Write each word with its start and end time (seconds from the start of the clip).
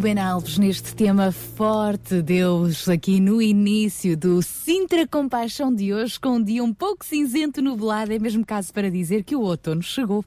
Ruben 0.00 0.18
Alves 0.18 0.56
neste 0.56 0.94
tema 0.94 1.30
forte 1.30 2.22
Deus 2.22 2.88
aqui 2.88 3.20
no 3.20 3.42
início 3.42 4.16
do 4.16 4.40
Sintra 4.40 5.06
Compaixão 5.06 5.74
de 5.74 5.92
hoje 5.92 6.18
com 6.18 6.36
um 6.36 6.42
dia 6.42 6.64
um 6.64 6.72
pouco 6.72 7.04
cinzento 7.04 7.60
nublado 7.60 8.10
é 8.10 8.18
mesmo 8.18 8.42
caso 8.42 8.72
para 8.72 8.90
dizer 8.90 9.24
que 9.24 9.36
o 9.36 9.42
outono 9.42 9.82
chegou. 9.82 10.24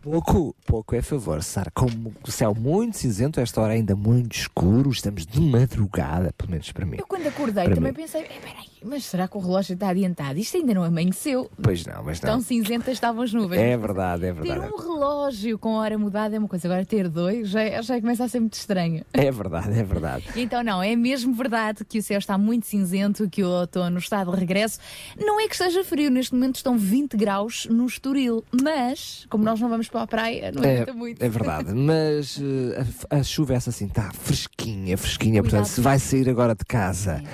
Pouco, 0.00 0.56
pouco 0.66 0.96
é 0.96 1.02
favor, 1.02 1.40
Sara. 1.40 1.70
Como 1.72 2.12
o 2.26 2.30
céu 2.32 2.52
muito 2.52 2.96
cinzento, 2.96 3.38
esta 3.38 3.60
hora 3.60 3.74
ainda 3.74 3.94
muito 3.94 4.34
escuro, 4.34 4.90
estamos 4.90 5.24
de 5.24 5.40
madrugada, 5.40 6.32
pelo 6.36 6.50
menos 6.50 6.72
para 6.72 6.84
mim. 6.84 6.96
Eu 6.98 7.06
quando 7.06 7.28
acordei 7.28 7.62
Para 7.62 7.76
também 7.76 7.92
mim. 7.92 7.96
pensei, 7.98 8.22
"Eh, 8.22 8.40
peraí, 8.42 8.61
mas 8.84 9.04
será 9.04 9.26
que 9.28 9.36
o 9.36 9.40
relógio 9.40 9.74
está 9.74 9.88
adiantado? 9.88 10.38
Isto 10.38 10.56
ainda 10.56 10.74
não 10.74 10.82
amanheceu. 10.84 11.50
Pois 11.62 11.84
não, 11.86 12.02
mas 12.04 12.20
Tão 12.20 12.34
não. 12.36 12.40
cinzentas 12.42 12.94
estavam 12.94 13.22
as 13.22 13.32
nuvens. 13.32 13.60
É 13.60 13.76
verdade, 13.76 14.26
é 14.26 14.32
Ter 14.32 14.42
verdade. 14.42 14.72
um 14.72 14.76
relógio 14.76 15.58
com 15.58 15.74
hora 15.74 15.96
mudada 15.98 16.36
é 16.36 16.38
uma 16.38 16.48
coisa, 16.48 16.66
agora 16.68 16.84
ter 16.84 17.08
dois 17.08 17.48
já, 17.48 17.80
já 17.82 18.00
começa 18.00 18.24
a 18.24 18.28
ser 18.28 18.40
muito 18.40 18.54
estranho. 18.54 19.04
É 19.12 19.30
verdade, 19.30 19.78
é 19.78 19.82
verdade. 19.82 20.24
Então, 20.36 20.62
não, 20.64 20.82
é 20.82 20.94
mesmo 20.96 21.32
verdade 21.34 21.84
que 21.84 21.98
o 21.98 22.02
céu 22.02 22.18
está 22.18 22.36
muito 22.36 22.66
cinzento, 22.66 23.28
que 23.30 23.42
o 23.44 23.48
outono 23.48 23.98
está 23.98 24.24
de 24.24 24.30
regresso. 24.30 24.78
Não 25.18 25.40
é 25.40 25.46
que 25.46 25.54
esteja 25.54 25.84
frio, 25.84 26.10
neste 26.10 26.34
momento 26.34 26.56
estão 26.56 26.76
20 26.76 27.16
graus 27.16 27.66
no 27.70 27.86
Estoril, 27.86 28.44
mas, 28.62 29.26
como 29.30 29.44
nós 29.44 29.60
não 29.60 29.68
vamos 29.68 29.88
para 29.88 30.02
a 30.02 30.06
praia, 30.06 30.50
não 30.52 30.62
É, 30.64 30.92
muito. 30.92 31.22
é 31.22 31.28
verdade, 31.28 31.72
mas 31.74 32.38
eh, 32.40 32.84
a, 33.10 33.16
a 33.18 33.22
chuva 33.22 33.52
é 33.52 33.56
essa 33.56 33.70
assim, 33.70 33.86
está 33.86 34.10
fresquinha, 34.12 34.96
fresquinha. 34.98 35.40
Cuidado. 35.42 35.60
Portanto, 35.60 35.72
se 35.74 35.80
vai 35.80 35.98
sair 35.98 36.28
agora 36.28 36.54
de 36.54 36.64
casa, 36.64 37.22
eh, 37.22 37.26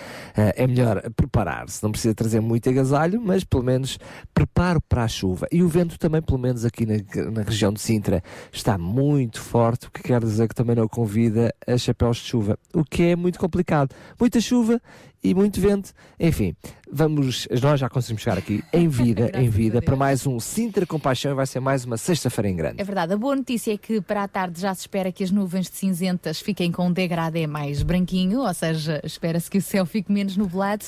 é 0.56 0.66
melhor 0.66 1.02
preparar-se. 1.14 1.82
Não 1.82 1.90
precisa 1.90 2.14
trazer 2.14 2.40
muito 2.40 2.68
agasalho, 2.68 3.20
mas 3.20 3.44
pelo 3.44 3.62
menos 3.62 3.98
preparo 4.32 4.80
para 4.80 5.04
a 5.04 5.08
chuva. 5.08 5.46
E 5.50 5.62
o 5.62 5.68
vento 5.68 5.98
também, 5.98 6.22
pelo 6.22 6.38
menos 6.38 6.64
aqui 6.64 6.86
na, 6.86 6.94
na 7.30 7.42
região 7.42 7.72
de 7.72 7.80
Sintra, 7.80 8.22
está 8.52 8.78
muito 8.78 9.40
forte, 9.40 9.86
o 9.86 9.90
que 9.90 10.02
quer 10.02 10.20
dizer 10.20 10.48
que 10.48 10.54
também 10.54 10.76
não 10.76 10.88
convida 10.88 11.54
a 11.66 11.76
chapéus 11.76 12.18
de 12.18 12.24
chuva, 12.24 12.58
o 12.74 12.84
que 12.84 13.02
é 13.02 13.16
muito 13.16 13.38
complicado. 13.38 13.94
Muita 14.18 14.40
chuva 14.40 14.80
e 15.22 15.34
muito 15.34 15.60
vento. 15.60 15.92
Enfim, 16.18 16.54
vamos, 16.90 17.46
nós 17.62 17.80
já 17.80 17.88
conseguimos 17.88 18.22
chegar 18.22 18.38
aqui 18.38 18.62
em 18.72 18.86
vida, 18.88 19.30
em 19.34 19.48
vida, 19.48 19.82
para 19.82 19.96
mais 19.96 20.26
um 20.26 20.38
Sintra 20.40 20.86
Compaixão 20.86 21.32
e 21.32 21.34
vai 21.34 21.46
ser 21.46 21.60
mais 21.60 21.84
uma 21.84 21.96
sexta-feira 21.96 22.48
em 22.48 22.56
grande. 22.56 22.80
É 22.80 22.84
verdade, 22.84 23.12
a 23.12 23.16
boa 23.16 23.36
notícia 23.36 23.72
é 23.72 23.76
que 23.76 24.00
para 24.00 24.24
a 24.24 24.28
tarde 24.28 24.60
já 24.60 24.74
se 24.74 24.82
espera 24.82 25.12
que 25.12 25.24
as 25.24 25.30
nuvens 25.30 25.68
de 25.68 25.76
cinzentas 25.76 26.40
fiquem 26.40 26.70
com 26.70 26.86
um 26.86 26.92
degradê 26.92 27.46
mais 27.46 27.82
branquinho, 27.82 28.40
ou 28.40 28.54
seja, 28.54 29.00
espera-se 29.04 29.50
que 29.50 29.58
o 29.58 29.62
céu 29.62 29.84
fique 29.84 30.12
menos 30.12 30.36
nublado, 30.36 30.84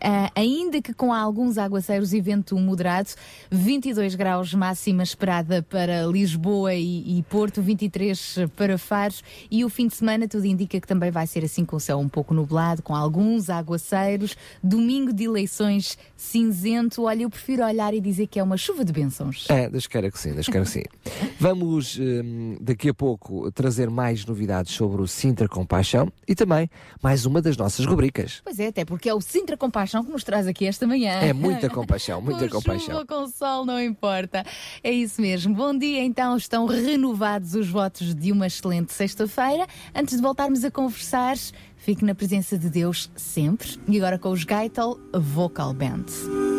Ah, 0.00 0.30
ainda 0.34 0.80
que 0.80 0.92
com 0.92 1.12
alguns 1.12 1.58
aguaceiros 1.58 2.12
e 2.12 2.20
vento 2.20 2.56
moderado, 2.58 3.10
22 3.50 4.14
graus 4.14 4.54
máxima 4.54 5.02
esperada 5.02 5.62
para 5.62 6.04
Lisboa 6.06 6.74
e, 6.74 7.18
e 7.18 7.22
Porto, 7.24 7.62
23 7.62 8.38
para 8.56 8.78
Faros 8.78 9.22
e 9.50 9.64
o 9.64 9.68
fim 9.68 9.88
de 9.88 9.96
semana 9.96 10.28
tudo 10.28 10.46
indica 10.46 10.80
que 10.80 10.86
também 10.86 11.10
vai 11.10 11.26
ser 11.26 11.44
assim 11.44 11.64
com 11.64 11.76
o 11.76 11.80
céu 11.80 11.98
um 11.98 12.08
pouco 12.08 12.34
nublado, 12.34 12.82
com 12.82 12.94
alguns 12.94 13.50
aguaceiros, 13.50 14.36
domingo 14.62 15.12
de 15.12 15.24
eleições 15.24 15.98
cinzento, 16.16 17.04
olha, 17.04 17.22
eu 17.22 17.30
prefiro 17.30 17.64
olhar 17.64 17.92
e 17.94 18.00
dizer 18.00 18.26
que 18.26 18.38
é 18.38 18.42
uma 18.42 18.56
chuva 18.56 18.84
de 18.84 18.92
bênçãos. 18.92 19.46
É, 19.48 19.68
Deus 19.68 19.86
queira 19.86 20.10
que 20.10 20.18
sim, 20.18 20.32
Deus 20.32 20.46
queira 20.46 20.64
que 20.64 20.70
sim. 20.70 20.82
Vamos 21.38 21.98
hum, 21.98 22.56
daqui 22.60 22.88
a 22.88 22.94
pouco 22.94 23.50
trazer 23.52 23.90
mais 23.90 24.24
novidades 24.24 24.72
sobre 24.72 25.02
o 25.02 25.06
Sintra 25.06 25.48
Compaixão 25.48 26.10
e 26.26 26.34
também 26.34 26.68
mais 27.02 27.26
uma 27.26 27.40
das 27.40 27.56
nossas 27.56 27.84
rubricas. 27.86 28.40
Pois 28.42 28.58
é, 28.58 28.68
até 28.68 28.84
porque 28.84 29.08
é 29.08 29.14
o 29.14 29.20
Sintra 29.20 29.56
Compaixão 29.56 29.85
que 29.86 30.10
nos 30.10 30.24
traz 30.24 30.46
aqui 30.46 30.66
esta 30.66 30.86
manhã. 30.86 31.12
É 31.20 31.32
muita 31.32 31.68
compaixão, 31.68 32.20
muita 32.20 32.48
com 32.48 32.56
compaixão. 32.56 32.86
chuva, 32.86 33.06
com 33.06 33.26
sol, 33.28 33.64
não 33.64 33.80
importa. 33.80 34.44
É 34.82 34.90
isso 34.90 35.20
mesmo. 35.20 35.54
Bom 35.54 35.76
dia, 35.76 36.02
então. 36.02 36.36
Estão 36.36 36.66
renovados 36.66 37.54
os 37.54 37.68
votos 37.68 38.14
de 38.14 38.32
uma 38.32 38.46
excelente 38.46 38.92
sexta-feira. 38.92 39.66
Antes 39.94 40.16
de 40.16 40.22
voltarmos 40.22 40.64
a 40.64 40.70
conversar, 40.70 41.36
fique 41.76 42.04
na 42.04 42.14
presença 42.14 42.58
de 42.58 42.68
Deus 42.68 43.10
sempre. 43.16 43.78
E 43.88 43.96
agora 43.96 44.18
com 44.18 44.30
os 44.30 44.44
Gaitel 44.44 44.98
Vocal 45.12 45.72
Band. 45.72 46.55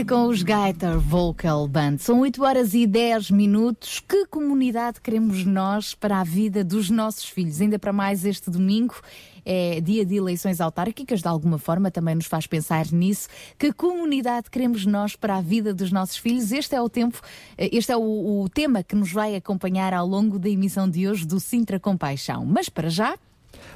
Música 0.00 0.14
com 0.14 0.28
os 0.28 0.42
Gaiter 0.42 0.98
Vocal 0.98 1.68
Band. 1.68 1.98
São 1.98 2.20
8 2.20 2.42
horas 2.42 2.74
e 2.74 2.86
10 2.86 3.30
minutos. 3.30 4.00
Que 4.00 4.26
comunidade 4.26 5.00
queremos 5.00 5.44
nós 5.44 5.94
para 5.94 6.20
a 6.20 6.24
vida 6.24 6.64
dos 6.64 6.88
nossos 6.90 7.24
filhos? 7.24 7.60
Ainda 7.60 7.78
para 7.78 7.92
mais 7.92 8.24
este 8.24 8.50
domingo 8.50 8.94
é 9.44 9.80
dia 9.80 10.04
de 10.04 10.16
eleições 10.16 10.60
autárquicas, 10.60 11.20
de 11.20 11.28
alguma 11.28 11.58
forma 11.58 11.90
também 11.90 12.14
nos 12.14 12.26
faz 12.26 12.46
pensar 12.46 12.86
nisso. 12.92 13.28
Que 13.58 13.72
comunidade 13.72 14.50
queremos 14.50 14.86
nós 14.86 15.16
para 15.16 15.36
a 15.36 15.40
vida 15.40 15.74
dos 15.74 15.90
nossos 15.90 16.16
filhos? 16.16 16.52
Este 16.52 16.74
é 16.74 16.80
o 16.80 16.88
tempo, 16.88 17.20
eh, 17.58 17.68
este 17.72 17.92
é 17.92 17.96
o, 17.96 18.42
o 18.42 18.48
tema 18.48 18.82
que 18.82 18.94
nos 18.94 19.12
vai 19.12 19.34
acompanhar 19.36 19.92
ao 19.92 20.06
longo 20.06 20.38
da 20.38 20.48
emissão 20.48 20.88
de 20.88 21.08
hoje 21.08 21.26
do 21.26 21.40
Sintra 21.40 21.80
Compaixão. 21.80 22.46
Mas 22.46 22.68
para 22.68 22.88
já, 22.88 23.16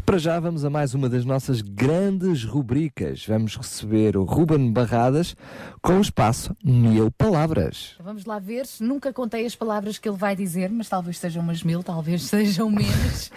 Para 0.04 0.18
já 0.18 0.38
vamos 0.38 0.66
a 0.66 0.70
mais 0.70 0.92
uma 0.92 1.08
das 1.08 1.24
nossas 1.24 1.62
grandes 1.62 2.44
rubricas. 2.44 3.24
Vamos 3.26 3.56
receber 3.56 4.18
o 4.18 4.24
Ruben 4.24 4.70
Barradas 4.70 5.34
com 5.80 5.96
o 5.96 6.00
espaço 6.00 6.54
Mil 6.62 7.10
Palavras. 7.10 7.94
Vamos 8.04 8.26
lá 8.26 8.38
ver. 8.38 8.66
Nunca 8.80 9.14
contei 9.14 9.46
as 9.46 9.56
palavras 9.56 9.96
que 9.96 10.06
ele 10.06 10.18
vai 10.18 10.36
dizer, 10.36 10.70
mas 10.70 10.90
talvez 10.90 11.18
sejam 11.18 11.42
umas 11.42 11.62
mil, 11.62 11.82
talvez 11.82 12.22
sejam 12.28 12.70
menos. 12.70 13.30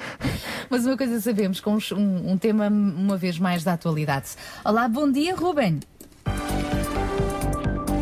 mas 0.70 0.86
uma 0.86 0.98
coisa 0.98 1.22
sabemos, 1.22 1.62
com 1.62 1.78
um, 1.94 2.32
um 2.32 2.38
tema 2.38 2.68
uma 2.68 3.16
vez 3.16 3.40
mais 3.40 3.64
da 3.64 3.74
atualidade. 3.74 4.32
Olá, 4.66 4.90
bom 4.90 5.10
dia, 5.10 5.36
Ruben. 5.36 5.80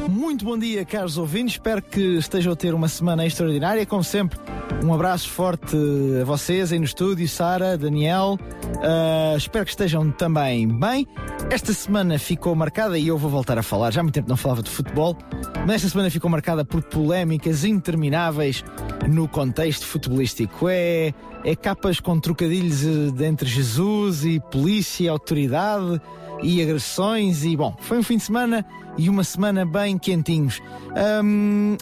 Muito 0.10 0.44
bom 0.44 0.58
dia, 0.58 0.84
caros 0.84 1.20
ouvintes. 1.20 1.56
Espero 1.56 1.84
que 1.84 2.18
estejam 2.18 2.54
a 2.54 2.56
ter 2.56 2.74
uma 2.74 2.88
semana 2.88 3.26
extraordinária. 3.28 3.86
Como 3.86 4.04
sempre, 4.04 4.40
um 4.84 4.94
abraço 4.94 5.30
forte 5.30 5.76
a 6.22 6.26
vocês 6.26 6.72
aí 6.72 6.80
no 6.80 6.86
estúdio, 6.86 7.28
Sara, 7.28 7.78
Daniel. 7.78 8.38
Ah, 8.82 9.36
espero 9.38 9.66
que 9.66 9.72
estejam 9.72 10.12
também 10.12 10.68
bem. 10.68 11.08
Esta 11.50 11.74
semana 11.74 12.20
ficou 12.20 12.56
marcada, 12.56 12.98
e 12.98 13.08
eu 13.08 13.18
vou 13.18 13.30
voltar 13.30 13.58
a 13.58 13.64
falar, 13.64 13.92
já 13.92 14.02
há 14.02 14.04
muito 14.04 14.16
tempo 14.16 14.30
não 14.30 14.38
falava 14.38 14.62
de 14.62 14.70
futebol, 14.70 15.18
mas 15.66 15.76
esta 15.78 15.90
semana 15.90 16.10
ficou 16.10 16.30
marcada 16.30 16.66
por 16.66 16.82
polémicas 16.84 17.64
intermináveis 17.64 18.64
no 19.08 19.28
contexto 19.28 19.86
futebolístico. 19.86 20.68
É, 20.70 21.14
é 21.44 21.56
capas 21.56 22.00
com 22.00 22.20
trocadilhos 22.20 22.84
eh, 22.84 23.26
entre 23.26 23.48
Jesus 23.48 24.26
e 24.26 24.40
polícia, 24.52 25.12
autoridade 25.12 26.02
e 26.42 26.62
agressões 26.62 27.44
e 27.44 27.56
bom, 27.56 27.76
foi 27.80 27.98
um 27.98 28.04
fim 28.04 28.18
de 28.18 28.24
semana 28.24 28.66
e 28.98 29.10
uma 29.10 29.24
semana 29.24 29.66
bem 29.66 29.98
quentinhos. 29.98 30.62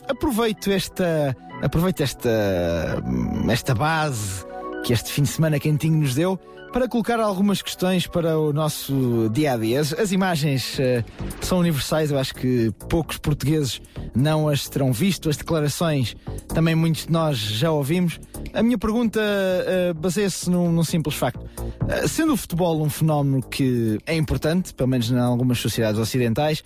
Aproveito 0.07 0.71
esta 0.71 1.35
aproveito 1.63 2.01
esta 2.01 2.29
esta 3.51 3.73
base 3.73 4.45
que 4.83 4.93
este 4.93 5.11
fim 5.11 5.23
de 5.23 5.29
semana 5.29 5.59
quentinho 5.59 5.97
nos 5.97 6.13
deu 6.13 6.39
para 6.73 6.87
colocar 6.87 7.19
algumas 7.19 7.61
questões 7.61 8.07
para 8.07 8.37
o 8.39 8.51
nosso 8.51 9.29
dia 9.31 9.53
a 9.53 9.57
dia. 9.57 9.79
As, 9.79 9.93
as 9.93 10.11
imagens 10.11 10.79
eh, 10.79 11.05
são 11.39 11.59
universais, 11.59 12.09
eu 12.09 12.17
acho 12.17 12.33
que 12.33 12.71
poucos 12.89 13.19
portugueses 13.19 13.79
não 14.15 14.49
as 14.49 14.67
terão 14.67 14.91
visto, 14.91 15.29
as 15.29 15.37
declarações 15.37 16.15
também 16.47 16.73
muitos 16.73 17.05
de 17.05 17.11
nós 17.11 17.37
já 17.37 17.69
ouvimos. 17.69 18.19
A 18.55 18.63
minha 18.63 18.77
pergunta 18.77 19.21
eh, 19.21 19.93
baseia-se 19.93 20.49
num, 20.49 20.71
num 20.71 20.83
simples 20.83 21.15
facto. 21.15 21.47
Eh, 21.87 22.07
sendo 22.07 22.33
o 22.33 22.37
futebol 22.37 22.81
um 22.81 22.89
fenómeno 22.89 23.43
que 23.43 23.99
é 24.07 24.15
importante, 24.15 24.73
pelo 24.73 24.89
menos 24.89 25.11
em 25.11 25.19
algumas 25.19 25.59
sociedades 25.59 25.99
ocidentais, 25.99 26.63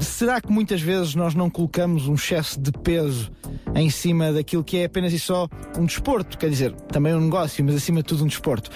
será 0.00 0.40
que 0.40 0.50
muitas 0.50 0.80
vezes 0.80 1.14
nós 1.14 1.34
não 1.34 1.50
colocamos 1.50 2.08
um 2.08 2.14
excesso 2.14 2.58
de 2.58 2.72
peso 2.72 3.30
em 3.74 3.90
cima 3.90 4.32
daquilo 4.32 4.64
que 4.64 4.78
é 4.78 4.86
apenas 4.86 5.12
e 5.12 5.18
só 5.18 5.46
um 5.76 5.84
desporto? 5.84 6.38
Quer 6.38 6.48
dizer, 6.48 6.72
também 6.90 7.14
um 7.14 7.20
negócio, 7.20 7.62
mas 7.62 7.74
acima 7.74 7.98
de 7.98 8.06
tudo 8.06 8.24
um 8.24 8.26
desporto. 8.26 8.70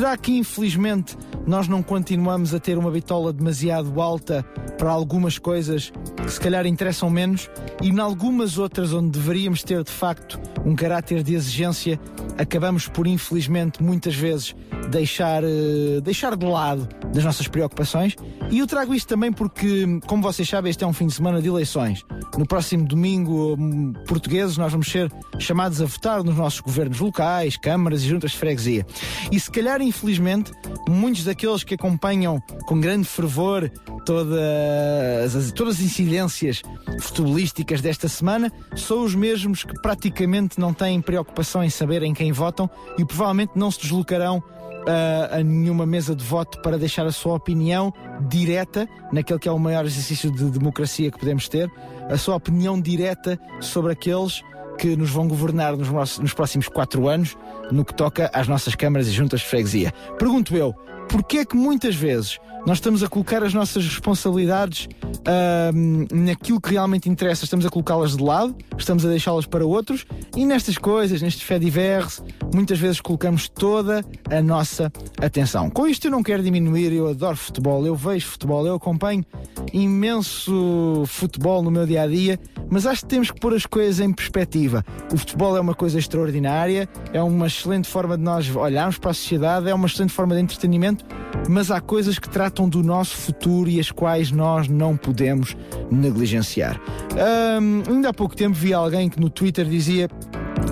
Será 0.00 0.16
que 0.16 0.32
infelizmente 0.32 1.14
nós 1.46 1.68
não 1.68 1.82
continuamos 1.82 2.54
a 2.54 2.58
ter 2.58 2.78
uma 2.78 2.90
bitola 2.90 3.34
demasiado 3.34 4.00
alta 4.00 4.42
para 4.78 4.90
algumas 4.90 5.36
coisas 5.36 5.92
que 6.16 6.30
se 6.30 6.40
calhar 6.40 6.64
interessam 6.64 7.10
menos 7.10 7.50
e 7.82 7.90
em 7.90 8.00
algumas 8.00 8.56
outras 8.56 8.94
onde 8.94 9.10
deveríamos 9.10 9.62
ter 9.62 9.84
de 9.84 9.90
facto 9.90 10.40
um 10.64 10.74
caráter 10.74 11.22
de 11.22 11.34
exigência, 11.34 12.00
acabamos 12.38 12.88
por 12.88 13.06
infelizmente 13.06 13.82
muitas 13.82 14.14
vezes 14.14 14.54
deixar, 14.90 15.44
eh, 15.44 16.00
deixar 16.02 16.34
de 16.34 16.46
lado 16.46 16.88
das 17.12 17.24
nossas 17.24 17.46
preocupações. 17.48 18.16
E 18.50 18.58
eu 18.58 18.66
trago 18.66 18.94
isto 18.94 19.08
também 19.08 19.32
porque, 19.32 19.86
como 20.06 20.22
vocês 20.22 20.48
sabem, 20.48 20.70
este 20.70 20.82
é 20.82 20.86
um 20.86 20.92
fim 20.92 21.06
de 21.06 21.14
semana 21.14 21.40
de 21.40 21.48
eleições. 21.48 22.04
No 22.36 22.46
próximo 22.46 22.86
domingo, 22.86 23.54
hum, 23.58 23.92
portugueses, 24.06 24.56
nós 24.56 24.72
vamos 24.72 24.90
ser 24.90 25.12
chamados 25.38 25.80
a 25.80 25.84
votar 25.84 26.22
nos 26.24 26.36
nossos 26.36 26.60
governos 26.60 26.98
locais, 27.00 27.56
câmaras 27.56 28.02
e 28.02 28.08
juntas 28.08 28.32
de 28.32 28.38
freguesia. 28.38 28.86
E 29.30 29.38
se 29.38 29.50
calhar, 29.50 29.80
infelizmente, 29.90 30.52
muitos 30.88 31.24
daqueles 31.24 31.62
que 31.64 31.74
acompanham 31.74 32.40
com 32.64 32.80
grande 32.80 33.06
fervor 33.06 33.68
todas 34.06 35.36
as, 35.36 35.52
todas 35.52 35.74
as 35.74 35.80
incidências 35.80 36.62
futebolísticas 37.00 37.80
desta 37.80 38.08
semana 38.08 38.50
são 38.76 39.04
os 39.04 39.14
mesmos 39.14 39.64
que 39.64 39.74
praticamente 39.82 40.58
não 40.58 40.72
têm 40.72 41.00
preocupação 41.00 41.62
em 41.62 41.68
saber 41.68 42.02
em 42.02 42.14
quem 42.14 42.32
votam 42.32 42.70
e 42.96 43.04
provavelmente 43.04 43.52
não 43.56 43.70
se 43.70 43.80
deslocarão 43.80 44.42
ah, 44.86 45.38
a 45.38 45.42
nenhuma 45.42 45.84
mesa 45.84 46.14
de 46.14 46.24
voto 46.24 46.62
para 46.62 46.78
deixar 46.78 47.04
a 47.04 47.12
sua 47.12 47.34
opinião 47.34 47.92
direta 48.28 48.88
naquele 49.12 49.38
que 49.38 49.48
é 49.48 49.52
o 49.52 49.58
maior 49.58 49.84
exercício 49.84 50.30
de 50.30 50.44
democracia 50.50 51.10
que 51.10 51.18
podemos 51.18 51.48
ter, 51.48 51.70
a 52.08 52.16
sua 52.16 52.36
opinião 52.36 52.80
direta 52.80 53.38
sobre 53.60 53.92
aqueles 53.92 54.42
que 54.80 54.96
nos 54.96 55.10
vão 55.10 55.28
governar 55.28 55.76
nos, 55.76 55.90
nossos- 55.90 56.18
nos 56.18 56.32
próximos 56.32 56.66
quatro 56.66 57.06
anos 57.06 57.36
no 57.70 57.84
que 57.84 57.94
toca 57.94 58.30
às 58.32 58.48
nossas 58.48 58.74
câmaras 58.74 59.06
e 59.08 59.10
juntas 59.10 59.40
de 59.40 59.46
freguesia. 59.46 59.92
Pergunto 60.18 60.56
eu, 60.56 60.74
porquê 61.06 61.38
é 61.38 61.44
que 61.44 61.54
muitas 61.54 61.94
vezes 61.94 62.38
nós 62.66 62.78
estamos 62.78 63.02
a 63.02 63.08
colocar 63.08 63.42
as 63.42 63.54
nossas 63.54 63.84
responsabilidades 63.84 64.88
ahm, 65.26 66.06
naquilo 66.12 66.60
que 66.60 66.70
realmente 66.70 67.08
interessa, 67.08 67.44
estamos 67.44 67.64
a 67.64 67.70
colocá-las 67.70 68.16
de 68.16 68.22
lado, 68.22 68.54
estamos 68.76 69.04
a 69.04 69.08
deixá-las 69.08 69.46
para 69.46 69.64
outros 69.64 70.04
e 70.36 70.44
nestas 70.44 70.76
coisas, 70.78 71.22
nestes 71.22 71.42
fé 71.42 71.58
divers, 71.58 72.22
muitas 72.54 72.78
vezes 72.78 73.00
colocamos 73.00 73.48
toda 73.48 74.04
a 74.30 74.42
nossa 74.42 74.92
atenção. 75.20 75.70
Com 75.70 75.86
isto 75.86 76.06
eu 76.06 76.10
não 76.10 76.22
quero 76.22 76.42
diminuir, 76.42 76.92
eu 76.92 77.08
adoro 77.08 77.36
futebol, 77.36 77.84
eu 77.86 77.94
vejo 77.94 78.26
futebol, 78.26 78.66
eu 78.66 78.74
acompanho 78.74 79.24
imenso 79.72 81.04
futebol 81.06 81.62
no 81.62 81.70
meu 81.70 81.86
dia 81.86 82.02
a 82.02 82.06
dia, 82.06 82.38
mas 82.68 82.86
acho 82.86 83.02
que 83.02 83.08
temos 83.08 83.30
que 83.30 83.40
pôr 83.40 83.54
as 83.54 83.66
coisas 83.66 84.00
em 84.00 84.12
perspectiva. 84.12 84.84
O 85.12 85.16
futebol 85.16 85.56
é 85.56 85.60
uma 85.60 85.74
coisa 85.74 85.98
extraordinária, 85.98 86.88
é 87.12 87.22
uma 87.22 87.46
excelente 87.46 87.88
forma 87.88 88.16
de 88.16 88.22
nós 88.22 88.54
olharmos 88.54 88.98
para 88.98 89.10
a 89.10 89.14
sociedade, 89.14 89.68
é 89.68 89.74
uma 89.74 89.86
excelente 89.86 90.12
forma 90.12 90.34
de 90.34 90.40
entretenimento, 90.40 91.04
mas 91.48 91.70
há 91.70 91.80
coisas 91.80 92.18
que 92.18 92.28
tratam 92.28 92.49
do 92.68 92.82
nosso 92.82 93.16
futuro 93.16 93.70
e 93.70 93.80
as 93.80 93.90
quais 93.90 94.30
nós 94.30 94.68
não 94.68 94.96
podemos 94.96 95.56
negligenciar. 95.90 96.80
Ahm, 97.12 97.82
ainda 97.88 98.10
há 98.10 98.14
pouco 98.14 98.36
tempo 98.36 98.54
vi 98.54 98.74
alguém 98.74 99.08
que 99.08 99.20
no 99.20 99.30
Twitter 99.30 99.64
dizia 99.64 100.08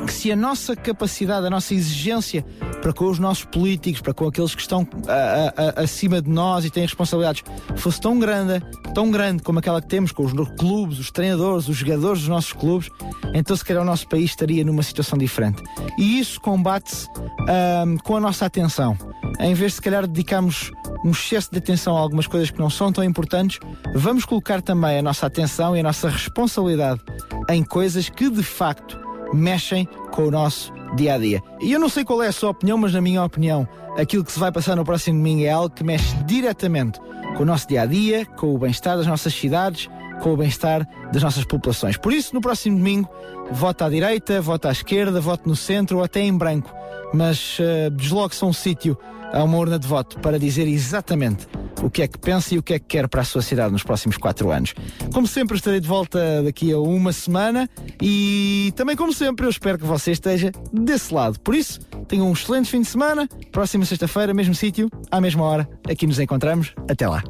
que 0.08 0.14
se 0.14 0.32
a 0.32 0.36
nossa 0.36 0.74
capacidade, 0.74 1.46
a 1.46 1.50
nossa 1.50 1.74
exigência 1.74 2.42
para 2.80 2.94
com 2.94 3.04
os 3.10 3.18
nossos 3.18 3.44
políticos, 3.44 4.00
para 4.00 4.14
com 4.14 4.26
aqueles 4.26 4.54
que 4.54 4.62
estão 4.62 4.88
ah, 5.06 5.52
ah, 5.54 5.74
ah, 5.76 5.82
acima 5.82 6.22
de 6.22 6.30
nós 6.30 6.64
e 6.64 6.70
têm 6.70 6.82
responsabilidades, 6.82 7.44
fosse 7.76 8.00
tão 8.00 8.18
grande, 8.18 8.64
tão 8.94 9.10
grande 9.10 9.42
como 9.42 9.58
aquela 9.58 9.82
que 9.82 9.86
temos 9.86 10.10
com 10.10 10.24
os 10.24 10.32
clubes, 10.58 10.98
os 10.98 11.10
treinadores, 11.10 11.68
os 11.68 11.76
jogadores 11.76 12.20
dos 12.20 12.28
nossos 12.28 12.54
clubes, 12.54 12.88
então 13.34 13.54
se 13.54 13.62
calhar 13.62 13.82
o 13.82 13.86
nosso 13.86 14.08
país 14.08 14.30
estaria 14.30 14.64
numa 14.64 14.82
situação 14.82 15.18
diferente. 15.18 15.62
E 15.98 16.18
isso 16.18 16.40
combate-se 16.40 17.06
ah, 17.46 17.84
com 18.02 18.16
a 18.16 18.20
nossa 18.20 18.46
atenção. 18.46 18.96
Em 19.38 19.52
vez 19.52 19.72
de 19.72 19.76
se 19.76 19.82
calhar 19.82 20.06
dedicarmos 20.06 20.72
um 21.04 21.10
excesso 21.10 21.50
de 21.52 21.58
atenção 21.58 21.94
a 21.94 22.00
algumas 22.00 22.26
coisas 22.26 22.50
que 22.50 22.58
não 22.58 22.70
são 22.70 22.90
tão 22.90 23.04
importantes, 23.04 23.60
vamos 23.94 24.24
colocar 24.24 24.62
também 24.62 25.00
a 25.00 25.02
nossa 25.02 25.26
atenção 25.26 25.76
e 25.76 25.80
a 25.80 25.82
nossa 25.82 26.08
responsabilidade 26.08 27.02
em 27.50 27.62
coisas 27.62 28.08
que 28.08 28.30
de 28.30 28.42
facto 28.42 29.07
mexem 29.32 29.86
com 30.12 30.26
o 30.26 30.30
nosso 30.30 30.72
dia 30.96 31.14
a 31.14 31.18
dia. 31.18 31.42
E 31.60 31.72
eu 31.72 31.80
não 31.80 31.88
sei 31.88 32.04
qual 32.04 32.22
é 32.22 32.28
a 32.28 32.32
sua 32.32 32.50
opinião, 32.50 32.78
mas 32.78 32.92
na 32.92 33.00
minha 33.00 33.22
opinião, 33.22 33.68
aquilo 33.96 34.24
que 34.24 34.32
se 34.32 34.38
vai 34.38 34.50
passar 34.50 34.76
no 34.76 34.84
próximo 34.84 35.18
domingo 35.18 35.44
é 35.44 35.50
algo 35.50 35.70
que 35.70 35.84
mexe 35.84 36.14
diretamente 36.24 37.00
com 37.36 37.42
o 37.42 37.46
nosso 37.46 37.68
dia 37.68 37.82
a 37.82 37.86
dia, 37.86 38.24
com 38.24 38.54
o 38.54 38.58
bem-estar 38.58 38.96
das 38.96 39.06
nossas 39.06 39.34
cidades, 39.34 39.88
com 40.22 40.32
o 40.32 40.36
bem-estar 40.36 40.86
das 41.12 41.22
nossas 41.22 41.44
populações. 41.44 41.96
Por 41.96 42.12
isso, 42.12 42.34
no 42.34 42.40
próximo 42.40 42.76
domingo, 42.76 43.08
vote 43.50 43.84
à 43.84 43.88
direita, 43.88 44.40
vote 44.40 44.66
à 44.66 44.72
esquerda, 44.72 45.20
vote 45.20 45.46
no 45.46 45.54
centro 45.54 45.98
ou 45.98 46.04
até 46.04 46.20
em 46.20 46.36
branco, 46.36 46.72
mas 47.12 47.58
uh, 47.58 47.90
desloque-se 47.90 48.42
a 48.44 48.46
um 48.46 48.52
sítio, 48.52 48.98
a 49.32 49.42
uma 49.44 49.58
urna 49.58 49.78
de 49.78 49.86
voto, 49.86 50.18
para 50.20 50.38
dizer 50.38 50.66
exatamente 50.66 51.46
o 51.82 51.90
que 51.90 52.02
é 52.02 52.08
que 52.08 52.18
pensa 52.18 52.54
e 52.54 52.58
o 52.58 52.62
que 52.62 52.74
é 52.74 52.78
que 52.78 52.86
quer 52.86 53.08
para 53.08 53.22
a 53.22 53.24
sua 53.24 53.42
cidade 53.42 53.72
nos 53.72 53.82
próximos 53.82 54.16
quatro 54.16 54.50
anos. 54.50 54.74
Como 55.12 55.26
sempre, 55.26 55.56
estarei 55.56 55.80
de 55.80 55.88
volta 55.88 56.42
daqui 56.42 56.72
a 56.72 56.78
uma 56.78 57.12
semana 57.12 57.68
e 58.00 58.72
também, 58.76 58.96
como 58.96 59.12
sempre, 59.12 59.46
eu 59.46 59.50
espero 59.50 59.78
que 59.78 59.84
você 59.84 60.12
esteja 60.12 60.50
desse 60.72 61.12
lado. 61.12 61.38
Por 61.40 61.54
isso, 61.54 61.80
tenha 62.06 62.24
um 62.24 62.32
excelente 62.32 62.70
fim 62.70 62.80
de 62.80 62.88
semana. 62.88 63.28
Próxima 63.52 63.84
sexta-feira, 63.84 64.34
mesmo 64.34 64.54
sítio, 64.54 64.90
à 65.10 65.20
mesma 65.20 65.44
hora, 65.44 65.68
aqui 65.88 66.06
nos 66.06 66.18
encontramos. 66.18 66.72
Até 66.88 67.08
lá. 67.08 67.22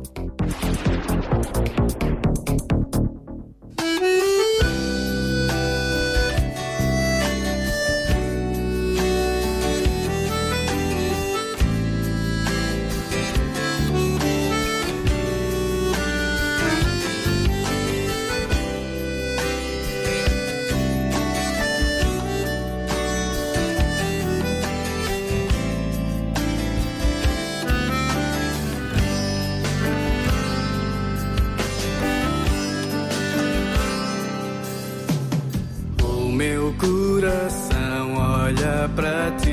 coração 36.78 38.14
olha 38.14 38.88
para 38.94 39.30
ti. 39.32 39.47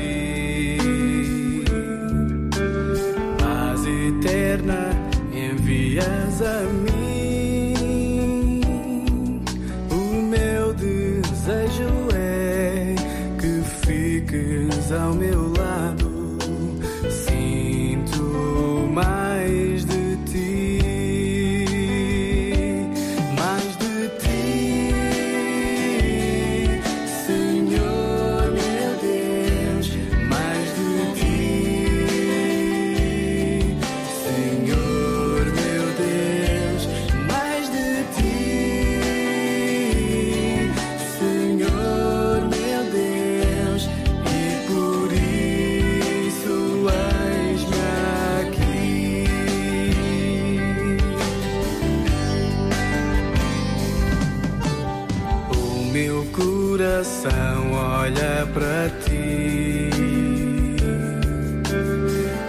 Olha 58.06 58.46
para 58.54 58.88
ti. 59.04 59.90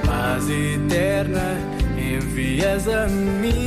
Paz 0.06 0.46
eterna 0.50 1.58
envias 1.98 2.88
a 2.88 3.08
mim. 3.08 3.67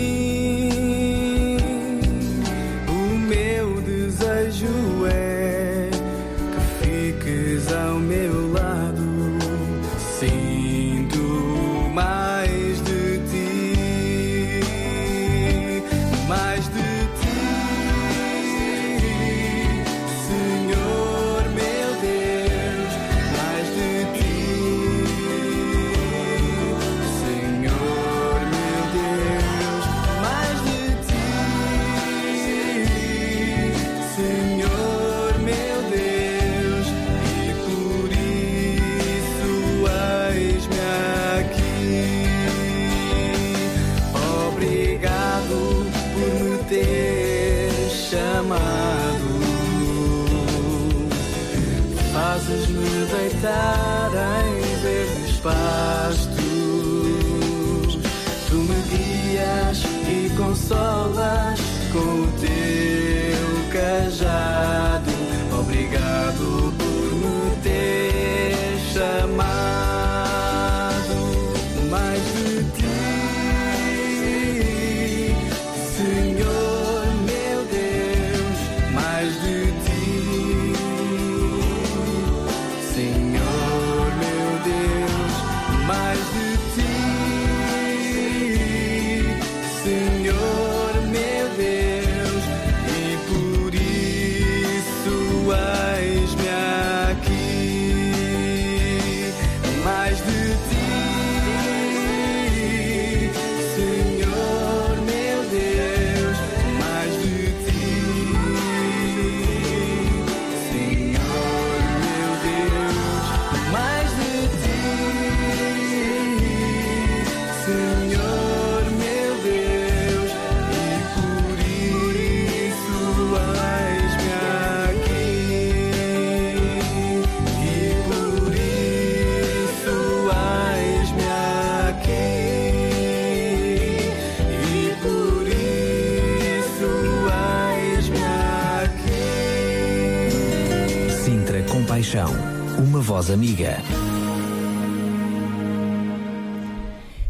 Voz 143.20 143.30
amiga. 143.30 143.76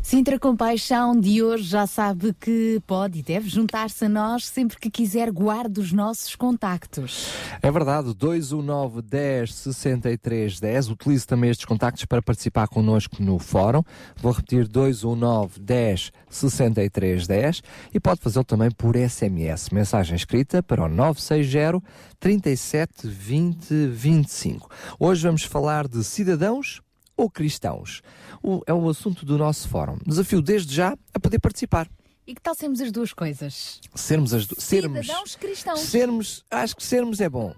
Sintra 0.00 0.38
Compaixão 0.38 1.18
de 1.18 1.42
hoje 1.42 1.64
já 1.64 1.84
sabe 1.84 2.32
que 2.40 2.80
pode 2.86 3.18
e 3.18 3.22
deve 3.22 3.48
juntar-se 3.48 4.04
a 4.04 4.08
nós 4.08 4.46
sempre 4.46 4.78
que 4.78 4.88
quiser, 4.88 5.32
guarde 5.32 5.80
os 5.80 5.90
nossos 5.90 6.36
contactos. 6.36 7.26
É 7.70 7.72
verdade, 7.72 8.12
219 8.14 9.00
10 9.00 9.54
63 9.54 10.58
10. 10.58 10.88
Utilize 10.88 11.24
também 11.24 11.50
estes 11.50 11.64
contactos 11.64 12.04
para 12.04 12.20
participar 12.20 12.66
connosco 12.66 13.22
no 13.22 13.38
fórum. 13.38 13.80
Vou 14.16 14.32
repetir 14.32 14.66
219 14.66 15.60
10 15.60 16.10
63 16.28 17.28
10 17.28 17.62
e 17.94 18.00
pode 18.00 18.20
fazê-lo 18.20 18.44
também 18.44 18.72
por 18.72 18.96
SMS. 18.96 19.70
Mensagem 19.70 20.16
escrita 20.16 20.64
para 20.64 20.82
o 20.82 20.88
960 20.88 21.80
37 22.18 23.06
20 23.06 23.86
25. 23.86 24.68
Hoje 24.98 25.22
vamos 25.22 25.44
falar 25.44 25.86
de 25.86 26.02
cidadãos 26.02 26.80
ou 27.16 27.30
cristãos. 27.30 28.02
O- 28.42 28.62
é 28.66 28.74
o 28.74 28.88
assunto 28.88 29.24
do 29.24 29.38
nosso 29.38 29.68
fórum. 29.68 29.96
Desafio 30.04 30.42
desde 30.42 30.74
já 30.74 30.96
a 31.14 31.20
poder 31.20 31.38
participar. 31.38 31.86
E 32.30 32.34
que 32.36 32.40
tal 32.40 32.54
sermos 32.54 32.80
as 32.80 32.92
duas 32.92 33.12
coisas? 33.12 33.80
Sermos 33.92 34.32
as 34.32 34.46
du- 34.46 34.54
sermos, 34.60 35.00
Cidadãos 35.04 35.34
cristãos. 35.34 35.80
sermos, 35.80 36.44
acho 36.48 36.76
que 36.76 36.82
sermos 36.84 37.20
é 37.20 37.28
bom. 37.28 37.52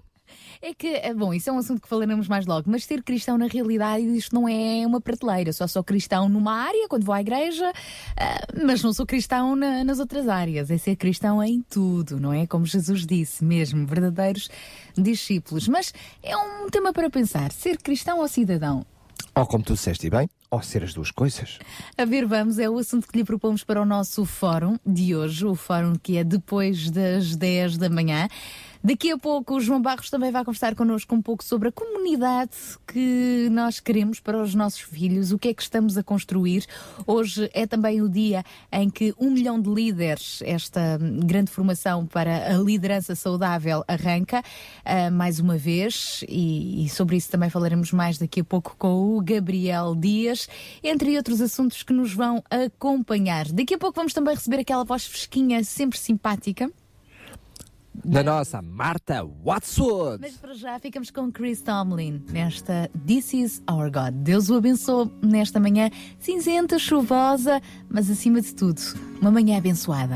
É 0.63 0.73
que, 0.73 0.87
é 0.87 1.13
bom, 1.13 1.31
isso 1.31 1.47
é 1.47 1.53
um 1.53 1.59
assunto 1.59 1.79
que 1.79 1.87
falaremos 1.87 2.27
mais 2.27 2.47
logo, 2.47 2.71
mas 2.71 2.83
ser 2.85 3.03
cristão 3.03 3.37
na 3.37 3.45
realidade 3.45 4.03
isto 4.17 4.33
não 4.33 4.49
é 4.49 4.83
uma 4.87 4.99
prateleira. 4.99 5.53
Só 5.53 5.67
sou 5.67 5.83
cristão 5.83 6.27
numa 6.27 6.53
área, 6.55 6.87
quando 6.87 7.03
vou 7.05 7.13
à 7.13 7.21
igreja, 7.21 7.71
ah, 8.17 8.47
mas 8.65 8.81
não 8.81 8.91
sou 8.93 9.05
cristão 9.05 9.55
na- 9.55 9.83
nas 9.83 9.99
outras 9.99 10.27
áreas. 10.27 10.71
É 10.71 10.77
ser 10.79 10.95
cristão 10.95 11.43
em 11.43 11.61
tudo, 11.61 12.19
não 12.19 12.33
é? 12.33 12.47
Como 12.47 12.65
Jesus 12.65 13.05
disse, 13.05 13.45
mesmo, 13.45 13.85
verdadeiros 13.85 14.49
discípulos. 14.97 15.67
Mas 15.67 15.93
é 16.23 16.35
um 16.35 16.67
tema 16.67 16.91
para 16.91 17.11
pensar: 17.11 17.51
ser 17.51 17.77
cristão 17.77 18.17
ou 18.21 18.27
cidadão? 18.27 18.83
Ou 19.35 19.45
como 19.45 19.63
tu 19.63 19.73
disseste 19.73 20.07
e 20.07 20.09
bem, 20.09 20.27
ou 20.53 20.61
ser 20.61 20.83
as 20.83 20.93
duas 20.93 21.09
coisas. 21.09 21.57
A 21.97 22.05
ver, 22.05 22.27
vamos, 22.27 22.59
é 22.59 22.69
o 22.69 22.77
assunto 22.77 23.07
que 23.07 23.17
lhe 23.17 23.23
propomos 23.23 23.63
para 23.63 23.81
o 23.81 23.85
nosso 23.85 24.23
fórum 24.23 24.77
de 24.85 25.15
hoje, 25.15 25.43
o 25.45 25.55
fórum 25.55 25.95
que 25.95 26.15
é 26.15 26.23
depois 26.23 26.91
das 26.91 27.35
10 27.35 27.77
da 27.77 27.89
manhã. 27.89 28.27
Daqui 28.85 29.11
a 29.11 29.17
pouco 29.17 29.55
o 29.55 29.61
João 29.61 29.81
Barros 29.81 30.09
também 30.09 30.29
vai 30.29 30.43
conversar 30.43 30.75
connosco 30.75 31.15
um 31.15 31.21
pouco 31.21 31.41
sobre 31.41 31.69
a 31.69 31.71
comunidade 31.71 32.51
que 32.85 33.47
nós 33.49 33.79
queremos 33.79 34.19
para 34.19 34.41
os 34.41 34.53
nossos 34.53 34.81
filhos, 34.81 35.31
o 35.31 35.39
que 35.39 35.47
é 35.47 35.53
que 35.53 35.61
estamos 35.61 35.97
a 35.97 36.03
construir. 36.03 36.65
Hoje 37.07 37.49
é 37.53 37.65
também 37.65 38.01
o 38.01 38.09
dia 38.09 38.43
em 38.69 38.89
que 38.89 39.13
um 39.17 39.31
milhão 39.31 39.57
de 39.57 39.69
líderes, 39.69 40.41
esta 40.45 40.99
grande 41.25 41.49
formação 41.49 42.05
para 42.05 42.53
a 42.53 42.57
liderança 42.57 43.15
saudável 43.15 43.85
arranca 43.87 44.43
ah, 44.83 45.09
mais 45.09 45.39
uma 45.39 45.57
vez 45.57 46.25
e, 46.27 46.83
e 46.83 46.89
sobre 46.89 47.15
isso 47.15 47.31
também 47.31 47.49
falaremos 47.49 47.93
mais 47.93 48.17
daqui 48.17 48.41
a 48.41 48.43
pouco 48.43 48.75
com 48.77 49.15
o 49.15 49.21
Gabriel 49.21 49.95
Dias, 49.95 50.49
entre 50.83 51.15
outros 51.15 51.39
assuntos 51.39 51.83
que 51.83 51.93
nos 51.93 52.13
vão 52.13 52.43
acompanhar. 52.49 53.49
Daqui 53.49 53.75
a 53.75 53.77
pouco 53.77 53.95
vamos 53.95 54.11
também 54.11 54.35
receber 54.35 54.59
aquela 54.59 54.83
voz 54.83 55.05
fresquinha, 55.05 55.63
sempre 55.63 55.97
simpática. 55.97 56.69
Da 58.05 58.23
nossa 58.23 58.61
Marta 58.61 59.23
Watson. 59.23 60.17
Mas 60.19 60.35
para 60.35 60.53
já 60.53 60.79
ficamos 60.79 61.11
com 61.11 61.31
Chris 61.31 61.61
Tomlin 61.61 62.23
nesta 62.31 62.89
This 63.05 63.33
is 63.33 63.63
Our 63.69 63.89
God. 63.91 64.13
Deus 64.23 64.49
o 64.49 64.55
abençoe 64.55 65.09
nesta 65.21 65.59
manhã 65.59 65.89
cinzenta, 66.19 66.79
chuvosa, 66.79 67.61
mas 67.89 68.09
acima 68.09 68.41
de 68.41 68.53
tudo, 68.53 68.81
uma 69.21 69.31
manhã 69.31 69.57
abençoada. 69.57 70.15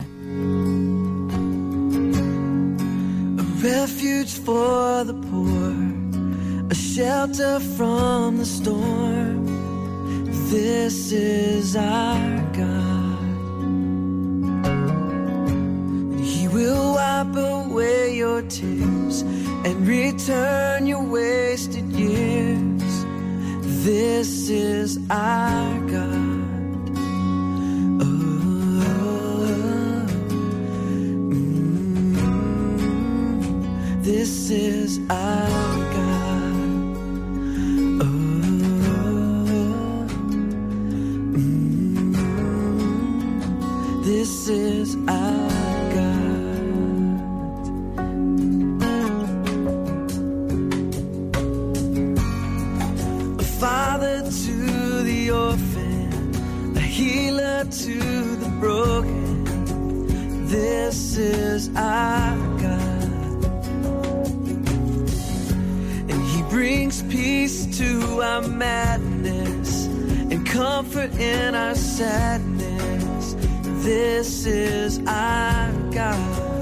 a 3.38 3.44
refuge 3.62 4.40
for 4.40 5.04
the 5.06 5.14
poor, 5.30 5.74
a 6.70 6.76
shelter 6.76 7.60
from 7.76 8.38
the 8.38 8.46
storm. 8.46 9.46
This 10.50 11.12
is 11.12 11.76
our 11.76 12.42
God. 12.54 12.87
He 16.28 16.48
will 16.50 16.96
wipe 16.96 17.36
away 17.38 18.16
your 18.18 18.42
tears 18.42 19.22
and 19.22 19.88
return 19.88 20.86
your 20.86 21.02
wasted 21.04 21.86
years. 21.86 23.06
This 23.86 24.50
is 24.50 25.00
our 25.10 25.80
God. 25.88 26.90
Oh, 28.02 28.06
this 34.02 34.50
is 34.50 35.00
our 35.10 35.48
God. 35.96 36.54
Oh, 38.02 38.06
mm, 41.32 42.14
this 44.04 44.50
is 44.50 44.98
our 45.08 45.57
father 54.08 54.32
to 54.32 55.04
the 55.04 55.32
orphan, 55.32 56.76
a 56.76 56.80
healer 56.80 57.66
to 57.66 58.00
the 58.36 58.50
broken. 58.60 60.46
This 60.48 61.18
is 61.18 61.70
our 61.76 62.38
God. 62.58 63.46
And 66.10 66.22
he 66.24 66.42
brings 66.44 67.04
peace 67.04 67.66
to 67.78 68.22
our 68.22 68.42
madness 68.42 69.88
and 70.32 70.46
comfort 70.46 71.14
in 71.16 71.56
our 71.56 71.76
sadness. 71.76 73.36
This 73.84 74.46
is 74.46 75.00
our 75.08 75.72
God. 75.92 76.57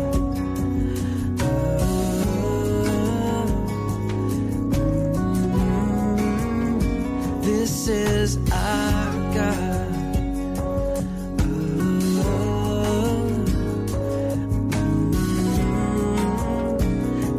This 7.86 8.36
is 8.36 8.52
our 8.52 9.13
God. 9.36 9.93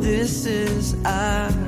This 0.01 0.47
is 0.47 0.95
our 1.05 1.66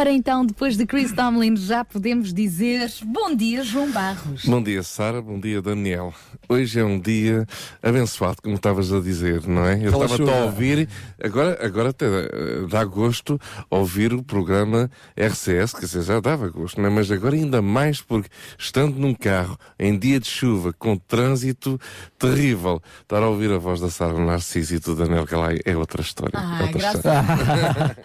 Ora 0.00 0.10
então, 0.10 0.46
depois 0.46 0.78
de 0.78 0.86
Chris 0.86 1.12
Tomlin, 1.12 1.54
já 1.58 1.84
podemos 1.84 2.32
dizer 2.32 2.90
bom 3.04 3.36
dia, 3.36 3.62
João 3.62 3.92
Barros. 3.92 4.46
Bom 4.46 4.62
dia, 4.62 4.82
Sara. 4.82 5.20
Bom 5.20 5.38
dia, 5.38 5.60
Daniel. 5.60 6.14
Hoje 6.48 6.80
é 6.80 6.84
um 6.86 6.98
dia 6.98 7.46
abençoado, 7.82 8.40
como 8.42 8.54
estavas 8.54 8.90
a 8.94 8.98
dizer, 8.98 9.46
não 9.46 9.62
é? 9.66 9.74
Eu 9.74 9.90
estava 9.90 10.32
a 10.32 10.44
ouvir, 10.46 10.88
agora, 11.22 11.58
agora 11.62 11.90
até 11.90 12.06
dá 12.70 12.84
gosto 12.84 13.38
ouvir 13.68 14.12
o 14.14 14.22
programa 14.22 14.90
RCS, 15.16 15.74
dizer, 15.80 16.02
já 16.02 16.20
dava 16.20 16.48
gosto, 16.48 16.80
não 16.80 16.86
é? 16.88 16.90
Mas 16.90 17.10
agora 17.10 17.34
ainda 17.34 17.60
mais 17.60 18.00
porque, 18.00 18.28
estando 18.58 18.96
num 18.98 19.12
carro, 19.14 19.58
em 19.78 19.98
dia 19.98 20.18
de 20.18 20.28
chuva, 20.28 20.72
com 20.72 20.96
trânsito 20.96 21.78
terrível, 22.18 22.80
estar 23.02 23.22
a 23.22 23.28
ouvir 23.28 23.50
a 23.52 23.58
voz 23.58 23.80
da 23.80 23.90
Sara 23.90 24.18
Narciso 24.18 24.74
e 24.74 24.78
do 24.78 24.94
Daniel 24.96 25.26
Calai 25.26 25.58
é 25.64 25.76
outra 25.76 26.00
história. 26.00 26.32
Ah, 26.34 26.58
é 26.60 26.62
outra 26.64 26.78
graças 26.78 26.96
história. 27.04 27.96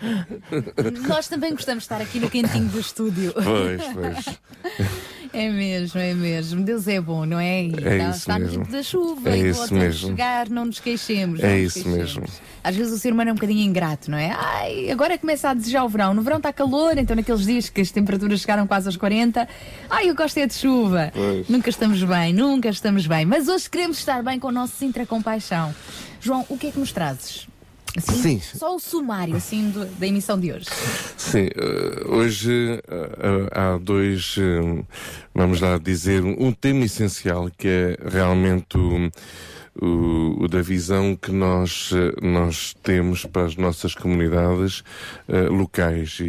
Nós 1.07 1.27
também 1.27 1.51
gostamos 1.51 1.83
de 1.83 1.85
estar 1.85 2.01
aqui 2.01 2.19
no 2.19 2.29
cantinho 2.29 2.67
do 2.69 2.79
estúdio. 2.79 3.33
Pois, 3.33 3.81
pois. 3.93 4.39
É 5.33 5.49
mesmo, 5.49 5.99
é 5.99 6.13
mesmo. 6.13 6.63
Deus 6.63 6.87
é 6.87 7.01
bom, 7.01 7.25
não 7.25 7.37
é? 7.37 7.63
E 7.65 7.73
É 7.83 7.97
está, 7.97 8.09
isso 8.09 8.17
está 8.19 8.39
no 8.39 8.45
mesmo. 8.45 8.65
da 8.67 8.81
chuva 8.81 9.29
É 9.31 9.37
e 9.37 9.49
isso 9.49 9.73
mesmo. 9.73 10.07
chegar, 10.07 10.49
não 10.49 10.63
nos 10.63 10.79
queixemos. 10.79 11.41
É 11.41 11.47
não 11.49 11.53
nos 11.57 11.75
isso 11.75 11.83
queixemos. 11.83 12.15
mesmo. 12.15 12.33
Às 12.63 12.73
vezes 12.73 12.93
o 12.93 12.97
ser 12.97 13.11
humano 13.11 13.31
é 13.31 13.33
um 13.33 13.35
bocadinho 13.35 13.59
ingrato, 13.59 14.09
não 14.09 14.17
é? 14.17 14.31
Ai, 14.57 14.89
agora 14.89 15.17
começa 15.17 15.49
a 15.49 15.53
desejar 15.53 15.83
o 15.83 15.89
verão. 15.89 16.13
No 16.13 16.21
verão 16.21 16.37
está 16.37 16.53
calor, 16.53 16.97
então 16.97 17.15
naqueles 17.15 17.45
dias 17.45 17.67
que 17.69 17.81
as 17.81 17.91
temperaturas 17.91 18.39
chegaram 18.39 18.65
quase 18.65 18.87
aos 18.87 18.95
40, 18.95 19.47
ai, 19.89 20.09
eu 20.09 20.15
gosto 20.15 20.37
é 20.37 20.47
de 20.47 20.53
chuva. 20.53 21.11
Pois. 21.13 21.49
Nunca 21.49 21.69
estamos 21.69 22.01
bem, 22.03 22.33
nunca 22.33 22.69
estamos 22.69 23.05
bem. 23.05 23.25
Mas 23.25 23.47
hoje 23.47 23.69
queremos 23.69 23.97
estar 23.97 24.23
bem 24.23 24.39
com 24.39 24.47
o 24.47 24.51
nosso 24.51 24.73
Sintra 24.77 25.05
Compaixão. 25.05 25.75
João, 26.21 26.45
o 26.47 26.57
que 26.57 26.67
é 26.67 26.71
que 26.71 26.79
nos 26.79 26.91
trazes? 26.91 27.47
Assim, 27.97 28.39
Sim. 28.39 28.57
Só 28.57 28.75
o 28.75 28.79
sumário, 28.79 29.35
assim, 29.37 29.69
do- 29.69 29.85
da 29.85 30.05
emissão 30.07 30.37
de 30.39 30.51
hoje. 30.51 30.65
Sim, 31.17 31.47
eh, 31.55 32.03
hoje 32.07 32.81
eh, 32.87 33.49
há 33.53 33.77
dois, 33.77 34.35
eh, 34.37 34.83
vamos 35.33 35.61
lá 35.61 35.77
dizer, 35.77 36.21
um 36.21 36.51
tema 36.51 36.83
essencial 36.83 37.49
que 37.57 37.67
é 37.67 37.97
realmente 38.09 38.77
o, 38.77 39.09
o- 39.81 40.43
o 40.43 40.47
da 40.47 40.61
visão 40.61 41.15
que 41.15 41.31
nós, 41.31 41.91
eh, 41.93 42.13
nós 42.25 42.73
temos 42.83 43.25
para 43.25 43.45
as 43.45 43.55
nossas 43.55 43.93
comunidades 43.95 44.83
eh, 45.27 45.49
locais 45.49 46.17
e, 46.21 46.25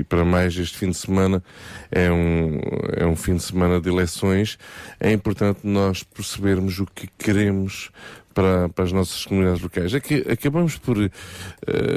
e 0.00 0.04
para 0.04 0.24
mais 0.24 0.56
este 0.56 0.76
fim 0.78 0.90
de 0.90 0.96
semana 0.96 1.42
é 1.90 2.10
um, 2.10 2.60
é 2.96 3.06
um 3.06 3.16
fim 3.16 3.36
de 3.36 3.42
semana 3.42 3.80
de 3.80 3.88
eleições. 3.88 4.58
É 4.98 5.12
importante 5.12 5.60
nós 5.64 6.02
percebermos 6.02 6.78
o 6.80 6.86
que 6.86 7.08
queremos 7.18 7.90
para, 8.34 8.68
para 8.68 8.84
as 8.84 8.92
nossas 8.92 9.24
comunidades 9.24 9.60
locais. 9.62 9.92
É 9.94 10.00
que 10.00 10.24
acabamos 10.30 10.76
por 10.78 10.96
eh, 11.02 11.10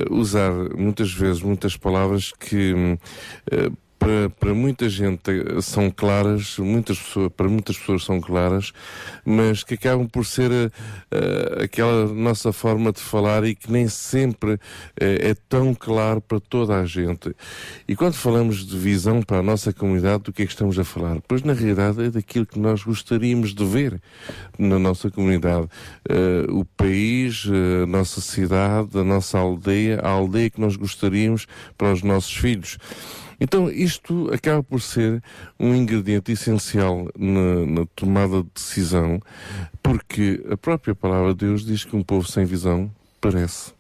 usar 0.10 0.52
muitas 0.76 1.14
vezes 1.14 1.42
muitas 1.42 1.78
palavras 1.78 2.32
que 2.40 2.98
eh, 3.52 3.70
para, 4.02 4.32
para 4.32 4.54
muita 4.56 4.90
gente 4.90 5.30
eh, 5.30 5.62
são 5.62 5.92
claras, 5.92 6.58
muitas 6.58 6.98
pessoas, 6.98 7.32
para 7.38 7.48
muitas 7.48 7.78
pessoas 7.78 8.04
são 8.04 8.20
claras, 8.20 8.74
mas 9.24 9.64
que 9.64 9.76
acabam 9.76 10.08
por 10.08 10.26
ser 10.26 10.52
eh, 10.52 11.64
aquela 11.64 12.08
nossa 12.08 12.52
forma 12.52 12.92
de 12.92 13.00
falar 13.00 13.44
e 13.44 13.54
que 13.54 13.72
nem 13.72 13.88
sempre 13.88 14.60
eh, 15.00 15.30
é 15.30 15.36
tão 15.48 15.76
claro 15.76 16.20
para 16.20 16.40
toda 16.40 16.80
a 16.80 16.86
gente. 16.86 17.32
E 17.88 17.96
quando 17.96 18.16
falamos 18.16 18.66
de 18.66 18.76
visão 18.76 19.22
para 19.22 19.38
a 19.38 19.44
nossa 19.44 19.72
comunidade, 19.72 20.24
do 20.24 20.34
que 20.34 20.42
é 20.42 20.46
que 20.48 20.52
estamos 20.52 20.80
a 20.80 20.84
falar? 20.84 21.22
Pois 21.28 21.44
na 21.44 21.54
realidade 21.54 22.04
é 22.04 22.10
daquilo 22.10 22.48
que 22.48 22.58
nós 22.58 22.84
gostaríamos 22.84 23.54
de 23.54 23.64
ver 23.64 24.02
na 24.58 24.80
nossa 24.80 25.12
comunidade. 25.12 25.68
Eh, 26.10 26.48
o 26.50 26.66
país, 26.66 27.46
a 27.84 27.86
nossa 27.86 28.20
cidade, 28.20 28.98
a 28.98 29.04
nossa 29.04 29.38
aldeia, 29.38 30.00
a 30.02 30.10
aldeia 30.10 30.50
que 30.50 30.60
nós 30.60 30.76
gostaríamos 30.76 31.46
para 31.78 31.94
os 31.94 32.02
nossos 32.02 32.34
filhos. 32.34 32.80
Então, 33.44 33.72
isto 33.72 34.32
acaba 34.32 34.62
por 34.62 34.80
ser 34.80 35.20
um 35.60 35.74
ingrediente 35.74 36.32
essencial 36.32 37.10
na, 37.18 37.66
na 37.66 37.86
tomada 37.96 38.44
de 38.44 38.50
decisão, 38.54 39.20
porque 39.82 40.46
a 40.48 40.56
própria 40.56 40.94
palavra 40.94 41.34
de 41.34 41.48
Deus 41.48 41.66
diz 41.66 41.84
que 41.84 41.96
um 41.96 42.04
povo 42.04 42.28
sem 42.28 42.46
visão 42.46 42.94
parece. 43.20 43.74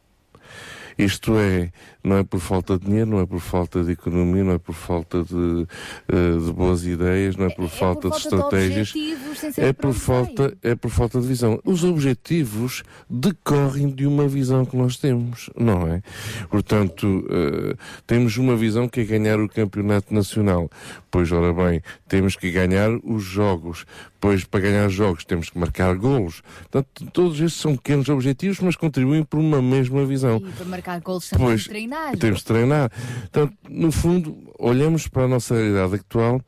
Isto 0.97 1.37
é, 1.37 1.71
não 2.03 2.17
é 2.17 2.23
por 2.23 2.39
falta 2.39 2.77
de 2.77 2.85
dinheiro, 2.85 3.09
não 3.11 3.19
é 3.19 3.25
por 3.25 3.39
falta 3.39 3.83
de 3.83 3.91
economia, 3.91 4.43
não 4.43 4.53
é 4.53 4.57
por 4.57 4.73
falta 4.73 5.23
de, 5.23 5.67
eh, 6.07 6.45
de 6.45 6.51
boas 6.51 6.85
ideias, 6.85 7.35
não 7.35 7.45
é 7.45 7.49
por 7.49 7.69
falta 7.69 8.09
de 8.09 8.17
estratégias. 8.17 8.89
objetivos, 8.89 9.39
sem 9.39 9.51
saber 9.51 9.67
É 9.67 9.73
para 9.73 9.87
por, 9.89 9.93
falta, 9.93 10.57
é 10.61 10.75
por 10.75 10.89
falta 10.89 11.21
de 11.21 11.27
visão. 11.27 11.59
Os 11.63 11.83
objetivos 11.83 12.83
decorrem 13.09 13.89
de 13.89 14.05
uma 14.05 14.27
visão 14.27 14.65
que 14.65 14.75
nós 14.75 14.97
temos, 14.97 15.49
não 15.55 15.87
é? 15.87 16.01
Portanto, 16.49 17.25
eh, 17.29 17.75
temos 18.07 18.37
uma 18.37 18.55
visão 18.55 18.87
que 18.87 19.01
é 19.01 19.03
ganhar 19.03 19.39
o 19.39 19.47
campeonato 19.47 20.13
nacional. 20.13 20.69
Pois, 21.09 21.31
ora 21.31 21.53
bem, 21.53 21.81
temos 22.07 22.35
que 22.35 22.49
ganhar 22.51 22.89
os 23.03 23.23
jogos. 23.23 23.85
Pois, 24.19 24.43
para 24.43 24.59
ganhar 24.59 24.87
jogos, 24.87 25.25
temos 25.25 25.49
que 25.49 25.57
marcar 25.57 25.95
golos. 25.95 26.41
Portanto, 26.69 27.11
todos 27.11 27.39
estes 27.39 27.59
são 27.59 27.75
pequenos 27.75 28.07
objetivos, 28.07 28.59
mas 28.59 28.75
contribuem 28.75 29.23
por 29.23 29.39
uma 29.39 29.61
mesma 29.61 30.05
visão. 30.05 30.37
E 30.37 30.51
para 30.51 30.65
marcar 30.65 30.99
gols 31.01 31.29
também 31.29 31.47
Pois, 31.47 31.63
treinar. 31.91 32.17
temos 32.17 32.39
de 32.39 32.45
treinar. 32.45 32.91
Portanto, 33.31 33.53
no 33.69 33.91
fundo, 33.91 34.37
olhamos 34.57 35.07
para 35.07 35.23
a 35.23 35.27
nossa 35.27 35.55
realidade 35.55 35.95
atual 35.95 36.41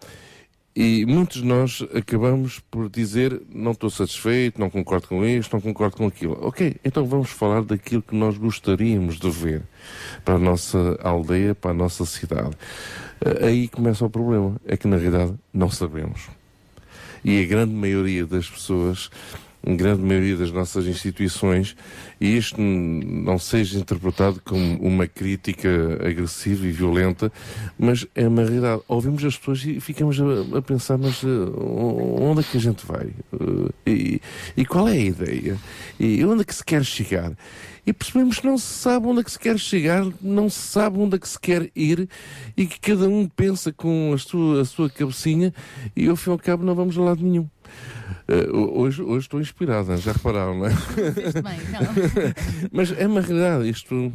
e 0.75 1.05
muitos 1.05 1.41
de 1.41 1.47
nós 1.47 1.85
acabamos 1.93 2.59
por 2.71 2.89
dizer 2.89 3.39
não 3.53 3.71
estou 3.73 3.89
satisfeito, 3.91 4.59
não 4.59 4.69
concordo 4.71 5.07
com 5.07 5.23
isto, 5.23 5.53
não 5.53 5.61
concordo 5.61 5.97
com 5.97 6.07
aquilo. 6.07 6.37
Ok, 6.41 6.77
então 6.83 7.05
vamos 7.05 7.29
falar 7.29 7.61
daquilo 7.61 8.01
que 8.01 8.15
nós 8.15 8.37
gostaríamos 8.37 9.19
de 9.19 9.29
ver 9.29 9.61
para 10.25 10.35
a 10.35 10.39
nossa 10.39 10.97
aldeia, 11.03 11.53
para 11.53 11.71
a 11.71 11.73
nossa 11.75 12.05
cidade. 12.05 12.55
Eh, 13.23 13.47
Aí 13.47 13.67
começa 13.67 14.03
o 14.03 14.09
problema. 14.09 14.55
É 14.65 14.75
que 14.75 14.87
na 14.87 14.97
realidade 14.97 15.33
não 15.53 15.69
sabemos. 15.69 16.27
E 17.23 17.41
a 17.41 17.45
grande 17.45 17.73
maioria 17.73 18.25
das 18.25 18.49
pessoas, 18.49 19.09
a 19.65 19.73
grande 19.73 20.01
maioria 20.01 20.35
das 20.35 20.51
nossas 20.51 20.85
instituições, 20.85 21.75
e 22.19 22.37
isto 22.37 22.59
não 22.59 23.39
seja 23.39 23.79
interpretado 23.79 24.41
como 24.43 24.77
uma 24.79 25.07
crítica 25.07 25.69
agressiva 26.05 26.67
e 26.67 26.71
violenta, 26.71 27.31
mas 27.77 28.05
é 28.13 28.27
uma 28.27 28.41
realidade. 28.43 28.81
Ouvimos 28.87 29.23
as 29.23 29.37
pessoas 29.37 29.63
e 29.65 29.79
ficamos 29.79 30.19
a, 30.19 30.57
a 30.57 30.61
pensar, 30.61 30.97
mas 30.97 31.23
eh, 31.23 31.27
onde 31.57 32.41
é 32.41 32.43
que 32.43 32.57
a 32.57 32.59
gente 32.59 32.85
vai? 32.85 33.09
Eh, 33.85 33.89
e, 33.91 34.21
e 34.57 34.65
qual 34.65 34.87
é 34.87 34.93
a 34.93 34.97
ideia? 34.97 35.57
E 35.99 36.23
onde 36.25 36.41
é 36.41 36.45
que 36.45 36.55
se 36.55 36.63
quer 36.63 36.83
chegar? 36.83 37.31
E 37.85 37.91
percebemos 37.91 38.39
que 38.39 38.47
não 38.47 38.57
se 38.57 38.73
sabe 38.73 39.07
onde 39.07 39.19
é 39.19 39.23
que 39.23 39.31
se 39.31 39.39
quer 39.39 39.57
chegar, 39.59 40.05
não 40.21 40.49
se 40.49 40.59
sabe 40.59 40.97
onde 40.97 41.15
é 41.15 41.19
que 41.19 41.27
se 41.27 41.39
quer 41.39 41.69
ir 41.75 42.07
e 42.55 42.65
que 42.65 42.79
cada 42.79 43.09
um 43.09 43.27
pensa 43.27 43.73
com 43.73 44.13
a 44.13 44.17
sua, 44.17 44.61
a 44.61 44.65
sua 44.65 44.89
cabecinha 44.89 45.53
e 45.95 46.07
ao 46.07 46.15
fim 46.15 46.29
e 46.29 46.33
ao 46.33 46.39
cabo 46.39 46.63
não 46.63 46.75
vamos 46.75 46.97
a 46.97 47.01
lado 47.01 47.21
nenhum. 47.21 47.47
Eh, 48.27 48.49
hoje, 48.51 49.01
hoje 49.01 49.25
estou 49.25 49.39
inspirada, 49.39 49.97
já 49.97 50.11
repararam, 50.11 50.57
não 50.57 50.65
é? 50.65 50.69
Bem, 50.69 51.59
não. 51.71 52.69
Mas 52.71 52.91
é 52.91 53.07
uma 53.07 53.21
realidade, 53.21 53.69
isto 53.69 54.11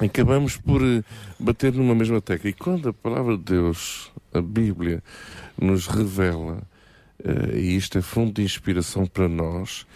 acabamos 0.00 0.56
por 0.56 0.82
eh, 0.82 1.02
bater 1.38 1.72
numa 1.72 1.94
mesma 1.94 2.20
tecla. 2.20 2.50
E 2.50 2.52
quando 2.52 2.88
a 2.88 2.92
palavra 2.92 3.36
de 3.36 3.44
Deus, 3.44 4.12
a 4.32 4.40
Bíblia, 4.40 5.02
nos 5.60 5.86
revela, 5.86 6.62
eh, 7.24 7.58
e 7.58 7.76
isto 7.76 7.98
é 7.98 8.02
fonte 8.02 8.34
de 8.34 8.42
inspiração 8.42 9.06
para 9.06 9.28
nós, 9.28 9.86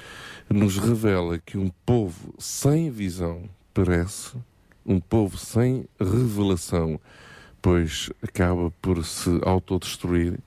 nos 0.49 0.79
revela 0.79 1.39
que 1.39 1.57
um 1.57 1.71
povo 1.87 2.35
sem 2.39 2.91
visão 2.91 3.43
perece, 3.73 4.37
um 4.85 5.01
povo 5.01 5.39
sem 5.39 5.87
revelação, 5.99 7.01
pois 7.61 8.11
acaba 8.23 8.73
por 8.83 9.05
se 9.05 9.31
autodestruir. 9.43 10.39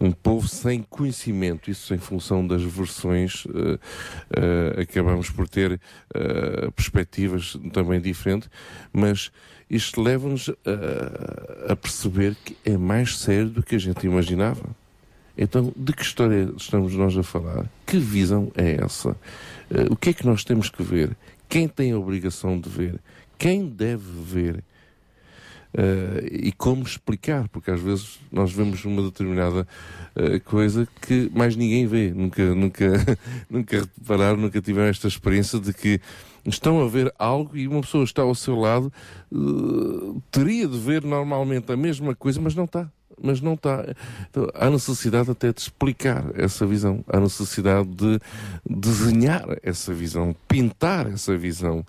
Um 0.00 0.10
povo 0.10 0.48
sem 0.48 0.82
conhecimento, 0.82 1.70
isso 1.70 1.94
em 1.94 1.98
função 1.98 2.46
das 2.46 2.62
versões, 2.62 3.46
eh, 3.54 3.78
eh, 4.36 4.82
acabamos 4.82 5.30
por 5.30 5.48
ter 5.48 5.80
eh, 6.14 6.70
perspectivas 6.74 7.56
também 7.72 8.00
diferentes, 8.00 8.50
mas 8.92 9.30
isto 9.70 10.02
leva-nos 10.02 10.50
a, 10.50 11.72
a 11.72 11.76
perceber 11.76 12.36
que 12.44 12.56
é 12.64 12.76
mais 12.76 13.18
sério 13.18 13.48
do 13.48 13.62
que 13.62 13.76
a 13.76 13.78
gente 13.78 14.06
imaginava. 14.06 14.68
Então, 15.36 15.72
de 15.76 15.92
que 15.92 16.02
história 16.02 16.52
estamos 16.56 16.94
nós 16.94 17.16
a 17.16 17.22
falar? 17.22 17.66
Que 17.84 17.98
visão 17.98 18.52
é 18.54 18.84
essa? 18.84 19.16
Eh, 19.70 19.86
o 19.90 19.96
que 19.96 20.10
é 20.10 20.12
que 20.12 20.24
nós 20.24 20.44
temos 20.44 20.70
que 20.70 20.82
ver? 20.82 21.16
Quem 21.48 21.66
tem 21.66 21.92
a 21.92 21.98
obrigação 21.98 22.58
de 22.58 22.68
ver? 22.68 23.00
Quem 23.36 23.66
deve 23.66 24.10
ver? 24.22 24.62
Eh, 25.76 26.28
e 26.30 26.52
como 26.52 26.84
explicar? 26.84 27.48
Porque 27.48 27.70
às 27.70 27.80
vezes 27.80 28.20
nós 28.30 28.52
vemos 28.52 28.84
uma 28.84 29.02
determinada 29.02 29.66
eh, 30.14 30.38
coisa 30.38 30.86
que 31.02 31.30
mais 31.34 31.56
ninguém 31.56 31.86
vê. 31.86 32.12
Nunca, 32.12 32.54
nunca, 32.54 33.18
nunca 33.50 33.88
repararam, 33.98 34.36
nunca 34.36 34.60
tiveram 34.62 34.88
esta 34.88 35.08
experiência 35.08 35.58
de 35.58 35.72
que 35.72 36.00
estão 36.46 36.80
a 36.80 36.88
ver 36.88 37.12
algo 37.18 37.56
e 37.56 37.66
uma 37.66 37.80
pessoa 37.80 38.04
está 38.04 38.22
ao 38.22 38.34
seu 38.34 38.54
lado, 38.54 38.92
eh, 39.32 40.20
teria 40.30 40.68
de 40.68 40.78
ver 40.78 41.02
normalmente 41.02 41.72
a 41.72 41.76
mesma 41.76 42.14
coisa, 42.14 42.40
mas 42.40 42.54
não 42.54 42.64
está. 42.64 42.88
Mas 43.20 43.40
não 43.40 43.54
está. 43.54 43.84
Então, 44.28 44.48
há 44.54 44.68
necessidade 44.68 45.30
até 45.30 45.52
de 45.52 45.60
explicar 45.60 46.24
essa 46.34 46.66
visão. 46.66 47.04
Há 47.06 47.20
necessidade 47.20 47.88
de 47.88 48.20
desenhar 48.68 49.44
essa 49.62 49.94
visão, 49.94 50.34
pintar 50.48 51.06
essa 51.06 51.36
visão 51.36 51.86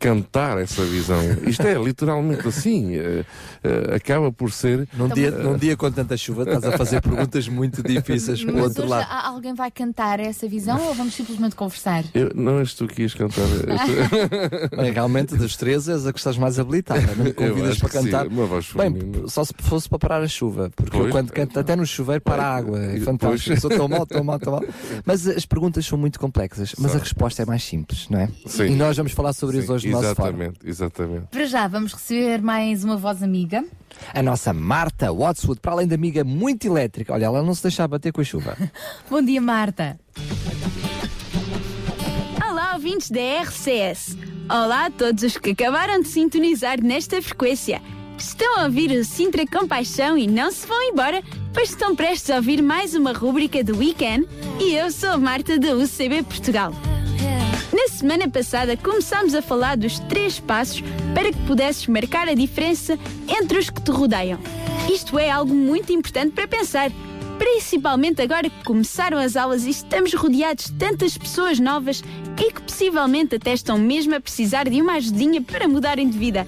cantar 0.00 0.58
essa 0.58 0.82
visão. 0.82 1.20
Isto 1.46 1.62
é 1.66 1.74
literalmente 1.74 2.48
assim. 2.48 2.96
eh, 2.96 3.24
eh, 3.62 3.94
acaba 3.94 4.32
por 4.32 4.50
ser. 4.50 4.88
Num 4.94 5.08
dia, 5.08 5.30
num 5.30 5.58
dia 5.58 5.76
com 5.76 5.90
tanta 5.92 6.16
chuva, 6.16 6.42
estás 6.44 6.64
a 6.64 6.76
fazer 6.78 7.02
perguntas 7.02 7.46
muito 7.46 7.82
difíceis 7.82 8.42
para 8.42 8.54
o 8.54 8.62
outro 8.62 8.88
lado. 8.88 9.06
alguém 9.26 9.54
vai 9.54 9.70
cantar 9.70 10.18
essa 10.18 10.48
visão 10.48 10.80
ou 10.88 10.94
vamos 10.94 11.14
simplesmente 11.14 11.54
conversar? 11.54 12.02
Eu, 12.14 12.32
não 12.34 12.58
és 12.60 12.72
tu 12.72 12.86
que 12.88 13.02
ias 13.02 13.12
cantar. 13.14 13.44
Bem, 14.76 14.90
realmente, 14.90 15.36
dos 15.36 15.54
três, 15.56 15.86
és 15.86 16.06
a 16.06 16.12
que 16.12 16.18
estás 16.18 16.38
mais 16.38 16.58
habilitada. 16.58 17.00
Não 17.14 17.24
me 17.24 17.30
Eu 17.30 17.34
convidas 17.34 17.78
para 17.78 17.88
sim, 17.90 18.04
cantar. 18.04 18.28
voz 18.28 18.72
Bem, 18.72 18.94
só 19.28 19.44
se 19.44 19.52
fosse 19.58 19.86
para 19.88 19.98
parar 19.98 20.22
a 20.22 20.28
chuva, 20.28 20.70
porque 20.74 20.96
eu 20.96 21.00
Pois. 21.02 21.12
quando 21.12 21.30
canto 21.30 21.60
até 21.60 21.76
no 21.76 21.84
chuveiro 21.84 22.22
para 22.22 22.42
a 22.42 22.56
água, 22.56 22.80
é 22.80 22.90
Pois. 22.92 23.04
fantástico. 23.04 23.60
Sou 23.60 23.68
tão 23.70 23.86
mal, 23.86 24.06
tão 24.06 24.24
mal, 24.24 24.38
tão 24.38 24.52
mal. 24.54 24.64
Mas 25.04 25.26
as 25.26 25.44
perguntas 25.44 25.84
são 25.84 25.98
muito 25.98 26.18
complexas, 26.18 26.74
mas 26.78 26.92
São. 26.92 27.00
a 27.00 27.04
resposta 27.04 27.42
é 27.42 27.44
mais 27.46 27.62
simples, 27.62 28.08
não 28.08 28.20
é? 28.20 28.28
Sim. 28.46 28.66
E 28.68 28.70
nós 28.76 28.96
vamos 28.96 29.12
falar 29.12 29.32
sobre 29.34 29.56
Sim, 29.58 29.62
isso 29.64 29.72
hoje. 29.74 29.89
Exatamente, 29.98 30.58
exatamente. 30.64 31.26
Para 31.30 31.44
já, 31.46 31.66
vamos 31.66 31.92
receber 31.92 32.42
mais 32.42 32.84
uma 32.84 32.96
voz 32.96 33.22
amiga. 33.22 33.64
A 34.14 34.22
nossa 34.22 34.52
Marta 34.52 35.12
Watswood, 35.12 35.60
para 35.60 35.72
além 35.72 35.86
de 35.86 35.94
amiga 35.94 36.24
muito 36.24 36.66
elétrica, 36.66 37.12
olha, 37.12 37.26
ela 37.26 37.42
não 37.42 37.54
se 37.54 37.62
deixa 37.62 37.86
bater 37.86 38.12
com 38.12 38.20
a 38.20 38.24
chuva. 38.24 38.56
Bom 39.10 39.22
dia, 39.22 39.40
Marta. 39.40 39.98
Olá, 42.48 42.74
ouvintes 42.74 43.10
da 43.10 43.20
RCS. 43.42 44.16
Olá 44.48 44.86
a 44.86 44.90
todos 44.90 45.22
os 45.22 45.36
que 45.36 45.50
acabaram 45.50 46.00
de 46.00 46.08
sintonizar 46.08 46.82
nesta 46.82 47.20
frequência. 47.22 47.80
Estão 48.18 48.58
a 48.58 48.64
ouvir 48.64 48.90
o 48.90 49.04
Sintra 49.04 49.46
Compaixão 49.46 50.18
e 50.18 50.26
não 50.26 50.50
se 50.52 50.66
vão 50.66 50.82
embora, 50.82 51.22
pois 51.54 51.70
estão 51.70 51.96
prestes 51.96 52.30
a 52.30 52.36
ouvir 52.36 52.60
mais 52.62 52.94
uma 52.94 53.12
rúbrica 53.12 53.64
do 53.64 53.78
Weekend 53.78 54.28
e 54.60 54.74
eu 54.74 54.90
sou 54.90 55.10
a 55.10 55.18
Marta 55.18 55.58
da 55.58 55.74
UCB 55.74 56.22
Portugal. 56.24 56.72
Na 57.72 57.86
semana 57.88 58.28
passada 58.28 58.76
começámos 58.76 59.34
a 59.34 59.40
falar 59.40 59.76
dos 59.76 59.98
três 60.00 60.40
passos 60.40 60.82
para 61.14 61.32
que 61.32 61.38
pudesses 61.46 61.86
marcar 61.86 62.28
a 62.28 62.34
diferença 62.34 62.98
entre 63.28 63.58
os 63.58 63.70
que 63.70 63.80
te 63.80 63.90
rodeiam. 63.90 64.40
Isto 64.92 65.18
é 65.18 65.30
algo 65.30 65.54
muito 65.54 65.92
importante 65.92 66.32
para 66.32 66.48
pensar, 66.48 66.90
principalmente 67.40 68.20
agora 68.20 68.50
que 68.50 68.64
começaram 68.64 69.16
as 69.16 69.34
aulas 69.34 69.64
e 69.64 69.70
estamos 69.70 70.12
rodeados 70.12 70.66
de 70.66 70.72
tantas 70.72 71.16
pessoas 71.16 71.58
novas 71.58 72.04
e 72.38 72.52
que 72.52 72.60
possivelmente 72.60 73.36
até 73.36 73.54
estão 73.54 73.78
mesmo 73.78 74.14
a 74.14 74.20
precisar 74.20 74.68
de 74.68 74.78
uma 74.82 74.92
ajudinha 74.92 75.40
para 75.40 75.66
mudarem 75.66 76.10
de 76.10 76.18
vida. 76.18 76.46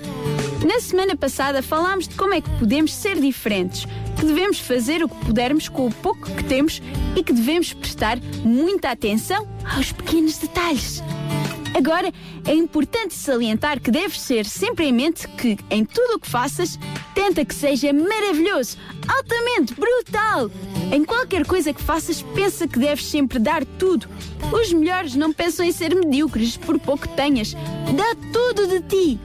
Na 0.66 0.80
semana 0.80 1.16
passada 1.16 1.62
falámos 1.62 2.06
de 2.06 2.14
como 2.14 2.34
é 2.34 2.42
que 2.42 2.50
podemos 2.58 2.92
ser 2.92 3.18
diferentes, 3.18 3.86
que 4.20 4.26
devemos 4.26 4.58
fazer 4.58 5.02
o 5.02 5.08
que 5.08 5.24
pudermos 5.24 5.66
com 5.66 5.86
o 5.86 5.94
pouco 5.94 6.30
que 6.30 6.44
temos 6.44 6.82
e 7.16 7.24
que 7.24 7.32
devemos 7.32 7.72
prestar 7.72 8.18
muita 8.44 8.90
atenção 8.90 9.48
aos 9.74 9.92
pequenos 9.92 10.36
detalhes. 10.36 11.02
Agora, 11.74 12.12
é 12.46 12.54
importante 12.54 13.14
salientar 13.14 13.80
que 13.80 13.90
deves 13.90 14.20
ser 14.20 14.44
sempre 14.44 14.86
em 14.86 14.92
mente 14.92 15.26
que, 15.28 15.56
em 15.70 15.84
tudo 15.84 16.16
o 16.16 16.20
que 16.20 16.28
faças, 16.28 16.78
tenta 17.14 17.44
que 17.44 17.54
seja 17.54 17.92
maravilhoso, 17.92 18.76
altamente 19.08 19.74
brutal. 19.74 20.50
Em 20.92 21.04
qualquer 21.04 21.46
coisa 21.46 21.72
que 21.72 21.82
faças, 21.82 22.22
pensa 22.34 22.68
que 22.68 22.78
deves 22.78 23.06
sempre 23.06 23.38
dar 23.38 23.64
tudo. 23.64 24.06
Os 24.52 24.72
melhores 24.72 25.14
não 25.14 25.32
pensam 25.32 25.64
em 25.64 25.72
ser 25.72 25.94
medíocres 25.94 26.56
por 26.56 26.78
pouco 26.78 27.08
tenhas. 27.08 27.54
Dá 27.54 28.14
tudo 28.32 28.66
de 28.66 28.80
ti. 28.82 29.20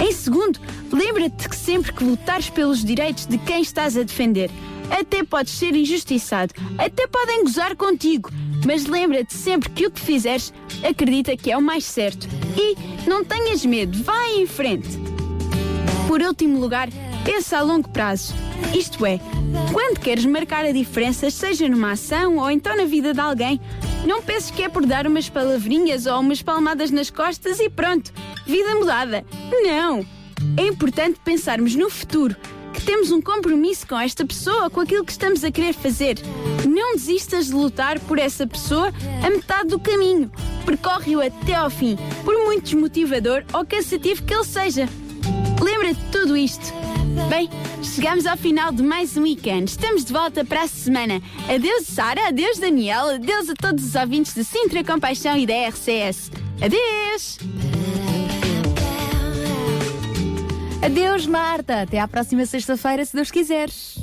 Em 0.00 0.12
segundo, 0.12 0.60
lembra-te 0.92 1.48
que 1.48 1.56
sempre 1.56 1.92
que 1.92 2.04
lutares 2.04 2.50
pelos 2.50 2.84
direitos 2.84 3.26
de 3.26 3.38
quem 3.38 3.62
estás 3.62 3.96
a 3.96 4.02
defender, 4.02 4.50
até 4.90 5.22
podes 5.24 5.52
ser 5.52 5.74
injustiçado, 5.74 6.54
até 6.78 7.06
podem 7.06 7.44
gozar 7.44 7.76
contigo, 7.76 8.30
mas 8.66 8.86
lembra-te 8.86 9.34
sempre 9.34 9.70
que 9.70 9.86
o 9.86 9.90
que 9.90 10.00
fizeres, 10.00 10.52
acredita 10.86 11.36
que 11.36 11.50
é 11.50 11.56
o 11.56 11.62
mais 11.62 11.84
certo. 11.84 12.28
E 12.56 12.76
não 13.08 13.24
tenhas 13.24 13.64
medo, 13.64 14.02
vai 14.02 14.36
em 14.36 14.46
frente. 14.46 14.88
Por 16.06 16.20
último 16.20 16.60
lugar, 16.60 16.88
pensa 17.24 17.58
a 17.58 17.62
longo 17.62 17.88
prazo. 17.88 18.34
Isto 18.74 19.04
é, 19.06 19.18
quando 19.72 20.00
queres 20.00 20.24
marcar 20.24 20.64
a 20.64 20.72
diferença, 20.72 21.30
seja 21.30 21.68
numa 21.68 21.92
ação 21.92 22.38
ou 22.38 22.50
então 22.50 22.76
na 22.76 22.84
vida 22.84 23.12
de 23.12 23.20
alguém, 23.20 23.60
não 24.06 24.22
penses 24.22 24.50
que 24.50 24.62
é 24.62 24.68
por 24.68 24.84
dar 24.84 25.06
umas 25.06 25.28
palavrinhas 25.28 26.06
ou 26.06 26.20
umas 26.20 26.42
palmadas 26.42 26.90
nas 26.90 27.10
costas 27.10 27.58
e 27.58 27.70
pronto, 27.70 28.12
vida 28.46 28.74
mudada. 28.74 29.24
Não! 29.50 30.04
É 30.56 30.66
importante 30.66 31.18
pensarmos 31.24 31.74
no 31.74 31.88
futuro, 31.88 32.36
que 32.74 32.82
temos 32.82 33.12
um 33.12 33.22
compromisso 33.22 33.86
com 33.86 33.98
esta 33.98 34.26
pessoa, 34.26 34.68
com 34.68 34.80
aquilo 34.80 35.04
que 35.04 35.12
estamos 35.12 35.44
a 35.44 35.50
querer 35.50 35.72
fazer. 35.72 36.18
Não 36.68 36.94
desistas 36.94 37.46
de 37.46 37.52
lutar 37.52 38.00
por 38.00 38.18
essa 38.18 38.46
pessoa 38.46 38.92
a 39.24 39.30
metade 39.30 39.68
do 39.68 39.78
caminho. 39.78 40.30
Percorre-o 40.66 41.20
até 41.20 41.54
ao 41.54 41.70
fim, 41.70 41.96
por 42.24 42.34
muito 42.44 42.64
desmotivador 42.64 43.44
ou 43.52 43.64
cansativo 43.64 44.22
que 44.24 44.34
ele 44.34 44.44
seja. 44.44 44.88
Lembra-te 45.62 46.00
de 46.00 46.10
tudo 46.10 46.36
isto. 46.36 46.74
Bem, 47.28 47.48
chegamos 47.82 48.26
ao 48.26 48.36
final 48.36 48.72
de 48.72 48.82
mais 48.82 49.16
um 49.16 49.22
weekend. 49.22 49.70
Estamos 49.70 50.04
de 50.04 50.12
volta 50.12 50.44
para 50.44 50.62
a 50.62 50.68
semana. 50.68 51.22
Adeus, 51.48 51.86
Sara. 51.86 52.28
Adeus, 52.28 52.58
Daniel. 52.58 53.14
Adeus 53.14 53.48
a 53.48 53.54
todos 53.54 53.84
os 53.84 53.94
ouvintes 53.94 54.34
de 54.34 54.42
Sintra 54.42 54.82
Compaixão 54.82 55.36
e 55.36 55.46
da 55.46 55.54
RCS. 55.68 56.30
Adeus! 56.60 58.13
Adeus, 60.84 61.26
Marta. 61.26 61.80
Até 61.80 61.98
à 61.98 62.06
próxima 62.06 62.44
sexta-feira, 62.44 63.02
se 63.06 63.16
Deus 63.16 63.30
quiseres. 63.30 63.96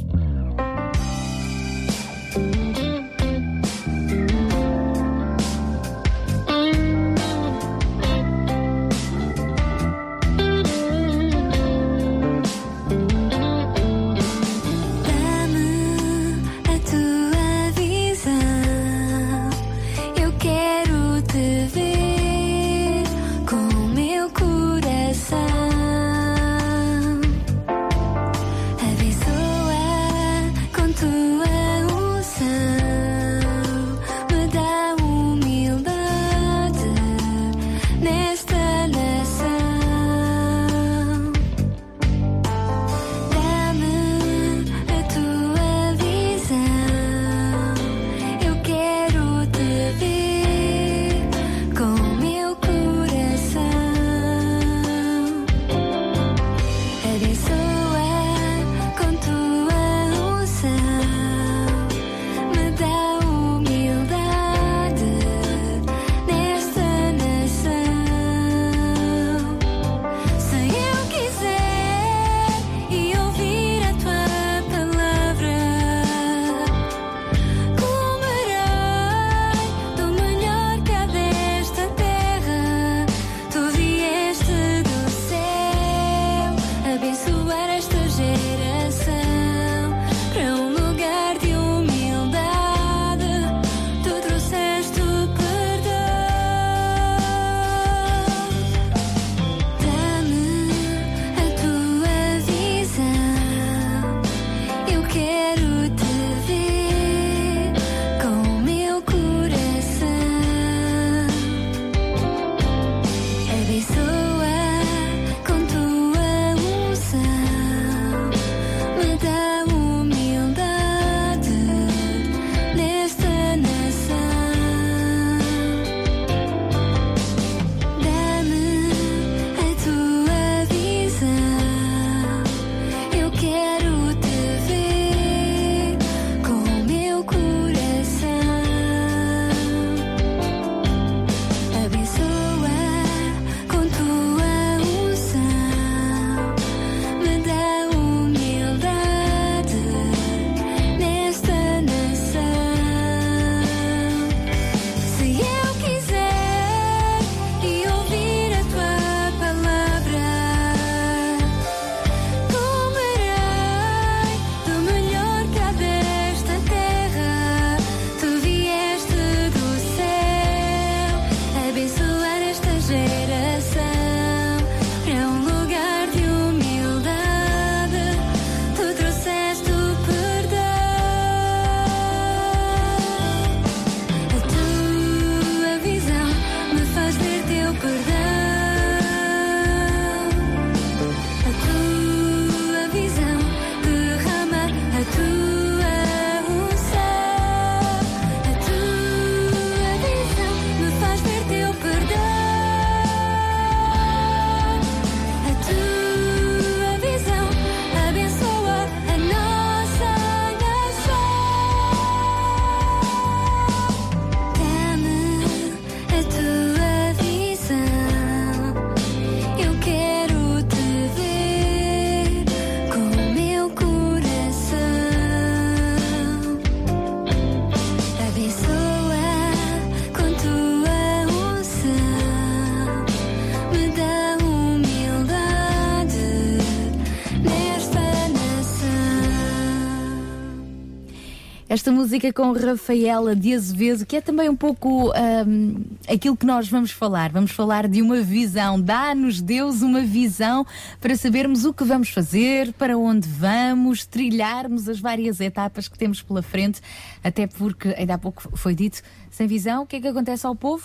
Música 242.01 242.33
com 242.33 242.51
Rafaela 242.51 243.35
de 243.35 243.53
Azevedo, 243.53 244.07
que 244.07 244.15
é 244.15 244.21
também 244.21 244.49
um 244.49 244.55
pouco 244.55 245.11
ahm, 245.11 245.83
aquilo 246.11 246.35
que 246.35 246.47
nós 246.47 246.67
vamos 246.67 246.89
falar. 246.89 247.31
Vamos 247.31 247.51
falar 247.51 247.87
de 247.87 248.01
uma 248.01 248.21
visão. 248.21 248.81
Dá-nos 248.81 249.39
Deus 249.39 249.83
uma 249.83 250.01
visão 250.01 250.65
para 250.99 251.15
sabermos 251.15 251.63
o 251.63 251.71
que 251.71 251.83
vamos 251.83 252.09
fazer, 252.09 252.73
para 252.73 252.97
onde 252.97 253.27
vamos, 253.27 254.03
trilharmos 254.03 254.89
as 254.89 254.99
várias 254.99 255.39
etapas 255.39 255.87
que 255.87 255.95
temos 255.95 256.23
pela 256.23 256.41
frente. 256.41 256.81
Até 257.23 257.45
porque, 257.45 257.89
ainda 257.89 258.15
há 258.15 258.17
pouco 258.17 258.57
foi 258.57 258.73
dito, 258.73 259.03
sem 259.29 259.45
visão, 259.45 259.83
o 259.83 259.85
que 259.85 259.97
é 259.97 260.01
que 260.01 260.07
acontece 260.07 260.47
ao 260.47 260.55
povo? 260.55 260.83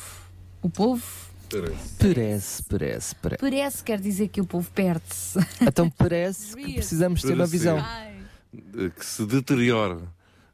O 0.61 0.69
povo 0.69 1.03
Parece, 1.99 2.63
parece, 2.65 3.15
parece. 3.15 3.41
parece, 3.41 3.83
quer 3.83 4.01
dizer 4.01 4.29
que 4.29 4.41
o 4.43 4.45
povo 4.45 4.71
perde-se. 4.73 5.39
Então 5.63 5.89
parece 5.89 6.55
que 6.55 6.75
precisamos 6.75 7.23
ter 7.23 7.33
uma 7.33 7.47
visão. 7.47 7.83
que 8.53 9.07
se 9.07 9.25
deteriora, 9.25 10.01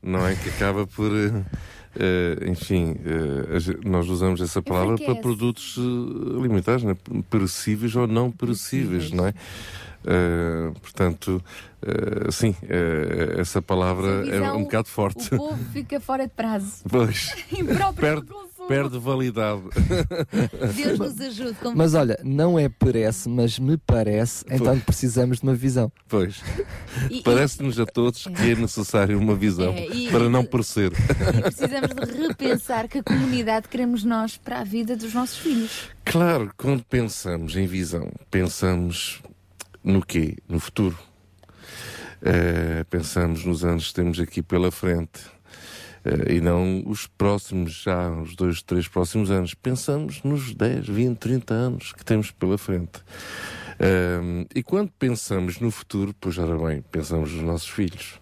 não 0.02 0.26
é? 0.26 0.34
Que 0.34 0.48
acaba 0.48 0.86
por. 0.86 1.10
eh, 1.14 2.48
enfim, 2.50 2.96
ge- 3.58 3.78
nós 3.84 4.08
usamos 4.08 4.40
essa 4.40 4.60
palavra 4.62 4.96
para 4.96 5.14
produtos 5.22 5.78
alimentares, 6.38 6.82
né? 6.84 6.96
perecíveis 7.30 7.94
ou 7.94 8.06
não 8.06 8.30
perecíveis, 8.30 9.10
não 9.10 9.26
é? 9.26 9.34
Eh, 10.04 10.72
portanto, 10.80 11.42
eh, 11.80 12.30
sim, 12.30 12.54
eh, 12.68 13.36
essa 13.38 13.62
palavra 13.62 14.24
Sem 14.24 14.32
é 14.32 14.38
visão, 14.40 14.56
um 14.56 14.62
bocado 14.62 14.88
forte. 14.88 15.34
O 15.34 15.38
povo 15.38 15.64
fica 15.72 16.00
fora 16.00 16.26
de 16.26 16.32
prazo. 16.32 16.82
Pois, 16.88 17.34
perde, 17.96 18.26
perde 18.68 18.98
validade. 18.98 19.62
Deus 20.74 20.98
nos 20.98 21.20
ajude. 21.20 21.54
Como... 21.62 21.76
Mas 21.76 21.94
olha, 21.94 22.18
não 22.24 22.58
é 22.58 22.68
parece, 22.68 23.28
mas 23.28 23.58
me 23.58 23.76
parece, 23.76 24.44
então 24.50 24.78
que 24.78 24.84
precisamos 24.84 25.38
de 25.38 25.44
uma 25.44 25.54
visão. 25.54 25.90
Pois, 26.08 26.42
parece-nos 27.24 27.78
a 27.78 27.86
todos 27.86 28.24
que 28.24 28.50
é 28.50 28.54
necessário 28.54 29.18
uma 29.18 29.34
visão 29.34 29.72
É, 29.72 29.86
e- 29.86 30.10
para 30.10 30.28
não 30.28 30.44
perecer. 30.44 30.92
E 30.92 31.42
precisamos 31.42 31.88
de 31.94 32.26
repensar 32.26 32.88
que 32.88 33.02
comunidade 33.02 33.68
queremos 33.68 34.04
nós 34.04 34.36
para 34.36 34.60
a 34.60 34.64
vida 34.64 34.96
dos 34.96 35.14
nossos 35.14 35.38
filhos. 35.38 35.90
Claro, 36.04 36.50
quando 36.56 36.84
pensamos 36.84 37.56
em 37.56 37.66
visão, 37.66 38.10
pensamos 38.30 39.22
no 39.82 40.04
quê? 40.04 40.36
No 40.48 40.60
futuro. 40.60 40.98
Eh, 42.22 42.84
pensamos 42.88 43.44
nos 43.44 43.64
anos 43.64 43.88
que 43.88 43.94
temos 43.94 44.20
aqui 44.20 44.42
pela 44.42 44.70
frente. 44.70 45.20
Eh, 46.04 46.36
e 46.36 46.40
não 46.40 46.82
os 46.86 47.06
próximos, 47.06 47.82
já 47.82 48.10
os 48.10 48.36
dois, 48.36 48.62
três 48.62 48.88
próximos 48.88 49.30
anos. 49.30 49.54
Pensamos 49.54 50.22
nos 50.22 50.54
10, 50.54 50.88
20, 50.88 51.18
30 51.18 51.54
anos 51.54 51.92
que 51.92 52.04
temos 52.04 52.30
pela 52.30 52.56
frente. 52.56 53.02
Eh, 53.78 54.46
e 54.54 54.62
quando 54.62 54.90
pensamos 54.98 55.58
no 55.58 55.70
futuro, 55.70 56.14
pois 56.20 56.38
ora 56.38 56.56
bem, 56.56 56.82
pensamos 56.90 57.32
nos 57.32 57.42
nossos 57.42 57.68
filhos. 57.68 58.21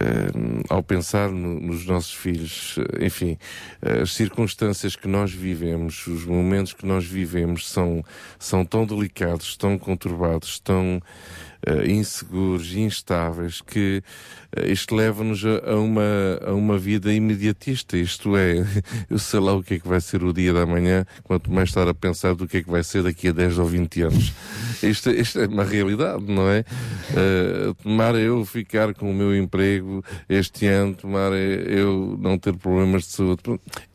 Eh, 0.00 0.30
ao 0.70 0.82
pensar 0.82 1.28
no- 1.30 1.60
nos 1.60 1.84
nossos 1.86 2.14
filhos, 2.14 2.76
eh, 2.78 3.04
enfim, 3.06 3.36
eh, 3.82 4.00
as 4.02 4.12
circunstâncias 4.14 4.96
que 4.96 5.06
nós 5.06 5.32
vivemos, 5.32 6.06
os 6.06 6.24
momentos 6.24 6.72
que 6.72 6.86
nós 6.86 7.04
vivemos 7.04 7.68
são, 7.68 8.02
são 8.38 8.64
tão 8.64 8.86
delicados, 8.86 9.56
tão 9.56 9.78
conturbados, 9.78 10.58
tão 10.60 11.00
eh, 11.66 11.90
inseguros, 11.92 12.74
instáveis, 12.74 13.60
que 13.60 14.02
isto 14.66 14.94
leva-nos 14.94 15.42
a, 15.44 15.76
uma, 15.76 16.02
a 16.46 16.52
uma 16.52 16.76
vida 16.78 17.12
imediatista. 17.12 17.96
Isto 17.96 18.36
é, 18.36 18.64
eu 19.08 19.18
sei 19.18 19.40
lá 19.40 19.54
o 19.54 19.62
que 19.62 19.74
é 19.74 19.78
que 19.78 19.88
vai 19.88 20.00
ser 20.00 20.22
o 20.22 20.32
dia 20.32 20.52
da 20.52 20.66
manhã, 20.66 21.06
quanto 21.22 21.50
mais 21.50 21.70
estar 21.70 21.88
a 21.88 21.94
pensar 21.94 22.34
do 22.34 22.46
que 22.46 22.58
é 22.58 22.62
que 22.62 22.70
vai 22.70 22.82
ser 22.82 23.02
daqui 23.02 23.28
a 23.28 23.32
10 23.32 23.58
ou 23.58 23.66
20 23.66 24.02
anos. 24.02 24.32
Isto, 24.82 25.10
isto 25.10 25.38
é 25.38 25.46
uma 25.46 25.62
realidade, 25.62 26.24
não 26.26 26.48
é? 26.48 26.64
Uh, 27.10 27.72
tomara 27.74 28.18
eu 28.18 28.44
ficar 28.44 28.92
com 28.94 29.08
o 29.08 29.14
meu 29.14 29.36
emprego 29.36 30.04
este 30.28 30.66
ano, 30.66 30.92
tomara 30.92 31.36
eu 31.36 32.18
não 32.20 32.36
ter 32.36 32.52
problemas 32.56 33.04
de 33.04 33.10
saúde. 33.10 33.42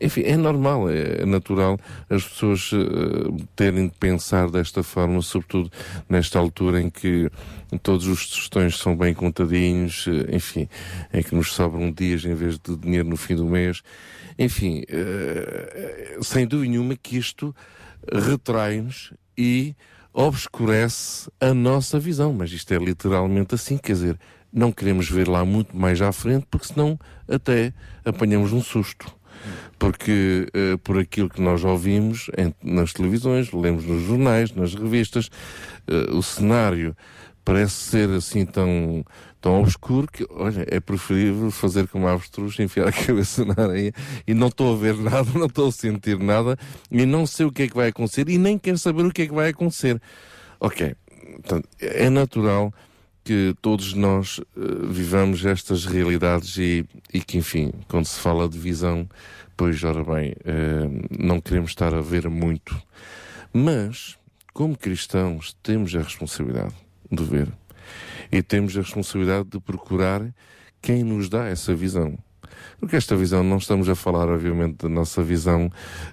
Enfim, 0.00 0.22
é 0.22 0.34
normal, 0.34 0.88
é 0.88 1.26
natural 1.26 1.78
as 2.08 2.24
pessoas 2.24 2.72
uh, 2.72 3.36
terem 3.54 3.88
de 3.88 3.94
pensar 3.98 4.48
desta 4.50 4.82
forma, 4.82 5.20
sobretudo 5.20 5.70
nesta 6.08 6.38
altura 6.38 6.80
em 6.80 6.88
que 6.88 7.30
todos 7.76 8.06
os 8.06 8.28
tostões 8.28 8.78
são 8.78 8.96
bem 8.96 9.12
contadinhos, 9.12 10.06
uh, 10.06 10.34
enfim, 10.34 10.68
em 11.12 11.22
que 11.22 11.34
nos 11.34 11.52
sobram 11.52 11.92
dias 11.92 12.24
em 12.24 12.34
vez 12.34 12.58
de 12.58 12.76
dinheiro 12.76 13.08
no 13.08 13.16
fim 13.16 13.34
do 13.34 13.44
mês. 13.44 13.82
Enfim, 14.38 14.84
uh, 14.84 16.24
sem 16.24 16.46
dúvida 16.46 16.70
nenhuma 16.70 16.96
que 16.96 17.18
isto 17.18 17.54
retrai-nos 18.10 19.12
e 19.36 19.74
obscurece 20.12 21.30
a 21.40 21.52
nossa 21.52 21.98
visão. 21.98 22.32
Mas 22.32 22.52
isto 22.52 22.72
é 22.72 22.78
literalmente 22.78 23.54
assim, 23.54 23.76
quer 23.76 23.92
dizer, 23.92 24.18
não 24.52 24.72
queremos 24.72 25.08
ver 25.10 25.28
lá 25.28 25.44
muito 25.44 25.76
mais 25.76 26.00
à 26.00 26.10
frente, 26.12 26.46
porque 26.50 26.68
senão 26.68 26.98
até 27.28 27.72
apanhamos 28.04 28.52
um 28.52 28.62
susto. 28.62 29.14
Porque 29.78 30.48
eh, 30.52 30.76
por 30.82 30.98
aquilo 30.98 31.28
que 31.28 31.40
nós 31.40 31.62
ouvimos 31.62 32.28
em- 32.36 32.54
nas 32.62 32.92
televisões, 32.92 33.52
lemos 33.52 33.84
nos 33.84 34.02
jornais, 34.02 34.50
nas 34.52 34.74
revistas, 34.74 35.30
eh, 35.86 36.10
o 36.12 36.22
cenário 36.22 36.96
parece 37.48 37.72
ser 37.72 38.10
assim 38.10 38.44
tão, 38.44 39.02
tão 39.40 39.62
obscuro 39.62 40.06
que, 40.06 40.26
olha, 40.28 40.66
é 40.68 40.78
preferível 40.80 41.50
fazer 41.50 41.88
como 41.88 42.06
a 42.06 42.12
avestruz, 42.12 42.58
enfiar 42.60 42.88
a 42.88 42.92
cabeça 43.06 43.42
na 43.42 43.54
areia 43.64 43.90
e 44.26 44.34
não 44.34 44.48
estou 44.48 44.74
a 44.74 44.76
ver 44.76 44.94
nada, 44.98 45.26
não 45.32 45.46
estou 45.46 45.68
a 45.68 45.72
sentir 45.72 46.18
nada 46.18 46.58
e 46.90 47.06
não 47.06 47.24
sei 47.24 47.46
o 47.46 47.50
que 47.50 47.62
é 47.62 47.68
que 47.68 47.74
vai 47.74 47.88
acontecer 47.88 48.28
e 48.28 48.36
nem 48.36 48.58
quero 48.58 48.76
saber 48.76 49.06
o 49.06 49.10
que 49.10 49.22
é 49.22 49.26
que 49.26 49.32
vai 49.32 49.48
acontecer. 49.48 49.98
Ok, 50.60 50.94
portanto, 51.36 51.66
é 51.80 52.10
natural 52.10 52.70
que 53.24 53.56
todos 53.62 53.94
nós 53.94 54.42
eh, 54.54 54.60
vivamos 54.90 55.42
estas 55.46 55.86
realidades 55.86 56.58
e, 56.58 56.84
e 57.14 57.18
que, 57.18 57.38
enfim, 57.38 57.72
quando 57.88 58.04
se 58.04 58.20
fala 58.20 58.46
de 58.46 58.58
visão, 58.58 59.08
pois, 59.56 59.82
ora 59.84 60.04
bem, 60.04 60.34
eh, 60.44 60.86
não 61.18 61.40
queremos 61.40 61.70
estar 61.70 61.94
a 61.94 62.02
ver 62.02 62.28
muito. 62.28 62.78
Mas, 63.54 64.18
como 64.52 64.76
cristãos, 64.76 65.56
temos 65.62 65.96
a 65.96 66.02
responsabilidade 66.02 66.74
de 67.10 67.22
ver 67.24 67.48
e 68.30 68.42
temos 68.42 68.76
a 68.76 68.80
responsabilidade 68.80 69.48
de 69.48 69.60
procurar 69.60 70.22
quem 70.82 71.02
nos 71.02 71.28
dá 71.28 71.46
essa 71.46 71.74
visão. 71.74 72.18
Porque 72.78 72.96
esta 72.96 73.16
visão, 73.16 73.42
não 73.42 73.56
estamos 73.58 73.88
a 73.88 73.94
falar, 73.94 74.28
obviamente, 74.28 74.76
da 74.82 74.88
nossa 74.88 75.22
visão 75.22 75.70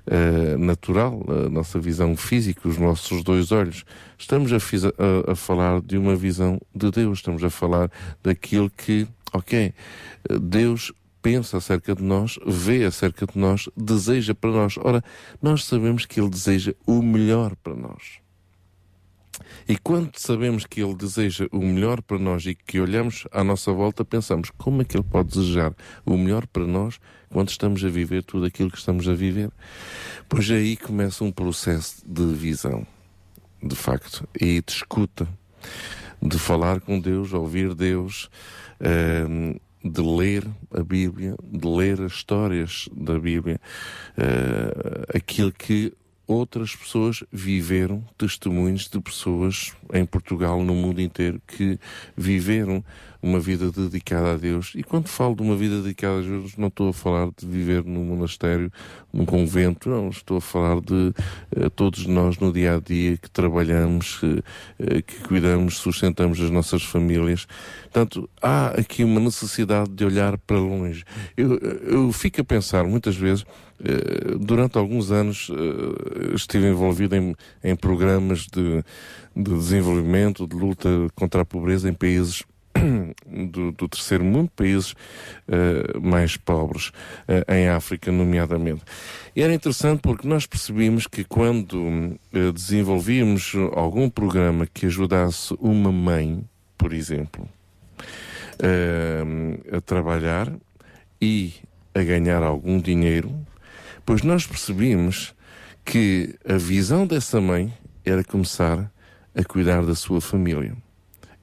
eh, 0.08 0.58
natural, 0.58 1.24
a 1.28 1.50
nossa 1.50 1.80
visão 1.80 2.16
física, 2.16 2.68
os 2.68 2.78
nossos 2.78 3.24
dois 3.24 3.52
olhos. 3.52 3.84
Estamos 4.18 4.52
a, 4.54 4.58
a- 4.58 5.32
a 5.32 5.36
falar 5.36 5.82
de 5.82 5.98
uma 5.98 6.16
visão 6.16 6.60
de 6.74 6.90
Deus, 6.92 7.20
estamos 7.20 7.44
a 7.44 7.50
falar 7.50 7.92
daquilo 8.24 8.70
que, 8.70 9.08
ok, 9.34 9.74
Deus 10.42 10.92
pensa 11.22 11.58
acerca 11.58 11.94
de 11.96 12.04
nós, 12.04 12.38
vê 12.46 12.86
acerca 12.86 13.26
de 13.26 13.38
nós, 13.38 13.68
deseja 13.76 14.34
para 14.36 14.52
nós. 14.52 14.76
Ora, 14.78 15.04
nós 15.42 15.66
sabemos 15.66 16.06
que 16.06 16.20
Ele 16.20 16.30
deseja 16.30 16.74
o 16.86 17.02
melhor 17.02 17.56
para 17.58 17.76
nós. 17.76 18.25
E 19.68 19.78
quando 19.78 20.18
sabemos 20.18 20.66
que 20.66 20.82
Ele 20.82 20.96
deseja 20.96 21.48
o 21.52 21.60
melhor 21.60 22.02
para 22.02 22.18
nós 22.18 22.46
e 22.46 22.56
que 22.56 22.80
olhamos 22.80 23.26
à 23.32 23.44
nossa 23.44 23.72
volta, 23.72 24.06
pensamos 24.06 24.52
como 24.58 24.82
é 24.82 24.86
que 24.86 24.96
Ele 24.96 25.04
pode 25.04 25.30
desejar 25.30 25.74
o 26.06 26.18
melhor 26.18 26.46
para 26.48 26.66
nós 26.66 27.00
quando 27.30 27.50
estamos 27.50 27.84
a 27.84 27.90
viver 27.90 28.24
tudo 28.24 28.46
aquilo 28.46 28.72
que 28.72 28.78
estamos 28.78 29.08
a 29.08 29.14
viver? 29.14 29.52
Pois 30.30 30.50
aí 30.52 30.78
começa 30.78 31.24
um 31.24 31.32
processo 31.32 32.04
de 32.06 32.26
visão, 32.34 32.86
de 33.62 33.76
facto, 33.76 34.28
e 34.40 34.62
de 34.62 34.72
escuta, 34.72 35.28
de 36.22 36.40
falar 36.40 36.80
com 36.82 37.00
Deus, 37.00 37.34
ouvir 37.34 37.74
Deus, 37.74 38.30
ehm, 38.80 39.58
de 39.84 40.02
ler 40.02 40.44
a 40.72 40.82
Bíblia, 40.82 41.36
de 41.44 41.68
ler 41.68 42.02
as 42.02 42.14
histórias 42.14 42.90
da 42.92 43.20
Bíblia, 43.20 43.62
eh, 44.18 45.18
aquilo 45.18 45.52
que 45.52 45.94
outras 46.28 46.76
pessoas 46.76 47.24
viveram, 47.32 48.04
testemunhos 48.18 48.88
de 48.90 49.00
pessoas 49.00 49.74
em 49.94 50.06
Portugal, 50.06 50.64
no 50.64 50.74
mundo 50.74 51.02
inteiro, 51.02 51.42
que 51.48 51.80
viveram 52.16 52.84
uma 53.26 53.40
vida 53.40 53.72
dedicada 53.72 54.34
a 54.34 54.38
Deus. 54.38 54.74
E 54.76 54.84
quando 54.84 55.08
falo 55.08 55.36
de 55.36 55.42
uma 55.42 55.56
vida 55.56 55.82
dedicada 55.82 56.20
a 56.20 56.22
Deus, 56.22 56.56
não 56.58 56.68
estou 56.68 56.90
a 56.90 56.94
falar 56.94 57.30
de 57.36 57.48
viver 57.48 57.84
num 57.84 58.06
monastério, 58.06 58.72
num 59.12 59.26
convento, 59.26 59.90
não, 59.90 60.10
estou 60.10 60.38
a 60.38 60.42
falar 60.42 60.80
de 60.80 61.12
eh, 61.56 61.70
todos 61.70 62.06
nós 62.06 62.38
no 62.38 62.54
dia 62.54 62.76
a 62.76 62.80
dia 62.80 63.18
que 63.18 63.30
trabalhamos, 63.30 64.22
eh, 64.24 64.44
eh, 64.78 65.02
que 65.02 65.22
cuidamos, 65.22 65.78
sustentamos 65.78 66.40
as 66.40 66.52
nossas 66.52 66.84
famílias. 66.84 67.48
Portanto, 67.84 68.30
há 68.40 68.68
aqui 68.68 69.04
uma 69.04 69.20
necessidade 69.20 69.90
de 69.90 70.06
olhar 70.06 70.38
para 70.38 70.60
longe. 70.60 71.04
Eu, 71.36 71.58
eu 71.58 72.12
fico 72.12 72.42
a 72.42 72.44
pensar 72.44 72.84
muitas 72.84 73.16
vezes, 73.16 73.44
durante 74.40 74.78
alguns 74.78 75.12
anos 75.12 75.50
eh, 75.52 76.36
estive 76.36 76.68
envolvido 76.68 77.16
em, 77.16 77.36
em 77.64 77.76
programas 77.76 78.48
de, 78.48 78.84
de 79.36 79.54
desenvolvimento, 79.54 80.48
de 80.48 80.56
luta 80.56 80.90
contra 81.14 81.42
a 81.42 81.46
pobreza 81.46 81.90
em 81.90 81.94
países 81.94 82.44
do, 83.52 83.72
do 83.72 83.88
terceiro 83.88 84.24
mundo, 84.24 84.52
países 84.56 84.94
eh, 85.48 85.98
mais 86.02 86.38
pobres, 86.38 86.92
eh, 87.28 87.46
em 87.50 87.70
África, 87.70 88.12
nomeadamente. 88.12 88.84
E 89.36 89.42
era 89.42 89.54
interessante 89.54 90.02
porque 90.02 90.28
nós 90.28 90.46
percebimos 90.46 91.08
que 91.08 91.24
quando 91.24 92.18
eh, 92.34 92.52
desenvolvíamos 92.52 93.54
algum 93.74 94.10
programa 94.10 94.68
que 94.72 94.86
ajudasse 94.86 95.56
uma 95.60 95.92
mãe, 95.92 96.44
por 96.78 96.94
exemplo, 96.94 97.48
eh, 98.60 99.24
a 99.76 99.82
trabalhar 99.82 100.52
e 101.22 101.54
a 101.94 102.04
ganhar 102.04 102.44
algum 102.44 102.80
dinheiro, 102.80 103.32
pois 104.06 104.22
nós 104.22 104.46
percebíamos 104.46 105.34
que 105.84 106.36
a 106.48 106.58
visão 106.58 107.08
dessa 107.08 107.42
mãe 107.42 107.74
era 108.04 108.24
começar 108.24 108.92
a 109.36 109.44
cuidar 109.44 109.86
da 109.86 109.96
sua 109.96 110.22
família. 110.22 110.76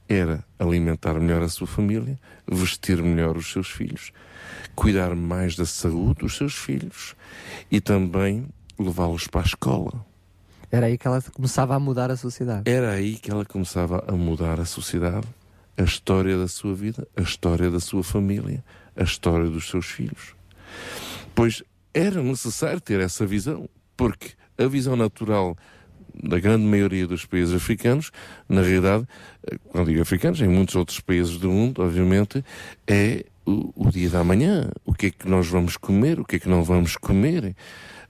Era 0.08 0.44
alimentar 0.58 1.14
melhor 1.14 1.42
a 1.42 1.48
sua 1.48 1.66
família, 1.66 2.18
vestir 2.50 3.02
melhor 3.02 3.36
os 3.36 3.50
seus 3.50 3.68
filhos, 3.68 4.12
cuidar 4.74 5.14
mais 5.14 5.56
da 5.56 5.64
saúde 5.64 6.20
dos 6.20 6.36
seus 6.36 6.54
filhos 6.54 7.14
e 7.70 7.80
também 7.80 8.46
levá-los 8.78 9.26
para 9.26 9.40
a 9.40 9.44
escola. 9.44 10.04
Era 10.70 10.86
aí 10.86 10.96
que 10.96 11.06
ela 11.06 11.20
começava 11.20 11.74
a 11.74 11.78
mudar 11.78 12.10
a 12.10 12.16
sociedade. 12.16 12.70
Era 12.70 12.92
aí 12.92 13.16
que 13.16 13.30
ela 13.30 13.44
começava 13.44 14.04
a 14.06 14.12
mudar 14.12 14.58
a 14.58 14.64
sociedade, 14.64 15.26
a 15.76 15.82
história 15.82 16.38
da 16.38 16.48
sua 16.48 16.74
vida, 16.74 17.06
a 17.16 17.20
história 17.20 17.70
da 17.70 17.80
sua 17.80 18.02
família, 18.02 18.64
a 18.96 19.02
história 19.02 19.48
dos 19.48 19.68
seus 19.68 19.86
filhos. 19.86 20.34
Pois 21.34 21.62
era 21.94 22.22
necessário 22.22 22.80
ter 22.80 23.00
essa 23.00 23.26
visão, 23.26 23.68
porque 23.96 24.30
a 24.58 24.66
visão 24.66 24.96
natural 24.96 25.56
da 26.22 26.38
grande 26.38 26.64
maioria 26.64 27.06
dos 27.06 27.24
países 27.24 27.54
africanos, 27.54 28.10
na 28.48 28.62
realidade, 28.62 29.06
eh, 29.50 29.56
quando 29.68 29.88
digo 29.88 30.02
africanos, 30.02 30.40
em 30.40 30.48
muitos 30.48 30.74
outros 30.74 31.00
países 31.00 31.38
do 31.38 31.50
mundo, 31.50 31.82
obviamente, 31.82 32.44
é 32.86 33.24
o, 33.46 33.72
o 33.74 33.90
dia 33.90 34.10
da 34.10 34.22
manhã. 34.22 34.70
O 34.84 34.92
que 34.92 35.06
é 35.06 35.10
que 35.10 35.28
nós 35.28 35.48
vamos 35.48 35.76
comer, 35.76 36.20
o 36.20 36.24
que 36.24 36.36
é 36.36 36.38
que 36.38 36.48
não 36.48 36.62
vamos 36.62 36.96
comer. 36.96 37.56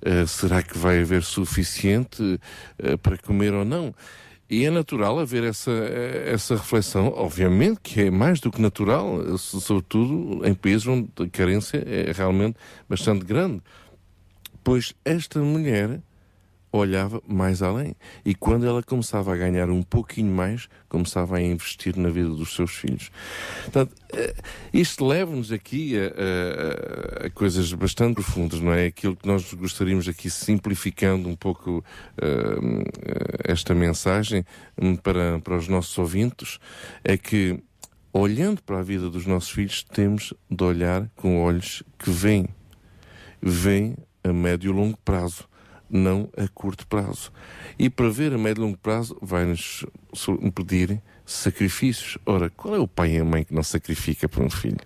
Uh, 0.05 0.27
será 0.27 0.63
que 0.63 0.77
vai 0.77 1.01
haver 1.01 1.23
suficiente 1.23 2.23
uh, 2.23 2.99
para 2.99 3.17
comer 3.19 3.55
ou 3.55 3.65
não? 3.65 3.95
E 4.53 4.67
é 4.67 4.71
natural 4.71 5.19
haver 5.19 5.45
essa, 5.45 5.71
essa 5.71 6.57
reflexão, 6.57 7.07
obviamente 7.17 7.81
que 7.83 8.03
é 8.03 8.11
mais 8.11 8.39
do 8.39 8.51
que 8.51 8.61
natural, 8.61 9.39
sobretudo 9.39 10.47
em 10.47 10.53
países 10.53 10.87
onde 10.87 11.09
a 11.19 11.27
carência 11.27 11.79
é 11.79 12.13
realmente 12.13 12.59
bastante 12.87 13.25
grande. 13.25 13.63
Pois 14.63 14.95
esta 15.07 15.41
mulher 15.41 16.03
olhava 16.73 17.23
mais 17.29 17.63
além. 17.63 17.95
E 18.25 18.35
quando 18.35 18.67
ela 18.67 18.83
começava 18.83 19.33
a 19.33 19.37
ganhar 19.37 19.69
um 19.69 19.83
pouquinho 19.83 20.33
mais, 20.33 20.69
começava 20.89 21.37
a 21.37 21.43
investir 21.43 21.97
na 21.97 22.09
vida 22.09 22.31
dos 22.31 22.55
seus 22.55 22.73
filhos. 22.73 23.11
Portanto, 23.65 23.95
eh, 24.15 24.35
isto 24.73 25.07
leva-nos 25.07 25.53
aqui 25.53 25.95
a, 25.99 27.25
a, 27.25 27.27
a, 27.27 27.31
coisas 27.31 27.71
bastante 27.75 28.15
profundas, 28.15 28.61
não 28.61 28.73
é? 28.73 28.87
Aquilo 28.87 29.15
que 29.15 29.27
nós 29.27 29.53
gostaríamos 29.53 30.09
aqui, 30.09 30.31
simplificando 30.31 31.29
um 31.29 31.37
pouco 31.37 31.79
uh, 31.79 32.85
esta 33.45 33.75
mensagem 33.75 34.45
um, 34.81 34.97
para, 34.97 35.39
para 35.41 35.57
os 35.57 35.69
nossos 35.69 35.97
ouvintes, 35.99 36.59
é 37.05 37.19
que, 37.19 37.63
olhando 38.13 38.63
para 38.63 38.79
a 38.79 38.83
vida 38.83 39.11
dos 39.11 39.27
nossos 39.27 39.51
filhos, 39.51 39.83
temos 39.83 40.33
de 40.51 40.65
olhar 40.65 41.09
com 41.17 41.43
olhos 41.43 41.83
que 41.99 42.11
veem. 42.11 42.49
Veem 43.43 43.97
a 44.25 44.33
médio 44.33 44.71
e 44.71 44.75
longo 44.75 44.97
prazo 45.05 45.52
não 45.93 46.29
a 46.37 46.49
curto 46.49 46.87
prazo. 46.87 47.31
E 47.79 47.91
para 47.91 48.09
ver 48.09 48.33
a 48.33 48.39
médio 48.39 48.63
e 48.63 48.65
longo 48.65 48.79
prazo 48.79 49.17
vai-nos 49.21 49.85
pedir 50.55 51.01
sacrifícios. 51.25 52.19
Ora, 52.25 52.51
qual 52.51 52.75
é 52.75 52.79
o 52.79 52.89
pai 52.89 53.17
e 53.17 53.19
a 53.19 53.25
mãe 53.25 53.45
que 53.45 53.55
não 53.55 53.63
sacrifica 53.63 54.29
por 54.29 54.43
um 54.43 54.51
filho? 54.51 54.81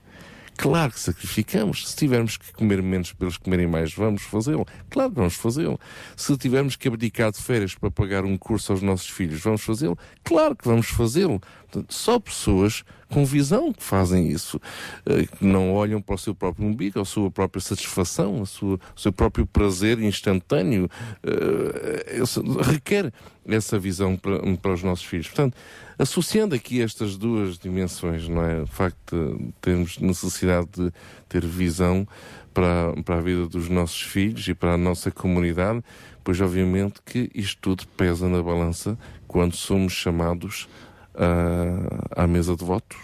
Claro 0.57 0.93
que 0.93 1.01
sacrificamos. 1.01 1.89
Se 1.89 1.97
tivermos 1.97 2.37
que 2.37 2.53
comer 2.53 2.83
menos 2.83 3.13
para 3.13 3.27
eles 3.27 3.37
comerem 3.37 3.67
mais, 3.67 3.93
vamos 3.93 4.23
fazê-lo. 4.23 4.67
Claro 4.91 5.11
que 5.11 5.17
vamos 5.17 5.35
fazê-lo. 5.35 5.79
Se 6.17 6.37
tivermos 6.37 6.77
que 6.77 6.89
abdicar 6.89 7.31
de 7.31 7.39
férias 7.39 7.75
para 7.75 7.91
pagar 7.91 8.25
um 8.25 8.39
curso 8.39 8.73
aos 8.73 8.83
nossos 8.83 9.09
filhos, 9.09 9.41
vamos 9.41 9.63
fazê-lo. 9.63 9.99
Claro 10.25 10.57
que 10.57 10.67
vamos 10.67 10.89
fazê-lo. 10.89 11.41
Só 11.89 12.19
pessoas 12.19 12.85
com 13.09 13.25
visão 13.25 13.73
que 13.73 13.83
fazem 13.83 14.29
isso, 14.29 14.61
eh, 15.05 15.27
que 15.27 15.45
não 15.45 15.73
olham 15.73 16.01
para 16.01 16.15
o 16.15 16.19
seu 16.19 16.35
próprio 16.35 16.67
umbigo, 16.67 17.01
a 17.01 17.05
sua 17.05 17.31
própria 17.31 17.61
satisfação, 17.61 18.43
a 18.43 18.47
sua, 18.47 18.77
o 18.97 19.01
seu 19.01 19.13
próprio 19.13 19.47
prazer 19.47 20.01
instantâneo, 20.01 20.89
eh, 21.23 22.23
requer 22.63 23.13
essa 23.47 23.79
visão 23.79 24.17
para, 24.17 24.41
para 24.57 24.73
os 24.73 24.83
nossos 24.83 25.05
filhos. 25.05 25.29
Portanto, 25.29 25.57
associando 25.99 26.55
aqui 26.55 26.83
estas 26.83 27.17
duas 27.17 27.59
dimensões, 27.59 28.29
não 28.29 28.43
é? 28.43 28.63
O 28.63 28.67
facto 28.67 29.37
de 29.39 29.53
termos 29.61 29.99
necessidade 29.99 30.69
de 30.73 30.93
ter 31.29 31.45
visão 31.45 32.07
para, 32.53 32.93
para 33.03 33.17
a 33.17 33.21
vida 33.21 33.47
dos 33.47 33.69
nossos 33.69 34.03
filhos 34.03 34.47
e 34.49 34.55
para 34.55 34.75
a 34.75 34.79
nossa 34.79 35.11
comunidade, 35.11 35.83
pois 36.25 36.41
obviamente 36.41 37.01
que 37.05 37.31
isto 37.35 37.61
tudo 37.61 37.87
pesa 37.97 38.29
na 38.29 38.43
balança 38.43 38.99
quando 39.27 39.55
somos 39.55 39.93
chamados 39.93 40.69
à, 41.15 42.25
à 42.25 42.27
mesa 42.27 42.57
de 42.57 42.65
votos. 42.65 42.99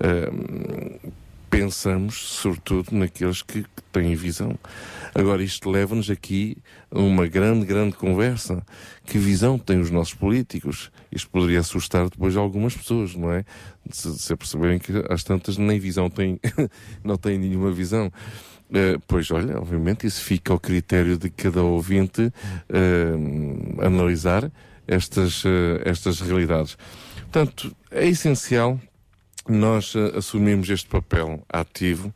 Uh, 0.00 1.12
pensamos, 1.50 2.14
sobretudo, 2.14 2.92
naqueles 2.92 3.42
que, 3.42 3.64
têm 3.92 4.14
visão. 4.14 4.58
Agora, 5.14 5.42
isto 5.42 5.70
leva-nos 5.70 6.10
aqui 6.10 6.58
a 6.90 6.98
uma 6.98 7.26
grande, 7.26 7.66
grande 7.66 7.96
conversa. 7.96 8.62
Que 9.04 9.18
visão 9.18 9.58
têm 9.58 9.80
os 9.80 9.90
nossos 9.90 10.14
políticos? 10.14 10.90
Isto 11.10 11.30
poderia 11.30 11.60
assustar 11.60 12.08
depois 12.08 12.36
algumas 12.36 12.76
pessoas, 12.76 13.14
não 13.14 13.32
é? 13.32 13.44
Se, 13.90 14.18
se 14.18 14.36
perceberem 14.36 14.78
que 14.78 14.92
às 15.08 15.24
tantas 15.24 15.56
nem 15.56 15.78
visão 15.78 16.10
têm, 16.10 16.38
não 17.02 17.16
têm 17.16 17.38
nenhuma 17.38 17.72
visão. 17.72 18.12
Uh, 18.70 19.00
pois 19.06 19.30
olha, 19.30 19.58
obviamente 19.58 20.06
isso 20.06 20.22
fica 20.22 20.52
ao 20.52 20.60
critério 20.60 21.16
de 21.16 21.30
cada 21.30 21.62
ouvinte 21.62 22.20
uh, 22.20 23.82
analisar 23.82 24.52
estas, 24.86 25.42
uh, 25.44 25.80
estas 25.84 26.20
realidades. 26.20 26.76
Portanto, 27.30 27.74
é 27.90 28.06
essencial 28.06 28.78
nós 29.48 29.94
assumimos 30.14 30.68
este 30.68 30.88
papel 30.88 31.44
ativo, 31.48 32.14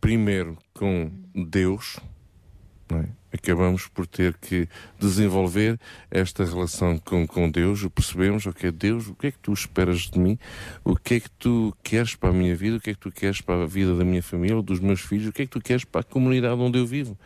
primeiro 0.00 0.58
com 0.74 1.10
Deus, 1.34 1.98
não 2.90 2.98
é? 2.98 3.08
Acabamos 3.34 3.88
por 3.88 4.06
ter 4.06 4.34
que 4.34 4.68
desenvolver 4.98 5.78
esta 6.10 6.44
relação 6.44 6.96
com, 6.98 7.26
com 7.26 7.50
Deus, 7.50 7.84
percebemos, 7.92 8.46
ok, 8.46 8.70
Deus, 8.70 9.08
o 9.08 9.14
que 9.14 9.26
é 9.26 9.30
que 9.32 9.38
tu 9.38 9.52
esperas 9.52 10.02
de 10.02 10.18
mim? 10.18 10.38
O 10.84 10.94
que 10.94 11.14
é 11.14 11.20
que 11.20 11.30
tu 11.30 11.76
queres 11.82 12.14
para 12.14 12.30
a 12.30 12.32
minha 12.32 12.54
vida? 12.54 12.76
O 12.76 12.80
que 12.80 12.90
é 12.90 12.94
que 12.94 13.00
tu 13.00 13.10
queres 13.10 13.40
para 13.40 13.64
a 13.64 13.66
vida 13.66 13.96
da 13.96 14.04
minha 14.04 14.22
família, 14.22 14.62
dos 14.62 14.78
meus 14.78 15.00
filhos? 15.00 15.28
O 15.28 15.32
que 15.32 15.42
é 15.42 15.46
que 15.46 15.50
tu 15.50 15.60
queres 15.60 15.84
para 15.84 16.02
a 16.02 16.04
comunidade 16.04 16.60
onde 16.60 16.78
eu 16.78 16.86
vivo? 16.86 17.18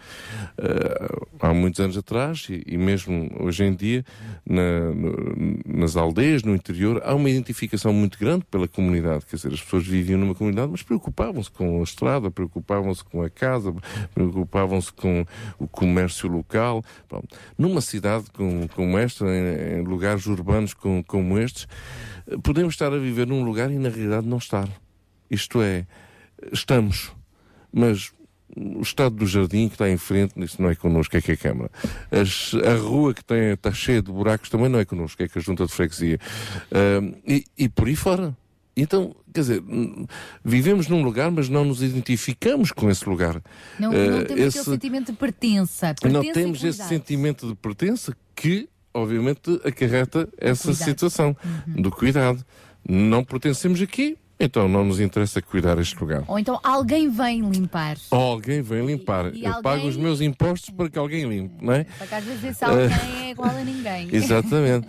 Uh, 0.58 1.26
há 1.40 1.52
muitos 1.52 1.78
anos 1.80 1.96
atrás, 1.96 2.46
e, 2.48 2.62
e 2.66 2.78
mesmo 2.78 3.30
hoje 3.40 3.64
em 3.64 3.74
dia, 3.74 4.04
na, 4.46 4.92
no, 4.94 5.58
nas 5.66 5.94
aldeias, 5.94 6.42
no 6.42 6.54
interior, 6.54 7.02
há 7.04 7.14
uma 7.14 7.28
identificação 7.28 7.92
muito 7.92 8.18
grande 8.18 8.46
pela 8.50 8.66
comunidade, 8.66 9.26
quer 9.26 9.36
dizer, 9.36 9.52
as 9.52 9.60
pessoas 9.60 9.86
viviam 9.86 10.18
numa 10.18 10.34
comunidade, 10.34 10.70
mas 10.70 10.82
preocupavam-se 10.82 11.50
com 11.50 11.80
a 11.80 11.82
estrada, 11.82 12.30
preocupavam-se 12.30 13.04
com 13.04 13.22
a 13.22 13.28
casa, 13.28 13.74
preocupavam-se 14.14 14.92
com 14.92 15.26
o 15.58 15.68
comércio 15.68 15.97
comércio 15.98 16.28
local. 16.28 16.84
Numa 17.56 17.80
cidade 17.80 18.26
como, 18.32 18.68
como 18.68 18.96
esta, 18.98 19.24
em, 19.24 19.80
em 19.80 19.82
lugares 19.82 20.26
urbanos 20.26 20.74
como, 20.74 21.02
como 21.04 21.38
estes, 21.38 21.66
podemos 22.42 22.74
estar 22.74 22.92
a 22.92 22.98
viver 22.98 23.26
num 23.26 23.42
lugar 23.42 23.70
e 23.70 23.78
na 23.78 23.88
realidade 23.88 24.26
não 24.26 24.38
estar. 24.38 24.68
Isto 25.30 25.60
é, 25.60 25.86
estamos, 26.52 27.12
mas 27.72 28.12
o 28.56 28.80
estado 28.80 29.16
do 29.16 29.26
jardim 29.26 29.68
que 29.68 29.74
está 29.74 29.90
em 29.90 29.98
frente, 29.98 30.32
isso 30.42 30.60
não 30.60 30.70
é 30.70 30.74
connosco, 30.74 31.16
é 31.16 31.20
que 31.20 31.32
é 31.32 31.34
a 31.34 31.36
Câmara. 31.36 31.70
As, 32.10 32.54
a 32.54 32.74
rua 32.76 33.12
que 33.12 33.24
tem, 33.24 33.52
está 33.52 33.72
cheia 33.72 34.00
de 34.00 34.10
buracos 34.10 34.48
também 34.48 34.68
não 34.68 34.78
é 34.78 34.84
connosco, 34.84 35.22
é 35.22 35.28
que 35.28 35.38
a 35.38 35.42
Junta 35.42 35.66
de 35.66 35.72
Freguesia. 35.72 36.18
Uh, 36.72 37.14
e, 37.26 37.44
e 37.56 37.68
por 37.68 37.88
aí 37.88 37.96
fora. 37.96 38.36
Então, 38.80 39.14
quer 39.34 39.40
dizer, 39.40 39.62
vivemos 40.44 40.86
num 40.88 41.02
lugar, 41.02 41.30
mas 41.32 41.48
não 41.48 41.64
nos 41.64 41.82
identificamos 41.82 42.70
com 42.70 42.88
esse 42.88 43.08
lugar. 43.08 43.42
Não, 43.78 43.90
não 43.92 44.24
temos 44.24 44.40
esse, 44.44 44.58
aquele 44.60 44.76
sentimento 44.76 45.12
de 45.12 45.18
pertença. 45.18 45.94
pertença 45.94 46.08
não 46.12 46.32
temos 46.32 46.62
esse 46.62 46.82
sentimento 46.84 47.48
de 47.48 47.54
pertença 47.56 48.16
que, 48.36 48.68
obviamente, 48.94 49.60
acarreta 49.64 50.28
essa 50.38 50.72
situação 50.72 51.36
uhum. 51.66 51.82
do 51.82 51.90
cuidado. 51.90 52.44
Não 52.88 53.24
pertencemos 53.24 53.82
aqui, 53.82 54.16
então 54.38 54.68
não 54.68 54.84
nos 54.84 55.00
interessa 55.00 55.42
cuidar 55.42 55.78
este 55.80 55.98
lugar. 56.00 56.22
Ou 56.28 56.38
então 56.38 56.60
alguém 56.62 57.10
vem 57.10 57.40
limpar. 57.50 57.96
Ou 58.12 58.20
alguém 58.20 58.62
vem 58.62 58.86
limpar. 58.86 59.34
E- 59.34 59.40
e 59.40 59.44
Eu 59.44 59.48
alguém- 59.48 59.62
pago 59.62 59.88
os 59.88 59.96
meus 59.96 60.20
impostos 60.20 60.70
para 60.70 60.88
que 60.88 60.96
alguém 60.98 61.28
limpe, 61.28 61.64
não 61.64 61.72
é? 61.72 61.84
Porque 61.98 62.14
às 62.14 62.24
vezes 62.24 62.44
esse 62.44 62.64
alguém 62.64 63.26
é 63.26 63.30
igual 63.32 63.50
a 63.50 63.64
ninguém. 63.64 64.08
Exatamente. 64.14 64.86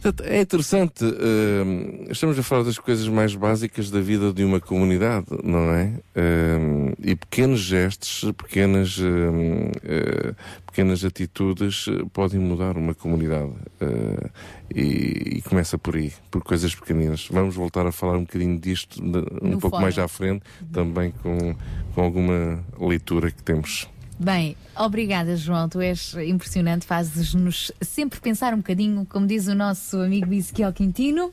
Portanto, 0.00 0.22
é 0.26 0.40
interessante, 0.40 1.04
eh, 1.04 2.06
estamos 2.10 2.38
a 2.38 2.42
falar 2.42 2.62
das 2.62 2.78
coisas 2.78 3.06
mais 3.06 3.34
básicas 3.34 3.90
da 3.90 4.00
vida 4.00 4.32
de 4.32 4.42
uma 4.42 4.58
comunidade, 4.58 5.26
não 5.44 5.70
é? 5.74 5.92
Eh, 6.16 6.94
e 7.04 7.14
pequenos 7.14 7.60
gestos, 7.60 8.32
pequenas, 8.32 8.98
eh, 8.98 10.34
pequenas 10.66 11.04
atitudes 11.04 11.84
eh, 11.86 12.02
podem 12.14 12.40
mudar 12.40 12.78
uma 12.78 12.94
comunidade. 12.94 13.52
Eh, 13.78 14.30
e, 14.74 15.36
e 15.36 15.42
começa 15.42 15.76
por 15.76 15.94
aí, 15.94 16.10
por 16.30 16.42
coisas 16.42 16.74
pequeninas. 16.74 17.28
Vamos 17.30 17.54
voltar 17.54 17.86
a 17.86 17.92
falar 17.92 18.16
um 18.16 18.22
bocadinho 18.22 18.58
disto 18.58 19.02
um 19.02 19.06
No 19.50 19.58
pouco 19.58 19.70
fórum. 19.70 19.82
mais 19.82 19.98
à 19.98 20.08
frente, 20.08 20.42
também 20.72 21.12
com, 21.22 21.54
com 21.94 22.00
alguma 22.00 22.64
leitura 22.80 23.30
que 23.30 23.42
temos. 23.42 23.86
Bem, 24.22 24.54
obrigada, 24.76 25.34
João. 25.34 25.66
Tu 25.66 25.80
és 25.80 26.14
impressionante, 26.26 26.84
fazes-nos 26.84 27.72
sempre 27.80 28.20
pensar 28.20 28.52
um 28.52 28.58
bocadinho, 28.58 29.06
como 29.06 29.26
diz 29.26 29.46
o 29.48 29.54
nosso 29.54 29.96
amigo 29.96 30.30
Ezequiel 30.34 30.74
Quintino. 30.74 31.32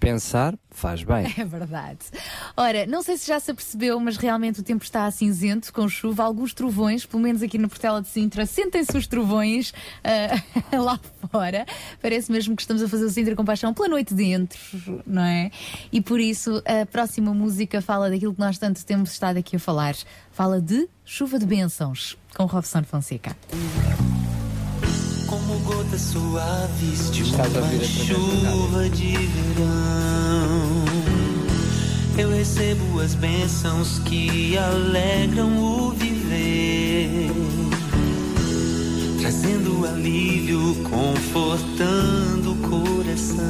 pensar 0.00 0.58
faz 0.68 1.04
bem. 1.04 1.32
É 1.38 1.44
verdade. 1.44 2.00
Ora, 2.56 2.86
não 2.86 3.02
sei 3.02 3.16
se 3.16 3.28
já 3.28 3.38
se 3.38 3.52
apercebeu, 3.52 4.00
mas 4.00 4.16
realmente 4.16 4.58
o 4.58 4.62
tempo 4.64 4.82
está 4.82 5.08
cinzento, 5.12 5.72
com 5.72 5.88
chuva, 5.88 6.24
alguns 6.24 6.52
trovões, 6.52 7.06
pelo 7.06 7.22
menos 7.22 7.40
aqui 7.40 7.56
na 7.56 7.68
Portela 7.68 8.02
de 8.02 8.08
Sintra, 8.08 8.44
sentem-se 8.44 8.96
os 8.98 9.06
trovões 9.06 9.72
ah, 10.02 10.42
lá 10.76 10.98
fora. 11.30 11.64
Parece 12.02 12.32
mesmo 12.32 12.56
que 12.56 12.62
estamos 12.62 12.82
a 12.82 12.88
fazer 12.88 13.04
o 13.04 13.10
Sintra 13.10 13.36
com 13.36 13.44
paixão 13.44 13.72
pela 13.72 13.86
noite 13.86 14.12
dentro, 14.12 14.58
não 15.06 15.22
é? 15.22 15.52
E 15.92 16.00
por 16.00 16.18
isso 16.18 16.60
a 16.66 16.84
próxima 16.84 17.32
música 17.32 17.80
fala 17.80 18.10
daquilo 18.10 18.34
que 18.34 18.40
nós 18.40 18.58
tanto 18.58 18.84
temos 18.84 19.12
estado 19.12 19.36
aqui 19.36 19.54
a 19.54 19.60
falar. 19.60 19.94
Fala 20.32 20.60
de 20.60 20.88
chuva 21.04 21.38
de 21.38 21.46
bênçãos, 21.46 22.18
com 22.34 22.46
Robson 22.46 22.82
Fonseca. 22.82 23.36
Como 25.26 25.58
gotas 25.60 26.00
suaves 26.00 27.10
de 27.10 27.22
uma 27.22 27.84
chuva 27.84 28.90
de 28.90 29.16
verão. 29.16 30.84
Eu 32.18 32.30
recebo 32.30 33.00
as 33.00 33.14
bênçãos 33.14 33.98
que 34.00 34.56
alegram 34.56 35.56
o 35.58 35.90
viver, 35.90 37.30
trazendo 39.20 39.86
alívio, 39.86 40.76
confortando 40.84 42.52
o 42.52 42.56
coração. 42.68 43.44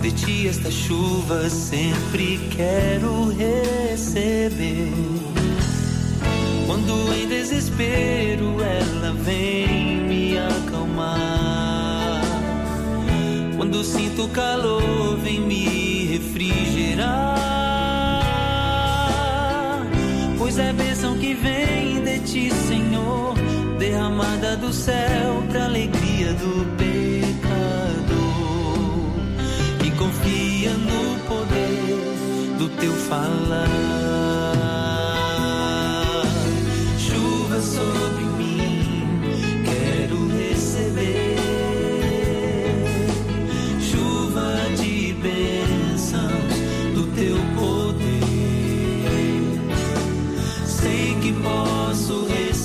De 0.00 0.12
ti 0.12 0.48
esta 0.48 0.70
chuva 0.70 1.50
sempre 1.50 2.38
quero 2.50 3.28
receber. 3.30 4.92
Quando 6.68 7.14
em 7.14 7.26
desespero 7.26 8.62
ela 8.62 9.14
vem 9.14 10.02
me 10.02 10.36
acalmar. 10.36 12.20
Quando 13.56 13.82
sinto 13.82 14.28
calor, 14.28 15.16
vem 15.16 15.40
me 15.40 16.04
refrigerar. 16.04 17.38
Pois 20.36 20.58
é 20.58 20.70
bênção 20.74 21.16
que 21.16 21.32
vem 21.32 22.02
de 22.02 22.18
ti, 22.18 22.52
Senhor, 22.68 23.34
derramada 23.78 24.54
do 24.58 24.70
céu 24.70 25.42
pra 25.48 25.64
alegria 25.64 26.34
do 26.34 26.66
pecador. 26.76 26.98
Que 29.78 29.90
confia 29.92 30.72
no 30.74 31.18
poder 31.26 32.58
do 32.58 32.68
teu 32.78 32.92
falar. 32.92 34.27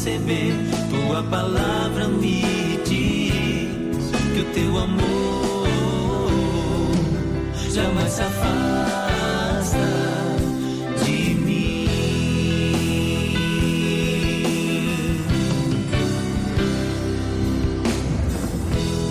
Receber. 0.03 0.53
Tua 0.89 1.23
palavra 1.23 2.07
me 2.09 2.77
diz 2.85 4.11
que 4.33 4.41
o 4.41 4.45
teu 4.53 4.77
amor 4.77 5.67
jamais 7.71 8.11
se 8.11 8.21
afasta 8.21 9.77
de 11.05 11.35
mim. 11.35 11.87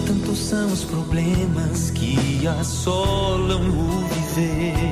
Tantos 0.06 0.38
são 0.38 0.72
os 0.72 0.84
problemas 0.84 1.90
que 1.90 2.46
assolam 2.46 3.62
o 3.62 4.04
viver, 4.08 4.91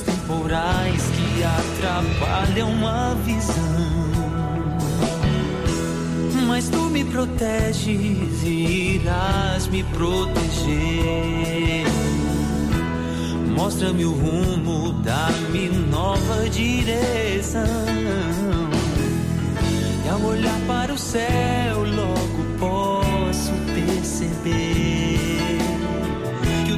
temporais 0.00 1.02
que 1.02 1.42
atrapalham 1.42 2.86
a 2.86 3.14
visão. 3.24 4.06
Mas 6.46 6.68
tu 6.68 6.82
me 6.90 7.04
proteges 7.04 8.42
e 8.42 9.00
irás 9.00 9.66
me 9.68 9.82
proteger. 9.82 11.16
Mostra-me 13.54 14.04
o 14.04 14.12
rumo, 14.12 14.92
dá-me 15.02 15.68
nova 15.68 16.48
direção. 16.50 17.62
E 20.04 20.08
ao 20.08 20.20
olhar 20.20 20.60
para 20.66 20.92
o 20.92 20.98
céu, 20.98 21.84
logo 21.84 22.44
posso 22.58 23.52
perceber 23.74 24.85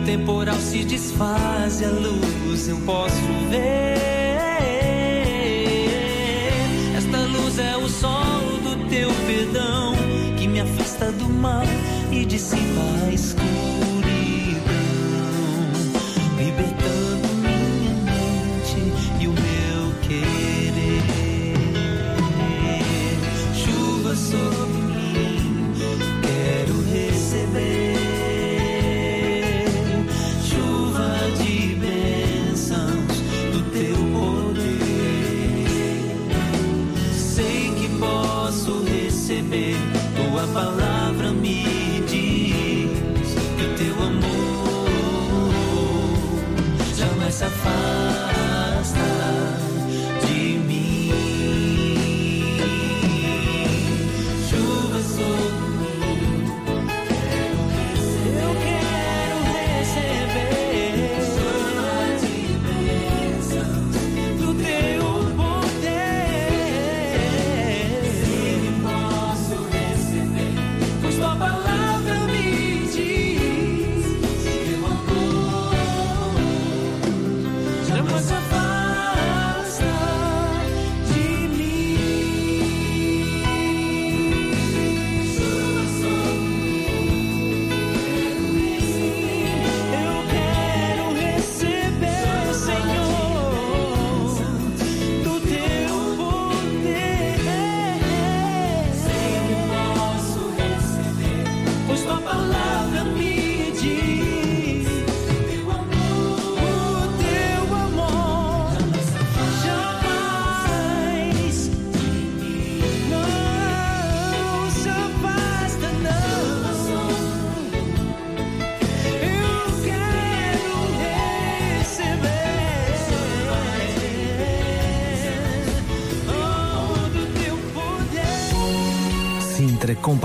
temporal 0.08 0.56
se 0.58 0.84
desfaz 0.84 1.82
e 1.82 1.84
a 1.84 1.90
luz 1.90 2.66
eu 2.66 2.78
posso 2.86 3.14
ver. 3.50 3.98
Esta 6.96 7.18
luz 7.26 7.58
é 7.58 7.76
o 7.76 7.86
sol 7.86 8.40
do 8.62 8.88
teu 8.88 9.10
perdão 9.26 9.92
que 10.38 10.48
me 10.48 10.60
afasta 10.62 11.12
do 11.12 11.28
mal 11.28 11.66
e 12.10 12.24
dissipa 12.24 12.80
a 13.06 13.12
escuridão, 13.12 13.87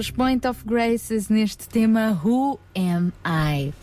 As 0.00 0.10
Point 0.10 0.48
of 0.48 0.64
Graces 0.64 1.28
neste 1.28 1.68
tema 1.68 2.18
Who 2.24 2.58
Am 2.74 3.12
I? 3.22 3.74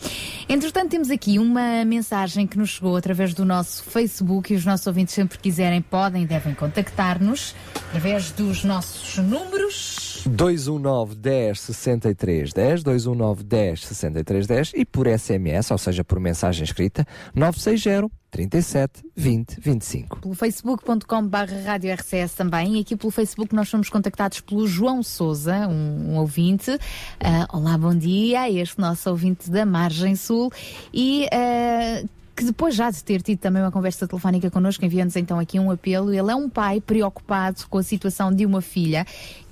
Entretanto, 0.48 0.90
temos 0.90 1.10
aqui 1.10 1.38
uma 1.38 1.84
mensagem 1.84 2.44
que 2.44 2.58
nos 2.58 2.70
chegou 2.70 2.96
através 2.96 3.34
do 3.34 3.44
nosso 3.44 3.84
Facebook 3.84 4.52
e 4.52 4.56
os 4.56 4.64
nossos 4.64 4.84
ouvintes 4.88 5.14
sempre 5.14 5.38
quiserem 5.38 5.80
podem 5.80 6.24
e 6.24 6.26
devem 6.26 6.54
contactar-nos 6.54 7.54
através 7.88 8.32
dos 8.32 8.64
nossos 8.64 9.16
números. 9.18 10.24
219 10.26 11.14
10 11.14 11.60
63 11.60 12.52
10, 12.52 12.82
219 12.82 13.44
10 13.44 13.86
63 13.86 14.46
10 14.48 14.72
e 14.74 14.84
por 14.84 15.06
SMS, 15.06 15.70
ou 15.70 15.78
seja, 15.78 16.02
por 16.02 16.18
mensagem 16.18 16.64
escrita, 16.64 17.06
960 17.32 18.10
37 18.38 19.02
20 19.16 19.60
25. 19.60 20.20
Pelo 20.20 20.34
facebook.com 20.34 21.28
rádio 21.64 21.92
RCS 21.92 22.34
também 22.34 22.76
e 22.76 22.80
aqui 22.82 22.94
pelo 22.94 23.10
Facebook 23.10 23.52
nós 23.52 23.68
somos 23.68 23.88
contactados 23.88 24.40
pelo 24.40 24.64
João 24.68 25.02
Souza, 25.02 25.66
um, 25.66 26.12
um 26.12 26.16
ouvinte. 26.18 26.70
Ah, 27.18 27.48
olá, 27.52 27.76
bom 27.76 27.92
dia, 27.92 28.48
este 28.48 28.78
nosso 28.78 29.10
ouvinte 29.10 29.50
da 29.50 29.66
Margem 29.66 30.14
Sul 30.14 30.52
e 30.94 31.26
ah, 31.32 32.04
que 32.36 32.44
depois 32.44 32.76
já 32.76 32.88
de 32.88 33.02
ter 33.02 33.20
tido 33.20 33.40
também 33.40 33.60
uma 33.60 33.72
conversa 33.72 34.06
telefónica 34.06 34.48
connosco, 34.48 34.84
envia-nos 34.84 35.16
então 35.16 35.40
aqui 35.40 35.58
um 35.58 35.72
apelo. 35.72 36.14
Ele 36.14 36.30
é 36.30 36.36
um 36.36 36.48
pai 36.48 36.80
preocupado 36.80 37.66
com 37.68 37.78
a 37.78 37.82
situação 37.82 38.32
de 38.32 38.46
uma 38.46 38.62
filha 38.62 39.04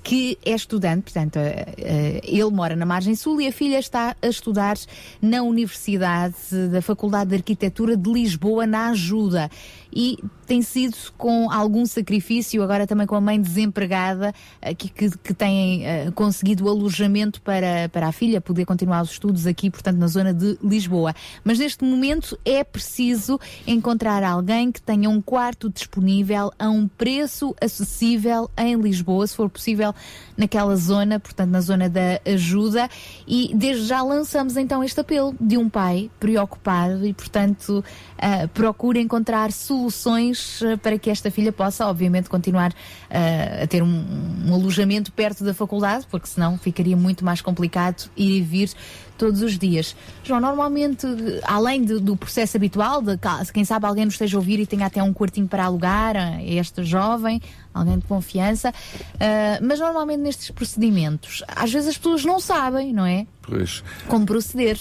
que 0.07 0.37
é 0.45 0.55
estudante, 0.55 1.11
portanto, 1.11 1.35
eh, 1.35 1.65
eh, 1.77 2.21
ele 2.23 2.49
mora 2.49 2.77
na 2.77 2.85
margem 2.85 3.13
sul 3.13 3.41
e 3.41 3.47
a 3.47 3.51
filha 3.51 3.77
está 3.77 4.15
a 4.21 4.27
estudar 4.27 4.77
na 5.21 5.43
Universidade 5.43 6.33
da 6.71 6.81
Faculdade 6.81 7.31
de 7.31 7.35
Arquitetura 7.35 7.97
de 7.97 8.09
Lisboa, 8.09 8.65
na 8.65 8.91
Ajuda. 8.91 9.51
E 9.91 10.17
tem 10.45 10.61
sido 10.61 10.95
com 11.17 11.51
algum 11.51 11.85
sacrifício, 11.85 12.63
agora 12.63 12.87
também 12.87 13.05
com 13.05 13.15
a 13.15 13.21
mãe 13.21 13.41
desempregada, 13.41 14.33
eh, 14.61 14.73
que, 14.73 14.87
que, 14.87 15.17
que 15.17 15.33
tem 15.33 15.83
conseguido 16.15 16.69
alojamento 16.69 17.41
para, 17.41 17.89
para 17.89 18.07
a 18.07 18.11
filha 18.13 18.39
poder 18.39 18.63
continuar 18.63 19.01
os 19.01 19.11
estudos 19.11 19.45
aqui, 19.45 19.69
portanto, 19.69 19.97
na 19.97 20.07
zona 20.07 20.33
de 20.33 20.57
Lisboa. 20.63 21.13
Mas 21.43 21.59
neste 21.59 21.83
momento 21.83 22.39
é 22.45 22.63
preciso 22.63 23.37
encontrar 23.65 24.23
alguém 24.23 24.71
que 24.71 24.81
tenha 24.81 25.09
um 25.09 25.21
quarto 25.21 25.69
disponível 25.69 26.49
a 26.57 26.69
um 26.69 26.87
preço 26.87 27.53
acessível 27.59 28.49
em 28.57 28.75
Lisboa, 28.79 29.27
se 29.27 29.35
for 29.35 29.49
possível 29.49 29.93
naquela 30.37 30.75
zona, 30.75 31.19
portanto, 31.19 31.49
na 31.49 31.61
zona 31.61 31.89
da 31.89 32.21
ajuda. 32.25 32.89
E 33.27 33.51
desde 33.55 33.85
já 33.85 34.01
lançamos 34.01 34.55
então 34.55 34.83
este 34.83 34.99
apelo 34.99 35.35
de 35.39 35.57
um 35.57 35.69
pai 35.69 36.09
preocupado 36.19 37.05
e, 37.05 37.13
portanto, 37.13 37.83
uh, 37.83 38.47
procura 38.49 38.99
encontrar 38.99 39.51
soluções 39.51 40.61
uh, 40.61 40.77
para 40.77 40.97
que 40.99 41.09
esta 41.09 41.31
filha 41.31 41.51
possa, 41.51 41.87
obviamente, 41.87 42.29
continuar 42.29 42.71
uh, 42.71 43.63
a 43.63 43.67
ter 43.67 43.81
um, 43.81 44.05
um 44.45 44.53
alojamento 44.53 45.11
perto 45.11 45.43
da 45.43 45.53
faculdade, 45.53 46.05
porque 46.09 46.27
senão 46.27 46.57
ficaria 46.57 46.95
muito 46.95 47.25
mais 47.25 47.41
complicado 47.41 48.09
ir 48.15 48.37
e 48.37 48.41
vir 48.41 48.69
todos 49.17 49.41
os 49.41 49.57
dias. 49.57 49.95
João, 50.23 50.39
normalmente, 50.39 51.05
além 51.43 51.83
de- 51.83 51.99
do 51.99 52.15
processo 52.15 52.55
habitual, 52.57 53.01
de 53.01 53.17
quem 53.53 53.65
sabe 53.65 53.85
alguém 53.85 54.05
nos 54.05 54.13
esteja 54.13 54.37
a 54.37 54.39
ouvir 54.39 54.59
e 54.59 54.65
tenha 54.65 54.85
até 54.85 55.01
um 55.01 55.13
quartinho 55.13 55.47
para 55.47 55.65
alugar 55.65 56.15
a 56.15 56.41
este 56.43 56.83
jovem, 56.83 57.41
alguém 57.73 57.97
de 57.99 58.05
confiança, 58.05 58.73
ah, 59.19 59.59
mas 59.61 59.79
normalmente 59.79 60.19
nestes 60.21 60.51
procedimentos, 60.51 61.43
às 61.47 61.71
vezes 61.71 61.89
as 61.89 61.97
pessoas 61.97 62.23
não 62.25 62.39
sabem, 62.39 62.93
não 62.93 63.05
é? 63.05 63.25
Pois, 63.41 63.83
Como 64.07 64.25
proceder. 64.25 64.77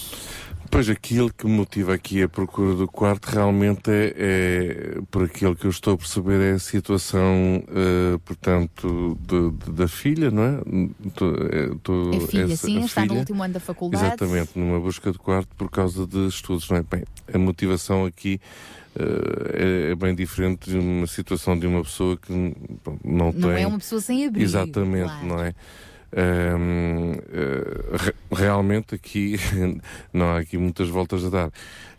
Pois 0.77 0.91
aquilo 0.91 1.33
que 1.33 1.47
me 1.47 1.53
motiva 1.53 1.95
aqui 1.95 2.22
a 2.22 2.29
procura 2.29 2.74
do 2.74 2.87
quarto 2.87 3.27
realmente 3.27 3.91
é, 3.91 4.14
é, 4.18 4.99
por 5.11 5.24
aquilo 5.24 5.57
que 5.57 5.64
eu 5.66 5.70
estou 5.70 5.95
a 5.95 5.97
perceber, 5.97 6.39
é 6.41 6.53
a 6.53 6.59
situação, 6.59 7.62
eh, 7.68 8.18
portanto, 8.24 9.16
de- 9.27 9.51
de- 9.53 9.72
da 9.72 9.89
filha, 9.89 10.31
não 10.31 10.43
é? 10.43 10.55
É, 10.59 11.70
tô- 11.83 12.12
É 12.12 12.20
filha, 12.20 12.53
essa- 12.53 12.66
sim, 12.66 12.83
a 12.83 12.85
está 12.85 13.01
no 13.03 13.09
filha, 13.09 13.18
último 13.20 13.43
ano 13.43 13.55
da 13.55 13.61
faculdade. 13.61 14.05
Exatamente, 14.05 14.51
numa 14.59 14.79
busca 14.79 15.11
de 15.11 15.18
quarto 15.18 15.49
por 15.57 15.70
causa 15.70 16.07
de 16.07 16.27
estudos, 16.27 16.68
não 16.68 16.77
é? 16.77 16.83
Bem, 16.83 17.05
a 17.33 17.39
motivação 17.39 18.05
aqui 18.05 18.39
eh, 18.99 19.89
é, 19.89 19.93
é 19.93 19.95
bem 19.95 20.14
diferente 20.14 20.70
de 20.70 20.79
uma 20.79 21.07
situação 21.07 21.59
de 21.59 21.66
uma 21.66 21.83
pessoa 21.83 22.16
que 22.16 22.33
bom, 22.85 22.99
não, 23.05 23.33
Não 23.33 23.33
tem. 23.55 23.62
é 23.62 23.66
uma 23.66 23.79
pessoa 23.79 24.01
sem 24.01 24.27
abrigo. 24.27 24.45
Exatamente, 24.45 25.05
claro. 25.07 25.27
não 25.27 25.43
é? 25.43 25.55
Eh, 26.12 27.16
re- 27.92 28.14
realmente 28.32 28.94
aqui 28.94 29.36
não 30.12 30.26
há 30.30 30.38
aqui 30.40 30.57
muitas 30.59 30.88
voltas 30.88 31.24
a 31.24 31.30
dar. 31.30 31.50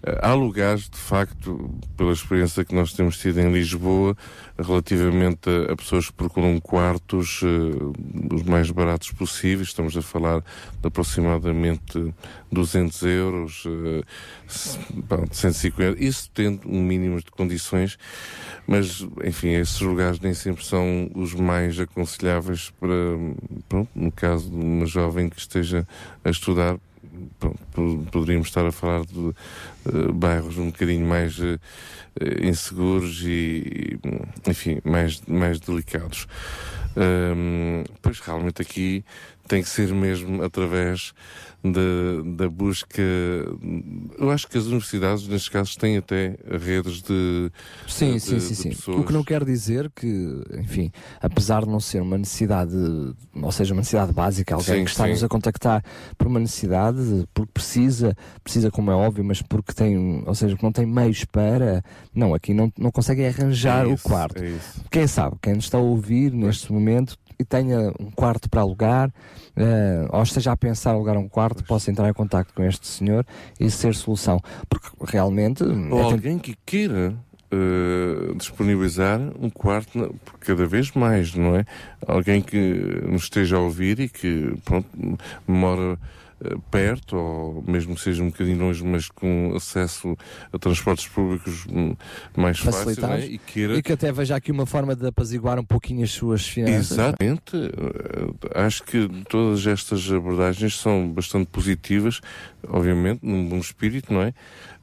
Eh, 0.08 0.20
há 0.22 0.34
lugares, 0.34 0.90
de 0.90 0.98
facto, 0.98 1.70
pela 1.98 2.14
experiência 2.14 2.64
que 2.64 2.74
nós 2.74 2.94
temos 2.94 3.18
tido 3.18 3.40
em 3.42 3.52
Lisboa, 3.52 4.16
relativamente 4.58 5.50
a, 5.50 5.74
a 5.74 5.76
pessoas 5.76 6.08
que 6.08 6.14
procuram 6.14 6.60
quartos 6.62 7.42
eh, 7.44 8.34
os 8.34 8.44
mais 8.44 8.72
baratos 8.72 9.12
possíveis, 9.12 9.68
estamos 9.68 9.98
a 9.98 10.02
falar 10.02 10.40
de 10.82 10.88
aproximadamente 10.88 12.14
200 12.52 13.02
euros, 13.04 13.64
eh, 13.68 14.04
se- 14.48 14.80
bom, 14.94 15.26
150, 15.30 16.02
isso 16.02 16.30
tendo 16.34 16.62
um 16.70 16.82
mínimo 16.82 17.18
de 17.18 17.30
condições, 17.30 17.98
mas, 18.66 19.06
enfim, 19.26 19.50
esses 19.50 19.80
lugares 19.82 20.20
nem 20.20 20.34
sempre 20.34 20.64
são 20.64 21.10
os 21.16 21.34
mais 21.34 21.80
aconselháveis 21.80 22.70
para, 22.80 22.94
pronto, 23.68 23.90
no 23.94 24.12
caso 24.12 24.50
de 24.50 24.56
uma 24.56 24.86
jovem 24.86 25.28
que 25.30 25.40
esteja 25.40 25.86
a 26.24 26.30
estudar, 26.30 26.78
poderíamos 28.12 28.48
estar 28.48 28.66
a 28.66 28.72
falar 28.72 29.06
de 29.06 29.30
eh, 29.30 30.12
bairros 30.14 30.58
um 30.58 30.68
bocadinho 30.68 31.06
mais 31.06 31.40
eh, 31.40 31.60
inseguros 32.42 33.22
e, 33.24 34.00
enfim, 34.48 34.80
mais, 34.84 35.22
mais 35.28 35.60
delicados. 35.60 36.28
Ahm, 36.96 37.84
pois 38.02 38.20
realmente 38.20 38.62
aqui 38.62 39.06
tem 39.48 39.62
que 39.62 39.70
ser 39.70 39.94
mesmo 39.94 40.44
através 40.44 41.14
da, 41.72 41.82
da 42.46 42.50
busca. 42.50 43.02
Eu 44.18 44.30
acho 44.32 44.48
que 44.48 44.58
as 44.58 44.66
universidades, 44.66 45.28
nestes 45.28 45.50
casos, 45.50 45.76
têm 45.76 45.98
até 45.98 46.38
redes 46.50 47.02
de. 47.02 47.52
Sim, 47.88 48.14
de- 48.14 48.20
sim, 48.20 48.40
sim, 48.40 48.54
sim. 48.56 48.70
pessoas. 48.70 49.00
O 49.00 49.04
que 49.04 49.14
não 49.14 49.24
quer 49.24 49.44
dizer 49.44 49.92
que, 49.96 50.42
enfim, 50.60 50.92
apesar 51.22 51.64
de 51.64 51.70
não 51.70 51.80
ser 51.80 52.02
uma 52.02 52.18
necessidade, 52.18 52.74
ou 53.34 53.52
seja, 53.52 53.74
uma 53.74 53.82
necessidade 53.82 54.12
básica, 54.14 54.56
alguém 54.56 54.78
Sim, 54.80 54.84
que 54.86 54.90
está-nos 54.92 55.24
a 55.24 55.28
contactar 55.28 55.84
por 56.18 56.28
uma 56.28 56.40
necessidade, 56.40 57.28
porque 57.34 57.52
precisa, 57.54 58.16
precisa 58.44 58.72
como 58.72 58.92
é 58.92 58.96
óbvio, 58.96 59.24
mas 59.24 59.42
porque 59.42 59.74
tem, 59.74 60.24
ou 60.26 60.36
seja, 60.36 60.54
porque 60.56 60.66
não 60.66 60.72
tem 60.74 60.86
meios 60.86 61.24
para, 61.26 61.84
não, 62.14 62.34
aqui 62.34 62.54
não, 62.54 62.72
não 62.78 62.92
consegue 62.92 63.26
arranjar 63.26 63.86
É 63.86 63.88
o 63.88 63.94
isso, 63.94 64.04
quarto. 64.04 64.42
é. 64.44 64.54
Quem 64.92 65.08
sabe, 65.08 65.36
quem 65.42 65.54
nos 65.56 65.66
está 65.66 65.78
a 65.78 65.82
ouvir 65.82 66.32
neste 66.32 66.72
momento 66.72 67.18
tenha 67.46 67.92
um 68.00 68.12
quarto 68.12 68.50
para 68.50 68.62
alugar, 68.62 69.12
eh, 69.56 70.08
ou 70.10 70.24
esteja 70.24 70.52
a 70.52 70.58
pensar 70.58 70.92
alugar 70.92 71.18
um 71.18 71.28
quarto, 71.28 71.64
possa 71.64 71.92
entrar 71.92 72.10
em 72.10 72.14
contato 72.14 72.54
com 72.54 72.64
este 72.64 72.88
senhor 72.88 73.26
e 73.60 73.70
ser 73.70 73.96
solução. 73.96 74.40
Porque 74.70 74.90
realmente. 75.04 75.64
Ou 75.64 76.00
é 76.00 76.04
alguém 76.04 76.40
que 76.40 76.56
queira 76.66 77.16
eh, 77.50 78.34
disponibilizar 78.36 79.22
um 79.40 79.50
quarto 79.50 80.14
cada 80.42 80.66
vez 80.66 80.92
mais, 80.92 81.34
não 81.34 81.56
é? 81.56 81.66
Alguém 82.06 82.42
que 82.42 83.02
nos 83.08 83.24
esteja 83.24 83.56
a 83.56 83.62
ouvir 83.62 84.02
e 84.02 84.10
que, 84.10 84.54
pronto, 84.66 84.90
mora 85.48 85.98
perto, 86.70 87.16
ou 87.16 87.64
mesmo 87.68 87.96
que 87.96 88.02
seja 88.02 88.24
um 88.24 88.28
bocadinho 88.28 88.60
longe, 88.60 88.84
mas 88.84 89.10
com 89.10 89.54
acesso 89.56 90.16
a 90.52 90.60
transportes 90.60 91.08
públicos 91.08 91.66
hum, 91.70 91.96
mais 92.36 92.60
fáceis, 92.60 92.98
é? 92.98 93.02
facilitados 93.02 93.26
E 93.26 93.38
queira 93.40 93.78
e 93.78 93.82
que 93.82 93.94
até 93.94 94.12
veja 94.12 94.36
aqui 94.36 94.52
uma 94.52 94.66
forma 94.66 94.96
de 94.96 95.08
apaziguar 95.08 95.60
um 95.60 95.64
pouquinho 95.64 96.04
as 96.04 96.12
suas 96.12 96.48
finanças. 96.48 96.92
Exatamente. 96.92 97.56
Eh, 97.56 98.66
Acho 98.66 98.84
que 98.84 99.08
todas 99.30 99.66
estas 99.66 100.12
abordagens 100.12 100.78
são 100.78 101.10
bastante 101.10 101.48
positivas, 101.48 102.22
obviamente, 102.68 103.20
num 103.24 103.48
bom 103.48 103.58
espírito, 103.58 104.14
não 104.14 104.22
é? 104.22 104.34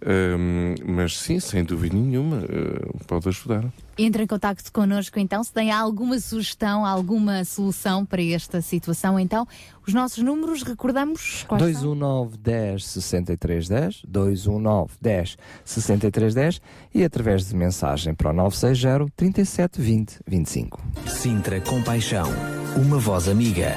Ahm, 0.05 0.75
mas 0.85 1.19
sim, 1.19 1.39
sem 1.41 1.65
dúvida 1.65 1.97
nenhuma, 1.97 2.43
eh, 2.43 2.89
pode 3.07 3.29
ajudar. 3.29 3.65
Entre 3.97 4.25
em 4.25 4.27
contacto 4.27 4.73
connosco 4.73 5.19
então, 5.19 5.43
se 5.45 5.53
tem 5.53 5.71
alguma 5.71 6.19
sugestão, 6.19 6.85
alguma 6.85 7.45
solução 7.45 8.05
para 8.05 8.23
esta 8.23 8.61
situação, 8.61 9.19
então, 9.19 9.47
os 9.87 9.95
nossos 9.95 10.23
números, 10.23 10.63
recordamos 10.63 11.45
quais 11.47 11.63
são? 11.63 11.97
219 11.97 12.39
10 12.39 12.87
63 12.87 13.69
10, 13.69 14.03
219 14.07 14.93
10 15.01 15.37
63 15.65 16.35
10 16.35 16.61
e 16.95 17.05
através 17.05 17.49
de 17.49 17.55
mensagem 17.55 18.15
para 18.15 18.31
o 18.31 18.33
960 18.33 19.13
37 19.17 19.81
20 19.81 20.19
25. 20.27 20.83
Sintra 21.07 21.61
Compaixão, 21.61 22.29
uma 22.77 22.99
voz 22.99 23.29
amiga. 23.29 23.75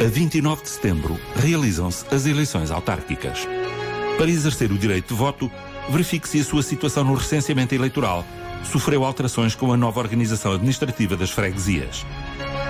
A 0.00 0.08
29 0.08 0.62
de 0.62 0.68
setembro 0.70 1.20
realizam-se 1.36 2.06
as 2.14 2.24
eleições 2.24 2.70
autárquicas. 2.70 3.46
Para 4.20 4.30
exercer 4.30 4.70
o 4.70 4.76
direito 4.76 5.08
de 5.08 5.14
voto, 5.14 5.50
verifique 5.88 6.28
se 6.28 6.40
a 6.40 6.44
sua 6.44 6.62
situação 6.62 7.02
no 7.04 7.14
recenseamento 7.14 7.74
eleitoral 7.74 8.22
sofreu 8.62 9.02
alterações 9.02 9.54
com 9.54 9.72
a 9.72 9.78
nova 9.78 9.98
organização 9.98 10.52
administrativa 10.52 11.16
das 11.16 11.30
freguesias. 11.30 12.04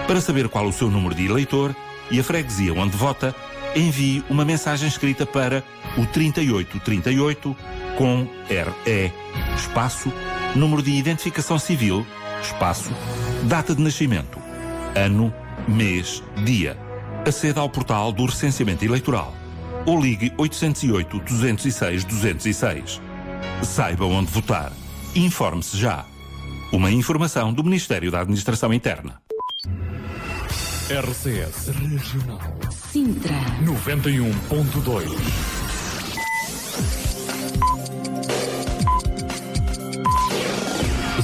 Para 0.06 0.20
saber 0.20 0.48
qual 0.48 0.68
o 0.68 0.72
seu 0.72 0.88
número 0.88 1.12
de 1.12 1.26
eleitor 1.26 1.74
e 2.08 2.20
a 2.20 2.22
freguesia 2.22 2.72
onde 2.72 2.96
vota, 2.96 3.34
envie 3.74 4.22
uma 4.30 4.44
mensagem 4.44 4.86
escrita 4.86 5.26
para 5.26 5.64
o 5.98 6.06
3838 6.06 7.56
com 7.98 8.28
RE, 8.48 9.12
espaço, 9.56 10.12
número 10.54 10.80
de 10.80 10.92
identificação 10.92 11.58
civil, 11.58 12.06
espaço, 12.40 12.92
data 13.48 13.74
de 13.74 13.82
nascimento, 13.82 14.38
ano, 14.94 15.34
mês, 15.66 16.22
dia. 16.44 16.78
Aceda 17.26 17.60
ao 17.60 17.68
portal 17.68 18.12
do 18.12 18.24
recenseamento 18.24 18.84
eleitoral 18.84 19.39
ou 19.86 20.00
ligue 20.00 20.32
808 20.36 21.20
206 21.20 22.04
206. 22.04 23.00
Saiba 23.62 24.04
onde 24.04 24.30
votar. 24.30 24.72
Informe-se 25.14 25.76
já. 25.76 26.04
Uma 26.72 26.90
informação 26.90 27.52
do 27.52 27.64
Ministério 27.64 28.10
da 28.10 28.20
Administração 28.20 28.72
Interna. 28.72 29.20
RCS 30.88 31.68
Regional 31.68 32.40
Sintra. 32.70 33.36
91.2 33.62 35.50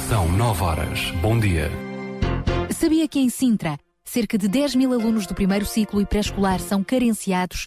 São 0.09 0.31
9 0.31 0.63
horas. 0.63 1.11
Bom 1.21 1.39
dia. 1.39 1.69
Sabia 2.71 3.09
que 3.09 3.19
em 3.19 3.29
Sintra, 3.29 3.77
cerca 4.05 4.39
de 4.39 4.47
10 4.47 4.77
mil 4.77 4.93
alunos 4.93 5.27
do 5.27 5.35
primeiro 5.35 5.67
ciclo 5.67 6.01
e 6.01 6.07
pré-escolar 6.07 6.61
são 6.61 6.85
carenciados 6.85 7.67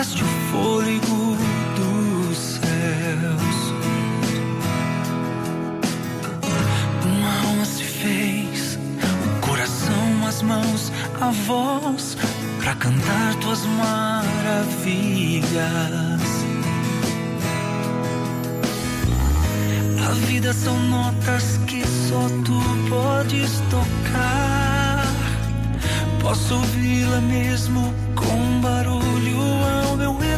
tiraste 0.00 0.24
o 0.24 0.26
fôlego 0.50 1.36
dos 1.76 2.38
céus. 2.38 3.74
Uma 7.04 7.48
alma 7.48 7.64
se 7.66 7.84
fez, 7.84 8.78
o 9.26 9.40
coração, 9.46 10.26
as 10.26 10.42
mãos, 10.42 10.92
a 11.20 11.30
voz, 11.46 12.16
para 12.58 12.74
cantar 12.76 13.34
tuas 13.42 13.66
maravilhas. 13.66 15.50
A 20.08 20.12
vida 20.26 20.52
são 20.54 20.78
notas 20.88 21.58
que 21.66 21.86
só 22.08 22.26
tu 22.44 22.60
podes 22.88 23.60
tocar. 23.68 24.49
Posso 26.30 26.54
ouvi-la 26.54 27.20
mesmo 27.22 27.92
com 28.14 28.60
barulho 28.60 29.40
ao 29.88 29.96
meu 29.96 30.16
redor. 30.16 30.29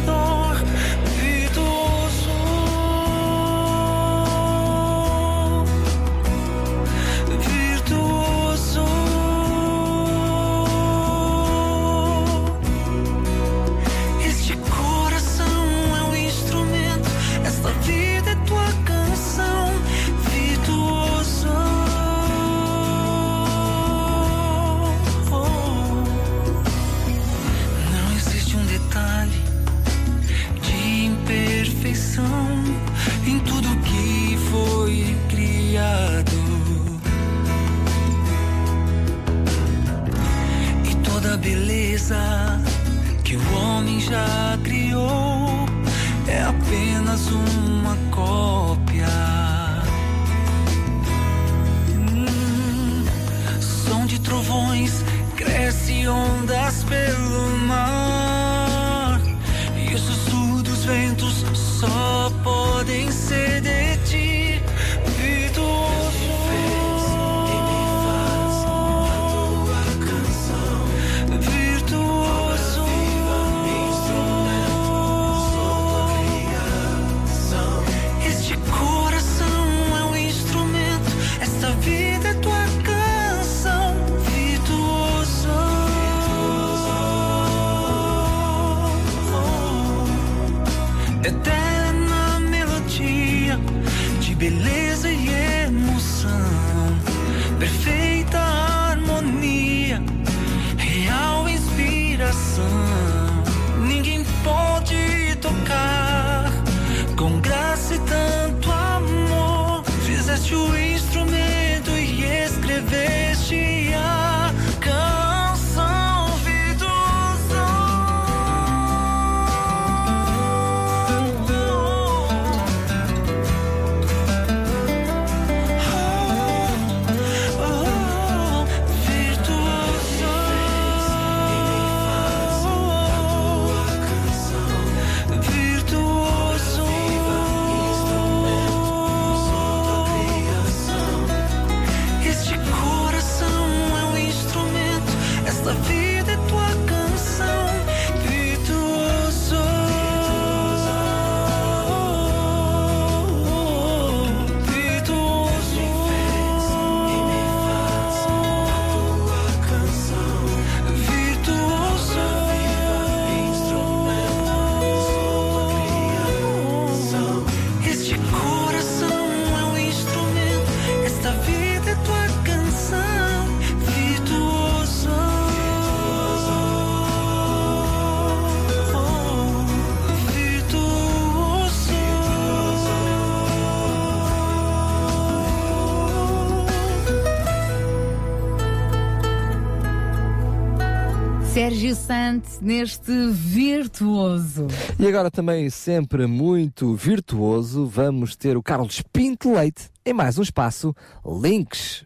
Neste 192.61 193.11
virtuoso. 193.29 194.67
E 194.99 195.07
agora 195.07 195.29
também 195.29 195.69
sempre 195.69 196.25
muito 196.25 196.95
virtuoso, 196.95 197.85
vamos 197.85 198.35
ter 198.35 198.57
o 198.57 198.63
Carlos 198.63 199.01
Pinto 199.13 199.53
Leite 199.53 199.89
em 200.05 200.13
mais 200.13 200.37
um 200.37 200.41
espaço 200.41 200.95
Links. 201.25 202.03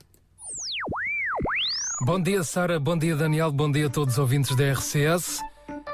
Bom 2.01 2.21
dia, 2.21 2.43
Sara. 2.43 2.79
Bom 2.79 2.97
dia, 2.97 3.15
Daniel. 3.15 3.51
Bom 3.51 3.71
dia 3.71 3.87
a 3.87 3.89
todos 3.89 4.15
os 4.15 4.19
ouvintes 4.19 4.55
da 4.55 4.71
RCS. 4.71 5.39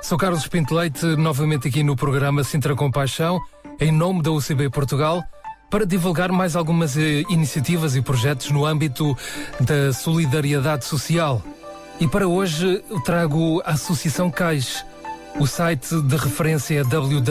Sou 0.02 0.18
Carlos 0.18 0.48
Pinto 0.48 0.76
Leite, 0.76 1.06
novamente 1.16 1.68
aqui 1.68 1.82
no 1.82 1.96
programa 1.96 2.44
Sintra 2.44 2.76
Compaixão, 2.76 3.40
em 3.80 3.92
nome 3.92 4.22
da 4.22 4.32
UCB 4.32 4.70
Portugal, 4.70 5.24
para 5.70 5.86
divulgar 5.86 6.32
mais 6.32 6.56
algumas 6.56 6.98
eh, 6.98 7.24
iniciativas 7.30 7.96
e 7.96 8.02
projetos 8.02 8.52
no 8.52 8.66
âmbito 8.66 9.18
da 9.62 9.94
solidariedade 9.94 10.86
social. 10.86 11.42
E 12.00 12.08
para 12.08 12.28
hoje 12.28 12.84
trago 13.06 13.62
a 13.66 13.72
Associação 13.72 14.30
CAIS. 14.32 14.86
O 15.40 15.48
site 15.48 16.02
de 16.02 16.16
referência 16.16 16.80
é 16.80 16.84
www.cais.pt. 16.84 17.28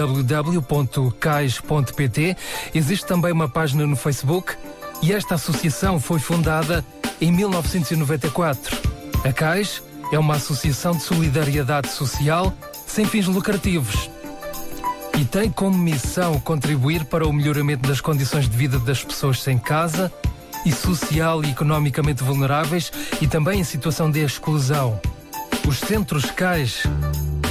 Existe 2.75 3.07
também 3.07 3.33
uma 3.33 3.49
página 3.49 3.87
no 3.87 3.97
Facebook 3.97 4.57
e 5.03 5.13
esta 5.13 5.35
associação 5.37 6.01
foi 6.01 6.19
fundada 6.19 6.85
em 7.21 7.31
1994. 7.31 8.77
A 9.25 9.33
CAIS 9.33 9.83
é 10.13 10.19
uma 10.19 10.35
associação 10.35 10.93
de 10.93 11.03
solidariedade 11.03 11.89
social 11.89 12.53
sem 12.87 13.05
fins 13.05 13.27
lucrativos 13.27 14.11
e 15.19 15.25
tem 15.25 15.51
como 15.51 15.77
missão 15.79 16.41
contribuir 16.41 17.05
para 17.05 17.27
o 17.27 17.33
melhoramento 17.33 17.89
das 17.89 18.01
condições 18.01 18.49
de 18.49 18.57
vida 18.57 18.79
das 18.79 19.05
pessoas 19.05 19.41
sem 19.41 19.59
casa 19.59 20.13
e 20.65 20.73
social 20.73 21.45
e 21.45 21.51
economicamente 21.51 22.23
vulneráveis 22.23 22.93
e 23.21 23.27
também 23.27 23.61
em 23.61 23.65
situação 23.65 24.11
de 24.11 24.21
exclusão. 24.21 25.01
Os 25.67 25.79
centros 25.79 26.31
CAIS, 26.31 26.83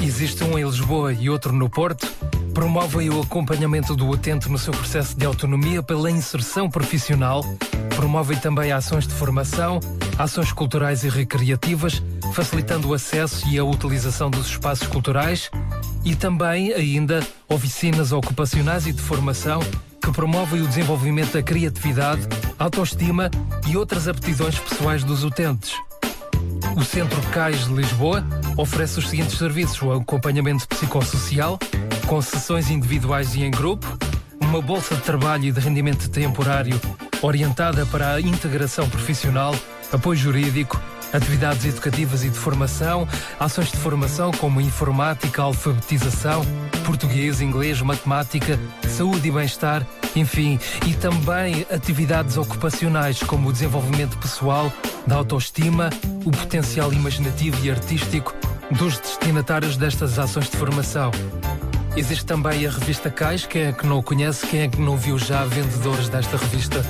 existe 0.01 0.43
um 0.43 0.57
em 0.57 0.63
Lisboa 0.63 1.13
e 1.13 1.29
outro 1.29 1.53
no 1.53 1.69
Porto, 1.69 2.11
promovem 2.53 3.09
o 3.09 3.21
acompanhamento 3.21 3.95
do 3.95 4.07
utente 4.09 4.49
no 4.49 4.57
seu 4.57 4.73
processo 4.73 5.17
de 5.17 5.25
autonomia 5.25 5.81
pela 5.81 6.11
inserção 6.11 6.69
profissional, 6.69 7.43
promovem 7.95 8.37
também 8.37 8.71
ações 8.71 9.07
de 9.07 9.13
formação, 9.13 9.79
ações 10.17 10.51
culturais 10.51 11.03
e 11.03 11.09
recreativas, 11.09 12.03
facilitando 12.33 12.89
o 12.89 12.93
acesso 12.93 13.47
e 13.47 13.57
a 13.57 13.63
utilização 13.63 14.29
dos 14.29 14.47
espaços 14.47 14.87
culturais 14.87 15.49
e 16.03 16.15
também 16.15 16.73
ainda 16.73 17.25
oficinas 17.47 18.11
ocupacionais 18.11 18.87
e 18.87 18.91
de 18.91 19.01
formação 19.01 19.61
que 20.01 20.11
promovem 20.11 20.61
o 20.61 20.67
desenvolvimento 20.67 21.33
da 21.33 21.43
criatividade, 21.43 22.27
autoestima 22.57 23.29
e 23.67 23.77
outras 23.77 24.07
aptidões 24.07 24.57
pessoais 24.57 25.03
dos 25.03 25.23
utentes. 25.23 25.73
O 26.75 26.83
Centro 26.83 27.21
CAIS 27.33 27.67
de 27.67 27.73
Lisboa 27.73 28.25
oferece 28.57 28.99
os 28.99 29.09
seguintes 29.09 29.37
serviços: 29.37 29.81
o 29.81 29.91
acompanhamento 29.91 30.67
psicossocial, 30.67 31.59
com 32.07 32.21
sessões 32.21 32.69
individuais 32.69 33.35
e 33.35 33.43
em 33.43 33.51
grupo, 33.51 33.85
uma 34.39 34.61
bolsa 34.61 34.95
de 34.95 35.01
trabalho 35.01 35.45
e 35.45 35.51
de 35.51 35.59
rendimento 35.59 36.09
temporário 36.09 36.79
orientada 37.21 37.85
para 37.85 38.13
a 38.13 38.21
integração 38.21 38.89
profissional, 38.89 39.55
apoio 39.91 40.17
jurídico, 40.17 40.81
atividades 41.13 41.65
educativas 41.65 42.23
e 42.23 42.29
de 42.29 42.37
formação, 42.37 43.07
ações 43.39 43.71
de 43.71 43.77
formação 43.77 44.31
como 44.31 44.61
informática, 44.61 45.41
alfabetização, 45.41 46.45
português, 46.85 47.41
inglês, 47.41 47.81
matemática, 47.81 48.59
saúde 48.87 49.27
e 49.27 49.31
bem-estar, 49.31 49.85
enfim, 50.15 50.59
e 50.87 50.93
também 50.93 51.65
atividades 51.71 52.37
ocupacionais 52.37 53.21
como 53.23 53.49
o 53.49 53.53
desenvolvimento 53.53 54.17
pessoal, 54.17 54.71
da 55.05 55.15
autoestima, 55.15 55.89
o 56.25 56.31
potencial 56.31 56.93
imaginativo 56.93 57.65
e 57.65 57.71
artístico 57.71 58.35
dos 58.71 58.97
destinatários 58.99 59.77
destas 59.77 60.17
ações 60.17 60.49
de 60.49 60.57
formação. 60.57 61.11
Existe 61.95 62.25
também 62.25 62.65
a 62.65 62.69
revista 62.69 63.09
Cais, 63.09 63.45
quem 63.45 63.63
é 63.63 63.71
que 63.73 63.85
não 63.85 63.97
o 63.97 64.03
conhece, 64.03 64.47
quem 64.47 64.61
é 64.61 64.67
que 64.67 64.79
não 64.79 64.95
viu 64.95 65.17
já 65.17 65.43
vendedores 65.43 66.07
desta 66.07 66.37
revista 66.37 66.85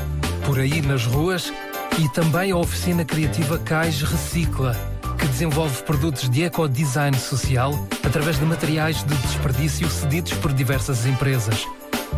por 0.46 0.60
aí 0.60 0.82
nas 0.82 1.06
ruas? 1.06 1.52
E 2.00 2.10
também 2.10 2.52
a 2.52 2.58
oficina 2.58 3.06
criativa 3.06 3.58
Cais 3.60 4.02
Recicla, 4.02 4.76
que 5.18 5.28
desenvolve 5.28 5.84
produtos 5.84 6.30
de 6.30 6.44
ecodesign 6.44 7.18
social 7.18 7.74
através 8.04 8.40
de 8.40 8.46
materiais 8.46 9.04
de 9.04 9.16
desperdício 9.16 9.90
cedidos 9.90 10.34
por 10.34 10.52
diversas 10.52 11.06
empresas. 11.06 11.68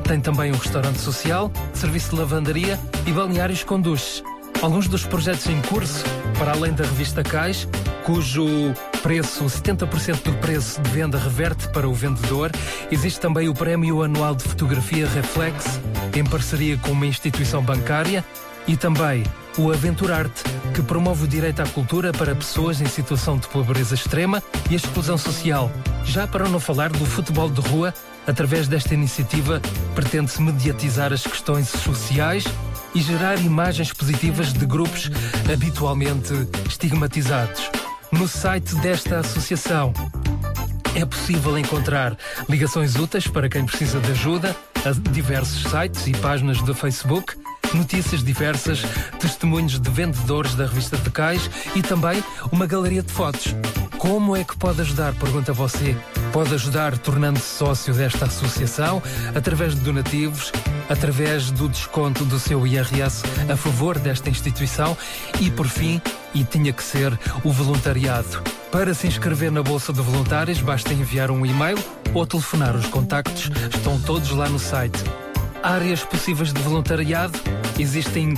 Tem 0.08 0.20
também 0.20 0.52
um 0.52 0.58
restaurante 0.58 1.00
social, 1.00 1.52
serviço 1.74 2.12
de 2.12 2.16
lavandaria 2.16 2.80
e 3.06 3.12
balneários 3.12 3.64
com 3.64 3.80
duches. 3.80 4.24
Alguns 4.62 4.88
dos 4.88 5.06
projetos 5.06 5.48
em 5.48 5.62
curso, 5.64 6.04
para 6.40 6.54
além 6.54 6.72
da 6.72 6.86
revista 6.86 7.22
Cais, 7.22 7.68
cujo 8.06 8.46
preço, 9.02 9.44
70% 9.44 10.24
do 10.24 10.34
preço 10.36 10.82
de 10.82 10.90
venda 10.90 11.18
reverte 11.18 11.68
para 11.70 11.88
o 11.88 11.94
vendedor, 11.94 12.50
existe 12.90 13.20
também 13.20 13.50
o 13.50 13.54
Prémio 13.54 14.02
Anual 14.04 14.36
de 14.36 14.44
Fotografia 14.44 15.08
Reflex, 15.08 15.82
em 16.16 16.24
parceria 16.24 16.78
com 16.78 16.92
uma 16.92 17.06
instituição 17.06 17.62
bancária, 17.62 18.24
e 18.66 18.78
também 18.78 19.24
o 19.58 19.72
Aventurarte, 19.72 20.44
que 20.74 20.82
promove 20.82 21.26
o 21.26 21.28
direito 21.28 21.62
à 21.62 21.66
cultura 21.66 22.12
para 22.12 22.36
pessoas 22.36 22.82
em 22.82 22.86
situação 22.86 23.38
de 23.38 23.48
pobreza 23.48 23.94
extrema 23.94 24.42
e 24.70 24.76
exclusão 24.76 25.18
social. 25.18 25.72
Já 26.04 26.28
para 26.28 26.50
não 26.50 26.60
falar 26.60 26.90
do 26.90 27.06
futebol 27.06 27.50
de 27.50 27.62
rua, 27.62 27.94
através 28.26 28.68
desta 28.68 28.94
iniciativa 28.94 29.62
pretende-se 29.94 30.42
mediatizar 30.42 31.14
as 31.14 31.24
questões 31.24 31.70
sociais 31.70 32.46
e 32.96 33.02
gerar 33.02 33.40
imagens 33.40 33.92
positivas 33.92 34.54
de 34.54 34.66
grupos 34.66 35.10
habitualmente 35.52 36.34
estigmatizados. 36.68 37.70
No 38.12 38.28
site 38.28 38.76
desta 38.76 39.20
associação 39.20 39.94
é 40.96 41.06
possível 41.06 41.58
encontrar 41.58 42.16
ligações 42.48 42.96
úteis 42.96 43.28
para 43.28 43.50
quem 43.50 43.66
precisa 43.66 44.00
de 44.00 44.12
ajuda 44.12 44.56
a 44.86 44.92
diversos 45.12 45.64
sites 45.72 46.06
e 46.08 46.12
páginas 46.12 46.62
do 46.62 46.76
Facebook, 46.76 47.36
notícias 47.74 48.24
diversas, 48.24 48.84
testemunhos 49.20 49.80
de 49.80 49.90
vendedores 49.90 50.56
da 50.56 50.66
revista 50.66 50.98
de 50.98 51.10
Cais 51.10 51.50
e 51.76 51.82
também 51.82 52.24
uma 52.52 52.66
galeria 52.66 53.02
de 53.02 53.12
fotos. 53.12 53.56
Como 53.98 54.36
é 54.36 54.44
que 54.44 54.58
pode 54.58 54.82
ajudar? 54.82 55.14
Pergunta 55.14 55.54
você. 55.54 55.96
Pode 56.34 56.54
ajudar 56.54 56.98
tornando-se 56.98 57.46
sócio 57.46 57.94
desta 57.94 58.26
associação 58.26 59.02
através 59.34 59.76
de 59.76 59.82
donativos, 59.82 60.52
através 60.90 61.52
do 61.52 61.70
desconto 61.70 62.26
do 62.26 62.40
seu 62.40 62.66
IRS 62.68 63.24
a 63.50 63.56
favor 63.56 63.98
desta 63.98 64.30
instituição 64.30 64.98
e, 65.40 65.50
por 65.50 65.68
fim, 65.68 66.02
e 66.34 66.44
tinha 66.44 66.74
que 66.74 66.84
ser 66.84 67.18
o 67.44 67.52
voluntariado. 67.52 68.42
Para 68.72 68.94
se 68.94 69.08
inscrever 69.08 69.52
na 69.52 69.62
Bolsa 69.62 69.94
de 69.94 70.02
Voluntários, 70.02 70.60
basta 70.60 70.94
enviar 70.94 71.30
um 71.30 71.46
e-mail 71.46 71.78
ou 72.14 72.26
telefonar. 72.26 72.76
Os 72.76 72.88
contactos 72.88 73.50
estão 73.74 74.00
todos 74.02 74.32
lá 74.32 74.50
no 74.50 74.60
site. 74.60 75.04
Áreas 75.64 76.04
possíveis 76.04 76.52
de 76.52 76.62
voluntariado 76.62 77.40
existem 77.80 78.34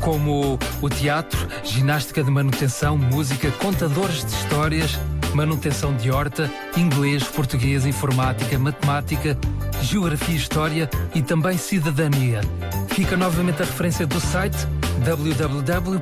como 0.00 0.58
o 0.80 0.88
teatro, 0.88 1.46
ginástica 1.62 2.24
de 2.24 2.30
manutenção, 2.30 2.96
música, 2.96 3.50
contadores 3.52 4.24
de 4.24 4.32
histórias, 4.32 4.98
manutenção 5.34 5.94
de 5.94 6.10
horta, 6.10 6.50
inglês, 6.78 7.22
português, 7.24 7.84
informática, 7.84 8.58
matemática, 8.58 9.36
geografia 9.82 10.34
história 10.34 10.88
e 11.14 11.20
também 11.20 11.58
cidadania. 11.58 12.40
Fica 12.88 13.14
novamente 13.14 13.60
a 13.60 13.66
referência 13.66 14.06
do 14.06 14.18
site 14.18 14.56
www.cais.pt. 15.04 16.00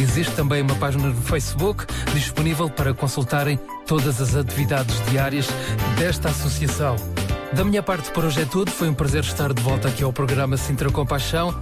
Existe 0.00 0.34
também 0.34 0.62
uma 0.62 0.74
página 0.74 1.06
no 1.08 1.22
Facebook 1.22 1.86
disponível 2.12 2.68
para 2.68 2.92
consultarem 2.92 3.56
todas 3.86 4.20
as 4.20 4.34
atividades 4.34 5.00
diárias 5.08 5.46
desta 5.96 6.28
associação. 6.28 6.96
Da 7.52 7.64
minha 7.64 7.82
parte 7.82 8.10
por 8.10 8.24
hoje 8.24 8.42
é 8.42 8.44
tudo. 8.44 8.70
Foi 8.70 8.88
um 8.88 8.94
prazer 8.94 9.22
estar 9.24 9.52
de 9.52 9.62
volta 9.62 9.88
aqui 9.88 10.02
ao 10.02 10.12
programa 10.12 10.56
Sintra 10.56 10.90
Compaixão. 10.90 11.54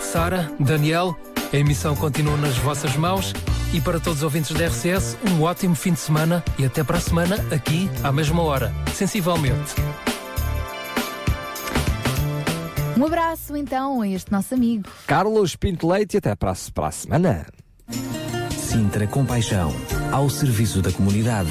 Sara, 0.00 0.50
Daniel, 0.60 1.16
a 1.52 1.56
emissão 1.56 1.96
continua 1.96 2.36
nas 2.36 2.56
vossas 2.58 2.96
mãos. 2.96 3.32
E 3.72 3.80
para 3.80 3.98
todos 3.98 4.18
os 4.18 4.22
ouvintes 4.22 4.52
da 4.56 4.66
RCS, 4.66 5.16
um 5.28 5.42
ótimo 5.42 5.74
fim 5.74 5.92
de 5.92 5.98
semana 5.98 6.44
e 6.56 6.64
até 6.64 6.84
para 6.84 6.98
a 6.98 7.00
semana, 7.00 7.36
aqui 7.50 7.90
à 8.04 8.12
mesma 8.12 8.40
hora, 8.42 8.72
sensivelmente. 8.94 9.74
Um 12.96 13.04
abraço 13.04 13.56
então 13.56 14.00
a 14.00 14.08
este 14.08 14.30
nosso 14.30 14.54
amigo. 14.54 14.88
Carlos 15.06 15.56
Pinto 15.56 15.88
Leite 15.88 16.14
e 16.14 16.18
até 16.18 16.36
para 16.36 16.52
a, 16.52 16.56
para 16.72 16.86
a 16.86 16.92
semana. 16.92 17.46
Sintra 18.56 19.08
Compaixão, 19.08 19.74
ao 20.12 20.30
serviço 20.30 20.80
da 20.80 20.92
comunidade. 20.92 21.50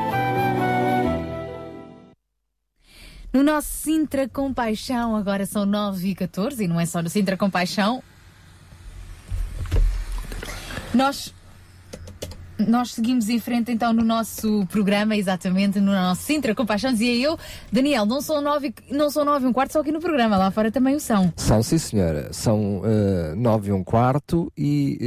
Sintra 4.11 4.27
Compaixão, 4.27 5.15
agora 5.15 5.45
são 5.45 5.65
9 5.65 6.09
e 6.09 6.13
14 6.13 6.61
e 6.61 6.67
não 6.67 6.77
é 6.77 6.85
só 6.85 7.01
no 7.01 7.09
Sintra 7.09 7.37
Compaixão. 7.37 8.03
Nós, 10.93 11.33
nós 12.67 12.93
seguimos 12.93 13.29
em 13.29 13.39
frente 13.39 13.71
então 13.71 13.93
no 13.93 14.03
nosso 14.03 14.65
programa, 14.67 15.15
exatamente, 15.15 15.79
no 15.79 15.91
nosso 15.91 16.21
Sintra 16.23 16.53
Compaixão, 16.55 16.91
dizia 16.91 17.15
eu. 17.15 17.37
Daniel, 17.71 18.05
não 18.05 18.21
são 18.21 18.41
nove, 18.41 18.73
não 18.89 19.09
são 19.09 19.23
nove 19.25 19.45
e 19.45 19.47
um 19.47 19.53
quarto 19.53 19.73
só 19.73 19.81
aqui 19.81 19.91
no 19.91 19.99
programa, 19.99 20.37
lá 20.37 20.51
fora 20.51 20.71
também 20.71 20.95
o 20.95 20.99
são. 20.99 21.31
São, 21.35 21.61
sim, 21.63 21.77
senhora. 21.77 22.31
São 22.33 22.79
uh, 22.79 23.35
nove 23.35 23.69
e 23.69 23.73
um 23.73 23.83
quarto 23.83 24.51
e. 24.57 24.97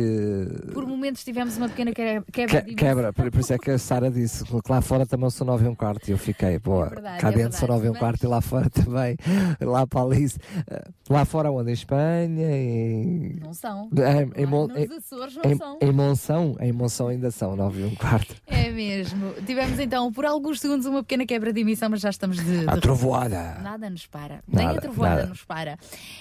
Uh, 0.69 0.73
Por 0.73 0.87
momentos 0.87 1.25
tivemos 1.25 1.57
uma 1.57 1.69
pequena 1.69 1.93
quebra, 1.93 2.25
quebra 2.33 2.63
que, 2.63 2.75
quebra, 2.75 3.13
por, 3.13 3.31
por 3.31 3.41
isso 3.41 3.53
é 3.53 3.59
que 3.59 3.71
a 3.71 3.79
Sara 3.79 4.11
disse 4.11 4.45
que 4.45 4.53
lá 4.73 4.81
fora 4.81 5.07
também 5.07 5.29
são 5.31 5.47
nove 5.47 5.65
e 5.65 5.69
um 5.69 5.75
quarto 5.75 6.09
e 6.09 6.13
eu 6.13 6.19
fiquei, 6.19 6.59
boa, 6.59 6.89
verdade, 6.89 7.21
cá 7.21 7.29
é 7.31 7.33
dentro 7.33 7.59
são 7.59 7.69
nove 7.69 7.87
e 7.87 7.91
um 7.91 7.95
quarto 7.95 8.23
e 8.25 8.27
lá 8.27 8.41
fora 8.41 8.69
também, 8.71 9.17
lá 9.61 9.87
para 9.87 10.01
a 10.01 10.05
Alice. 10.05 10.37
Uh, 10.71 11.13
lá 11.13 11.25
fora 11.25 11.51
onde? 11.51 11.71
Em 11.71 11.75
Espanha? 11.75 12.51
Em... 12.57 13.37
Não 13.43 13.53
são. 13.53 13.89
Em, 14.37 14.43
em, 14.43 14.47
Nos 14.47 14.71
em- 14.77 14.97
Açores 14.97 15.37
não 15.37 15.51
em- 15.53 15.57
são. 15.57 15.79
em 15.81 15.93
Monção, 15.93 16.57
em 16.61 16.73
Monção 16.73 17.09
ainda 17.09 17.31
são 17.31 17.44
nove 17.57 17.83
e 17.83 17.85
um 17.85 17.95
quarto. 17.95 18.35
É 18.47 18.71
mesmo. 18.71 19.33
Tivemos 19.47 19.79
então 19.79 20.13
por 20.13 20.25
alguns 20.25 20.61
segundos 20.61 20.87
uma 20.87 21.03
pequena 21.03 21.27
quebra 21.27 21.53
de 21.53 21.61
emissão, 21.61 21.89
mas 21.91 22.01
já 22.01 22.11
estamos 22.11 22.37
de. 22.43 22.69
A 22.69 22.75
de- 22.75 22.81
trovoada. 22.81 23.59
Nada 23.63 23.89
nos 23.91 24.07
para. 24.07 24.43
Nem 24.49 24.65
a 24.65 24.69
Nada, 24.69 24.81
trovoada 24.81 25.15
nada. 25.17 25.27
nos 25.29 25.45
para. 25.45 25.79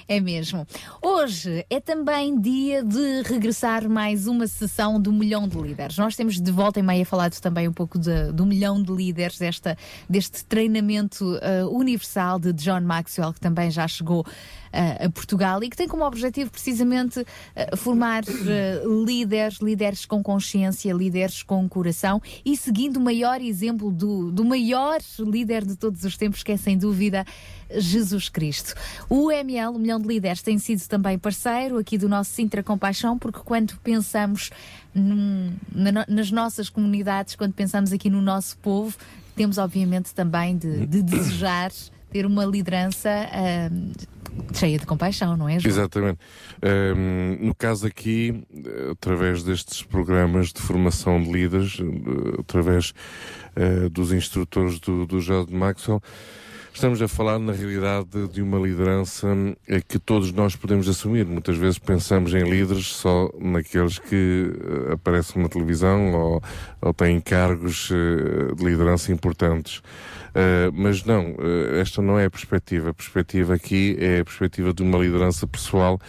É 0.07 0.19
mesmo. 0.19 0.67
Hoje 1.01 1.65
é 1.69 1.79
também 1.79 2.39
dia 2.39 2.83
de 2.83 3.21
regressar 3.23 3.87
mais 3.89 4.27
uma 4.27 4.47
sessão 4.47 4.99
do 5.01 5.11
Milhão 5.13 5.47
de 5.47 5.57
Líderes. 5.57 5.97
Nós 5.97 6.15
temos 6.15 6.39
de 6.39 6.51
volta 6.51 6.79
e 6.79 6.83
meia 6.83 7.05
falado 7.05 7.39
também 7.39 7.67
um 7.67 7.73
pouco 7.73 7.97
de- 7.97 8.31
do 8.31 8.45
Milhão 8.45 8.81
de 8.81 8.91
Líderes, 8.91 9.37
desta, 9.37 9.77
deste 10.09 10.43
treinamento 10.45 11.37
eh, 11.41 11.63
universal 11.65 12.39
de 12.39 12.51
John 12.53 12.81
Maxwell, 12.81 13.33
que 13.33 13.39
também 13.39 13.71
já 13.71 13.87
chegou 13.87 14.25
a 15.05 15.09
Portugal 15.09 15.63
e 15.63 15.69
que 15.69 15.77
tem 15.77 15.87
como 15.87 16.03
objetivo 16.03 16.49
precisamente 16.49 17.25
eh, 17.55 17.75
formar 17.75 18.23
eh, 18.27 18.81
líderes, 19.05 19.59
líderes 19.61 20.05
com 20.05 20.23
consciência, 20.23 20.91
líderes 20.93 21.43
com 21.43 21.67
coração 21.69 22.21
e 22.43 22.57
seguindo 22.57 22.97
o 22.97 23.01
maior 23.01 23.39
exemplo 23.41 23.91
do, 23.91 24.31
do 24.31 24.43
maior 24.43 24.99
líder 25.19 25.65
de 25.65 25.75
todos 25.75 26.03
os 26.03 26.17
tempos, 26.17 26.41
que 26.43 26.51
é 26.51 26.57
sem 26.57 26.77
dúvida 26.77 27.25
Jesus 27.75 28.29
Cristo. 28.29 28.73
O 29.09 29.27
UML, 29.27 29.75
o 29.75 29.79
Milhão 29.79 29.99
de 29.99 30.07
Líderes, 30.07 30.41
tem 30.41 30.57
sido 30.57 30.85
também 30.87 31.17
parceiro 31.17 31.77
aqui 31.77 31.97
do 31.97 32.09
nosso 32.09 32.31
Sintra 32.31 32.61
Compaixão, 32.63 33.17
porque 33.17 33.39
quando 33.39 33.75
pensamos 33.83 34.49
num- 34.93 35.53
na 35.71 36.05
nas 36.07 36.31
nossas 36.31 36.69
comunidades, 36.69 37.35
quando 37.35 37.53
pensamos 37.53 37.91
aqui 37.91 38.09
no 38.09 38.21
nosso 38.21 38.57
povo, 38.57 38.95
temos 39.35 39.57
obviamente 39.57 40.13
também 40.13 40.55
de, 40.57 40.85
de 40.85 41.01
desejar 41.01 41.71
ter 42.13 42.27
uma 42.27 42.45
liderança 42.45 43.09
ahm, 43.09 43.91
cheia 44.53 44.77
de 44.77 44.85
compaixão, 44.85 45.35
não 45.35 45.49
é, 45.49 45.59
João? 45.59 45.73
Exatamente. 45.73 46.19
Ahm, 46.61 47.43
no 47.43 47.55
caso 47.55 47.87
aqui, 47.87 48.43
através 48.91 49.41
destes 49.41 49.81
programas 49.81 50.53
de 50.53 50.61
formação 50.61 51.21
de 51.21 51.31
líderes, 51.31 51.79
eh, 51.79 52.39
através 52.39 52.93
eh, 53.55 53.89
dos 53.89 54.13
instrutores 54.13 54.79
do, 54.79 55.07
do 55.07 55.19
Jorge 55.19 55.53
Maxwell, 55.53 56.01
estamos 56.73 57.01
a 57.01 57.07
falar 57.07 57.37
na 57.37 57.53
realidade 57.53 58.27
de 58.29 58.41
uma 58.41 58.57
liderança 58.57 59.27
eh, 59.67 59.79
que 59.87 59.99
todos 59.99 60.31
nós 60.31 60.55
podemos 60.55 60.89
assumir. 60.89 61.25
Muitas 61.25 61.55
vezes 61.55 61.77
pensamos 61.77 62.33
em 62.33 62.43
líderes 62.43 62.87
só 62.87 63.29
naqueles 63.39 63.99
que 63.99 64.51
eh, 64.89 64.93
aparecem 64.93 65.41
na 65.41 65.47
televisão 65.47 66.13
ou, 66.13 66.43
ou 66.81 66.93
têm 66.93 67.21
cargos 67.21 67.89
eh, 67.91 68.55
de 68.55 68.65
liderança 68.65 69.11
importantes. 69.11 69.81
Uh, 70.33 70.71
mas 70.73 71.03
não, 71.03 71.33
uh, 71.33 71.75
esta 71.75 72.01
não 72.01 72.17
é 72.17 72.25
a 72.25 72.29
perspectiva. 72.29 72.89
A 72.89 72.93
perspectiva 72.93 73.53
aqui 73.53 73.95
é 73.99 74.19
a 74.19 74.25
perspectiva 74.25 74.73
de 74.73 74.81
uma 74.81 74.97
liderança 74.97 75.45
pessoal 75.45 75.99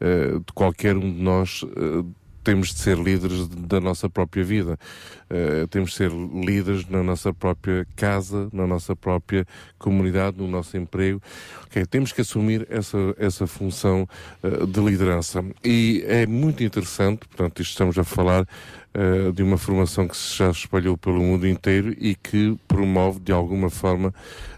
uh, 0.00 0.38
de 0.38 0.52
qualquer 0.52 0.96
um 0.96 1.00
de 1.00 1.22
nós. 1.22 1.64
temos 2.42 2.68
de 2.68 2.80
ser 2.80 2.98
líderes 2.98 3.48
da 3.48 3.80
nossa 3.80 4.08
própria 4.08 4.42
vida. 4.44 4.78
Uh, 5.30 5.66
temos 5.68 5.90
de 5.90 5.96
ser 5.96 6.10
líderes 6.10 6.88
na 6.88 7.02
nossa 7.02 7.32
própria 7.32 7.86
casa, 7.94 8.48
na 8.52 8.66
nossa 8.66 8.96
própria 8.96 9.46
comunidade, 9.78 10.38
no 10.38 10.48
nosso 10.48 10.76
emprego. 10.76 11.22
Ok, 11.64 11.86
temos 11.86 12.12
que 12.12 12.20
assumir 12.20 12.66
essa, 12.68 12.98
essa 13.16 13.46
função 13.46 14.08
uh, 14.42 14.66
de 14.66 14.80
liderança. 14.80 15.44
E 15.64 16.02
é 16.06 16.26
muito 16.26 16.64
interessante, 16.64 17.28
portanto, 17.28 17.62
isto 17.62 17.70
estamos 17.70 17.96
a 17.98 18.04
falar 18.04 18.46
uh, 18.94 19.32
de 19.32 19.42
uma 19.42 19.56
formação 19.56 20.06
que 20.06 20.16
se 20.16 20.36
já 20.36 20.50
espalhou 20.50 20.96
pelo 20.96 21.20
mundo 21.20 21.46
inteiro 21.46 21.94
e 21.98 22.14
que 22.14 22.56
promove, 22.66 23.20
de 23.20 23.32
alguma 23.32 23.70
forma, 23.70 24.14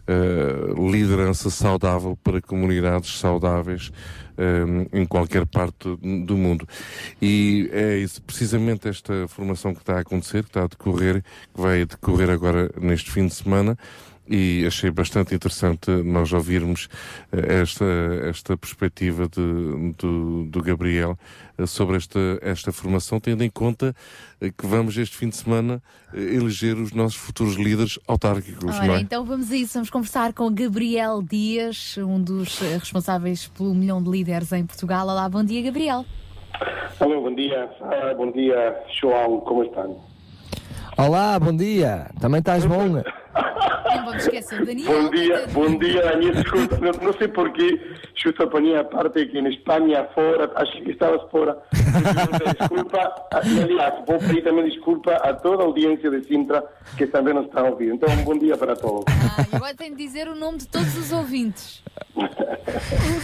uh, 0.08 0.90
liderança 0.90 1.50
saudável 1.50 2.18
para 2.22 2.40
comunidades 2.40 3.18
saudáveis 3.18 3.92
um, 4.38 5.00
em 5.00 5.04
qualquer 5.06 5.46
parte 5.46 5.96
do 6.24 6.36
mundo. 6.36 6.66
E 7.20 7.68
é 7.72 7.98
isso, 7.98 8.22
precisamente 8.22 8.88
esta 8.88 9.26
formação 9.28 9.74
que 9.74 9.80
está 9.80 9.96
a 9.96 10.00
acontecer, 10.00 10.42
que 10.42 10.50
está 10.50 10.64
a 10.64 10.66
decorrer, 10.66 11.22
que 11.54 11.60
vai 11.60 11.84
decorrer 11.84 12.30
agora 12.30 12.70
neste 12.80 13.10
fim 13.10 13.26
de 13.26 13.34
semana, 13.34 13.76
e 14.28 14.64
achei 14.66 14.90
bastante 14.90 15.34
interessante 15.34 15.90
nós 15.90 16.32
ouvirmos 16.32 16.88
eh, 17.32 17.60
esta, 17.62 17.84
esta 18.28 18.56
perspectiva 18.56 19.28
de, 19.28 19.92
do, 19.98 20.44
do 20.44 20.62
Gabriel 20.62 21.18
eh, 21.58 21.66
sobre 21.66 21.96
esta, 21.96 22.18
esta 22.40 22.72
formação, 22.72 23.18
tendo 23.18 23.42
em 23.42 23.50
conta 23.50 23.94
eh, 24.40 24.50
que 24.56 24.66
vamos 24.66 24.96
este 24.96 25.16
fim 25.16 25.28
de 25.28 25.36
semana 25.36 25.82
eleger 26.14 26.76
os 26.76 26.92
nossos 26.92 27.16
futuros 27.16 27.56
líderes 27.56 27.98
autárquicos, 28.06 28.64
não 28.64 28.84
Ora, 28.84 28.98
é? 28.98 29.00
então 29.00 29.24
vamos 29.24 29.50
a 29.50 29.56
isso, 29.56 29.74
vamos 29.74 29.90
conversar 29.90 30.32
com 30.32 30.52
Gabriel 30.52 31.22
Dias, 31.22 31.96
um 31.98 32.20
dos 32.22 32.60
responsáveis 32.60 33.48
pelo 33.48 33.74
milhão 33.74 34.02
de 34.02 34.10
líderes 34.10 34.52
em 34.52 34.64
Portugal. 34.64 35.08
Olá, 35.08 35.28
bom 35.28 35.42
dia, 35.42 35.62
Gabriel. 35.62 36.04
Alô, 37.00 37.22
bom 37.22 37.34
dia. 37.34 37.68
Ah, 37.80 38.14
bom 38.14 38.30
dia, 38.30 38.76
João. 39.00 39.40
Como 39.40 39.64
estão? 39.64 40.00
Olá, 40.96 41.38
bom 41.38 41.56
dia. 41.56 42.10
Também 42.20 42.40
estás 42.40 42.64
bom? 42.64 43.02
Não 43.34 44.04
vamos 44.04 44.24
esquecer 44.24 44.64
Daniel. 44.64 44.92
Bom 44.92 45.10
dia, 45.10 45.46
bom 45.52 45.78
dia, 45.78 46.02
Daniel. 46.02 46.34
Desculpa, 46.34 46.76
não, 46.78 46.92
não 46.92 47.12
sei 47.14 47.28
porquê. 47.28 47.80
Justo 48.14 48.46
ponía 48.48 48.80
a 48.80 48.84
parte 48.84 49.26
que 49.26 49.38
en 49.38 49.46
España, 49.46 50.04
fora, 50.14 50.50
achei 50.54 50.82
que 50.82 50.90
estavas 50.92 51.22
fora. 51.30 51.58
Desculpa, 52.58 53.14
aliás, 53.32 53.94
vou 54.06 54.18
pedir 54.18 54.42
também 54.42 54.68
desculpa 54.68 55.14
a 55.14 55.32
toda 55.34 55.62
a 55.62 55.66
audiência 55.66 56.10
de 56.10 56.24
Sintra 56.26 56.64
que 56.96 57.06
também 57.06 57.34
nos 57.34 57.46
está 57.46 57.60
a 57.60 57.70
ouvir. 57.70 57.94
Então, 57.94 58.08
um 58.12 58.24
bom 58.24 58.38
dia 58.38 58.56
para 58.56 58.76
todos. 58.76 59.04
Ah, 59.08 59.56
agora 59.56 59.74
tenho 59.74 59.96
de 59.96 60.04
dizer 60.04 60.28
o 60.28 60.34
nome 60.34 60.58
de 60.58 60.68
todos 60.68 60.96
os 60.96 61.12
ouvintes. 61.12 61.82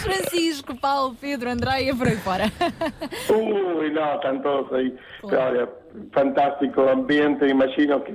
Francisco, 0.03 0.75
Paulo, 0.77 1.17
Pedro, 1.21 1.51
Andréia, 1.51 1.95
por 1.95 2.09
aí 2.09 2.17
fora. 2.17 2.45
Ui, 3.31 3.91
não, 3.91 4.15
estão 4.15 4.39
todos 4.41 4.73
aí. 4.73 4.95
Olha, 5.23 5.69
fantástico 6.13 6.81
ambiente, 6.83 7.45
imagino 7.45 8.01
que, 8.01 8.13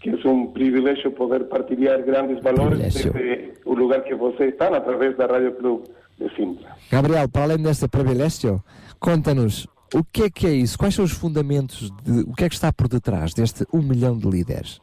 que 0.00 0.10
é 0.10 0.28
um 0.28 0.46
privilégio 0.46 1.12
poder 1.12 1.44
partilhar 1.44 2.02
grandes 2.02 2.42
valores 2.42 2.78
desde 2.78 3.52
o 3.64 3.74
lugar 3.74 4.02
que 4.02 4.14
você 4.14 4.46
está, 4.46 4.68
através 4.68 5.16
da 5.16 5.26
Rádio 5.26 5.52
Clube 5.52 5.88
de 6.18 6.34
Sintra. 6.34 6.70
Gabriel, 6.90 7.28
para 7.28 7.42
além 7.44 7.62
deste 7.62 7.86
privilégio, 7.86 8.62
conta-nos 8.98 9.66
o 9.94 10.02
que 10.04 10.24
é 10.24 10.30
que 10.30 10.46
é 10.46 10.50
isso? 10.50 10.78
Quais 10.78 10.94
são 10.94 11.04
os 11.04 11.12
fundamentos? 11.12 11.90
De, 12.02 12.20
o 12.20 12.34
que 12.34 12.44
é 12.44 12.48
que 12.48 12.54
está 12.54 12.72
por 12.72 12.88
detrás 12.88 13.34
deste 13.34 13.66
um 13.72 13.82
milhão 13.82 14.16
de 14.16 14.28
líderes? 14.28 14.80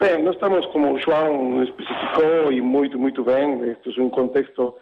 Bem, 0.00 0.22
nós 0.22 0.34
estamos, 0.34 0.66
como 0.66 0.94
o 0.94 0.98
João 0.98 1.62
especificou, 1.62 2.52
e 2.52 2.60
muito, 2.60 2.98
muito 2.98 3.24
bem, 3.24 3.60
este 3.70 3.98
é 3.98 4.02
um 4.02 4.10
contexto 4.10 4.74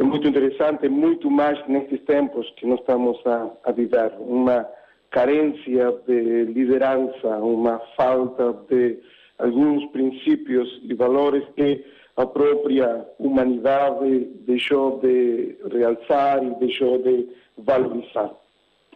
muito 0.00 0.26
interessante, 0.26 0.88
muito 0.88 1.30
mais 1.30 1.58
nestes 1.68 2.00
tempos 2.04 2.48
que 2.56 2.66
nós 2.66 2.80
estamos 2.80 3.18
a, 3.26 3.50
a 3.64 3.72
viver. 3.72 4.12
Uma 4.18 4.66
carência 5.12 5.92
de 6.06 6.44
liderança, 6.46 7.28
uma 7.38 7.78
falta 7.96 8.52
de 8.68 8.98
alguns 9.38 9.84
princípios 9.92 10.80
e 10.82 10.94
valores 10.94 11.44
que 11.54 11.84
a 12.16 12.26
própria 12.26 13.06
humanidade 13.18 14.28
deixou 14.46 14.98
de 15.00 15.56
realçar 15.70 16.42
e 16.42 16.50
deixou 16.56 16.98
de 16.98 17.28
valorizar. 17.58 18.30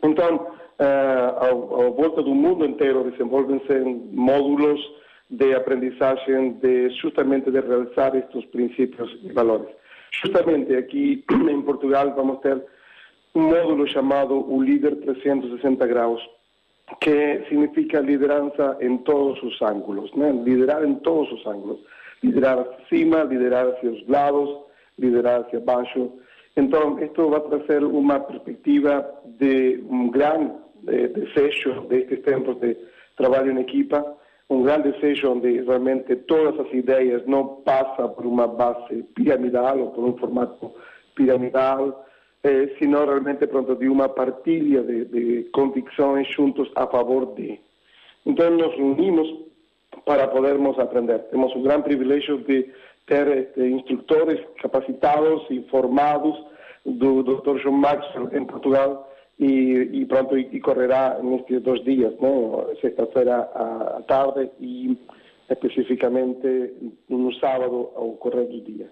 Então, 0.03 0.49
eh, 0.79 1.35
ao 1.39 1.93
volta 1.93 2.23
do 2.23 2.35
mundo 2.35 2.65
inteiro 2.65 3.11
desenvolvem-se 3.11 3.75
módulos 4.13 4.81
de 5.31 5.55
aprendizagem, 5.55 6.53
de 6.63 6.91
justamente 6.91 7.51
de 7.51 7.61
realizar 7.61 8.15
estes 8.15 8.45
princípios 8.47 9.19
e 9.23 9.33
valores. 9.33 9.69
Justamente 10.23 10.75
aqui 10.75 11.25
em 11.51 11.63
Portugal 11.63 12.15
vamos 12.15 12.41
ter 12.41 12.63
um 13.37 13.51
módulo 13.51 13.87
chamado 13.87 14.51
o 14.51 14.63
Líder 14.63 14.97
360 14.97 15.87
Graus, 15.87 16.23
que 17.03 17.45
significa 17.51 18.01
liderança 18.01 18.79
em 18.81 18.97
todos 18.99 19.43
os 19.43 19.61
ângulos, 19.61 20.11
né? 20.15 20.33
liderar 20.33 20.83
em 20.83 20.95
todos 20.95 21.31
os 21.33 21.47
ângulos, 21.47 21.79
liderar 22.25 22.59
hacia 22.59 22.87
cima, 22.89 23.25
liderar 23.25 23.67
hacia 23.69 23.91
os 23.91 24.09
lados, 24.09 24.49
liderar 24.99 25.43
hacia 25.43 25.61
baixo. 25.61 26.13
Então, 26.57 26.99
isto 26.99 27.29
vai 27.29 27.41
trazer 27.41 27.85
uma 27.85 28.19
perspectiva 28.21 29.07
de 29.39 29.85
um 29.91 30.09
grande 30.09 30.53
eh, 30.89 31.09
desejo 31.09 31.83
destes 31.89 32.23
tempos 32.23 32.59
de 32.61 32.75
trabalho 33.19 33.53
em 33.53 33.61
equipa, 33.61 34.17
um 34.49 34.63
grande 34.63 34.93
desejo 34.93 35.33
onde 35.33 35.61
realmente 35.61 36.17
todas 36.27 36.59
as 36.59 36.73
ideias 36.73 37.27
não 37.27 37.57
passam 37.57 38.09
por 38.09 38.25
uma 38.25 38.47
base 38.47 39.03
piramidal 39.15 39.79
ou 39.79 39.91
por 39.91 40.05
um 40.05 40.17
formato 40.17 40.73
piramidal, 41.15 42.06
eh, 42.47 42.77
sino 42.79 43.05
realmente 43.05 43.47
pronto 43.49 43.75
de 43.75 43.89
uma 43.89 44.09
partilha 44.09 44.83
de, 44.83 45.05
de 45.07 45.51
convicções 45.53 46.29
juntos 46.29 46.71
a 46.77 46.87
favor 46.87 47.35
de. 47.35 47.59
Então 48.25 48.51
nos 48.51 48.75
reunimos 48.77 49.29
para 50.05 50.29
podermos 50.29 50.79
aprender. 50.79 51.19
Temos 51.31 51.55
o 51.57 51.63
grande 51.63 51.85
privilégio 51.85 52.39
de 52.39 52.71
ter 53.07 53.27
este, 53.29 53.61
instrutores 53.61 54.41
capacitados 54.63 55.45
e 55.51 55.63
formados 55.71 56.37
do 56.85 57.23
Dr. 57.23 57.59
João 57.59 57.77
Maxwell 57.77 58.31
em 58.33 58.45
Portugal 58.45 59.13
e, 59.39 59.91
e 59.93 60.07
pronto, 60.07 60.39
e, 60.39 60.49
e 60.53 60.61
correrá 60.61 61.19
nestes 61.23 61.61
dois 61.63 61.83
dias, 61.85 62.13
né? 62.21 62.31
sexta-feira 62.81 63.39
à 63.55 64.03
tarde 64.07 64.51
e 64.61 64.97
especificamente 65.51 66.75
no 67.09 67.35
sábado 67.35 67.91
ao 67.97 68.13
correr 68.13 68.47
do 68.47 68.61
dia. 68.61 68.89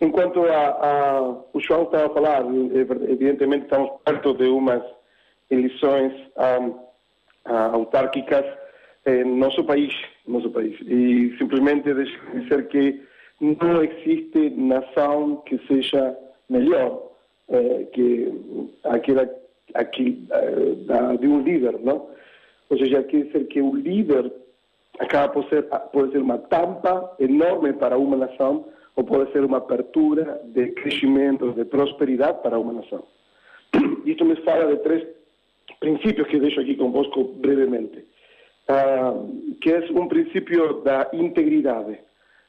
Enquanto 0.00 0.44
a, 0.44 0.68
a, 0.68 1.20
o 1.52 1.60
João 1.60 1.84
estava 1.84 2.06
a 2.06 2.10
falar, 2.10 2.44
evidentemente 2.44 3.64
estamos 3.64 3.90
perto 4.04 4.34
de 4.34 4.44
umas 4.48 4.82
eleições 5.50 6.12
autárquicas 7.44 8.44
em 9.06 9.24
nosso 9.24 9.64
país, 9.64 9.92
nosso 10.26 10.50
país. 10.50 10.78
E 10.82 11.34
simplesmente 11.38 11.92
dizer 11.92 12.68
que 12.68 13.02
não 13.40 13.82
existe 13.82 14.50
nação 14.50 15.36
que 15.46 15.58
seja 15.66 16.16
melhor 16.48 17.08
eh, 17.48 17.86
que 17.92 18.32
aquela, 18.84 19.28
aqui, 19.74 20.26
eh, 20.30 20.74
da, 20.86 21.16
de 21.16 21.26
um 21.26 21.40
líder, 21.42 21.78
não? 21.80 22.08
Ou 22.68 22.78
seja, 22.78 23.02
quer 23.04 23.24
dizer 23.24 23.46
que 23.48 23.62
o 23.62 23.74
líder 23.74 24.30
acaba 24.98 25.32
por 25.32 25.48
ser, 25.48 25.62
pode 25.92 26.12
ser 26.12 26.18
uma 26.18 26.38
tampa 26.38 27.14
enorme 27.18 27.72
para 27.72 27.96
uma 27.96 28.16
nação 28.16 28.66
ou 28.98 29.04
pode 29.04 29.30
ser 29.30 29.44
uma 29.44 29.58
apertura 29.58 30.40
de 30.46 30.72
crescimento, 30.72 31.52
de 31.52 31.64
prosperidade 31.64 32.42
para 32.42 32.58
uma 32.58 32.72
nação. 32.72 33.04
Isto 34.04 34.24
me 34.24 34.34
fala 34.42 34.74
de 34.74 34.82
três 34.82 35.06
princípios 35.78 36.26
que 36.26 36.40
deixo 36.40 36.60
aqui 36.60 36.74
convosco 36.74 37.22
brevemente. 37.22 38.04
Uh, 38.68 39.54
que 39.60 39.70
é 39.70 39.78
um 39.92 40.08
princípio 40.08 40.82
da 40.82 41.08
integridade. 41.12 41.96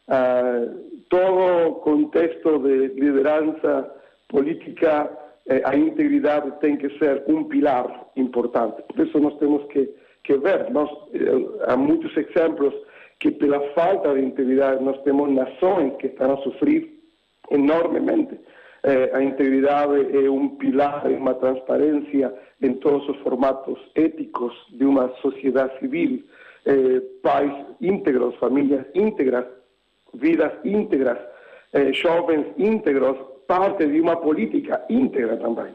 Uh, 0.07 1.03
todo 1.07 1.75
contexto 1.81 2.57
de 2.57 2.87
liderança 2.99 3.95
política, 4.27 5.07
eh, 5.47 5.61
a 5.63 5.75
integridade 5.75 6.51
tem 6.61 6.77
que 6.77 6.89
ser 6.97 7.23
um 7.27 7.43
pilar 7.43 8.07
importante. 8.15 8.81
Por 8.83 9.05
isso 9.05 9.19
nós 9.19 9.37
temos 9.37 9.65
que, 9.67 9.87
que 10.23 10.35
ver. 10.37 10.71
Nós, 10.71 10.89
eh, 11.13 11.67
há 11.67 11.77
muitos 11.77 12.11
exemplos 12.17 12.73
que 13.19 13.31
pela 13.31 13.59
falta 13.73 14.13
de 14.13 14.21
integridade 14.21 14.83
nós 14.83 15.01
temos 15.03 15.29
nações 15.31 15.95
que 15.97 16.07
estão 16.07 16.33
a 16.33 16.37
sofrer 16.37 16.89
enormemente. 17.51 18.39
Eh, 18.83 19.11
a 19.13 19.21
integridade 19.21 20.15
é 20.15 20.29
um 20.29 20.49
pilar, 20.55 21.05
é 21.05 21.17
uma 21.17 21.33
transparência 21.33 22.33
em 22.61 22.73
todos 22.75 23.07
os 23.09 23.17
formatos 23.17 23.77
éticos 23.95 24.53
de 24.71 24.85
uma 24.85 25.09
sociedade 25.21 25.77
civil. 25.79 26.23
Eh, 26.65 27.01
pais 27.21 27.51
íntegros, 27.81 28.35
famílias 28.35 28.85
íntegras, 28.95 29.45
vidas 30.13 30.53
íntegras, 30.63 31.17
eh, 31.73 31.91
jovens 31.91 32.45
íntegros, 32.57 33.17
parte 33.47 33.85
de 33.85 33.99
uma 33.99 34.15
política 34.15 34.85
íntegra 34.89 35.35
também. 35.37 35.73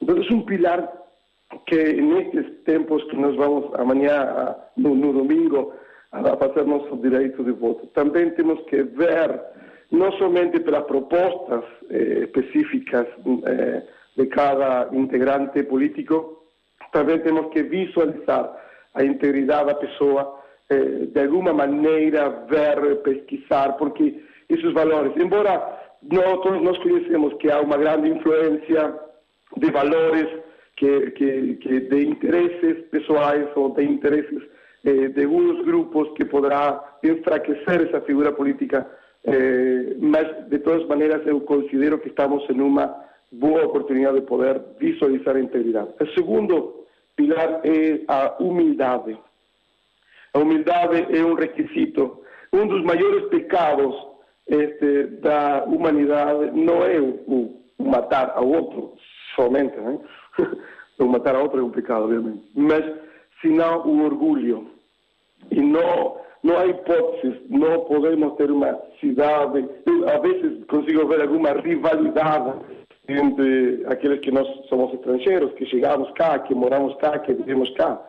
Então, 0.00 0.16
é 0.16 0.34
um 0.34 0.42
pilar 0.42 0.92
que 1.66 1.94
nestes 1.94 2.64
tempos 2.64 3.04
que 3.04 3.16
nós 3.16 3.34
vamos 3.36 3.72
amanhã, 3.74 4.56
no, 4.76 4.94
no 4.94 5.12
domingo, 5.12 5.71
a 6.12 6.36
fazer 6.36 6.64
nosso 6.66 6.96
direito 6.98 7.42
de 7.42 7.52
voto. 7.52 7.86
Também 7.88 8.30
temos 8.30 8.60
que 8.66 8.82
ver, 8.82 9.40
não 9.90 10.12
somente 10.12 10.60
pelas 10.60 10.84
propostas 10.84 11.64
eh, 11.90 12.24
específicas 12.24 13.06
eh, 13.46 13.82
de 14.16 14.26
cada 14.26 14.88
integrante 14.92 15.62
político, 15.64 16.44
também 16.92 17.18
temos 17.20 17.50
que 17.52 17.62
visualizar 17.62 18.54
a 18.94 19.02
integridade 19.02 19.68
da 19.68 19.74
pessoa, 19.74 20.38
eh, 20.68 21.06
de 21.06 21.20
alguma 21.20 21.54
maneira 21.54 22.28
ver, 22.46 22.96
pesquisar, 23.02 23.72
porque 23.78 24.22
esses 24.50 24.72
valores, 24.74 25.14
embora 25.16 25.80
nós, 26.02 26.62
nós 26.62 26.78
conhecemos 26.78 27.32
que 27.34 27.50
há 27.50 27.60
uma 27.60 27.78
grande 27.78 28.10
influência 28.10 28.94
de 29.56 29.70
valores, 29.70 30.28
que, 30.76 31.10
que, 31.12 31.80
de 31.80 32.06
interesses 32.06 32.86
pessoais 32.90 33.46
ou 33.54 33.70
de 33.70 33.84
interesses 33.84 34.42
eh, 34.84 35.08
de 35.08 35.24
alguns 35.24 35.64
grupos 35.64 36.10
que 36.16 36.24
poderá 36.24 36.98
enfraquecer 37.02 37.88
essa 37.88 38.00
figura 38.00 38.32
política, 38.32 38.86
eh, 39.24 39.96
mas 40.00 40.48
de 40.48 40.58
todas 40.58 40.86
maneiras 40.86 41.26
eu 41.26 41.40
considero 41.42 41.98
que 41.98 42.08
estamos 42.08 42.48
em 42.50 42.60
uma 42.60 42.94
boa 43.30 43.64
oportunidade 43.64 44.20
de 44.20 44.26
poder 44.26 44.60
visualizar 44.78 45.36
a 45.36 45.40
integridade. 45.40 45.90
O 46.00 46.06
segundo 46.14 46.86
pilar 47.16 47.60
é 47.64 48.00
a 48.08 48.36
humildade. 48.40 49.16
A 50.34 50.38
humildade 50.38 51.06
é 51.16 51.24
um 51.24 51.34
requisito. 51.34 52.22
Um 52.52 52.66
dos 52.66 52.82
maiores 52.82 53.28
pecados 53.28 53.94
este, 54.46 55.04
da 55.20 55.64
humanidade 55.64 56.50
não 56.52 56.84
é 56.84 57.00
o, 57.00 57.62
o 57.78 57.84
matar 57.84 58.32
ao 58.34 58.46
outro 58.48 58.94
somente, 59.34 59.76
né? 59.80 59.98
o 60.98 61.06
matar 61.06 61.34
ao 61.34 61.44
outro 61.44 61.60
é 61.60 61.62
um 61.62 61.70
pecado, 61.70 62.04
obviamente, 62.04 62.42
mas 62.54 62.84
senão 63.42 63.86
o 63.86 64.04
orgulho. 64.04 64.68
E 65.50 65.60
não, 65.60 66.16
não 66.42 66.56
há 66.56 66.66
hipóteses, 66.66 67.38
não 67.50 67.80
podemos 67.80 68.36
ter 68.36 68.50
uma 68.50 68.80
cidade. 69.00 69.68
Eu, 69.84 70.08
às 70.08 70.22
vezes 70.22 70.64
consigo 70.66 71.06
ver 71.08 71.20
alguma 71.20 71.50
rivalidade 71.52 72.54
entre 73.08 73.84
aqueles 73.88 74.20
que 74.20 74.30
nós 74.30 74.46
somos 74.68 74.94
estrangeiros, 74.94 75.52
que 75.54 75.66
chegamos 75.66 76.10
cá, 76.12 76.38
que 76.38 76.54
moramos 76.54 76.96
cá, 76.96 77.18
que 77.18 77.34
vivemos 77.34 77.68
cá. 77.74 78.00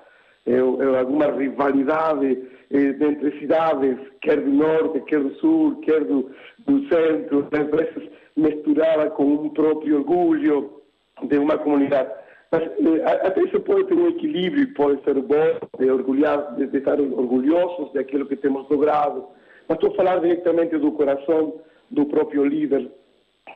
É, 0.46 0.54
é 0.54 1.00
alguma 1.00 1.32
rivalidade 1.32 2.48
é, 2.72 2.78
entre 2.78 3.40
cidades, 3.40 3.98
quer 4.22 4.40
do 4.40 4.52
norte, 4.52 5.02
quer 5.02 5.20
do 5.20 5.34
sul, 5.36 5.80
quer 5.82 6.04
do, 6.04 6.30
do 6.66 6.88
centro, 6.88 7.48
às 7.52 7.68
vezes 7.68 8.10
misturada 8.36 9.10
com 9.12 9.26
um 9.26 9.50
próprio 9.50 9.98
orgulho 9.98 10.82
de 11.24 11.38
uma 11.38 11.58
comunidade. 11.58 12.10
Mas 12.54 12.62
eh, 12.62 13.04
até 13.04 13.48
pode 13.62 13.86
ter 13.86 13.96
um 13.96 14.10
equilíbrio, 14.10 14.72
pode 14.76 15.04
ser 15.04 15.16
bom, 15.16 15.58
de, 15.80 15.90
orgulhar, 15.90 16.54
de, 16.56 16.68
de 16.68 16.78
estar 16.78 17.02
orgulhosos 17.02 17.92
daquilo 17.94 18.28
que 18.28 18.36
temos 18.36 18.70
logrado. 18.70 19.26
Mas 19.68 19.78
estou 19.78 19.92
a 19.92 19.96
falar 19.96 20.20
diretamente 20.20 20.78
do 20.78 20.92
coração 20.92 21.56
do 21.90 22.06
próprio 22.06 22.46
líder, 22.46 22.92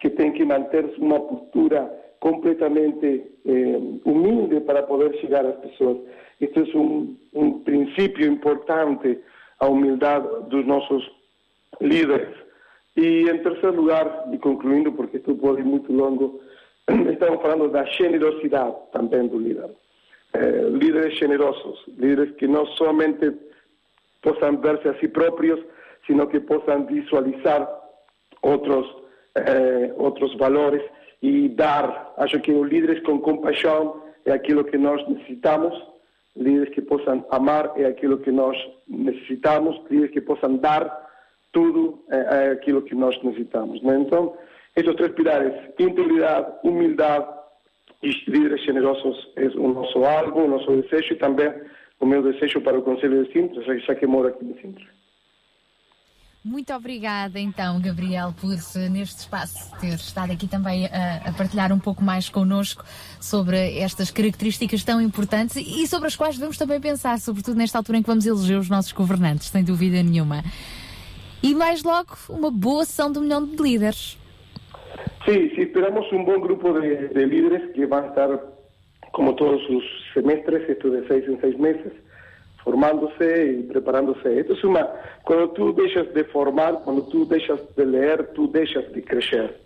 que 0.02 0.10
tem 0.10 0.32
que 0.32 0.44
manter 0.44 0.84
uma 0.98 1.20
postura 1.20 1.94
completamente 2.20 3.24
eh, 3.46 3.80
humilde 4.04 4.62
para 4.62 4.82
poder 4.82 5.16
chegar 5.18 5.46
às 5.46 5.58
pessoas. 5.58 5.98
Este 6.42 6.60
é 6.60 6.78
um, 6.78 7.16
um 7.36 7.60
princípio 7.60 8.26
importante, 8.26 9.20
a 9.60 9.68
humildade 9.68 10.28
dos 10.50 10.66
nossos 10.66 11.08
líderes. 11.80 12.36
E 12.96 13.30
em 13.30 13.38
terceiro 13.44 13.76
lugar, 13.76 14.28
e 14.34 14.40
concluindo, 14.40 14.92
porque 14.92 15.18
isto 15.18 15.36
pode 15.36 15.62
ir 15.62 15.66
muito 15.66 15.94
longo, 15.94 16.42
estamos 17.12 17.42
falando 17.42 17.70
da 17.70 17.84
generosidade 17.86 18.76
também 18.92 19.28
do 19.28 19.40
líder. 19.40 19.70
Eh, 20.34 20.70
líderes 20.72 21.18
generosos, 21.18 21.84
líderes 21.98 22.36
que 22.36 22.48
não 22.48 22.66
somente 22.66 23.34
possam 24.22 24.58
verse 24.58 24.88
a 24.88 24.94
si 25.00 25.08
próprios, 25.08 25.60
sino 26.06 26.28
que 26.28 26.40
possam 26.40 26.86
visualizar 26.86 27.68
outros, 28.42 28.88
eh, 29.36 29.94
valores 30.38 30.84
e 31.22 31.50
dar. 31.50 32.14
Acho 32.18 32.40
que 32.40 32.52
os 32.52 32.68
líderes 32.70 33.02
com 33.04 33.20
compaixão 33.20 34.02
é 34.26 34.32
aquilo 34.32 34.64
que 34.64 34.78
nós 34.78 35.06
necessitamos, 35.08 35.74
líderes 36.36 36.74
que 36.74 36.82
possam 36.82 37.26
amar 37.32 37.74
é 37.76 37.86
aquilo 37.86 38.18
que 38.20 38.32
nós 38.32 38.56
necessitamos, 38.88 39.82
líderes 39.90 40.12
que 40.12 40.22
possam 40.22 40.58
dar 40.58 41.08
tudo 41.52 42.04
é, 42.10 42.18
é 42.18 42.52
aquilo 42.52 42.82
que 42.82 42.94
nós 42.94 43.22
necessitamos. 43.24 43.82
Né? 43.82 43.96
Esses 44.78 44.96
três 44.96 45.12
pilares, 45.14 45.54
integridade, 45.80 46.48
humildade 46.64 47.26
e 48.04 48.12
generosos, 48.12 49.28
é 49.36 49.48
o 49.58 49.74
nosso 49.74 50.04
alvo, 50.06 50.44
o 50.44 50.48
nosso 50.48 50.82
desejo 50.82 51.14
e 51.14 51.18
também 51.18 51.52
o 52.00 52.06
meu 52.06 52.22
desejo 52.22 52.62
para 52.62 52.78
o 52.78 52.84
Conselho 52.84 53.26
de 53.26 53.34
Sintra, 53.34 53.80
já 53.80 53.96
que 53.96 54.06
moro 54.06 54.28
aqui 54.28 54.46
em 54.46 54.54
Sintra. 54.62 54.86
Muito 56.46 56.72
obrigada, 56.74 57.40
então, 57.40 57.82
Gabriel, 57.82 58.34
por 58.40 58.50
neste 58.90 59.20
espaço 59.20 59.76
ter 59.82 59.96
estado 59.96 60.32
aqui 60.32 60.48
também 60.48 60.86
a, 60.86 61.30
a 61.30 61.34
partilhar 61.34 61.74
um 61.74 61.80
pouco 61.80 62.02
mais 62.04 62.30
connosco 62.30 62.86
sobre 63.20 63.80
estas 63.80 64.12
características 64.12 64.84
tão 64.84 65.02
importantes 65.02 65.58
e 65.58 65.86
sobre 65.88 66.08
as 66.08 66.16
quais 66.16 66.36
devemos 66.36 66.58
também 66.58 66.80
pensar, 66.80 67.20
sobretudo 67.20 67.58
nesta 67.58 67.80
altura 67.80 67.98
em 67.98 68.02
que 68.02 68.08
vamos 68.08 68.26
eleger 68.26 68.58
os 68.58 68.70
nossos 68.70 68.94
governantes, 68.94 69.48
sem 69.48 69.64
dúvida 69.64 70.02
nenhuma. 70.02 70.44
E 71.44 71.54
mais 71.54 71.84
logo, 71.84 72.16
uma 72.30 72.50
boa 72.50 72.86
sessão 72.86 73.12
do 73.12 73.22
milhão 73.22 73.46
de 73.46 73.62
líderes. 73.62 74.18
Sí, 75.26 75.52
sí, 75.56 75.62
esperamos 75.64 76.12
un 76.12 76.26
buen 76.26 76.42
grupo 76.42 76.74
de, 76.74 77.10
de 77.10 77.28
líderes 77.28 77.74
que 77.74 77.86
van 77.86 78.06
a 78.06 78.08
estar, 78.08 78.42
como 79.12 79.36
todos 79.36 79.62
sus 79.68 79.84
semestres, 80.14 80.70
esto 80.70 80.90
de 80.90 81.08
seis 81.08 81.26
en 81.28 81.40
seis 81.42 81.58
meses, 81.60 81.94
formándose 82.64 83.58
y 83.60 83.64
preparándose. 83.64 84.40
Esto 84.40 84.54
es 84.54 84.64
una, 84.64 84.90
cuando 85.24 85.52
tú 85.52 85.74
dejas 85.74 86.14
de 86.14 86.24
formar, 86.26 86.80
cuando 86.84 87.04
tú 87.08 87.28
dejas 87.28 87.60
de 87.76 87.86
leer, 87.86 88.32
tú 88.34 88.52
dejas 88.52 88.92
de 88.94 89.04
crecer. 89.04 89.58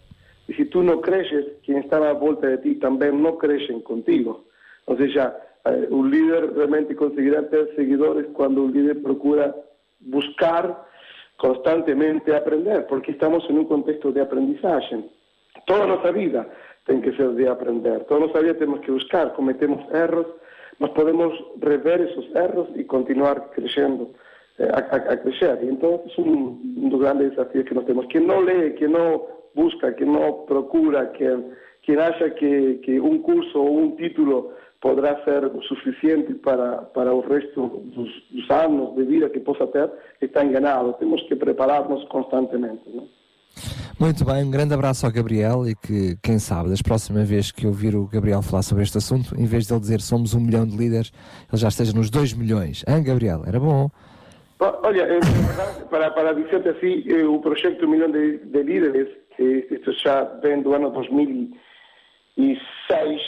Y 0.47 0.53
si 0.53 0.65
tú 0.65 0.83
no 0.83 0.99
creces, 1.01 1.45
quien 1.63 1.77
está 1.77 1.97
a 1.97 2.13
volta 2.13 2.47
de 2.47 2.57
ti 2.57 2.75
también 2.75 3.21
no 3.21 3.37
crecen 3.37 3.81
contigo. 3.81 4.45
O 4.85 4.97
sea, 4.97 5.37
eh, 5.65 5.87
un 5.89 6.11
líder 6.11 6.53
realmente 6.53 6.95
conseguirá 6.95 7.47
tener 7.47 7.73
seguidores 7.75 8.25
cuando 8.33 8.63
un 8.63 8.73
líder 8.73 9.01
procura 9.01 9.55
buscar 9.99 10.83
constantemente 11.37 12.35
aprender, 12.35 12.85
porque 12.87 13.11
estamos 13.11 13.43
en 13.49 13.59
un 13.59 13.65
contexto 13.65 14.11
de 14.11 14.21
aprendizaje. 14.21 15.05
Toda 15.65 15.87
nuestra 15.87 16.11
vida 16.11 16.47
tiene 16.85 17.01
que 17.01 17.15
ser 17.15 17.29
de 17.31 17.47
aprender. 17.47 18.05
Toda 18.05 18.21
nuestra 18.21 18.41
vida 18.41 18.53
tenemos 18.55 18.81
que 18.81 18.91
buscar, 18.91 19.33
cometemos 19.33 19.83
errores, 19.93 20.27
nos 20.79 20.89
podemos 20.91 21.33
rever 21.59 22.01
esos 22.01 22.25
errores 22.35 22.71
y 22.75 22.83
continuar 22.85 23.51
creciendo, 23.53 24.11
eh, 24.57 24.67
a, 24.73 25.17
crecer. 25.17 25.59
Y 25.63 25.69
entonces 25.69 26.11
es 26.11 26.17
un, 26.17 26.75
un 26.77 26.89
dos 26.89 26.99
grandes 26.99 27.31
desafíos 27.31 27.65
que 27.65 27.75
nos 27.75 27.85
tenemos. 27.85 28.07
Quien 28.07 28.27
no 28.27 28.41
lee, 28.41 28.73
quien 28.77 28.93
no 28.93 29.41
busca, 29.53 29.93
quien 29.95 30.13
no 30.13 30.45
procura, 30.45 31.11
quien, 31.11 31.53
quien 31.85 31.99
acha 31.99 32.33
que, 32.35 32.99
un 33.01 33.21
curso 33.21 33.61
o 33.61 33.69
un 33.69 33.95
título 33.95 34.51
podrá 34.79 35.23
ser 35.25 35.51
suficiente 35.67 36.33
para, 36.35 36.91
para 36.93 37.11
el 37.11 37.23
resto 37.23 37.81
dos, 37.95 38.09
dos 38.31 38.51
años 38.51 38.95
de 38.95 39.03
vida 39.03 39.31
que 39.31 39.39
possa 39.39 39.67
ter, 39.71 39.91
está 40.19 40.41
enganado. 40.41 40.95
Temos 40.95 41.21
que 41.29 41.35
prepararnos 41.35 42.03
constantemente. 42.05 42.89
Muito 43.99 44.25
bem, 44.25 44.43
um 44.43 44.49
grande 44.49 44.73
abraço 44.73 45.05
ao 45.05 45.11
Gabriel 45.11 45.67
e 45.67 45.75
que, 45.75 46.17
quem 46.23 46.39
sabe, 46.39 46.69
das 46.69 46.81
próximas 46.81 47.29
vezes 47.29 47.51
que 47.51 47.67
ouvir 47.67 47.95
o 47.95 48.07
Gabriel 48.07 48.41
falar 48.41 48.63
sobre 48.63 48.83
este 48.83 48.97
assunto, 48.97 49.39
em 49.39 49.45
vez 49.45 49.67
de 49.67 49.73
ele 49.73 49.79
dizer 49.79 50.01
somos 50.01 50.33
um 50.33 50.39
milhão 50.39 50.65
de 50.65 50.75
líderes, 50.75 51.11
ele 51.51 51.61
já 51.61 51.67
esteja 51.67 51.93
nos 51.93 52.09
dois 52.09 52.33
milhões. 52.33 52.83
Hein, 52.87 53.03
Gabriel? 53.03 53.43
Era 53.45 53.59
bom. 53.59 53.91
Olha, 54.83 55.07
para, 55.89 56.11
para 56.11 56.33
dizer-te 56.33 56.69
assim, 56.69 57.03
eh, 57.07 57.25
o 57.25 57.39
projeto 57.39 57.87
Milhão 57.87 58.11
de, 58.11 58.37
de 58.37 58.61
Líderes, 58.61 59.07
eh, 59.39 59.65
isto 59.71 59.91
já 59.93 60.23
vem 60.23 60.61
do 60.61 60.75
ano 60.75 60.91
2006, 60.91 63.21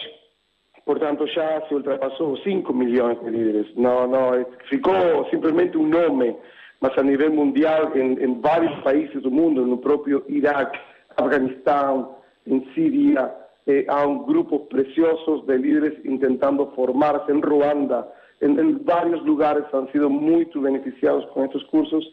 portanto 0.86 1.26
já 1.26 1.60
se 1.68 1.74
ultrapassou 1.74 2.38
5 2.38 2.72
milhões 2.72 3.20
de 3.20 3.32
líderes. 3.32 3.66
Não, 3.76 4.08
não, 4.08 4.36
eh, 4.36 4.46
ficou 4.70 5.28
simplesmente 5.32 5.76
um 5.76 5.88
nome, 5.88 6.38
mas 6.84 6.98
a 6.98 7.02
nível 7.02 7.32
mundial, 7.32 7.96
em, 7.96 8.22
em 8.22 8.42
vários 8.42 8.78
países 8.82 9.24
do 9.24 9.32
mundo, 9.32 9.66
no 9.66 9.78
próprio 9.78 10.22
Iraque, 10.28 10.78
Afeganistão, 11.16 12.18
em 12.46 12.60
Síria, 12.74 13.34
eh, 13.66 13.86
há 13.88 14.06
um 14.06 14.26
grupo 14.26 14.60
preciosos 14.68 15.46
de 15.46 15.58
líderes 15.58 15.94
tentando 16.20 16.68
formarse 16.76 17.32
em 17.32 17.40
Ruanda, 17.40 18.06
en, 18.42 18.60
en 18.60 18.84
varios 18.84 19.24
lugares 19.24 19.64
han 19.72 19.90
sido 19.94 20.10
muy 20.10 20.46
beneficiados 20.54 21.26
con 21.28 21.46
estos 21.46 21.64
cursos 21.68 22.04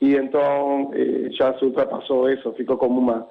y 0.00 0.16
entonces 0.16 0.98
eh, 0.98 1.30
ya 1.38 1.56
se 1.60 1.66
ultrapasó 1.66 2.28
eso, 2.28 2.52
ficó 2.54 2.76
como 2.76 3.00
una, 3.00 3.24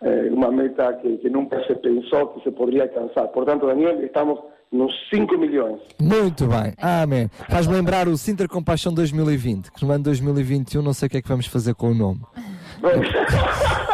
eh, 0.00 0.32
meta 0.50 0.98
que, 0.98 1.20
que 1.20 1.30
nunca 1.30 1.64
se 1.68 1.76
pensó 1.76 2.34
que 2.34 2.40
se 2.40 2.50
podría 2.50 2.82
alcanzar. 2.82 3.30
Por 3.30 3.44
tanto, 3.44 3.68
Daniel, 3.68 4.02
estamos 4.02 4.40
nos 4.72 4.92
5 5.10 5.36
milhões. 5.36 5.80
Muito 6.00 6.46
bem, 6.46 6.72
amém. 6.78 7.28
Faz-me 7.48 7.74
lembrar 7.74 8.08
o 8.08 8.16
Sintra 8.16 8.46
Compaixão 8.46 8.94
2020, 8.94 9.72
que 9.72 9.84
no 9.84 9.92
ano 9.92 10.04
2021 10.04 10.82
não 10.82 10.92
sei 10.92 11.06
o 11.06 11.10
que 11.10 11.16
é 11.16 11.22
que 11.22 11.28
vamos 11.28 11.46
fazer 11.46 11.74
com 11.74 11.90
o 11.90 11.94
nome. 11.94 12.20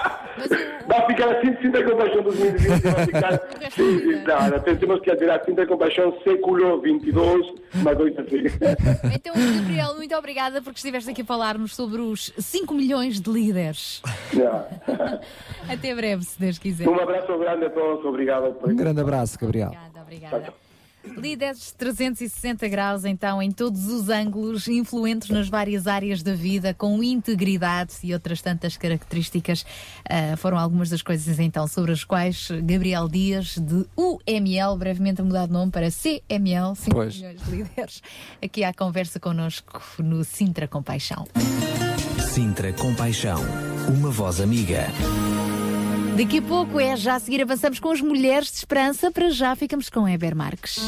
Vai 0.86 1.04
ficar 1.08 1.36
assim, 1.36 1.56
Sinta 1.60 1.82
Compaixão 1.84 2.22
2020, 2.22 2.80
vai 2.82 3.06
ficar... 3.06 3.32
sim, 3.70 3.98
sim, 3.98 4.22
não, 4.24 4.50
não, 4.50 4.60
temos 4.60 5.00
que 5.00 5.16
tirar 5.16 5.44
Sinta 5.44 5.66
Compaixão 5.66 6.16
século 6.22 6.80
22, 6.80 7.54
uma 7.74 7.96
coisa 7.96 8.20
assim. 8.20 8.44
Então, 9.12 9.34
Gabriel, 9.34 9.94
muito 9.96 10.14
obrigada 10.14 10.62
porque 10.62 10.78
estiveste 10.78 11.10
aqui 11.10 11.22
a 11.22 11.24
falar-nos 11.24 11.74
sobre 11.74 12.00
os 12.00 12.32
5 12.38 12.72
milhões 12.72 13.20
de 13.20 13.30
líderes. 13.30 14.00
Até 15.68 15.94
breve, 15.94 16.22
se 16.22 16.38
Deus 16.38 16.58
quiser. 16.58 16.88
Um 16.88 17.00
abraço 17.00 17.36
grande 17.36 17.64
a 17.66 17.70
todos, 17.70 18.04
obrigado. 18.04 18.54
Por... 18.54 18.70
Um 18.70 18.76
grande 18.76 19.00
abraço, 19.00 19.38
Gabriel. 19.40 19.72
Obrigada. 20.00 20.65
Líderes 21.16 21.72
360 21.72 22.68
graus, 22.68 23.04
então, 23.04 23.40
em 23.40 23.50
todos 23.50 23.86
os 23.88 24.08
ângulos, 24.08 24.68
influentes 24.68 25.30
nas 25.30 25.48
várias 25.48 25.86
áreas 25.86 26.22
da 26.22 26.34
vida, 26.34 26.74
com 26.74 27.02
integridade 27.02 27.94
e 28.02 28.12
outras 28.12 28.42
tantas 28.42 28.76
características. 28.76 29.64
Ah, 30.08 30.36
foram 30.36 30.58
algumas 30.58 30.90
das 30.90 31.02
coisas, 31.02 31.38
então, 31.38 31.66
sobre 31.66 31.92
as 31.92 32.04
quais 32.04 32.48
Gabriel 32.62 33.08
Dias, 33.08 33.56
de 33.58 33.86
UML, 33.96 34.76
brevemente 34.78 35.20
a 35.20 35.24
mudar 35.24 35.46
de 35.46 35.52
nome 35.52 35.70
para 35.70 35.88
CML, 35.90 36.74
5 36.74 36.90
Pois. 36.90 37.16
milhões 37.16 37.42
de 37.42 37.50
líderes, 37.50 38.02
aqui 38.42 38.64
à 38.64 38.72
conversa 38.72 39.20
connosco 39.20 39.80
no 39.98 40.24
Sintra 40.24 40.66
Compaixão. 40.68 41.26
Sintra 42.32 42.72
Compaixão, 42.72 43.40
uma 43.88 44.10
voz 44.10 44.40
amiga. 44.40 44.86
Daqui 46.16 46.38
a 46.38 46.42
pouco 46.42 46.80
é 46.80 46.96
já 46.96 47.16
a 47.16 47.20
seguir 47.20 47.42
avançamos 47.42 47.78
com 47.78 47.90
as 47.90 48.00
mulheres 48.00 48.50
de 48.50 48.56
esperança. 48.56 49.10
Para 49.10 49.28
já 49.28 49.54
ficamos 49.54 49.90
com 49.90 50.08
Eber 50.08 50.34
Marques. 50.34 50.80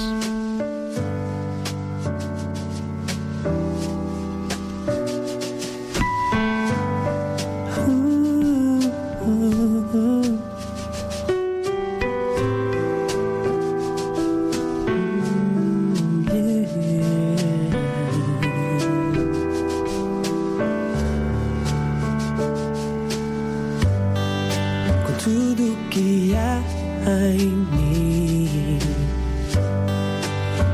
Em 27.35 27.49
mim. 27.73 28.79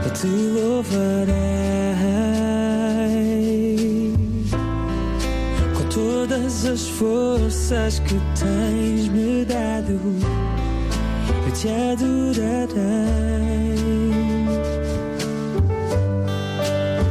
Eu 0.04 0.10
te 0.12 0.26
louvarei 0.26 1.34
com 5.76 5.84
todas 5.88 6.66
as 6.66 6.88
forças 6.88 7.98
que 8.00 8.14
tens 8.38 9.08
me 9.08 9.44
dado. 9.44 10.00
Eu 11.46 11.52
te 11.52 11.68
adorarei. 11.68 13.24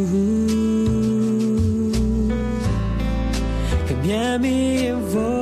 que 4.12 4.38
me 4.38 4.88
envolve 4.88 5.41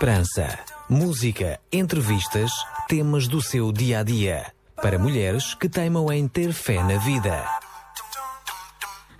Esperança. 0.00 0.58
Música, 0.88 1.60
entrevistas, 1.70 2.50
temas 2.88 3.28
do 3.28 3.42
seu 3.42 3.70
dia 3.70 3.98
a 3.98 4.02
dia. 4.02 4.50
Para 4.74 4.98
mulheres 4.98 5.52
que 5.52 5.68
teimam 5.68 6.10
em 6.10 6.26
ter 6.26 6.54
fé 6.54 6.82
na 6.82 6.96
vida. 6.96 7.46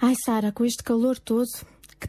Ai, 0.01 0.15
Sara, 0.25 0.51
com 0.51 0.65
este 0.65 0.83
calor 0.83 1.19
todo, 1.19 1.45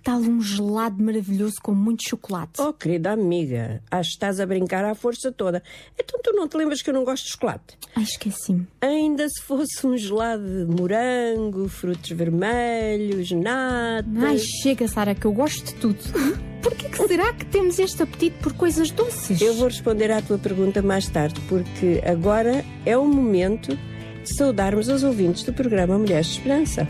tal 0.03 0.19
um 0.19 0.41
gelado 0.41 1.01
maravilhoso 1.03 1.55
com 1.61 1.73
muito 1.73 2.07
chocolate? 2.07 2.61
Oh, 2.61 2.73
querida 2.73 3.11
amiga, 3.11 3.81
acho 3.89 4.09
que 4.09 4.15
estás 4.15 4.39
a 4.39 4.45
brincar 4.45 4.83
à 4.83 4.95
força 4.95 5.31
toda. 5.31 5.61
Então 5.97 6.19
tu 6.23 6.33
não 6.33 6.47
te 6.47 6.57
lembras 6.57 6.81
que 6.81 6.89
eu 6.89 6.93
não 6.93 7.03
gosto 7.03 7.25
de 7.25 7.31
chocolate? 7.31 7.77
Ai, 7.95 8.03
esqueci-me. 8.03 8.67
Ainda 8.81 9.27
se 9.29 9.41
fosse 9.41 9.85
um 9.85 9.97
gelado 9.97 10.43
de 10.43 10.65
morango, 10.65 11.67
frutos 11.67 12.09
vermelhos, 12.11 13.31
nada. 13.31 14.27
Ai, 14.27 14.37
chega, 14.37 14.87
Sara, 14.87 15.15
que 15.15 15.25
eu 15.25 15.31
gosto 15.31 15.65
de 15.65 15.75
tudo. 15.75 15.99
Por 16.61 16.75
que, 16.75 16.89
que 16.89 17.07
será 17.07 17.33
que 17.33 17.45
temos 17.45 17.79
este 17.79 18.03
apetite 18.03 18.37
por 18.37 18.53
coisas 18.53 18.91
doces? 18.91 19.41
Eu 19.41 19.55
vou 19.55 19.67
responder 19.67 20.11
à 20.11 20.21
tua 20.21 20.37
pergunta 20.37 20.81
mais 20.81 21.07
tarde, 21.07 21.41
porque 21.49 22.03
agora 22.05 22.63
é 22.85 22.95
o 22.95 23.05
momento 23.05 23.75
de 24.23 24.35
saudarmos 24.35 24.87
os 24.87 25.03
ouvintes 25.03 25.43
do 25.43 25.53
programa 25.53 25.97
Mulheres 25.97 26.27
de 26.27 26.37
Esperança. 26.37 26.87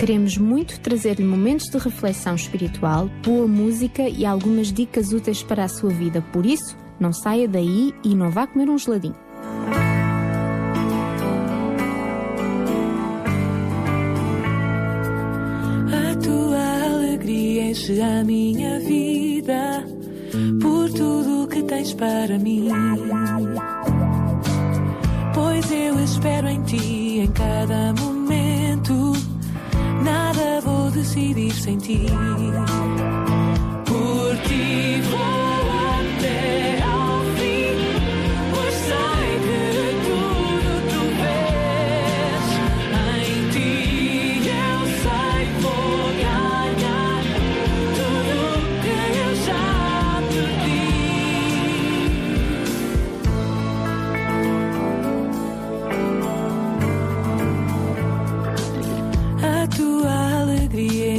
Queremos 0.00 0.38
muito 0.38 0.80
trazer-lhe 0.80 1.22
momentos 1.22 1.66
de 1.66 1.76
reflexão 1.76 2.34
espiritual, 2.34 3.10
boa 3.22 3.46
música 3.46 4.08
e 4.08 4.24
algumas 4.24 4.72
dicas 4.72 5.12
úteis 5.12 5.42
para 5.42 5.64
a 5.64 5.68
sua 5.68 5.90
vida. 5.90 6.24
Por 6.32 6.46
isso, 6.46 6.74
não 6.98 7.12
saia 7.12 7.46
daí 7.46 7.92
e 8.02 8.14
não 8.14 8.30
vá 8.30 8.46
comer 8.46 8.70
um 8.70 8.78
geladinho. 8.78 9.14
A 15.92 16.16
tua 16.16 16.94
alegria 16.94 17.64
enche 17.70 18.00
a 18.00 18.24
minha 18.24 18.80
vida 18.80 19.84
por 20.62 20.88
tudo 20.94 21.46
que 21.46 21.62
tens 21.64 21.92
para 21.92 22.38
mim. 22.38 22.70
Pois 25.34 25.70
eu 25.70 26.02
espero 26.02 26.48
em 26.48 26.62
ti 26.62 27.18
em 27.18 27.30
cada 27.32 27.92
momento. 27.92 29.09
Nada 30.02 30.60
vou 30.62 30.90
decidir 30.90 31.52
sem 31.52 31.78
ti. 31.78 32.06
Por 33.86 34.36
ti 34.48 35.00
vou 35.10 35.49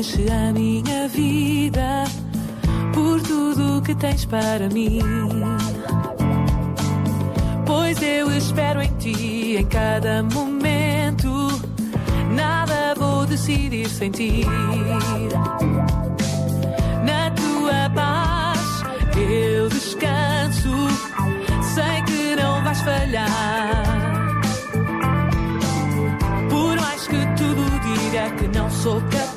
enche 0.02 0.26
a 0.32 0.52
minha 0.52 1.08
vida 1.08 2.06
por 2.92 3.22
tudo 3.22 3.84
que 3.84 3.94
tens 3.94 4.26
para 4.26 4.68
mim. 4.70 5.00
Pois 7.68 8.02
eu 8.02 8.36
espero 8.36 8.82
em 8.82 8.92
ti 8.98 9.58
em 9.60 9.66
cada 9.68 10.24
momento. 10.24 11.30
Nada 12.34 12.96
vou 12.98 13.28
decidir 13.28 13.88
sem 13.90 14.10
ti. 14.10 14.44
Na 17.06 17.30
tua 17.32 17.88
paz 17.94 18.84
eu 19.16 19.70
descanso. 19.70 20.72
Sei 21.76 22.02
que 22.08 22.42
não 22.42 22.64
vais 22.64 22.82
falhar. 22.82 23.84
Por 26.50 26.76
mais 26.82 27.08
que 27.08 27.24
tudo 27.38 27.64
diga 27.86 28.32
que 28.32 28.48
não 28.58 28.68
sou 28.72 29.00
capaz, 29.02 29.31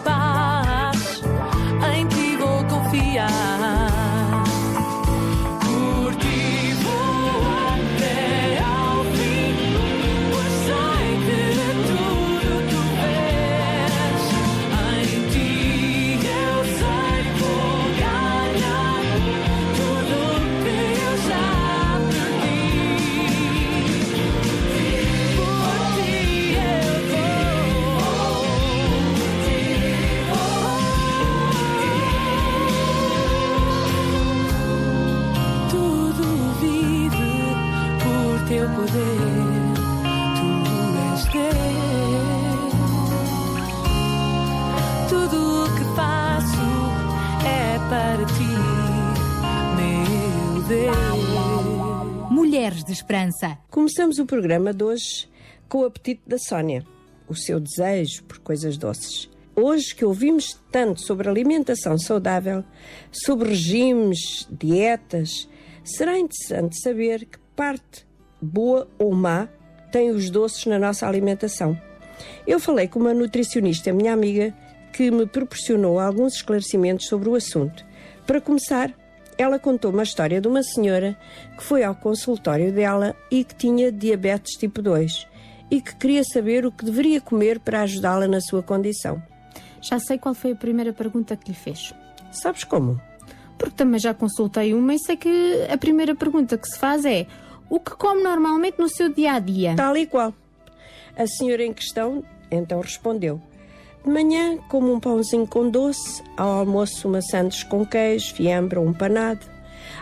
de 52.85 52.93
Esperança. 52.93 53.59
Começamos 53.71 54.19
o 54.19 54.27
programa 54.27 54.73
de 54.73 54.85
hoje 54.85 55.29
com 55.69 55.79
o 55.79 55.85
apetite 55.85 56.23
da 56.27 56.39
Sónia, 56.39 56.85
o 57.29 57.35
seu 57.35 57.59
desejo 57.59 58.25
por 58.25 58.39
coisas 58.39 58.77
doces. 58.77 59.29
Hoje 59.57 59.95
que 59.95 60.05
ouvimos 60.05 60.61
tanto 60.71 61.01
sobre 61.01 61.29
alimentação 61.29 61.97
saudável, 61.97 62.65
sobre 63.11 63.51
regimes, 63.51 64.49
dietas, 64.51 65.49
Será 65.85 66.19
interessante 66.19 66.81
saber 66.81 67.27
que 67.27 67.39
parte 67.55 68.07
boa 68.41 68.89
ou 68.99 69.15
má 69.15 69.47
tem 69.93 70.11
os 70.11 70.31
doces 70.31 70.65
na 70.65 70.79
nossa 70.79 71.07
alimentação. 71.07 71.79
Eu 72.47 72.59
falei 72.59 72.89
com 72.89 72.99
uma 72.99 73.13
nutricionista, 73.13 73.93
minha 73.93 74.15
amiga, 74.15 74.55
que 74.95 75.11
me 75.11 75.27
proporcionou 75.27 76.01
alguns 76.01 76.37
esclarecimentos 76.37 77.07
sobre 77.07 77.29
o 77.29 77.35
assunto. 77.35 77.85
Para 78.27 78.41
começar, 78.41 78.95
ela 79.37 79.59
contou 79.59 79.91
uma 79.91 80.03
história 80.03 80.41
de 80.41 80.49
uma 80.49 80.63
senhora 80.63 81.17
que 81.57 81.63
foi 81.63 81.83
ao 81.83 81.95
consultório 81.95 82.73
dela 82.73 83.15
e 83.31 83.45
que 83.45 83.55
tinha 83.55 83.91
diabetes 83.91 84.57
tipo 84.57 84.81
2 84.83 85.27
e 85.71 85.81
que 85.81 85.95
queria 85.97 86.23
saber 86.25 86.67
o 86.67 86.73
que 86.73 86.85
deveria 86.85 87.21
comer 87.21 87.59
para 87.59 87.83
ajudá-la 87.83 88.29
na 88.29 88.41
sua 88.41 88.63
condição. 88.63 89.23
Já 89.81 89.99
sei 89.99 90.19
qual 90.19 90.35
foi 90.35 90.53
a 90.53 90.57
primeira 90.57 90.93
pergunta 90.93 91.37
que 91.37 91.51
lhe 91.51 91.57
fez. 91.57 91.95
Sabes 92.31 92.65
como? 92.65 93.01
Porque 93.59 93.75
também 93.77 94.01
já 94.01 94.15
consultei 94.15 94.75
uma 94.75 94.95
e 94.95 94.99
sei 94.99 95.17
que 95.17 95.67
a 95.71 95.77
primeira 95.77 96.15
pergunta 96.15 96.59
que 96.59 96.69
se 96.69 96.79
faz 96.79 97.05
é 97.05 97.27
o 97.69 97.81
que 97.81 97.93
come 97.93 98.23
normalmente 98.23 98.79
no 98.79 98.89
seu 98.89 99.13
dia 99.13 99.33
a 99.33 99.39
dia? 99.39 99.75
Tal 99.77 99.97
e 99.97 100.07
qual. 100.07 100.35
A 101.17 101.27
senhora 101.27 101.65
em 101.65 101.73
questão 101.73 102.25
então 102.51 102.81
respondeu: 102.81 103.41
De 104.05 104.11
manhã 104.11 104.59
como 104.69 104.93
um 104.93 105.01
pãozinho 105.01 105.47
com 105.47 105.71
doce, 105.71 106.23
ao 106.37 106.61
almoço 106.61 107.09
uma 107.09 107.23
sandes 107.23 107.63
com 107.63 107.87
queijo, 107.87 108.35
fiambre 108.35 108.79
ou 108.79 108.87
um 108.87 108.93
panado. 108.93 109.47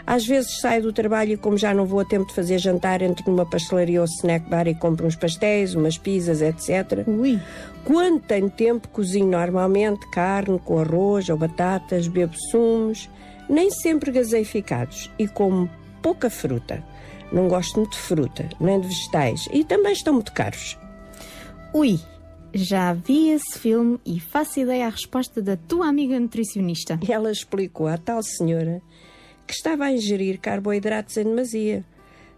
Às 0.04 0.26
vezes 0.26 0.58
saio 0.58 0.82
do 0.82 0.92
trabalho 0.92 1.34
e, 1.34 1.36
como 1.36 1.56
já 1.56 1.72
não 1.72 1.86
vou 1.86 2.00
a 2.00 2.04
tempo 2.04 2.26
de 2.26 2.34
fazer 2.34 2.58
jantar, 2.58 3.00
entro 3.00 3.30
numa 3.30 3.48
pastelaria 3.48 4.00
ou 4.00 4.06
snack 4.06 4.48
bar 4.50 4.66
e 4.66 4.74
compro 4.74 5.06
uns 5.06 5.14
pastéis, 5.14 5.76
umas 5.76 5.96
pizzas, 5.96 6.42
etc. 6.42 7.06
Ui. 7.06 7.40
Quando 7.84 8.20
tenho 8.20 8.50
tempo, 8.50 8.88
cozinho 8.88 9.28
normalmente 9.28 10.04
carne 10.10 10.58
com 10.58 10.80
arroz 10.80 11.28
ou 11.28 11.36
batatas, 11.36 12.08
bebo 12.08 12.34
sumos, 12.50 13.08
nem 13.48 13.70
sempre 13.70 14.10
gaseificados 14.10 15.12
e 15.16 15.28
como 15.28 15.70
pouca 16.02 16.28
fruta. 16.28 16.82
Não 17.32 17.46
gosto 17.46 17.76
muito 17.78 17.92
de 17.92 17.98
fruta, 17.98 18.48
nem 18.58 18.80
de 18.80 18.88
vegetais 18.88 19.48
e 19.52 19.62
também 19.62 19.92
estão 19.92 20.14
muito 20.14 20.32
caros. 20.32 20.76
Ui, 21.72 21.98
já 22.54 22.92
vi 22.92 23.30
esse 23.30 23.58
filme 23.58 23.98
e 24.04 24.20
faço 24.20 24.60
ideia 24.60 24.86
a 24.86 24.90
resposta 24.90 25.40
da 25.40 25.56
tua 25.56 25.88
amiga 25.88 26.18
nutricionista. 26.18 26.98
Ela 27.08 27.30
explicou 27.30 27.86
à 27.86 27.96
tal 27.96 28.22
senhora 28.22 28.82
que 29.46 29.54
estava 29.54 29.84
a 29.84 29.92
ingerir 29.92 30.38
carboidratos 30.40 31.16
em 31.16 31.24
demasia, 31.24 31.84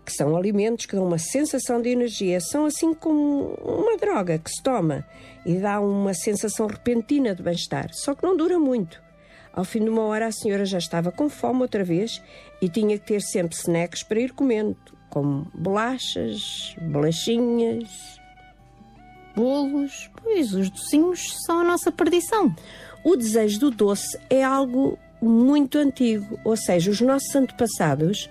que 0.05 0.13
são 0.13 0.37
alimentos 0.37 0.87
que 0.87 0.95
dão 0.95 1.07
uma 1.07 1.19
sensação 1.19 1.81
de 1.81 1.91
energia, 1.91 2.41
são 2.41 2.65
assim 2.65 2.95
como 2.95 3.55
uma 3.65 3.97
droga 3.97 4.39
que 4.39 4.51
se 4.51 4.63
toma 4.63 5.05
e 5.45 5.55
dá 5.55 5.81
uma 5.81 6.15
sensação 6.15 6.67
repentina 6.67 7.35
de 7.35 7.43
bem-estar, 7.43 7.91
só 7.93 8.15
que 8.15 8.23
não 8.23 8.37
dura 8.37 8.59
muito. 8.59 9.03
Ao 9.53 9.65
fim 9.65 9.85
de 9.85 9.89
uma 9.89 10.03
hora, 10.03 10.27
a 10.27 10.33
senhora 10.33 10.65
já 10.65 10.79
estava 10.79 11.13
com 11.13 11.29
fome 11.29 11.63
outra 11.63 11.85
vez 11.85 12.21
e 12.61 12.69
tinha 12.69 12.99
que 12.99 13.07
ter 13.07 13.23
sempre 13.23 13.57
snacks 13.57 14.03
para 14.03 14.21
ir 14.21 14.33
comendo, 14.33 14.77
como 15.09 15.47
bolachas, 15.55 16.75
bolachinhas. 16.81 18.14
Bolos, 19.35 20.11
pois 20.23 20.55
os 20.55 20.71
docinhos 20.71 21.37
são 21.45 21.61
a 21.61 21.65
nossa 21.65 21.91
perdição. 21.91 22.55
O 23.05 23.17
desejo 23.17 23.61
do 23.61 23.71
doce 23.71 24.19
é 24.31 24.43
algo 24.43 24.99
muito 25.21 25.79
antigo, 25.79 26.39
ou 26.45 26.57
seja, 26.57 26.91
os 26.91 27.01
nossos 27.01 27.35
antepassados 27.35 28.31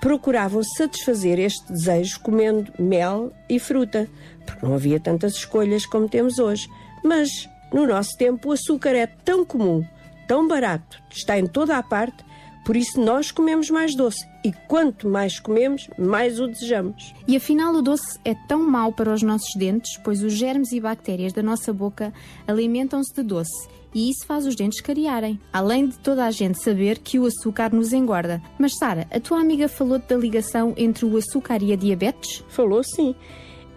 procuravam 0.00 0.62
satisfazer 0.62 1.38
este 1.38 1.72
desejo 1.72 2.20
comendo 2.20 2.72
mel 2.78 3.32
e 3.48 3.58
fruta, 3.58 4.08
porque 4.46 4.64
não 4.64 4.74
havia 4.74 5.00
tantas 5.00 5.34
escolhas 5.34 5.84
como 5.84 6.08
temos 6.08 6.38
hoje. 6.38 6.68
Mas 7.04 7.48
no 7.72 7.86
nosso 7.86 8.16
tempo 8.16 8.48
o 8.48 8.52
açúcar 8.52 8.94
é 8.94 9.06
tão 9.06 9.44
comum, 9.44 9.84
tão 10.26 10.46
barato, 10.46 11.02
está 11.10 11.38
em 11.38 11.46
toda 11.46 11.76
a 11.76 11.82
parte, 11.82 12.24
por 12.68 12.76
isso 12.76 13.00
nós 13.00 13.30
comemos 13.30 13.70
mais 13.70 13.94
doce 13.94 14.28
e 14.44 14.52
quanto 14.68 15.08
mais 15.08 15.40
comemos, 15.40 15.88
mais 15.98 16.38
o 16.38 16.46
desejamos. 16.46 17.14
E 17.26 17.34
afinal, 17.34 17.74
o 17.74 17.80
doce 17.80 18.18
é 18.26 18.34
tão 18.46 18.62
mau 18.62 18.92
para 18.92 19.10
os 19.10 19.22
nossos 19.22 19.54
dentes, 19.56 19.96
pois 20.04 20.22
os 20.22 20.34
germes 20.34 20.70
e 20.72 20.78
bactérias 20.78 21.32
da 21.32 21.42
nossa 21.42 21.72
boca 21.72 22.12
alimentam-se 22.46 23.14
de 23.14 23.22
doce 23.22 23.66
e 23.94 24.10
isso 24.10 24.26
faz 24.26 24.46
os 24.46 24.54
dentes 24.54 24.82
cariarem. 24.82 25.40
Além 25.50 25.88
de 25.88 25.98
toda 25.98 26.26
a 26.26 26.30
gente 26.30 26.62
saber 26.62 26.98
que 26.98 27.18
o 27.18 27.24
açúcar 27.24 27.74
nos 27.74 27.94
engorda. 27.94 28.42
Mas 28.58 28.76
Sara, 28.76 29.06
a 29.10 29.18
tua 29.18 29.40
amiga 29.40 29.66
falou 29.66 29.98
da 29.98 30.16
ligação 30.18 30.74
entre 30.76 31.06
o 31.06 31.16
açúcar 31.16 31.62
e 31.62 31.72
a 31.72 31.76
diabetes? 31.76 32.44
Falou 32.50 32.84
sim. 32.84 33.14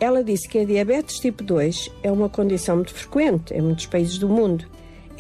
Ela 0.02 0.22
disse 0.22 0.50
que 0.50 0.60
a 0.60 0.66
diabetes 0.66 1.18
tipo 1.18 1.46
2 1.46 1.90
é 2.04 2.12
uma 2.12 2.28
condição 2.28 2.76
muito 2.76 2.94
frequente 2.94 3.54
em 3.54 3.62
muitos 3.62 3.86
países 3.86 4.18
do 4.18 4.28
mundo. 4.28 4.66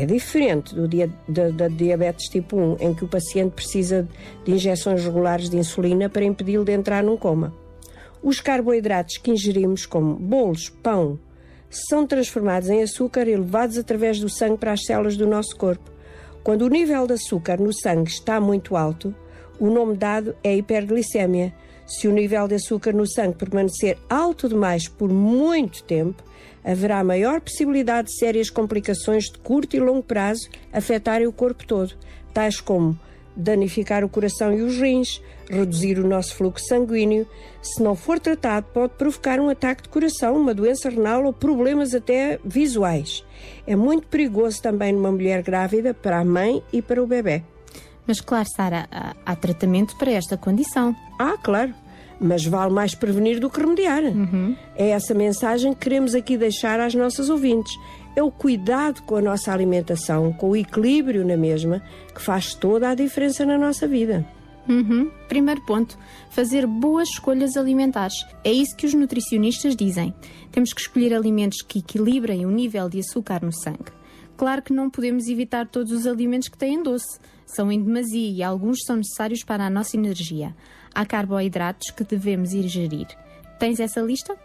É 0.02 0.06
diferente 0.08 0.74
do 0.74 0.88
dia, 0.88 1.12
da, 1.28 1.50
da 1.50 1.68
diabetes 1.68 2.28
tipo 2.28 2.58
1, 2.58 2.78
em 2.80 2.92
que 2.92 3.06
o 3.06 3.08
paciente 3.08 3.52
precisa 3.52 4.10
de 4.44 4.52
injeções 4.52 5.06
regulares 5.06 5.48
de 5.48 5.58
insulina 5.58 6.10
para 6.10 6.26
impedi-lo 6.26 6.66
de 6.66 6.72
entrar 6.72 7.04
num 7.04 7.16
coma. 7.16 7.54
Os 8.24 8.42
carboidratos 8.42 9.18
que 9.18 9.30
ingerimos, 9.30 9.86
como 9.86 10.16
bolos, 10.16 10.70
pão, 10.70 11.20
são 11.70 12.08
transformados 12.08 12.68
em 12.68 12.82
açúcar 12.82 13.28
e 13.28 13.36
levados 13.36 13.78
através 13.78 14.20
do 14.20 14.28
sangue 14.28 14.58
para 14.58 14.72
as 14.72 14.84
células 14.86 15.16
do 15.16 15.28
nosso 15.28 15.56
corpo. 15.56 15.92
Quando 16.44 16.64
o 16.64 16.70
nível 16.70 17.06
de 17.06 17.14
açúcar 17.14 17.60
no 17.60 17.72
sangue 17.72 18.10
está 18.10 18.42
muito 18.42 18.76
alto, 18.76 19.14
o 19.60 19.70
nome 19.70 19.96
dado 19.96 20.36
é 20.44 20.56
hiperglicemia. 20.56 21.54
Se 21.86 22.08
o 22.08 22.12
nível 22.12 22.48
de 22.48 22.56
açúcar 22.56 22.92
no 22.92 23.08
sangue 23.08 23.36
permanecer 23.36 24.00
alto 24.10 24.50
demais 24.50 24.88
por 24.88 25.14
muito 25.14 25.84
tempo, 25.84 26.24
haverá 26.64 27.04
maior 27.04 27.42
possibilidade 27.42 28.10
de 28.10 28.18
sérias 28.18 28.50
complicações 28.50 29.26
de 29.26 29.38
curto 29.40 29.76
e 29.76 29.80
longo 29.80 30.04
prazo 30.04 30.50
afetarem 30.72 31.28
o 31.28 31.34
corpo 31.34 31.66
todo, 31.66 31.94
tais 32.34 32.60
como 32.60 32.98
danificar 33.36 34.04
o 34.04 34.10
coração 34.10 34.54
e 34.54 34.62
os 34.62 34.78
rins, 34.78 35.22
reduzir 35.50 35.98
o 36.00 36.08
nosso 36.08 36.36
fluxo 36.36 36.66
sanguíneo. 36.66 37.28
Se 37.62 37.82
não 37.82 37.96
for 37.96 38.20
tratado, 38.20 38.68
pode 38.74 38.94
provocar 38.94 39.40
um 39.40 39.50
ataque 39.50 39.84
de 39.84 39.90
coração, 39.90 40.36
uma 40.36 40.54
doença 40.54 40.90
renal 40.90 41.26
ou 41.26 41.34
problemas 41.34 41.94
até 41.94 42.40
visuais. 42.44 43.24
É 43.66 43.76
muito 43.76 44.08
perigoso 44.08 44.62
também 44.62 44.94
numa 44.94 45.12
mulher 45.12 45.42
grávida 45.42 45.94
para 45.94 46.20
a 46.20 46.26
mãe 46.26 46.62
e 46.72 46.82
para 46.82 47.02
o 47.02 47.08
bebê. 47.08 47.44
Mas 48.06 48.20
claro, 48.20 48.48
Sara, 48.56 48.88
há, 48.92 49.16
há 49.26 49.36
tratamento 49.36 49.96
para 49.98 50.12
esta 50.12 50.36
condição. 50.36 50.96
Ah, 51.20 51.38
claro. 51.42 51.74
Mas 52.24 52.46
vale 52.46 52.72
mais 52.72 52.94
prevenir 52.94 53.40
do 53.40 53.50
que 53.50 53.60
remediar. 53.60 54.04
É 54.76 54.90
essa 54.90 55.14
mensagem 55.14 55.74
que 55.74 55.80
queremos 55.80 56.14
aqui 56.14 56.38
deixar 56.38 56.80
às 56.80 56.94
nossas 56.94 57.30
ouvintes. 57.30 57.74
É 58.16 58.22
o 58.22 58.30
cuidado 58.30 59.02
com 59.04 59.16
a 59.16 59.22
nossa 59.22 59.52
alimentação, 59.52 60.32
com 60.34 60.52
o 60.52 60.56
equilíbrio 60.56 61.26
na 61.26 61.36
mesma, 61.36 61.82
que 62.14 62.22
faz 62.22 62.54
toda 62.54 62.90
a 62.90 62.96
diferença 62.96 63.46
na 63.46 63.58
nossa 63.58 63.88
vida. 63.88 64.26
Uhum. 64.70 65.10
Primeiro 65.28 65.62
ponto: 65.62 65.98
fazer 66.30 66.68
boas 66.68 67.10
escolhas 67.10 67.58
alimentares. 67.58 68.26
É 68.44 68.52
isso 68.52 68.76
que 68.76 68.86
os 68.86 68.94
nutricionistas 68.94 69.76
dizem. 69.76 70.14
Temos 70.52 70.74
que 70.74 70.82
escolher 70.82 71.14
alimentos 71.14 71.62
que 71.62 71.80
equilibrem 71.80 72.46
o 72.46 72.52
nível 72.52 72.88
de 72.88 73.00
açúcar 73.00 73.44
no 73.44 73.52
sangue. 73.52 73.92
Claro 74.38 74.62
que 74.62 74.74
não 74.74 74.90
podemos 74.90 75.28
evitar 75.28 75.68
todos 75.68 75.92
os 75.92 76.08
alimentos 76.08 76.48
que 76.48 76.58
têm 76.58 76.82
doce. 76.82 77.20
São 77.46 77.72
em 77.72 77.82
demasia 77.82 78.30
e 78.30 78.44
alguns 78.44 78.80
são 78.86 78.96
necessários 78.96 79.44
para 79.44 79.66
a 79.66 79.70
nossa 79.70 79.98
energia. 79.98 80.56
Há 80.94 81.06
carboidratos 81.06 81.92
que 81.92 82.04
devemos 82.04 82.54
ingerir. 82.54 83.08
Tens 83.60 83.80
essa 83.80 84.02
lista? 84.02 84.36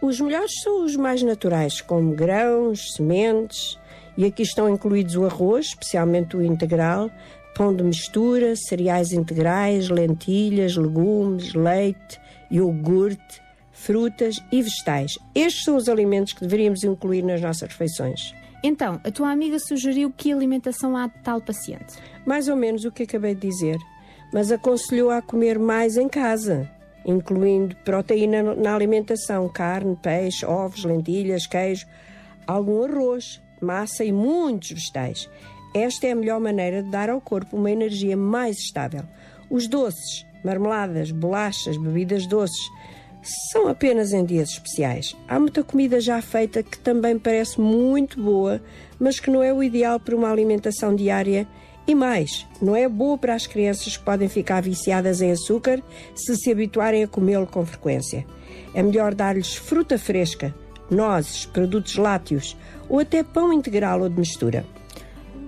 Os 0.00 0.20
melhores 0.20 0.52
são 0.62 0.84
os 0.84 0.96
mais 0.96 1.22
naturais, 1.22 1.80
como 1.80 2.14
grãos, 2.14 2.94
sementes, 2.94 3.78
e 4.16 4.24
aqui 4.24 4.42
estão 4.42 4.68
incluídos 4.68 5.16
o 5.16 5.24
arroz, 5.24 5.66
especialmente 5.66 6.36
o 6.36 6.42
integral, 6.42 7.10
pão 7.54 7.74
de 7.74 7.82
mistura, 7.82 8.54
cereais 8.54 9.12
integrais, 9.12 9.88
lentilhas, 9.88 10.76
legumes, 10.76 11.52
leite, 11.54 12.20
iogurte, 12.50 13.42
frutas 13.72 14.42
e 14.50 14.62
vegetais. 14.62 15.18
Estes 15.34 15.64
são 15.64 15.76
os 15.76 15.88
alimentos 15.88 16.32
que 16.32 16.42
deveríamos 16.42 16.84
incluir 16.84 17.22
nas 17.22 17.40
nossas 17.40 17.68
refeições. 17.68 18.34
Então, 18.62 19.00
a 19.04 19.10
tua 19.10 19.30
amiga 19.30 19.58
sugeriu 19.58 20.12
que 20.16 20.32
alimentação 20.32 20.96
há 20.96 21.06
de 21.06 21.14
tal 21.22 21.40
paciente? 21.40 21.94
Mais 22.26 22.48
ou 22.48 22.56
menos 22.56 22.84
o 22.84 22.90
que 22.90 23.04
acabei 23.04 23.34
de 23.34 23.48
dizer, 23.48 23.78
mas 24.32 24.52
aconselhou 24.52 25.10
a 25.10 25.22
comer 25.22 25.58
mais 25.58 25.96
em 25.96 26.08
casa, 26.08 26.68
incluindo 27.04 27.74
proteína 27.84 28.54
na 28.54 28.74
alimentação, 28.74 29.48
carne, 29.48 29.96
peixe, 29.96 30.44
ovos, 30.44 30.84
lentilhas, 30.84 31.46
queijo, 31.46 31.86
algum 32.46 32.84
arroz, 32.84 33.40
massa 33.60 34.04
e 34.04 34.12
muitos 34.12 34.72
vegetais. 34.72 35.28
Esta 35.74 36.06
é 36.06 36.12
a 36.12 36.16
melhor 36.16 36.40
maneira 36.40 36.82
de 36.82 36.90
dar 36.90 37.10
ao 37.10 37.20
corpo 37.20 37.56
uma 37.56 37.70
energia 37.70 38.16
mais 38.16 38.58
estável. 38.58 39.02
Os 39.50 39.68
doces, 39.68 40.26
marmeladas, 40.44 41.10
bolachas, 41.10 41.76
bebidas 41.76 42.26
doces, 42.26 42.68
são 43.50 43.68
apenas 43.68 44.12
em 44.12 44.24
dias 44.24 44.50
especiais. 44.50 45.16
Há 45.26 45.38
muita 45.38 45.62
comida 45.62 46.00
já 46.00 46.22
feita 46.22 46.62
que 46.62 46.78
também 46.78 47.18
parece 47.18 47.60
muito 47.60 48.20
boa, 48.22 48.62
mas 48.98 49.20
que 49.20 49.30
não 49.30 49.42
é 49.42 49.52
o 49.52 49.62
ideal 49.62 49.98
para 50.00 50.16
uma 50.16 50.30
alimentação 50.30 50.94
diária. 50.94 51.46
E 51.88 51.94
mais, 51.94 52.46
não 52.60 52.76
é 52.76 52.86
boa 52.86 53.16
para 53.16 53.34
as 53.34 53.46
crianças 53.46 53.96
que 53.96 54.04
podem 54.04 54.28
ficar 54.28 54.60
viciadas 54.60 55.22
em 55.22 55.32
açúcar 55.32 55.82
se 56.14 56.36
se 56.36 56.52
habituarem 56.52 57.02
a 57.02 57.08
comê-lo 57.08 57.46
com 57.46 57.64
frequência. 57.64 58.26
É 58.74 58.82
melhor 58.82 59.14
dar-lhes 59.14 59.56
fruta 59.56 59.98
fresca, 59.98 60.54
nozes, 60.90 61.46
produtos 61.46 61.96
lácteos 61.96 62.54
ou 62.90 62.98
até 62.98 63.22
pão 63.22 63.50
integral 63.54 64.02
ou 64.02 64.08
de 64.10 64.20
mistura. 64.20 64.66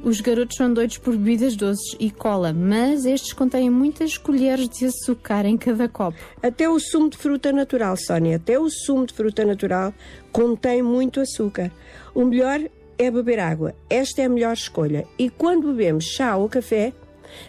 Os 0.03 0.23
garotos 0.23 0.57
são 0.57 0.73
doidos 0.73 0.97
por 0.97 1.15
bebidas 1.15 1.57
doces 1.57 1.95
e 2.01 2.11
cola, 2.11 2.55
mas 2.55 3.05
estes 3.05 3.35
contêm 3.35 3.69
muitas 3.69 4.17
colheres 4.17 4.67
de 4.71 4.87
açúcar 4.87 5.45
em 5.45 5.59
cada 5.59 5.91
copo. 5.91 6.17
Até 6.43 6.67
o 6.71 6.81
sumo 6.81 7.11
de 7.11 7.19
fruta 7.19 7.53
natural, 7.53 7.99
Sónia, 7.99 8.37
até 8.37 8.59
o 8.59 8.71
sumo 8.71 9.05
de 9.05 9.13
fruta 9.13 9.45
natural 9.45 9.93
contém 10.33 10.83
muito 10.83 11.21
açúcar. 11.21 11.71
O 12.15 12.25
melhor 12.25 12.63
é 13.01 13.11
beber 13.11 13.39
água. 13.41 13.75
Esta 13.89 14.21
é 14.21 14.27
a 14.27 14.29
melhor 14.29 14.53
escolha. 14.53 15.07
E 15.19 15.31
quando 15.31 15.69
bebemos 15.69 16.05
chá 16.05 16.37
ou 16.37 16.51
café, 16.51 16.93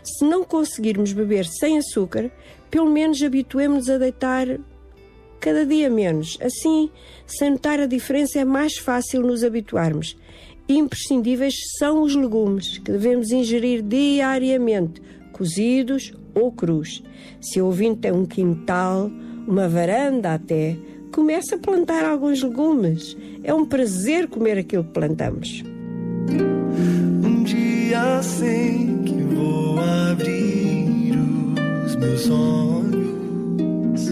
se 0.01 0.23
não 0.23 0.45
conseguirmos 0.45 1.11
beber 1.11 1.45
sem 1.45 1.77
açúcar, 1.77 2.31
pelo 2.69 2.89
menos 2.89 3.21
habituemos-nos 3.21 3.89
a 3.89 3.97
deitar 3.97 4.47
cada 5.41 5.65
dia 5.65 5.89
menos. 5.89 6.37
Assim, 6.41 6.89
sem 7.27 7.49
notar 7.49 7.81
a 7.81 7.85
diferença, 7.85 8.39
é 8.39 8.45
mais 8.45 8.77
fácil 8.77 9.23
nos 9.23 9.43
habituarmos. 9.43 10.17
Imprescindíveis 10.69 11.55
são 11.77 12.01
os 12.01 12.15
legumes 12.15 12.77
que 12.77 12.89
devemos 12.89 13.31
ingerir 13.31 13.81
diariamente, 13.81 15.01
cozidos 15.33 16.13
ou 16.33 16.49
crus. 16.53 17.03
Se 17.41 17.59
o 17.59 17.65
ouvinte 17.65 17.99
tem 17.99 18.13
um 18.13 18.25
quintal, 18.25 19.11
uma 19.45 19.67
varanda 19.67 20.33
até, 20.33 20.77
comece 21.11 21.55
a 21.55 21.57
plantar 21.57 22.05
alguns 22.05 22.41
legumes. 22.41 23.17
É 23.43 23.53
um 23.53 23.65
prazer 23.65 24.27
comer 24.27 24.57
aquilo 24.57 24.83
que 24.83 24.91
plantamos. 24.91 25.63
Um 27.23 27.43
dia 27.43 28.21
sei 28.23 28.97
que 29.05 29.21
vou 29.35 29.79
abrir 29.79 31.13
os 31.85 31.95
meus 31.95 32.29
olhos 32.29 34.09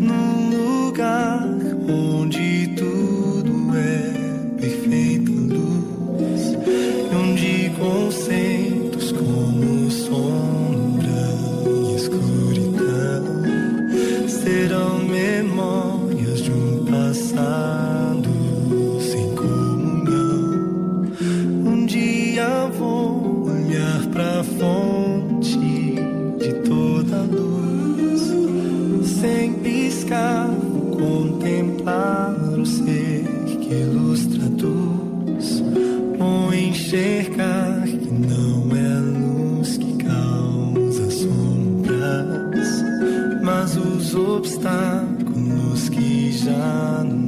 num 0.00 0.86
lugar 0.86 1.48
onde 1.88 2.68
tudo 2.76 3.76
é 3.76 4.60
perfeita 4.60 5.30
luz 5.30 6.52
e 6.52 7.14
onde 7.14 7.70
conceitos 7.78 9.12
como 9.12 9.90
sombra 9.90 11.28
e 11.66 11.96
escuridão 11.96 13.24
serão 14.28 14.98
memórias 15.04 16.01
passado 17.12 18.30
sem 18.98 19.34
comunhão. 19.34 21.12
Um 21.66 21.84
dia 21.84 22.70
vou 22.78 23.50
olhar 23.50 24.06
pra 24.10 24.42
fonte 24.42 25.58
de 26.38 26.54
toda 26.66 27.18
luz, 27.24 28.32
sem 29.20 29.52
piscar, 29.52 30.48
contemplar 30.90 32.34
o 32.58 32.64
ser 32.64 33.24
que 33.60 33.74
ilustra 33.74 34.46
a 34.46 34.48
luz. 34.48 35.62
Vou 36.18 36.54
enxergar 36.54 37.82
que 37.88 38.10
não 38.10 38.74
é 38.74 38.96
a 38.96 39.00
luz 39.00 39.76
que 39.76 39.96
causa 40.02 41.10
sombras, 41.10 42.82
mas 43.42 43.76
os 43.76 44.14
obstáculos 44.14 45.11
que 46.44 47.21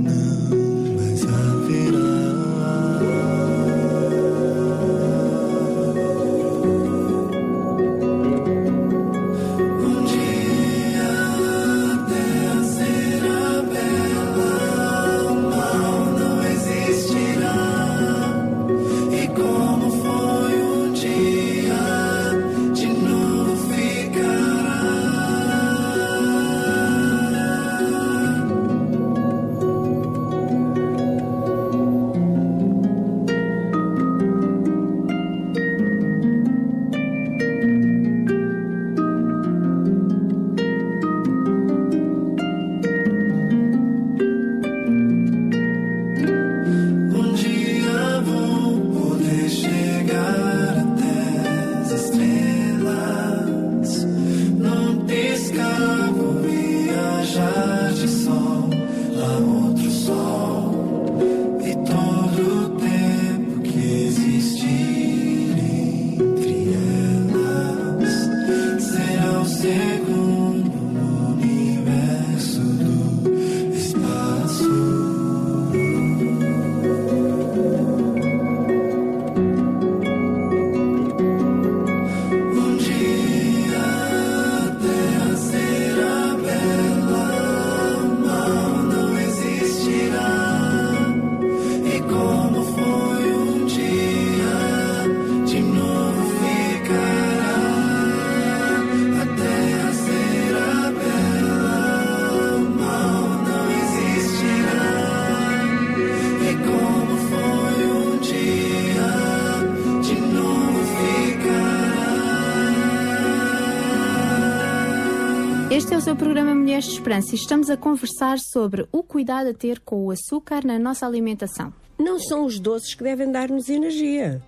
Esperança 117.04 117.34
estamos 117.34 117.68
a 117.68 117.76
conversar 117.76 118.38
sobre 118.38 118.88
o 118.90 119.02
cuidado 119.02 119.50
a 119.50 119.52
ter 119.52 119.78
com 119.80 120.06
o 120.06 120.10
açúcar 120.10 120.64
na 120.64 120.78
nossa 120.78 121.06
alimentação. 121.06 121.70
Não 121.98 122.18
são 122.18 122.46
os 122.46 122.58
doces 122.58 122.94
que 122.94 123.04
devem 123.04 123.30
dar-nos 123.30 123.68
energia. 123.68 124.42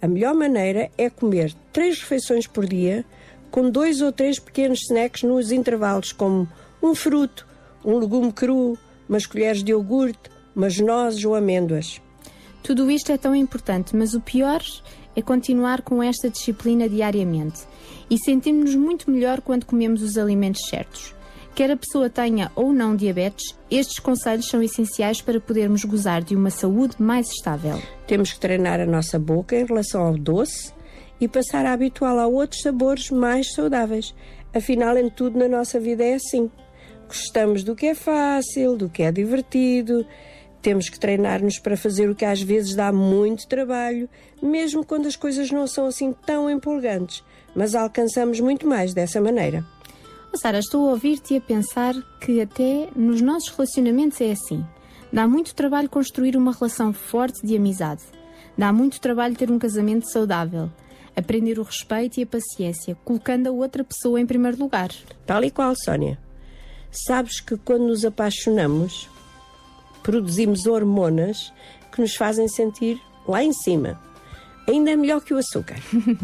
A 0.00 0.08
melhor 0.08 0.34
maneira 0.34 0.90
é 0.96 1.10
comer 1.10 1.54
três 1.70 2.00
refeições 2.00 2.46
por 2.46 2.66
dia, 2.66 3.04
com 3.50 3.68
dois 3.68 4.00
ou 4.00 4.10
três 4.10 4.38
pequenos 4.38 4.80
snacks 4.88 5.24
nos 5.24 5.52
intervalos, 5.52 6.10
como 6.10 6.48
um 6.82 6.94
fruto, 6.94 7.46
um 7.84 7.98
legume 7.98 8.32
cru, 8.32 8.78
umas 9.06 9.26
colheres 9.26 9.62
de 9.62 9.72
iogurte, 9.72 10.30
umas 10.56 10.78
nozes 10.78 11.22
ou 11.26 11.34
amêndoas. 11.34 12.00
Tudo 12.62 12.90
isto 12.90 13.12
é 13.12 13.18
tão 13.18 13.34
importante, 13.34 13.94
mas 13.94 14.14
o 14.14 14.22
pior 14.22 14.62
é 15.14 15.20
continuar 15.20 15.82
com 15.82 16.02
esta 16.02 16.30
disciplina 16.30 16.88
diariamente. 16.88 17.60
E 18.08 18.16
sentimos-nos 18.16 18.74
muito 18.74 19.10
melhor 19.10 19.42
quando 19.42 19.66
comemos 19.66 20.00
os 20.00 20.16
alimentos 20.16 20.62
certos. 20.66 21.19
Quer 21.54 21.70
a 21.70 21.76
pessoa 21.76 22.08
tenha 22.08 22.50
ou 22.54 22.72
não 22.72 22.96
diabetes, 22.96 23.56
estes 23.70 23.98
conselhos 23.98 24.48
são 24.48 24.62
essenciais 24.62 25.20
para 25.20 25.40
podermos 25.40 25.84
gozar 25.84 26.22
de 26.22 26.34
uma 26.34 26.50
saúde 26.50 26.96
mais 26.98 27.28
estável. 27.28 27.80
Temos 28.06 28.32
que 28.32 28.40
treinar 28.40 28.80
a 28.80 28.86
nossa 28.86 29.18
boca 29.18 29.56
em 29.56 29.66
relação 29.66 30.02
ao 30.02 30.16
doce 30.16 30.72
e 31.20 31.28
passar 31.28 31.66
a 31.66 31.72
habituá-la 31.72 32.22
a 32.22 32.26
outros 32.26 32.62
sabores 32.62 33.10
mais 33.10 33.52
saudáveis. 33.52 34.14
Afinal, 34.54 34.96
em 34.96 35.10
tudo 35.10 35.38
na 35.38 35.48
nossa 35.48 35.78
vida 35.78 36.04
é 36.04 36.14
assim. 36.14 36.50
Gostamos 37.06 37.62
do 37.62 37.74
que 37.74 37.86
é 37.86 37.94
fácil, 37.94 38.76
do 38.76 38.88
que 38.88 39.02
é 39.02 39.12
divertido. 39.12 40.06
Temos 40.62 40.88
que 40.88 40.98
treinar-nos 40.98 41.58
para 41.58 41.76
fazer 41.76 42.08
o 42.08 42.14
que 42.14 42.24
às 42.24 42.40
vezes 42.40 42.74
dá 42.74 42.92
muito 42.92 43.48
trabalho, 43.48 44.08
mesmo 44.42 44.84
quando 44.84 45.08
as 45.08 45.16
coisas 45.16 45.50
não 45.50 45.66
são 45.66 45.86
assim 45.86 46.14
tão 46.24 46.48
empolgantes. 46.48 47.24
Mas 47.54 47.74
alcançamos 47.74 48.40
muito 48.40 48.66
mais 48.66 48.94
dessa 48.94 49.20
maneira. 49.20 49.64
Sara, 50.34 50.58
estou 50.58 50.88
a 50.88 50.92
ouvir-te 50.92 51.34
e 51.34 51.36
a 51.38 51.40
pensar 51.40 51.94
que 52.20 52.40
até 52.40 52.88
nos 52.94 53.20
nossos 53.20 53.48
relacionamentos 53.50 54.20
é 54.20 54.30
assim. 54.30 54.64
Dá 55.12 55.26
muito 55.26 55.54
trabalho 55.54 55.90
construir 55.90 56.36
uma 56.36 56.52
relação 56.52 56.92
forte 56.92 57.44
de 57.44 57.56
amizade. 57.56 58.02
Dá 58.56 58.72
muito 58.72 59.00
trabalho 59.00 59.34
ter 59.34 59.50
um 59.50 59.58
casamento 59.58 60.08
saudável. 60.08 60.70
Aprender 61.16 61.58
o 61.58 61.64
respeito 61.64 62.18
e 62.18 62.22
a 62.22 62.26
paciência, 62.26 62.96
colocando 63.04 63.48
a 63.48 63.50
outra 63.50 63.82
pessoa 63.82 64.20
em 64.20 64.26
primeiro 64.26 64.58
lugar. 64.58 64.90
Tal 65.26 65.42
e 65.42 65.50
qual, 65.50 65.74
Sónia. 65.74 66.16
Sabes 66.92 67.40
que 67.40 67.56
quando 67.56 67.88
nos 67.88 68.04
apaixonamos, 68.04 69.08
produzimos 70.02 70.66
hormonas 70.66 71.52
que 71.90 72.00
nos 72.00 72.14
fazem 72.14 72.48
sentir 72.48 73.00
lá 73.26 73.42
em 73.42 73.52
cima. 73.52 74.00
Ainda 74.70 74.90
é 74.90 74.96
melhor 74.96 75.20
que 75.20 75.34
o 75.34 75.38
açúcar. 75.38 75.76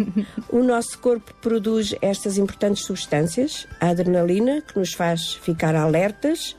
o 0.51 0.63
nosso 0.63 0.99
corpo 0.99 1.35
produz 1.41 1.95
estas 2.01 2.39
importantes 2.39 2.85
substâncias, 2.85 3.67
a 3.81 3.89
adrenalina, 3.89 4.63
que 4.63 4.79
nos 4.79 4.93
faz 4.93 5.35
ficar 5.35 5.75
alertas 5.75 6.57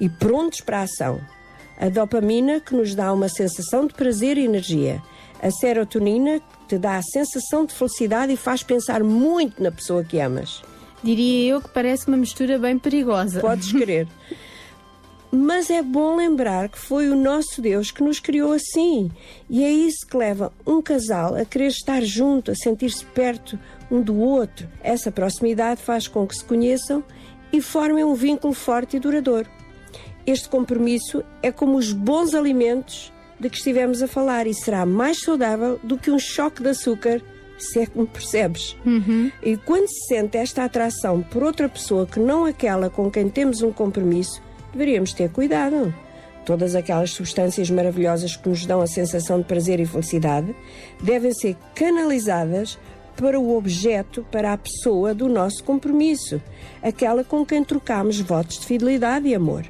e 0.00 0.08
prontos 0.08 0.60
para 0.60 0.80
a 0.80 0.82
ação, 0.82 1.20
a 1.78 1.88
dopamina, 1.88 2.60
que 2.60 2.74
nos 2.74 2.94
dá 2.94 3.12
uma 3.12 3.28
sensação 3.28 3.86
de 3.86 3.94
prazer 3.94 4.38
e 4.38 4.44
energia, 4.44 5.02
a 5.42 5.50
serotonina, 5.50 6.40
que 6.40 6.68
te 6.68 6.78
dá 6.78 6.96
a 6.96 7.02
sensação 7.02 7.66
de 7.66 7.74
felicidade 7.74 8.32
e 8.32 8.36
faz 8.36 8.62
pensar 8.62 9.02
muito 9.02 9.62
na 9.62 9.70
pessoa 9.70 10.02
que 10.02 10.18
amas. 10.18 10.62
Diria 11.02 11.52
eu 11.52 11.60
que 11.60 11.68
parece 11.68 12.08
uma 12.08 12.16
mistura 12.16 12.58
bem 12.58 12.78
perigosa. 12.78 13.40
Podes 13.40 13.70
querer. 13.70 14.08
Mas 15.38 15.68
é 15.68 15.82
bom 15.82 16.16
lembrar 16.16 16.70
que 16.70 16.78
foi 16.78 17.10
o 17.10 17.14
nosso 17.14 17.60
Deus 17.60 17.90
que 17.90 18.02
nos 18.02 18.18
criou 18.18 18.52
assim. 18.52 19.10
E 19.50 19.62
é 19.62 19.70
isso 19.70 20.06
que 20.06 20.16
leva 20.16 20.50
um 20.66 20.80
casal 20.80 21.34
a 21.34 21.44
querer 21.44 21.66
estar 21.66 22.00
junto, 22.02 22.50
a 22.50 22.54
sentir-se 22.54 23.04
perto 23.04 23.58
um 23.90 24.00
do 24.00 24.18
outro. 24.18 24.66
Essa 24.82 25.12
proximidade 25.12 25.82
faz 25.82 26.08
com 26.08 26.26
que 26.26 26.34
se 26.34 26.42
conheçam 26.42 27.04
e 27.52 27.60
formem 27.60 28.02
um 28.02 28.14
vínculo 28.14 28.54
forte 28.54 28.96
e 28.96 29.00
duradouro. 29.00 29.46
Este 30.26 30.48
compromisso 30.48 31.22
é 31.42 31.52
como 31.52 31.76
os 31.76 31.92
bons 31.92 32.34
alimentos 32.34 33.12
de 33.38 33.50
que 33.50 33.58
estivemos 33.58 34.02
a 34.02 34.08
falar 34.08 34.46
e 34.46 34.54
será 34.54 34.86
mais 34.86 35.20
saudável 35.20 35.78
do 35.84 35.98
que 35.98 36.10
um 36.10 36.18
choque 36.18 36.62
de 36.62 36.70
açúcar, 36.70 37.20
se 37.58 37.80
é 37.80 37.86
que 37.86 37.98
me 37.98 38.06
percebes. 38.06 38.74
E 39.42 39.58
quando 39.58 39.86
se 39.86 40.06
sente 40.08 40.38
esta 40.38 40.64
atração 40.64 41.20
por 41.20 41.42
outra 41.42 41.68
pessoa 41.68 42.06
que 42.06 42.18
não 42.18 42.46
aquela 42.46 42.88
com 42.88 43.10
quem 43.10 43.28
temos 43.28 43.60
um 43.60 43.70
compromisso, 43.70 44.45
deveríamos 44.76 45.14
ter 45.14 45.30
cuidado. 45.30 45.92
Todas 46.44 46.76
aquelas 46.76 47.10
substâncias 47.10 47.70
maravilhosas 47.70 48.36
que 48.36 48.48
nos 48.48 48.66
dão 48.66 48.80
a 48.80 48.86
sensação 48.86 49.38
de 49.38 49.46
prazer 49.46 49.80
e 49.80 49.86
felicidade 49.86 50.54
devem 51.02 51.32
ser 51.32 51.56
canalizadas 51.74 52.78
para 53.16 53.40
o 53.40 53.56
objeto, 53.56 54.24
para 54.30 54.52
a 54.52 54.58
pessoa 54.58 55.14
do 55.14 55.28
nosso 55.28 55.64
compromisso, 55.64 56.40
aquela 56.82 57.24
com 57.24 57.44
quem 57.44 57.64
trocamos 57.64 58.20
votos 58.20 58.58
de 58.58 58.66
fidelidade 58.66 59.26
e 59.26 59.34
amor. 59.34 59.64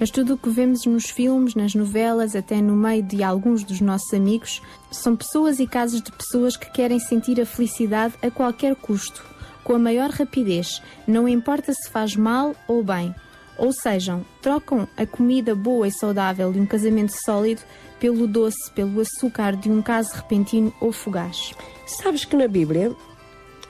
Mas 0.00 0.10
tudo 0.10 0.32
o 0.32 0.38
que 0.38 0.48
vemos 0.48 0.86
nos 0.86 1.10
filmes, 1.10 1.54
nas 1.54 1.74
novelas, 1.74 2.34
até 2.34 2.62
no 2.62 2.74
meio 2.74 3.02
de 3.02 3.22
alguns 3.22 3.62
dos 3.62 3.82
nossos 3.82 4.14
amigos, 4.14 4.62
são 4.90 5.14
pessoas 5.14 5.60
e 5.60 5.66
casos 5.66 6.00
de 6.00 6.10
pessoas 6.10 6.56
que 6.56 6.72
querem 6.72 6.98
sentir 6.98 7.38
a 7.38 7.44
felicidade 7.44 8.14
a 8.22 8.30
qualquer 8.30 8.74
custo, 8.74 9.22
com 9.62 9.74
a 9.74 9.78
maior 9.78 10.08
rapidez, 10.08 10.82
não 11.06 11.28
importa 11.28 11.74
se 11.74 11.90
faz 11.90 12.16
mal 12.16 12.54
ou 12.66 12.82
bem. 12.82 13.14
Ou 13.60 13.74
sejam, 13.74 14.24
trocam 14.40 14.88
a 14.96 15.04
comida 15.04 15.54
boa 15.54 15.86
e 15.86 15.92
saudável 15.92 16.50
de 16.50 16.58
um 16.58 16.64
casamento 16.64 17.12
sólido 17.22 17.60
pelo 18.00 18.26
doce, 18.26 18.70
pelo 18.74 18.98
açúcar 18.98 19.54
de 19.54 19.70
um 19.70 19.82
caso 19.82 20.14
repentino 20.14 20.72
ou 20.80 20.90
fugaz. 20.92 21.52
Sabes 21.86 22.24
que 22.24 22.34
na 22.34 22.48
Bíblia 22.48 22.90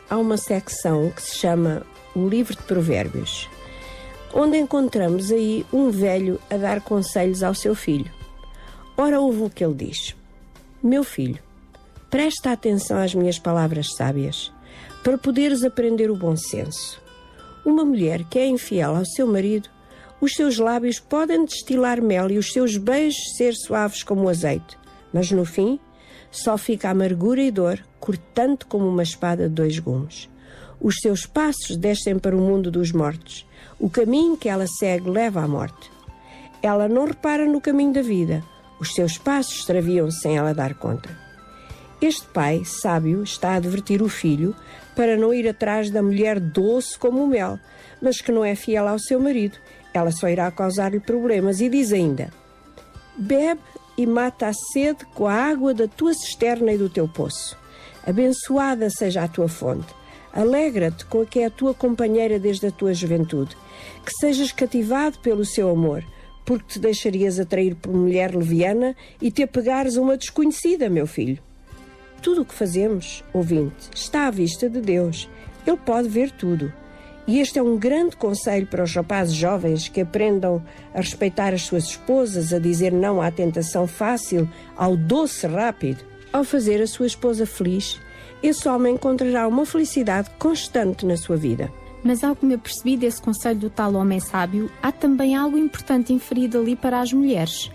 há 0.08 0.16
uma 0.16 0.36
secção 0.36 1.10
que 1.10 1.20
se 1.20 1.34
chama 1.34 1.82
o 2.14 2.28
Livro 2.28 2.54
de 2.54 2.62
Provérbios, 2.62 3.48
onde 4.32 4.58
encontramos 4.58 5.32
aí 5.32 5.66
um 5.72 5.90
velho 5.90 6.40
a 6.48 6.56
dar 6.56 6.80
conselhos 6.82 7.42
ao 7.42 7.52
seu 7.52 7.74
filho. 7.74 8.08
Ora, 8.96 9.20
ouve 9.20 9.42
o 9.42 9.50
que 9.50 9.64
ele 9.64 9.74
diz: 9.74 10.14
Meu 10.80 11.02
filho, 11.02 11.42
presta 12.08 12.52
atenção 12.52 12.96
às 12.96 13.12
minhas 13.12 13.40
palavras 13.40 13.92
sábias, 13.96 14.52
para 15.02 15.18
poderes 15.18 15.64
aprender 15.64 16.12
o 16.12 16.16
bom 16.16 16.36
senso. 16.36 17.02
Uma 17.64 17.84
mulher 17.84 18.22
que 18.30 18.38
é 18.38 18.46
infiel 18.46 18.94
ao 18.94 19.04
seu 19.04 19.26
marido, 19.26 19.68
os 20.20 20.32
seus 20.32 20.58
lábios 20.58 20.98
podem 20.98 21.44
destilar 21.44 22.02
mel 22.02 22.30
e 22.30 22.38
os 22.38 22.52
seus 22.52 22.76
beijos 22.76 23.36
ser 23.36 23.54
suaves 23.54 24.02
como 24.02 24.24
o 24.24 24.28
azeite, 24.28 24.78
mas 25.12 25.30
no 25.30 25.44
fim 25.44 25.80
só 26.30 26.56
fica 26.56 26.90
amargura 26.90 27.42
e 27.42 27.50
dor, 27.50 27.82
cortante 27.98 28.64
como 28.66 28.86
uma 28.86 29.02
espada 29.02 29.48
de 29.48 29.54
dois 29.54 29.78
gumes. 29.78 30.28
Os 30.80 30.96
seus 30.96 31.26
passos 31.26 31.76
descem 31.76 32.18
para 32.18 32.36
o 32.36 32.40
mundo 32.40 32.70
dos 32.70 32.92
mortos. 32.92 33.46
O 33.78 33.90
caminho 33.90 34.36
que 34.36 34.48
ela 34.48 34.66
segue 34.66 35.10
leva 35.10 35.42
à 35.42 35.48
morte. 35.48 35.90
Ela 36.62 36.88
não 36.88 37.06
repara 37.06 37.46
no 37.46 37.60
caminho 37.60 37.92
da 37.92 38.02
vida. 38.02 38.42
Os 38.78 38.94
seus 38.94 39.18
passos 39.18 39.58
extraviam-se 39.58 40.20
sem 40.20 40.36
ela 40.36 40.54
dar 40.54 40.74
conta. 40.74 41.10
Este 42.00 42.26
pai, 42.28 42.62
sábio, 42.64 43.22
está 43.22 43.50
a 43.50 43.56
advertir 43.56 44.00
o 44.00 44.08
filho 44.08 44.56
para 44.96 45.18
não 45.18 45.34
ir 45.34 45.46
atrás 45.46 45.90
da 45.90 46.02
mulher 46.02 46.40
doce 46.40 46.98
como 46.98 47.22
o 47.22 47.26
mel, 47.26 47.58
mas 48.00 48.22
que 48.22 48.32
não 48.32 48.42
é 48.42 48.54
fiel 48.54 48.88
ao 48.88 48.98
seu 48.98 49.20
marido. 49.20 49.58
Ela 49.92 50.10
só 50.12 50.28
irá 50.28 50.50
causar-lhe 50.50 51.00
problemas 51.00 51.60
e 51.60 51.68
diz 51.68 51.92
ainda: 51.92 52.30
Bebe 53.16 53.60
e 53.96 54.06
mata 54.06 54.46
a 54.46 54.52
sede 54.52 55.04
com 55.14 55.26
a 55.26 55.34
água 55.34 55.74
da 55.74 55.86
tua 55.86 56.14
cisterna 56.14 56.72
e 56.72 56.78
do 56.78 56.88
teu 56.88 57.08
poço. 57.08 57.58
Abençoada 58.06 58.88
seja 58.88 59.24
a 59.24 59.28
tua 59.28 59.48
fonte. 59.48 59.94
Alegra-te 60.32 61.04
com 61.06 61.22
a 61.22 61.26
que 61.26 61.40
é 61.40 61.46
a 61.46 61.50
tua 61.50 61.74
companheira 61.74 62.38
desde 62.38 62.66
a 62.66 62.70
tua 62.70 62.94
juventude. 62.94 63.56
Que 64.04 64.12
sejas 64.12 64.52
cativado 64.52 65.18
pelo 65.18 65.44
seu 65.44 65.68
amor, 65.68 66.04
porque 66.44 66.74
te 66.74 66.78
deixarias 66.78 67.38
atrair 67.38 67.74
por 67.74 67.92
mulher 67.92 68.34
leviana 68.34 68.96
e 69.20 69.30
te 69.30 69.42
apegares 69.42 69.98
a 69.98 70.00
uma 70.00 70.16
desconhecida, 70.16 70.88
meu 70.88 71.06
filho. 71.06 71.42
Tudo 72.22 72.42
o 72.42 72.44
que 72.44 72.54
fazemos, 72.54 73.24
ouvinte, 73.32 73.90
está 73.94 74.26
à 74.26 74.30
vista 74.30 74.68
de 74.68 74.80
Deus. 74.80 75.28
Ele 75.66 75.76
pode 75.76 76.08
ver 76.08 76.30
tudo. 76.30 76.72
E 77.26 77.38
este 77.38 77.58
é 77.58 77.62
um 77.62 77.76
grande 77.76 78.16
conselho 78.16 78.66
para 78.66 78.82
os 78.82 78.94
rapazes 78.94 79.34
jovens 79.34 79.88
que 79.88 80.00
aprendam 80.00 80.62
a 80.94 80.98
respeitar 80.98 81.52
as 81.54 81.62
suas 81.62 81.84
esposas, 81.84 82.52
a 82.52 82.58
dizer 82.58 82.92
não 82.92 83.20
à 83.20 83.30
tentação 83.30 83.86
fácil, 83.86 84.48
ao 84.76 84.96
doce 84.96 85.46
rápido. 85.46 86.04
Ao 86.32 86.44
fazer 86.44 86.80
a 86.80 86.86
sua 86.86 87.06
esposa 87.06 87.44
feliz, 87.46 88.00
esse 88.42 88.68
homem 88.68 88.94
encontrará 88.94 89.46
uma 89.46 89.66
felicidade 89.66 90.30
constante 90.38 91.04
na 91.04 91.16
sua 91.16 91.36
vida. 91.36 91.70
Mas 92.02 92.24
ao 92.24 92.34
que 92.34 92.46
me 92.46 92.54
apercebi 92.54 92.96
desse 92.96 93.20
conselho 93.20 93.60
do 93.60 93.70
tal 93.70 93.94
homem 93.94 94.18
sábio, 94.18 94.70
há 94.82 94.90
também 94.90 95.36
algo 95.36 95.58
importante 95.58 96.12
inferido 96.12 96.58
ali 96.58 96.74
para 96.74 97.00
as 97.00 97.12
mulheres. 97.12 97.70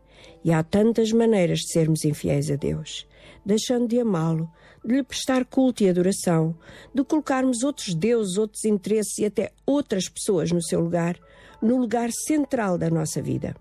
E 0.44 0.52
há 0.52 0.62
tantas 0.62 1.12
maneiras 1.12 1.60
de 1.60 1.72
sermos 1.72 2.04
infiéis 2.04 2.50
a 2.50 2.56
Deus. 2.56 3.06
deixando 3.44 3.88
de 3.88 4.00
amá-lo, 4.00 4.48
de 4.84 4.94
lhe 4.94 5.02
prestar 5.02 5.44
culto 5.44 5.82
e 5.82 5.88
adoração, 5.88 6.54
de 6.94 7.04
colocarmos 7.04 7.62
outros 7.62 7.94
deuses, 7.94 8.38
outros 8.38 8.64
interesses 8.64 9.18
e 9.18 9.24
até 9.24 9.52
outras 9.66 10.08
pessoas 10.08 10.50
no 10.50 10.62
seu 10.62 10.80
lugar, 10.80 11.18
no 11.60 11.76
lugar 11.76 12.10
central 12.10 12.76
da 12.78 12.90
nossa 12.90 13.22
vida. 13.22 13.54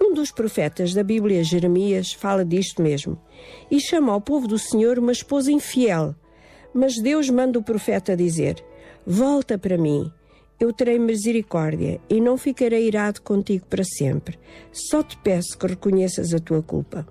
Um 0.00 0.14
dos 0.14 0.30
profetas 0.30 0.94
da 0.94 1.02
Bíblia, 1.02 1.44
Jeremias, 1.44 2.12
fala 2.12 2.44
disto 2.44 2.82
mesmo 2.82 3.20
e 3.70 3.80
chama 3.80 4.12
ao 4.12 4.20
povo 4.20 4.48
do 4.48 4.58
Senhor 4.58 4.98
uma 4.98 5.12
esposa 5.12 5.52
infiel. 5.52 6.14
Mas 6.72 7.00
Deus 7.00 7.28
manda 7.28 7.58
o 7.58 7.62
profeta 7.62 8.16
dizer: 8.16 8.64
Volta 9.06 9.58
para 9.58 9.76
mim, 9.76 10.10
eu 10.60 10.74
terei 10.74 10.98
misericórdia 10.98 11.98
e 12.08 12.20
não 12.20 12.36
ficarei 12.36 12.86
irado 12.86 13.22
contigo 13.22 13.64
para 13.64 13.82
sempre. 13.82 14.38
Só 14.70 15.02
te 15.02 15.16
peço 15.16 15.56
que 15.58 15.66
reconheças 15.66 16.34
a 16.34 16.38
tua 16.38 16.62
culpa. 16.62 17.08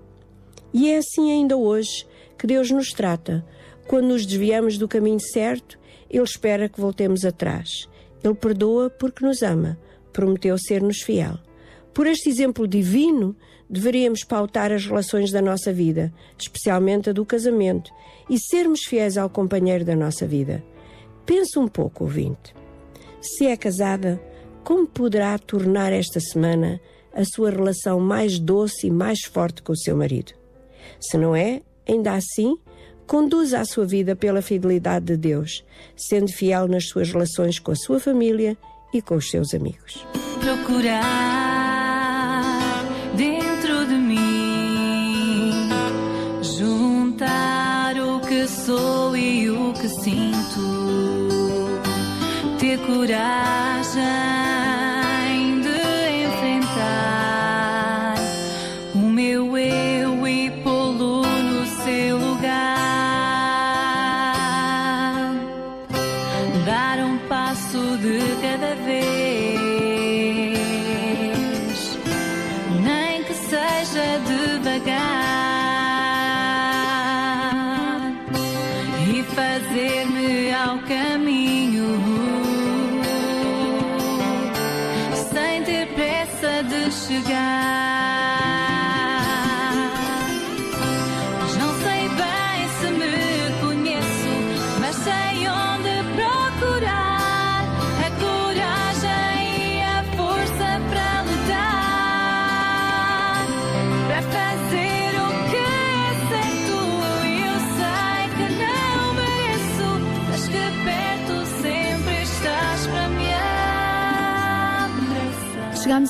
E 0.72 0.88
é 0.88 0.98
assim 0.98 1.32
ainda 1.32 1.56
hoje 1.56 2.06
que 2.38 2.46
Deus 2.46 2.70
nos 2.70 2.92
trata. 2.92 3.44
Quando 3.88 4.06
nos 4.06 4.24
desviamos 4.24 4.78
do 4.78 4.86
caminho 4.86 5.18
certo, 5.18 5.76
Ele 6.08 6.22
espera 6.22 6.68
que 6.68 6.80
voltemos 6.80 7.24
atrás. 7.24 7.88
Ele 8.22 8.34
perdoa 8.34 8.88
porque 8.88 9.26
nos 9.26 9.42
ama, 9.42 9.76
prometeu 10.12 10.56
ser-nos 10.56 11.00
fiel. 11.00 11.36
Por 11.92 12.06
este 12.06 12.28
exemplo 12.28 12.68
divino, 12.68 13.34
deveríamos 13.68 14.22
pautar 14.22 14.70
as 14.70 14.86
relações 14.86 15.32
da 15.32 15.42
nossa 15.42 15.72
vida, 15.72 16.12
especialmente 16.38 17.10
a 17.10 17.12
do 17.12 17.26
casamento, 17.26 17.90
e 18.28 18.38
sermos 18.38 18.82
fiéis 18.86 19.18
ao 19.18 19.28
companheiro 19.28 19.84
da 19.84 19.96
nossa 19.96 20.24
vida. 20.24 20.62
Pense 21.26 21.58
um 21.58 21.66
pouco, 21.66 22.04
ouvinte. 22.04 22.59
Se 23.20 23.46
é 23.46 23.56
casada, 23.56 24.20
como 24.64 24.86
poderá 24.86 25.38
tornar 25.38 25.92
esta 25.92 26.20
semana 26.20 26.80
a 27.12 27.24
sua 27.24 27.50
relação 27.50 28.00
mais 28.00 28.38
doce 28.38 28.86
e 28.86 28.90
mais 28.90 29.20
forte 29.22 29.62
com 29.62 29.72
o 29.72 29.76
seu 29.76 29.96
marido? 29.96 30.32
Se 30.98 31.18
não 31.18 31.36
é, 31.36 31.60
ainda 31.86 32.14
assim, 32.14 32.56
conduza 33.06 33.60
a 33.60 33.64
sua 33.64 33.84
vida 33.84 34.14
pela 34.16 34.40
fidelidade 34.40 35.06
de 35.06 35.16
Deus, 35.16 35.64
sendo 35.96 36.32
fiel 36.32 36.68
nas 36.68 36.86
suas 36.88 37.10
relações 37.12 37.58
com 37.58 37.72
a 37.72 37.76
sua 37.76 37.98
família 38.00 38.56
e 38.94 39.02
com 39.02 39.16
os 39.16 39.30
seus 39.30 39.52
amigos. 39.52 40.06
procurar 40.40 41.00
dentro 43.16 43.86
de 43.86 43.94
mim, 43.94 45.68
juntar 46.42 47.96
o 47.98 48.20
que 48.20 48.46
sou 48.46 49.16
e 49.16 49.50
o 49.50 49.72
que 49.74 49.88
sinto, 49.88 50.79
coragem 52.78 54.59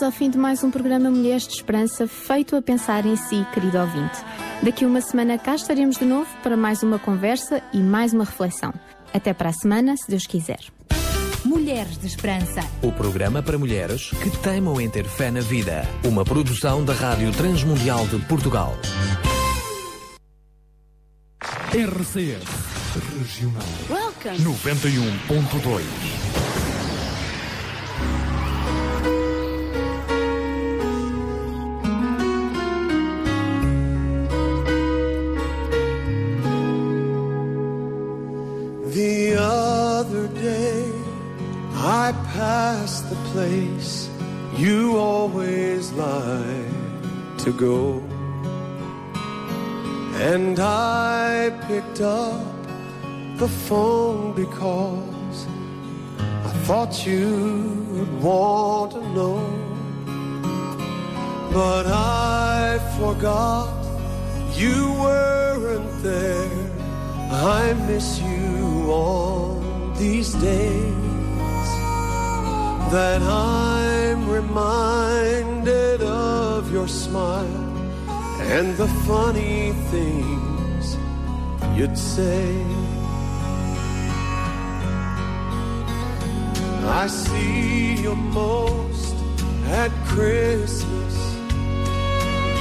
Chegamos 0.01 0.03
ao 0.03 0.19
fim 0.19 0.31
de 0.31 0.39
mais 0.39 0.65
um 0.65 0.71
programa 0.71 1.11
Mulheres 1.11 1.47
de 1.47 1.55
Esperança, 1.55 2.09
feito 2.09 2.57
a 2.57 2.63
pensar 2.63 3.05
em 3.05 3.17
si, 3.17 3.47
querido 3.53 3.79
ouvinte. 3.79 4.17
Daqui 4.63 4.87
uma 4.87 5.03
semana 5.03 5.37
cá 5.37 5.55
estaremos 5.55 5.99
de 5.99 6.07
novo 6.07 6.27
para 6.43 6.57
mais 6.57 6.83
uma 6.83 6.99
conversa 6.99 7.63
e 7.71 7.79
mais 7.79 8.15
uma 8.15 8.25
reflexão. 8.25 8.73
Até 9.13 9.35
para 9.35 9.51
a 9.51 9.53
semana, 9.53 9.95
se 9.99 10.09
Deus 10.09 10.27
quiser. 10.27 10.61
Mulheres 11.45 11.99
de 11.99 12.07
Esperança. 12.07 12.63
O 12.83 12.91
programa 12.91 13.43
para 13.43 13.59
mulheres 13.59 14.11
que 14.23 14.31
teimam 14.39 14.81
em 14.81 14.89
ter 14.89 15.05
fé 15.05 15.31
na 15.31 15.41
vida. 15.41 15.87
Uma 16.03 16.25
produção 16.25 16.83
da 16.83 16.95
Rádio 16.95 17.31
Transmundial 17.33 18.07
de 18.07 18.19
Portugal. 18.21 18.75
RCS 21.73 22.49
Regional 23.19 23.63
Welcome. 23.91 24.39
91.2 24.39 26.40
I 41.91 42.13
passed 42.35 43.11
the 43.11 43.17
place 43.33 44.09
you 44.57 44.97
always 44.97 45.91
like 45.91 47.39
to 47.39 47.53
go. 47.53 47.99
And 50.15 50.61
I 50.61 51.51
picked 51.67 52.01
up 52.01 52.47
the 53.39 53.49
phone 53.49 54.35
because 54.35 55.47
I 56.21 56.53
thought 56.65 57.05
you'd 57.05 58.23
want 58.23 58.93
to 58.93 59.03
know. 59.09 59.43
But 61.53 61.87
I 61.89 62.79
forgot 63.01 63.75
you 64.55 64.93
weren't 64.93 66.03
there. 66.05 66.71
I 67.33 67.75
miss 67.89 68.21
you 68.21 68.93
all 68.93 69.59
these 69.97 70.33
days 70.35 71.20
that 72.89 73.23
I'm 73.23 74.29
reminded 74.29 76.01
of 76.03 76.73
your 76.73 76.89
smile 76.89 77.47
and 78.41 78.77
the 78.77 78.89
funny 79.07 79.73
things 79.91 80.97
you'd 81.77 81.97
say. 81.97 82.65
I 86.83 87.07
see 87.07 88.03
you 88.03 88.17
most 88.17 89.15
at 89.67 89.91
Christmas. 90.07 91.15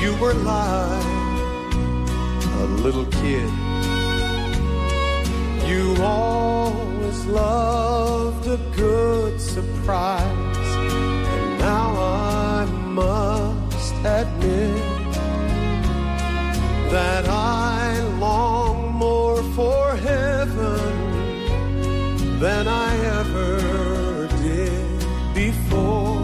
You 0.02 0.16
were 0.22 0.34
like 0.34 1.04
a 2.64 2.66
little 2.84 3.06
kid. 3.06 3.50
You 5.68 5.96
always 7.10 7.26
loved 7.26 8.48
a 8.48 8.58
good 8.76 9.42
surprise. 9.42 10.70
And 11.34 11.60
now 11.60 11.90
I 11.98 12.66
must 12.66 13.94
admit 14.06 15.14
that 16.92 17.26
I 17.28 18.02
long 18.20 18.94
more 18.94 19.42
for 19.56 19.96
heaven 19.96 20.80
than 22.40 22.68
I 22.68 22.96
ever 23.20 24.28
did 24.44 25.00
before. 25.34 26.20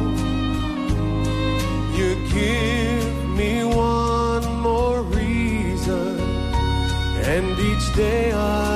You 1.97 2.15
give 2.31 3.29
me 3.29 3.63
one 3.63 4.45
more 4.61 5.01
reason, 5.01 6.19
and 7.33 7.59
each 7.59 7.95
day 7.95 8.31
I 8.33 8.74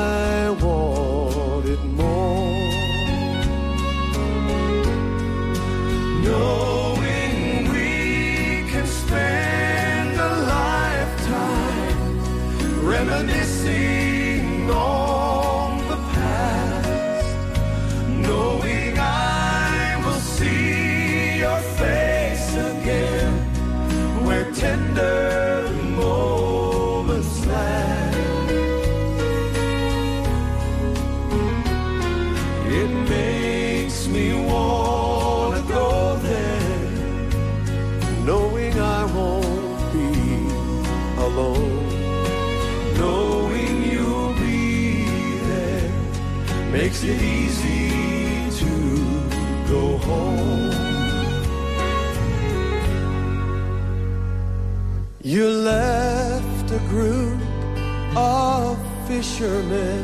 of 59.19 59.25
fishermen. 59.25 60.03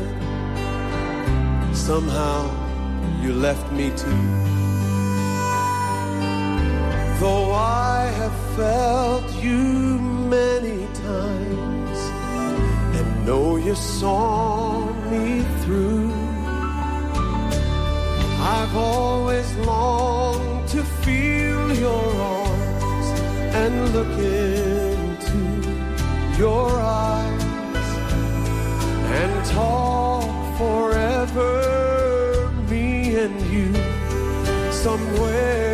Somehow 1.73 2.49
you 3.21 3.33
left 3.33 3.71
me 3.71 3.89
too. 3.91 4.23
Though 7.19 7.51
I 7.53 8.11
have 8.19 8.37
felt 8.55 9.43
you 9.43 9.99
many 10.37 10.87
times 10.93 11.99
and 12.97 13.25
know 13.25 13.57
you 13.57 13.75
saw 13.75 14.85
me 15.09 15.43
through. 15.61 16.11
I've 18.57 18.75
always 18.75 19.55
longed 19.57 20.67
to 20.69 20.83
feel 20.83 21.73
your 21.75 22.05
arms 22.35 23.07
and 23.61 23.93
look 23.93 24.17
into 24.19 25.39
your 26.37 26.69
eyes 26.79 27.24
talk 29.56 30.57
forever, 30.57 32.52
me 32.69 33.15
and 33.15 33.40
you, 33.53 33.72
somewhere 34.69 35.64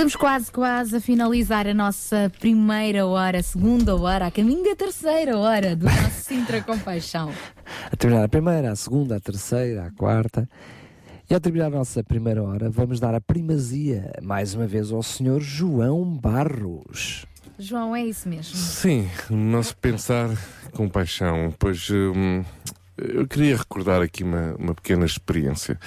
Estamos 0.00 0.16
quase, 0.16 0.50
quase 0.50 0.96
a 0.96 1.00
finalizar 1.00 1.66
a 1.66 1.74
nossa 1.74 2.32
primeira 2.40 3.04
hora, 3.04 3.42
segunda 3.42 3.94
hora, 3.94 4.28
a 4.28 4.30
caminho 4.30 4.64
da 4.64 4.74
terceira 4.74 5.36
hora 5.36 5.76
do 5.76 5.84
nosso 5.84 6.22
Sintra 6.22 6.62
Compaixão. 6.62 7.30
A 7.92 7.94
terminar 7.94 8.24
a 8.24 8.28
primeira, 8.28 8.72
a 8.72 8.76
segunda, 8.76 9.16
a 9.16 9.20
terceira, 9.20 9.84
a 9.84 9.90
quarta. 9.90 10.48
E 11.28 11.34
ao 11.34 11.38
terminar 11.38 11.66
a 11.66 11.76
nossa 11.76 12.02
primeira 12.02 12.42
hora, 12.42 12.70
vamos 12.70 12.98
dar 12.98 13.14
a 13.14 13.20
primazia, 13.20 14.10
mais 14.22 14.54
uma 14.54 14.66
vez, 14.66 14.90
ao 14.90 15.02
Senhor 15.02 15.38
João 15.38 16.02
Barros. 16.02 17.26
João, 17.58 17.94
é 17.94 18.02
isso 18.02 18.26
mesmo. 18.26 18.56
Sim, 18.56 19.06
o 19.28 19.36
nosso 19.36 19.76
pensar 19.76 20.30
com 20.72 20.88
paixão. 20.88 21.54
Pois 21.58 21.90
hum, 21.90 22.42
eu 23.14 23.26
queria 23.26 23.56
recordar 23.56 24.02
aqui 24.02 24.22
uma, 24.24 24.54
uma 24.58 24.74
pequena 24.74 25.04
experiência. 25.06 25.78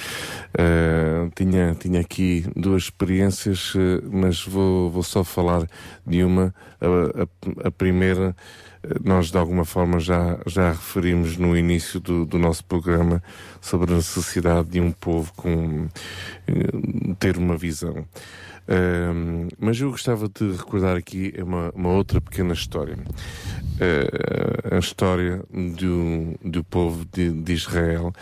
Uh, 0.54 1.30
tinha, 1.36 1.76
tinha 1.76 2.00
aqui 2.02 2.46
duas 2.56 2.84
experiências, 2.84 3.74
uh, 3.76 3.80
mas 4.12 4.44
vou, 4.46 4.90
vou 4.90 5.04
só 5.04 5.24
falar 5.24 5.68
de 6.06 6.24
uma. 6.24 6.54
A, 6.82 7.24
a- 7.24 7.68
a 7.68 7.72
primeira, 7.72 8.36
uh, 8.84 8.90
nós 9.04 9.32
de 9.32 9.38
alguma 9.38 9.66
forma 9.66 10.00
já, 10.00 10.38
já 10.46 10.72
referimos 10.72 11.38
no 11.38 11.56
início 11.58 12.00
do, 12.00 12.26
do 12.26 12.38
nosso 12.38 12.64
programa 12.66 13.22
sobre 13.62 13.92
a 13.94 13.96
necessidade 13.98 14.70
de 14.70 14.80
um 14.82 14.92
povo 14.92 15.32
com, 15.36 15.86
uh, 15.86 17.16
ter 17.20 17.38
uma 17.38 17.58
visão. 17.58 18.06
Mas 19.60 19.80
eu 19.80 19.92
gostava 19.92 20.30
de 20.30 20.52
recordar 20.52 20.96
aqui 20.96 21.34
uma, 21.38 21.72
uma 21.76 21.90
outra 21.90 22.22
pequena 22.22 22.54
história. 22.54 22.98
Uh, 23.74 24.76
a 24.76 24.80
história 24.80 25.44
do, 25.52 26.38
do 26.48 26.64
povo 26.64 27.06
de, 27.12 27.32
de 27.32 27.54
Israel, 27.54 28.14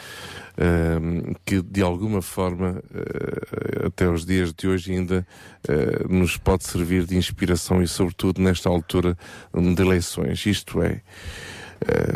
que 1.46 1.62
de 1.62 1.82
alguma 1.82 2.22
forma, 2.22 2.82
uh, 2.92 3.88
até 3.88 4.10
os 4.10 4.26
dias 4.26 4.54
de 4.54 4.68
hoje, 4.68 4.94
ainda 4.94 5.28
uh, 5.68 6.14
nos 6.14 6.38
pode 6.38 6.64
servir 6.64 7.06
de 7.06 7.18
inspiração 7.18 7.84
e, 7.84 7.88
sobretudo, 7.88 8.42
nesta 8.42 8.70
altura 8.70 9.18
de 9.54 9.82
eleições. 9.82 10.46
Isto 10.46 10.82
é. 10.82 11.02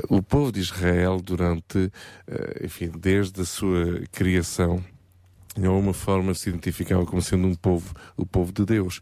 O 0.09 0.21
povo 0.21 0.51
de 0.51 0.59
Israel, 0.59 1.19
durante, 1.19 1.91
enfim, 2.63 2.91
desde 2.95 3.41
a 3.41 3.45
sua 3.45 4.03
criação, 4.11 4.83
de 5.57 5.65
alguma 5.65 5.93
forma 5.93 6.33
se 6.33 6.49
identificava 6.49 7.05
como 7.05 7.21
sendo 7.21 7.47
um 7.47 7.55
povo, 7.55 7.93
o 8.17 8.25
povo 8.25 8.51
de 8.51 8.65
Deus. 8.65 9.01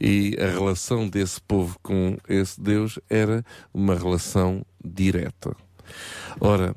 E 0.00 0.36
a 0.40 0.50
relação 0.50 1.08
desse 1.08 1.40
povo 1.40 1.78
com 1.82 2.16
esse 2.28 2.60
Deus 2.60 2.98
era 3.10 3.44
uma 3.72 3.94
relação 3.94 4.64
direta. 4.82 5.54
Ora, 6.40 6.74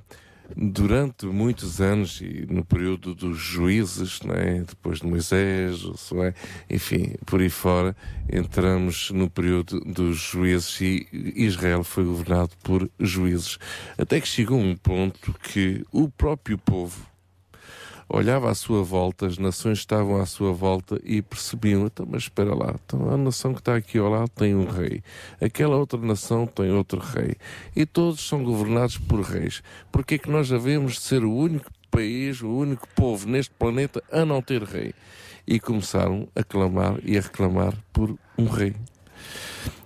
durante 0.55 1.25
muitos 1.25 1.81
anos, 1.81 2.19
e 2.21 2.45
no 2.49 2.63
período 2.63 3.15
dos 3.15 3.37
juízes, 3.37 4.21
né, 4.21 4.63
depois 4.67 4.99
de 4.99 5.07
Moisés, 5.07 5.77
Josué, 5.77 6.33
enfim, 6.69 7.15
por 7.25 7.41
aí 7.41 7.49
fora, 7.49 7.95
entramos 8.31 9.11
no 9.11 9.29
período 9.29 9.79
dos 9.79 10.17
juízes 10.17 10.81
e 10.81 11.07
Israel 11.35 11.83
foi 11.83 12.03
governado 12.03 12.51
por 12.63 12.89
juízes. 12.99 13.57
Até 13.97 14.19
que 14.19 14.27
chegou 14.27 14.59
um 14.59 14.75
ponto 14.75 15.33
que 15.41 15.85
o 15.91 16.09
próprio 16.09 16.57
povo 16.57 17.14
olhava 18.07 18.49
à 18.49 18.56
sua 18.56 18.84
volta, 18.84 19.26
as 19.26 19.38
nações 19.38 19.80
estavam 19.80 20.22
à 20.22 20.26
sua 20.26 20.53
volta 20.53 20.99
e 21.03 21.22
percebiam, 21.22 21.86
então, 21.86 22.07
mas 22.10 22.23
espera 22.23 22.53
lá, 22.53 22.76
então 22.86 23.10
a 23.10 23.18
nação 23.18 23.53
que 23.53 23.60
está 23.60 23.76
aqui 23.76 23.98
ao 23.98 24.10
lado 24.10 24.30
tem 24.30 24.56
um 24.56 24.65
rei, 24.65 25.02
aquela 25.41 25.76
outra 25.76 25.99
nação 25.99 26.45
tem 26.45 26.72
outro 26.72 26.99
rei, 26.99 27.36
e 27.76 27.86
todos 27.86 28.27
são 28.27 28.44
governados 28.44 28.98
por 28.98 29.22
reis. 29.22 29.61
Porque 29.91 30.15
é 30.15 30.18
que 30.18 30.30
nós 30.30 30.52
havemos 30.52 30.94
de 30.94 31.02
ser 31.02 31.23
o 31.23 31.34
único 31.34 31.69
país, 31.90 32.41
o 32.41 32.49
único 32.49 32.88
povo 32.95 33.27
neste 33.27 33.53
planeta 33.53 34.03
a 34.11 34.26
não 34.26 34.41
ter 34.41 34.64
rei? 34.64 34.94
E 35.48 35.60
começaram 35.60 36.27
a 36.36 36.44
clamar 36.44 36.99
e 37.03 37.18
a 37.18 37.22
reclamar 37.22 37.73
por 37.94 38.18
um 38.38 38.45
rei. 38.45 38.76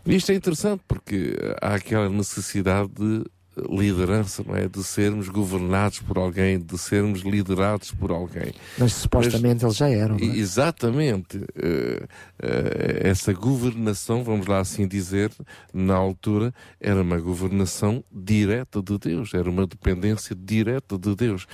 Isto 0.05 0.31
é 0.31 0.35
interessante 0.35 0.81
porque 0.87 1.35
há 1.61 1.75
aquela 1.75 2.09
necessidade 2.09 2.89
de 2.89 3.25
liderança, 3.69 4.43
não 4.45 4.55
é? 4.55 4.67
De 4.67 4.83
sermos 4.83 5.29
governados 5.29 5.99
por 5.99 6.17
alguém, 6.17 6.59
de 6.59 6.77
sermos 6.77 7.21
liderados 7.21 7.91
por 7.91 8.11
alguém. 8.11 8.53
Mas 8.77 8.93
supostamente 8.93 9.65
eles 9.65 9.75
já 9.75 9.89
eram. 9.89 10.17
não 10.17 10.31
é? 10.31 10.37
Exatamente. 10.37 11.43
Eh, 11.55 12.07
eh, 12.41 13.01
essa 13.03 13.33
governação, 13.33 14.23
vamos 14.23 14.47
lá 14.47 14.59
assim 14.59 14.87
dizer, 14.87 15.31
na 15.73 15.95
altura, 15.95 16.53
era 16.79 17.01
uma 17.01 17.19
governação 17.19 18.03
direta 18.11 18.81
de 18.81 18.97
Deus, 18.97 19.33
era 19.33 19.49
uma 19.49 19.65
dependência 19.65 20.35
direta 20.35 20.97
de 20.97 21.15
Deus. 21.15 21.47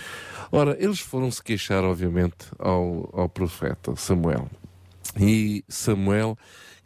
Ora, 0.52 0.76
eles 0.80 0.99
foram 0.99 1.32
se 1.32 1.41
queixar, 1.41 1.84
obviamente, 1.84 2.48
ao, 2.60 3.10
ao 3.14 3.30
profeta 3.30 3.95
Samuel. 3.95 4.49
E 5.19 5.64
Samuel, 5.69 6.38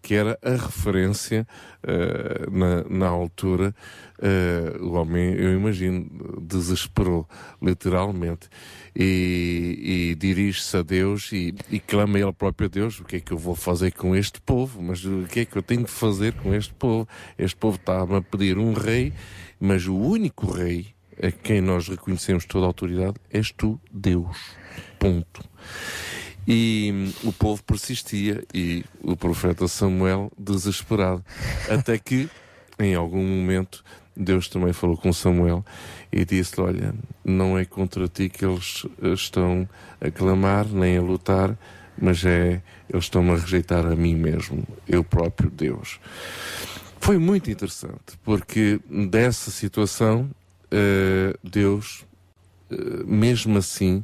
que 0.02 0.16
era 0.16 0.38
a 0.42 0.52
referência 0.52 1.48
eh, 1.84 2.48
na, 2.52 2.84
na 2.90 3.08
altura, 3.08 3.74
eh, 4.22 4.78
o 4.80 4.94
homem, 4.94 5.34
eu 5.34 5.54
imagino, 5.54 6.08
desesperou, 6.42 7.28
literalmente, 7.62 8.50
e, 8.96 10.12
e 10.12 10.16
dirige-se 10.16 10.78
a 10.78 10.82
Deus 10.82 11.32
e, 11.32 11.54
e 11.70 11.80
clama 11.80 12.20
ele 12.20 12.34
próprio 12.34 12.68
a 12.68 12.70
Deus: 12.70 13.00
o 13.00 13.04
que 13.04 13.18
é 13.18 13.20
que 13.20 13.32
eu 13.32 13.38
vou 13.38 13.56
fazer 13.56 13.92
com 13.92 14.16
este 14.16 14.42
povo? 14.42 14.82
Mas 14.82 15.04
o 15.06 15.26
que 15.30 15.42
é 15.42 15.46
que 15.46 15.58
eu 15.58 15.64
tenho 15.64 15.84
de 15.84 15.92
fazer 15.92 16.34
com 16.34 16.54
este 16.54 16.74
povo? 16.74 17.08
Este 17.38 17.56
povo 17.56 17.76
está-me 17.76 18.16
a 18.16 18.22
pedir 18.22 18.58
um 18.58 18.74
rei, 18.74 19.14
mas 19.60 19.88
o 19.88 19.96
único 19.96 20.52
rei 20.52 20.88
a 21.22 21.32
quem 21.32 21.62
nós 21.62 21.88
reconhecemos 21.88 22.46
toda 22.46 22.66
a 22.66 22.68
autoridade, 22.68 23.16
és 23.30 23.52
tu, 23.52 23.80
Deus. 23.92 24.38
Ponto. 24.98 25.42
E 26.48 26.92
hum, 26.94 27.30
o 27.30 27.34
povo 27.34 27.64
persistia 27.64 28.44
e 28.54 28.84
o 29.02 29.16
profeta 29.16 29.68
Samuel 29.68 30.32
desesperado. 30.38 31.24
Até 31.70 31.98
que, 31.98 32.30
em 32.80 32.96
algum 32.96 33.24
momento, 33.24 33.84
Deus 34.20 34.50
também 34.50 34.74
falou 34.74 34.98
com 34.98 35.14
Samuel 35.14 35.64
e 36.12 36.26
disse-lhe: 36.26 36.68
Olha, 36.68 36.96
não 37.24 37.58
é 37.58 37.64
contra 37.64 38.08
ti 38.08 38.30
que 38.30 38.44
eles 38.44 38.86
eh, 39.02 39.14
estão 39.14 39.68
a 40.02 40.12
clamar 40.12 40.68
nem 40.68 40.98
a 40.98 41.02
lutar, 41.02 41.58
mas 41.98 42.26
é 42.26 42.62
eles 42.90 43.06
estão 43.06 43.32
a 43.32 43.38
rejeitar 43.38 43.86
a 43.86 43.96
mim 43.96 44.16
mesmo, 44.16 44.68
eu 44.88 45.04
próprio 45.04 45.50
Deus. 45.50 46.00
Foi 47.00 47.18
muito 47.18 47.50
interessante, 47.50 48.18
porque 48.24 48.80
dessa 48.90 49.52
situação, 49.52 50.30
eh, 50.70 51.34
Deus, 51.44 52.06
eh, 52.70 52.76
mesmo 53.06 53.58
assim, 53.58 54.04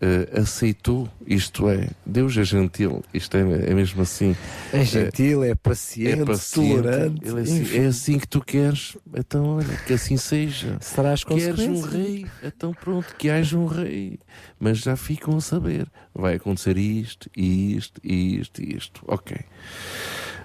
eh, 0.00 0.40
aceitou, 0.40 1.08
isto 1.26 1.68
é, 1.68 1.90
Deus 2.06 2.36
é 2.36 2.44
gentil, 2.44 3.02
isto 3.12 3.36
é, 3.36 3.40
é 3.40 3.74
mesmo 3.74 4.02
assim. 4.02 4.36
É 4.72 4.84
gentil, 4.84 5.42
é 5.42 5.56
paciente, 5.56 6.24
tolerante, 6.54 7.20
Ele 7.26 7.40
é, 7.40 7.42
assim, 7.42 7.76
é 7.76 7.86
assim 7.86 8.18
que 8.18 8.28
tu 8.28 8.40
queres, 8.40 8.96
então 9.12 9.56
olha, 9.56 9.76
que 9.86 9.94
assim 9.94 10.16
seja. 10.16 10.78
Será 10.80 11.12
as 11.12 11.24
Queres 11.24 11.58
um 11.58 11.80
rei, 11.80 12.26
então 12.44 12.72
pronto, 12.72 13.12
que 13.16 13.28
haja 13.28 13.58
um 13.58 13.66
rei. 13.66 14.20
Mas 14.58 14.78
já 14.78 14.94
ficam 14.96 15.36
a 15.36 15.40
saber, 15.40 15.90
vai 16.14 16.36
acontecer 16.36 16.78
isto, 16.78 17.28
isto, 17.36 18.00
isto, 18.04 18.62
isto. 18.62 19.02
Ok. 19.06 19.36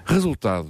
Resultado. 0.06 0.70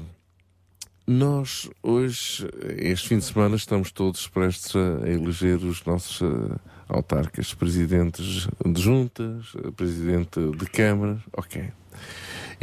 Nós 1.05 1.69
hoje, 1.81 2.47
este 2.77 3.09
fim 3.09 3.17
de 3.17 3.25
semana, 3.25 3.55
estamos 3.55 3.91
todos 3.91 4.27
prestes 4.27 4.73
a 4.75 5.07
eleger 5.09 5.57
os 5.57 5.83
nossos 5.83 6.21
eh, 6.21 6.72
autarcas, 6.87 7.53
presidentes 7.53 8.47
de 8.65 8.81
juntas, 8.81 9.53
presidente 9.75 10.39
de 10.39 10.65
câmaras, 10.67 11.19
ok. 11.35 11.71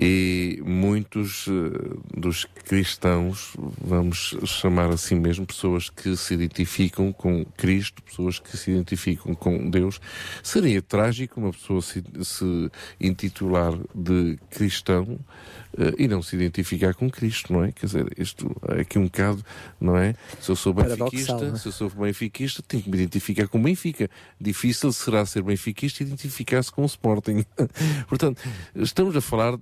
E 0.03 0.63
muitos 0.65 1.47
eh, 1.47 2.19
dos 2.19 2.47
cristãos, 2.65 3.53
vamos 3.79 4.35
chamar 4.47 4.89
assim 4.89 5.21
mesmo, 5.21 5.45
pessoas 5.45 5.91
que 5.91 6.17
se 6.17 6.33
identificam 6.33 7.13
com 7.13 7.45
Cristo, 7.45 8.03
pessoas 8.03 8.39
que 8.39 8.57
se 8.57 8.71
identificam 8.71 9.35
com 9.35 9.69
Deus, 9.69 10.01
seria 10.43 10.81
trágico 10.81 11.39
uma 11.39 11.53
pessoa 11.53 11.83
se, 11.83 12.03
se 12.23 12.71
intitular 12.99 13.75
de 13.95 14.39
cristão 14.49 15.19
eh, 15.77 15.95
e 15.99 16.09
não 16.09 16.23
se 16.23 16.35
identificar 16.35 16.95
com 16.95 17.11
Cristo, 17.11 17.53
não 17.53 17.65
é? 17.65 17.73
Quer 17.73 17.87
dizer, 17.87 18.07
isto 18.17 18.57
é 18.69 18.81
aqui 18.81 18.99
um 18.99 19.05
bocado, 19.05 19.45
não 19.81 19.97
é? 19.97 20.15
Se 20.41 20.51
eu 20.51 20.57
sou 20.57 20.73
benfiquista, 20.73 21.45
é? 21.45 21.57
se 21.57 21.69
eu 21.69 21.73
sou 21.73 21.91
benfiquista, 21.91 22.63
tenho 22.67 22.83
que 22.83 22.91
me 22.91 22.97
identificar 22.97 23.47
com 23.49 23.59
o 23.59 23.63
Benfica. 23.63 24.11
Difícil 24.41 24.93
será 24.93 25.25
ser 25.25 25.43
benfiquista 25.43 26.03
e 26.03 26.07
identificar-se 26.07 26.73
com 26.73 26.83
o 26.83 26.87
Sporting. 26.87 27.45
Portanto, 28.09 28.43
estamos 28.75 29.17
a 29.17 29.21
falar, 29.21 29.59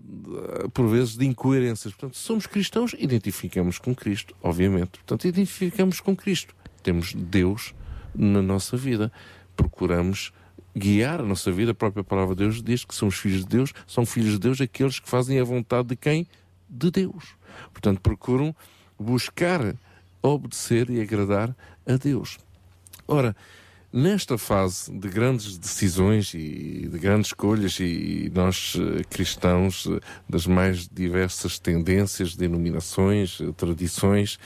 por 0.73 0.89
vezes, 0.89 1.17
de 1.17 1.27
incoerências. 1.27 1.93
Portanto, 1.95 2.17
somos 2.17 2.47
cristãos, 2.47 2.95
identificamos 2.99 3.79
com 3.79 3.95
Cristo, 3.95 4.35
obviamente. 4.43 4.91
Portanto, 4.99 5.27
identificamos 5.27 6.01
com 6.01 6.15
Cristo. 6.15 6.55
Temos 6.83 7.15
Deus 7.15 7.75
na 8.15 8.43
nossa 8.43 8.77
vida. 8.77 9.13
Procuramos 9.57 10.33
guiar 10.77 11.21
a 11.21 11.25
nossa 11.25 11.51
vida. 11.51 11.73
A 11.73 11.75
própria 11.75 12.05
palavra 12.05 12.35
de 12.35 12.45
Deus 12.45 12.63
diz 12.63 12.85
que 12.85 12.95
somos 12.95 13.17
filhos 13.17 13.41
de 13.41 13.49
Deus. 13.49 13.73
São 13.87 14.07
filhos 14.07 14.33
de 14.33 14.39
Deus 14.39 14.61
aqueles 14.61 14.99
que 14.99 15.09
fazem 15.09 15.39
a 15.41 15.45
vontade 15.45 15.89
de 15.89 15.97
quem? 15.97 16.27
De 16.69 16.91
Deus. 16.91 17.37
Portanto, 17.73 18.01
procuram 18.01 18.55
buscar 18.99 19.75
obedecer 20.23 20.91
e 20.91 21.01
agradar 21.01 21.55
a 21.87 21.97
Deus. 21.97 22.39
Ora, 23.07 23.35
nesta 23.93 24.37
fase 24.37 24.93
de 24.93 25.09
grandes 25.09 25.57
decisões 25.57 26.35
e 26.35 26.89
de 26.91 26.99
grandes 26.99 27.29
escolhas, 27.29 27.79
e 27.81 28.31
nós 28.35 28.77
eh, 28.79 29.03
cristãos 29.09 29.87
eh, 29.87 30.01
das 30.29 30.47
mais 30.47 30.87
diversas 30.87 31.59
tendências, 31.59 32.37
denominações, 32.37 33.41
eh, 33.41 33.53
tradições, 33.57 34.39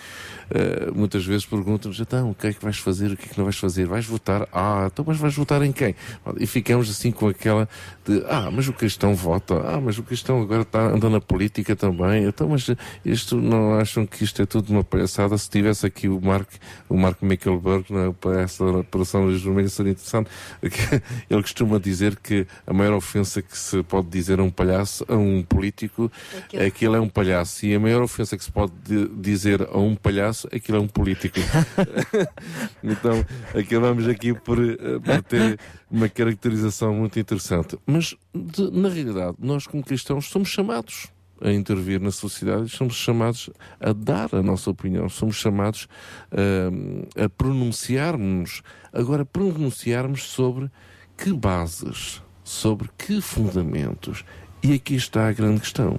muitas 0.95 1.25
vezes 1.25 1.47
perguntam-nos: 1.47 1.99
então, 1.99 2.31
o 2.31 2.35
que 2.35 2.49
é 2.49 2.53
que 2.53 2.63
vais 2.63 2.79
fazer, 2.79 3.13
o 3.13 3.17
que 3.17 3.25
é 3.25 3.29
que 3.29 3.39
não 3.39 3.45
vais 3.45 3.57
fazer? 3.57 3.87
Vais 3.87 4.05
votar? 4.05 4.47
Ah, 4.53 4.89
então, 4.93 5.05
mas 5.07 5.17
vais 5.17 5.35
votar 5.35 5.63
em 5.63 5.73
quem? 5.73 5.95
E 6.39 6.47
ficamos 6.47 6.91
assim 6.91 7.11
com 7.11 7.27
aquela 7.29 7.69
de: 8.05 8.23
ah, 8.29 8.51
mas 8.51 8.69
o 8.69 8.73
cristão 8.73 9.15
vota, 9.15 9.55
ah, 9.67 9.81
mas 9.81 9.99
o 9.99 10.03
cristão 10.03 10.43
agora 10.43 10.63
está 10.63 10.83
andando 10.83 11.11
na 11.11 11.21
política 11.21 11.75
também, 11.75 12.25
então, 12.25 12.49
mas 12.49 12.71
isto 13.05 13.41
não 13.41 13.75
acham 13.75 14.07
que 14.07 14.23
isto 14.23 14.41
é 14.43 14.47
tudo 14.47 14.71
uma 14.71 14.85
palhaçada? 14.85 15.37
Se 15.37 15.49
tivesse 15.51 15.87
aqui 15.87 16.09
o 16.09 16.21
Mark, 16.21 16.49
o 16.89 16.97
Mark 16.97 17.23
Mickelberg 17.23 17.87
na 17.91 18.13
essa 18.43 18.65
operação 18.65 19.32
Luís 19.33 19.43
Vermelho 19.43 19.71
seria 19.71 19.93
interessante. 19.93 20.31
Ele 21.29 21.43
costuma 21.43 21.79
dizer 21.79 22.17
que 22.17 22.47
a 22.67 22.73
maior 22.73 22.95
ofensa 22.95 23.43
que 23.43 23.57
se 23.57 23.83
pode 23.83 24.09
dizer 24.09 24.39
a 24.41 24.43
um 24.43 24.51
palhaço, 24.51 25.05
a 25.09 25.17
um 25.17 25.43
político, 25.43 26.11
é 26.53 26.71
que 26.71 26.85
ele 26.85 26.97
é 26.97 27.01
um 27.01 27.09
palhaço. 27.09 27.67
E 27.67 27.75
a 27.75 27.81
maior 27.81 28.03
ofensa 28.03 28.37
que 28.37 28.45
se 28.45 28.51
pode 28.53 28.73
di- 28.85 29.09
dizer 29.17 29.63
a 29.63 29.79
um 29.79 29.95
palhaço 29.95 30.49
é 30.51 30.59
que 30.59 30.71
ele 30.71 30.79
é 30.79 30.81
um 30.81 30.89
político. 30.89 31.39
então, 32.83 33.25
acabamos 33.59 34.09
aqui 34.09 34.35
por, 34.35 34.59
eh, 34.59 34.77
por 35.03 35.23
ter 35.23 35.59
uma 35.91 36.09
caracterização 36.09 36.95
muito 36.95 37.19
interessante. 37.19 37.79
Mas, 37.87 38.15
de- 38.35 38.71
na 38.71 38.89
realidade, 38.89 39.37
nós 39.39 39.67
como 39.67 39.83
cristãos 39.83 40.27
somos 40.29 40.49
chamados 40.49 41.09
a 41.43 41.53
intervir 41.53 42.01
na 42.01 42.13
sociedade, 42.13 42.69
somos 42.69 42.95
chamados 42.95 43.51
a 43.81 43.93
dar 43.93 44.33
a 44.35 44.43
nossa 44.43 44.71
opinião, 44.71 45.09
somos 45.09 45.37
chamados 45.37 45.89
ah, 46.31 47.25
a 47.25 47.29
pronunciarmos, 47.29 48.63
agora 48.93 49.25
pronunciarmos 49.25 50.23
sobre 50.23 50.71
que 51.17 51.33
bases, 51.33 52.23
sobre 52.45 52.89
que 52.97 53.21
fundamentos. 53.21 54.25
E 54.63 54.73
aqui 54.75 54.95
está 54.95 55.29
a 55.29 55.33
grande 55.33 55.61
questão. 55.61 55.99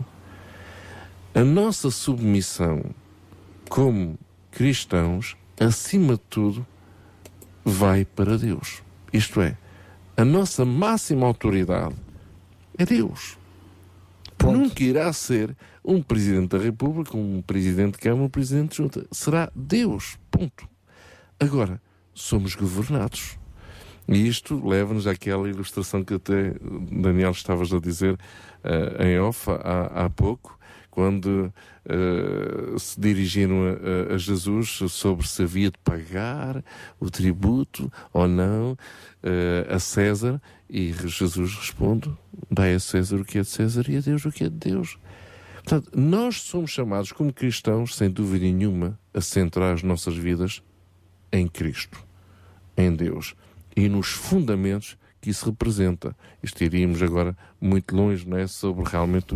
A 1.36 1.44
nossa 1.44 1.92
submissão 1.92 2.82
como 3.70 4.18
cristãos, 4.52 5.36
acima 5.60 6.14
de 6.14 6.22
tudo, 6.30 6.66
vai 7.66 8.06
para 8.06 8.38
Deus. 8.38 8.82
Isto 9.12 9.42
é, 9.42 9.58
a 10.16 10.24
nossa 10.24 10.64
máxima 10.64 11.26
autoridade 11.26 11.96
é 12.78 12.86
Deus. 12.86 13.38
Nunca 14.52 14.84
irá 14.84 15.12
ser 15.14 15.56
um 15.84 16.02
Presidente 16.02 16.50
da 16.50 16.58
República, 16.58 17.16
um 17.18 17.42
Presidente 17.42 17.94
de 17.94 18.00
Câmara, 18.00 18.24
um 18.24 18.30
Presidente 18.30 18.72
de 18.72 18.78
Junta. 18.78 19.06
Será 19.12 19.52
Deus. 19.56 20.18
Ponto. 20.30 20.68
Agora, 21.40 21.82
somos 22.14 22.56
governados. 22.56 23.38
E 24.08 24.28
isto 24.28 24.66
leva-nos 24.68 25.08
àquela 25.08 25.48
ilustração 25.48 26.04
que 26.04 26.16
até 26.16 26.54
Daniel 26.92 27.32
estavas 27.32 27.74
a 27.74 27.80
dizer 27.80 28.18
eh, 28.64 29.08
em 29.08 29.20
off 29.20 29.50
há, 29.50 30.06
há 30.06 30.10
pouco, 30.10 30.60
quando 30.94 31.52
eh, 31.86 32.78
se 32.78 33.00
dirigiram 33.02 33.56
a, 33.66 34.14
a- 34.14 34.18
Jesus 34.18 34.80
sobre 34.90 35.28
se 35.28 35.42
havia 35.42 35.72
de 35.72 35.78
pagar 35.80 36.64
o 37.00 37.10
tributo 37.10 37.92
ou 38.14 38.28
não 38.28 38.78
eh, 39.24 39.66
a 39.68 39.80
César, 39.80 40.40
e 40.70 40.94
Jesus 40.94 41.56
responde: 41.56 42.12
dai 42.52 42.76
a 42.76 42.80
César 42.80 43.16
o 43.16 43.26
que 43.26 43.40
é 43.40 43.42
de 43.42 43.48
César 43.48 43.90
e 43.90 43.98
a 43.98 44.02
Deus 44.02 44.24
o 44.26 44.32
que 44.32 44.44
é 44.44 44.50
de 44.50 44.56
Deus. 44.72 45.00
Portanto, 45.56 45.90
nós 45.98 46.42
somos 46.42 46.70
chamados 46.70 47.12
como 47.12 47.34
cristãos, 47.34 47.96
sem 47.96 48.12
dúvida 48.12 48.46
nenhuma, 48.46 49.00
a 49.14 49.20
centrar 49.22 49.74
as 49.74 49.82
nossas 49.82 50.16
vidas 50.16 50.62
em 51.32 51.48
Cristo, 51.48 51.98
em 52.78 52.94
Deus 52.96 53.34
e 53.76 53.90
nos 53.90 54.10
fundamentos 54.10 54.96
que 55.24 55.30
isso 55.30 55.46
representa. 55.46 56.14
Isto 56.44 56.64
iríamos 56.66 57.02
agora 57.02 57.36
muito 57.62 57.96
longe, 57.96 58.28
não 58.28 58.38
é? 58.38 58.46
Sobre 58.46 58.84
realmente 58.84 59.36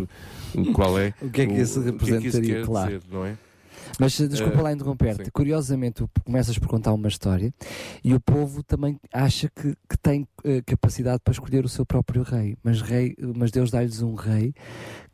o, 0.54 0.72
qual 0.74 0.98
é 0.98 1.14
O 1.22 1.30
que 1.30 1.40
é 1.40 1.46
que 1.46 1.54
isso 1.54 1.80
o 1.80 1.82
que 1.82 1.88
é 1.88 1.92
que 1.92 1.98
representaria, 2.04 2.54
quer 2.56 2.64
claro. 2.66 2.90
dizer, 2.98 3.02
não 3.10 3.24
é? 3.24 3.36
Mas 3.98 4.20
eh, 4.20 4.28
desculpa 4.28 4.58
Eh, 4.58 4.62
lá 4.62 4.72
interromper-te. 4.72 5.24
sim. 5.24 5.30
Curiosamente, 5.32 5.94
tu 5.94 6.10
começas 6.22 6.58
por 6.58 6.68
contar 6.68 6.92
uma 6.92 7.08
história 7.08 7.54
e 8.04 8.12
o 8.12 8.20
povo 8.20 8.62
também 8.62 9.00
acha 9.10 9.48
que, 9.48 9.74
que 9.88 9.96
tem 9.96 10.28
eh, 10.44 10.60
capacidade 10.66 11.20
para 11.24 11.32
escolher 11.32 11.64
o 11.64 11.68
seu 11.70 11.86
próprio 11.86 12.22
rei. 12.22 12.54
Mas, 12.62 12.82
rei, 12.82 13.14
mas 13.34 13.50
Deus 13.50 13.70
dá-lhes 13.70 14.02
um 14.02 14.14
rei 14.14 14.52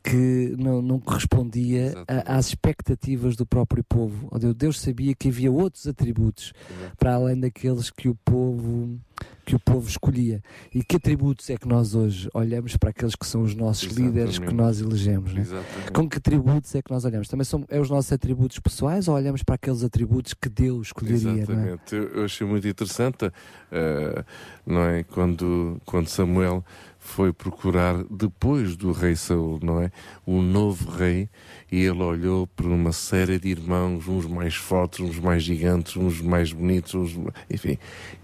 que 0.03 0.53
não, 0.59 0.81
não 0.81 0.99
correspondia 0.99 1.93
a- 2.07 2.35
às 2.37 2.47
expectativas 2.49 3.37
do 3.37 3.45
próprio 3.45 3.83
povo. 3.83 4.27
Onde 4.31 4.53
Deus 4.53 4.79
sabia 4.81 5.15
que 5.15 5.29
havia 5.29 5.51
outros 5.51 5.87
atributos 5.87 6.51
para 6.97 7.13
além 7.15 7.39
daqueles 7.39 7.89
que 7.89 8.09
o 8.09 8.15
povo 8.25 8.99
que 9.45 9.55
o 9.55 9.59
povo 9.59 9.87
escolhia. 9.87 10.41
E 10.73 10.83
que 10.83 10.95
atributos 10.95 11.49
é 11.49 11.57
que 11.57 11.67
nós 11.67 11.93
hoje 11.93 12.27
olhamos 12.33 12.75
para 12.75 12.89
aqueles 12.89 13.15
que 13.15 13.25
são 13.25 13.43
os 13.43 13.53
nossos 13.55 13.93
líderes 13.93 14.39
que 14.39 14.45
Exatamente. 14.45 14.55
nós 14.55 14.81
elegemos? 14.81 15.33
Né? 15.33 15.41
Exatamente. 15.41 15.91
Com 15.93 16.09
que 16.09 16.17
atributos 16.17 16.73
é 16.75 16.81
que 16.81 16.91
nós 16.91 17.05
olhamos? 17.05 17.27
Também 17.27 17.45
são 17.45 17.63
é 17.69 17.79
os 17.79 17.89
nossos 17.89 18.11
atributos 18.11 18.59
pessoais 18.59 19.07
ou 19.07 19.15
olhamos 19.15 19.43
para 19.43 19.55
aqueles 19.55 19.83
atributos 19.83 20.33
que 20.33 20.49
Deus 20.49 20.87
escolheria? 20.87 21.29
É? 21.29 21.33
Exatamente. 21.33 21.95
Eu, 21.95 22.03
eu 22.09 22.25
achei 22.25 22.47
muito 22.47 22.67
interessante, 22.67 23.31
eh, 23.71 24.25
não 24.65 24.81
é? 24.81 25.03
Quando, 25.03 25.79
quando 25.85 26.07
Samuel 26.07 26.65
foi 27.05 27.31
procurar 27.31 28.03
depois 28.09 28.75
do 28.75 28.91
rei 28.91 29.15
Saul, 29.15 29.59
não 29.61 29.79
é? 29.79 29.91
O 30.25 30.41
novo 30.41 30.89
rei, 30.89 31.29
e 31.71 31.77
ele 31.83 32.01
olhou 32.01 32.47
por 32.47 32.65
uma 32.65 32.91
série 32.91 33.39
de 33.39 33.47
irmãos, 33.47 34.07
uns 34.07 34.25
mais 34.25 34.55
fortes, 34.55 34.99
uns 34.99 35.19
mais 35.19 35.43
gigantes, 35.43 35.95
uns 35.95 36.19
mais 36.19 36.51
bonitos, 36.51 36.93
uns... 36.95 37.15
enfim. 37.49 37.77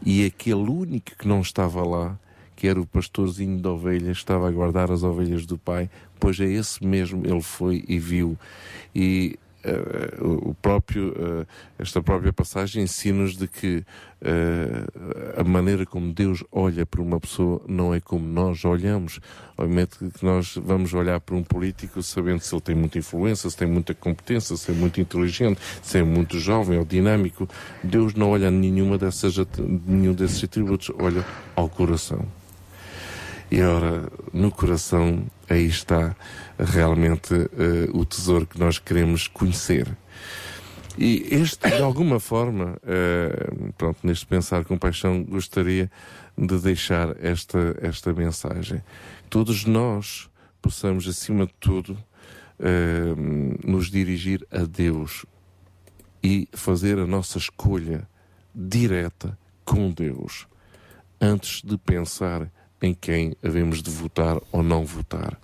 E 0.04 0.26
aquele 0.26 0.68
único 0.70 1.16
que 1.16 1.28
não 1.28 1.42
estava 1.42 1.86
lá, 1.86 2.20
que 2.56 2.68
era 2.68 2.82
o 2.82 2.86
pastorzinho 2.86 3.62
de 3.62 3.68
ovelhas, 3.68 4.18
estava 4.18 4.48
a 4.48 4.52
guardar 4.52 4.92
as 4.92 5.04
ovelhas 5.04 5.46
do 5.46 5.60
pai, 5.60 5.88
pois 6.20 6.40
é 6.40 6.46
esse 6.46 6.84
mesmo 6.84 7.26
ele 7.26 7.42
foi 7.42 7.86
e 7.88 8.00
viu. 8.00 8.36
E 8.96 9.38
o 10.20 10.54
próprio, 10.56 11.14
eh, 11.18 11.46
esta 11.78 12.02
própria 12.02 12.34
passagem 12.34 12.84
ensina-nos 12.84 13.38
de 13.38 13.48
que 13.48 13.84
eh, 14.22 14.86
a 15.38 15.44
maneira 15.44 15.86
como 15.86 16.12
Deus 16.14 16.44
olha 16.52 16.86
para 16.86 17.02
uma 17.02 17.20
pessoa 17.20 17.62
não 17.68 17.94
é 17.94 18.00
como 18.00 18.28
nós 18.28 18.66
olhamos. 18.66 19.20
Obviamente 19.58 19.98
que 19.98 20.26
nós 20.26 20.56
vamos 20.56 20.94
olhar 20.94 21.20
para 21.20 21.36
um 21.36 21.44
político 21.44 22.02
sabendo 22.02 22.40
se 22.42 22.54
ele 22.54 22.62
tem 22.62 22.76
muita 22.76 22.98
influência, 22.98 23.50
se 23.50 23.58
tem 23.58 23.68
muita 23.68 23.94
competência, 23.94 24.58
se 24.58 24.72
é 24.72 24.74
muito 24.74 25.00
inteligente, 25.00 25.60
se 25.82 26.00
é 26.00 26.04
muito 26.04 26.40
jovem 26.40 26.80
ou 26.80 26.86
dinâmico. 26.86 27.48
Deus 27.84 28.14
não 28.16 28.32
olha 28.32 28.50
nenhuma 28.50 28.98
dessas, 28.98 29.36
nenhum 29.86 30.14
desses 30.14 30.44
atributos, 30.44 30.92
olha 30.98 31.26
ao 31.56 31.70
coração. 31.70 32.41
E 33.52 33.62
ora, 33.62 34.10
no 34.32 34.50
coração, 34.50 35.26
aí 35.50 35.68
está 35.68 36.16
realmente 36.58 37.34
eh, 37.34 37.90
o 37.92 38.06
tesouro 38.06 38.48
que 38.48 38.58
nós 38.58 38.80
queremos 38.80 39.28
conhecer. 39.28 39.94
E 40.98 41.28
este, 41.30 41.70
de 41.70 41.82
alguma 41.82 42.18
forma, 42.18 42.78
eh, 42.82 43.52
pronto, 43.78 44.00
neste 44.04 44.26
pensar 44.26 44.64
com 44.64 44.78
paixão, 44.78 45.22
gostaria 45.22 45.92
de 46.38 46.60
deixar 46.60 47.14
esta, 47.22 47.78
esta 47.82 48.14
mensagem. 48.14 48.82
Todos 49.30 49.66
nós 49.66 50.30
possamos, 50.62 51.06
acima 51.06 51.46
de 51.46 51.54
tudo, 51.60 51.98
eh, 52.58 53.14
nos 53.66 53.92
dirigir 53.92 54.48
a 54.50 54.60
Deus 54.60 55.26
e 56.24 56.48
fazer 56.54 56.98
a 56.98 57.06
nossa 57.06 57.38
escolha 57.38 58.08
direta 58.56 59.38
com 59.66 59.92
Deus, 59.92 60.48
antes 61.20 61.62
de 61.62 61.78
pensar 61.78 62.50
em 62.82 62.94
quem 62.94 63.36
havemos 63.44 63.82
de 63.82 63.90
votar 63.90 64.38
ou 64.52 64.64
não 64.64 64.86
votar. 64.86 65.40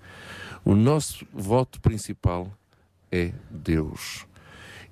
O 0.65 0.75
nosso 0.75 1.25
voto 1.31 1.79
principal 1.79 2.51
é 3.11 3.31
Deus 3.49 4.25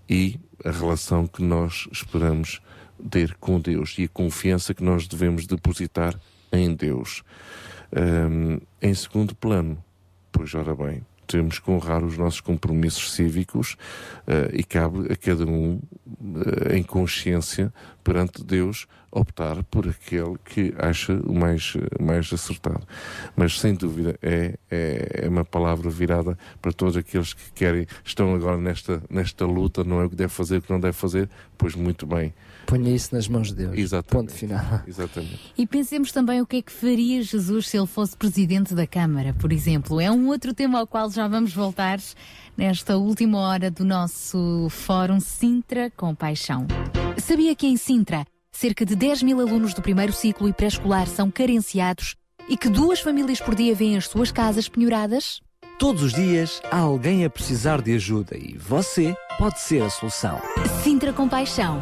e 0.09 0.39
a 0.63 0.71
relação 0.71 1.27
que 1.27 1.43
nós 1.43 1.87
esperamos 1.91 2.61
ter 3.09 3.35
com 3.35 3.59
Deus 3.59 3.95
e 3.97 4.03
a 4.03 4.09
confiança 4.09 4.73
que 4.73 4.83
nós 4.83 5.07
devemos 5.07 5.45
depositar 5.45 6.19
em 6.51 6.73
Deus. 6.73 7.23
Um, 7.91 8.59
em 8.81 8.93
segundo 8.93 9.35
plano, 9.35 9.83
pois 10.31 10.53
ora 10.53 10.75
bem, 10.75 11.05
temos 11.25 11.59
que 11.59 11.69
honrar 11.69 12.03
os 12.03 12.17
nossos 12.17 12.41
compromissos 12.41 13.13
cívicos 13.13 13.77
uh, 14.27 14.53
e 14.53 14.63
cabe 14.63 15.11
a 15.11 15.15
cada 15.15 15.45
um, 15.45 15.79
uh, 16.07 16.73
em 16.73 16.83
consciência, 16.83 17.73
perante 18.03 18.43
Deus, 18.43 18.87
optar 19.11 19.63
por 19.63 19.87
aquele 19.87 20.37
que 20.43 20.73
acha 20.77 21.13
o 21.13 21.33
mais, 21.33 21.73
mais 21.99 22.31
acertado. 22.31 22.85
Mas, 23.35 23.59
sem 23.59 23.73
dúvida, 23.73 24.19
é, 24.21 24.57
é, 24.69 25.21
é 25.23 25.29
uma 25.29 25.45
palavra 25.45 25.89
virada 25.89 26.37
para 26.61 26.73
todos 26.73 26.97
aqueles 26.97 27.33
que 27.33 27.51
querem, 27.53 27.87
estão 28.03 28.35
agora 28.35 28.57
nesta, 28.57 29.01
nesta 29.09 29.45
luta, 29.45 29.83
não 29.83 30.01
é 30.01 30.05
o 30.05 30.09
que 30.09 30.15
deve 30.15 30.33
fazer, 30.33 30.57
o 30.57 30.61
que 30.61 30.71
não 30.71 30.79
deve 30.79 30.93
fazer, 30.93 31.29
pois 31.57 31.75
muito 31.75 32.05
bem. 32.05 32.33
Ponha 32.65 32.93
isso 32.93 33.13
nas 33.13 33.27
mãos 33.27 33.49
de 33.49 33.55
Deus. 33.55 33.77
Exatamente. 33.77 34.11
Ponto 34.11 34.33
final. 34.33 34.81
Exatamente. 34.87 35.53
E 35.57 35.67
pensemos 35.67 36.11
também 36.11 36.41
o 36.41 36.45
que 36.45 36.57
é 36.57 36.61
que 36.61 36.71
faria 36.71 37.21
Jesus 37.21 37.67
se 37.67 37.77
ele 37.77 37.87
fosse 37.87 38.17
presidente 38.17 38.73
da 38.73 38.87
Câmara, 38.87 39.33
por 39.33 39.51
exemplo. 39.51 40.01
É 40.01 40.09
um 40.11 40.27
outro 40.27 40.53
tema 40.53 40.79
ao 40.79 40.87
qual 40.87 41.09
já 41.11 41.27
vamos 41.27 41.53
voltar 41.53 41.99
nesta 42.57 42.97
última 42.97 43.39
hora 43.39 43.69
do 43.69 43.83
nosso 43.83 44.67
Fórum 44.69 45.19
Sintra 45.19 45.91
com 45.95 46.15
Paixão. 46.15 46.65
Sabia 47.17 47.55
que 47.55 47.67
em 47.67 47.77
Sintra, 47.77 48.25
cerca 48.51 48.85
de 48.85 48.95
10 48.95 49.23
mil 49.23 49.39
alunos 49.39 49.73
do 49.73 49.81
primeiro 49.81 50.13
ciclo 50.13 50.47
e 50.47 50.53
pré-escolar 50.53 51.07
são 51.07 51.29
carenciados 51.29 52.15
e 52.47 52.55
que 52.55 52.69
duas 52.69 52.99
famílias 52.99 53.39
por 53.41 53.55
dia 53.55 53.73
vêm 53.73 53.97
as 53.97 54.07
suas 54.07 54.31
casas 54.31 54.69
penhoradas? 54.69 55.41
Todos 55.77 56.03
os 56.03 56.13
dias 56.13 56.61
há 56.71 56.77
alguém 56.77 57.25
a 57.25 57.29
precisar 57.29 57.81
de 57.81 57.93
ajuda 57.95 58.37
e 58.37 58.57
você 58.57 59.15
pode 59.37 59.59
ser 59.59 59.83
a 59.83 59.89
solução. 59.89 60.39
Sintra 60.83 61.11
com 61.11 61.27
Paixão, 61.27 61.81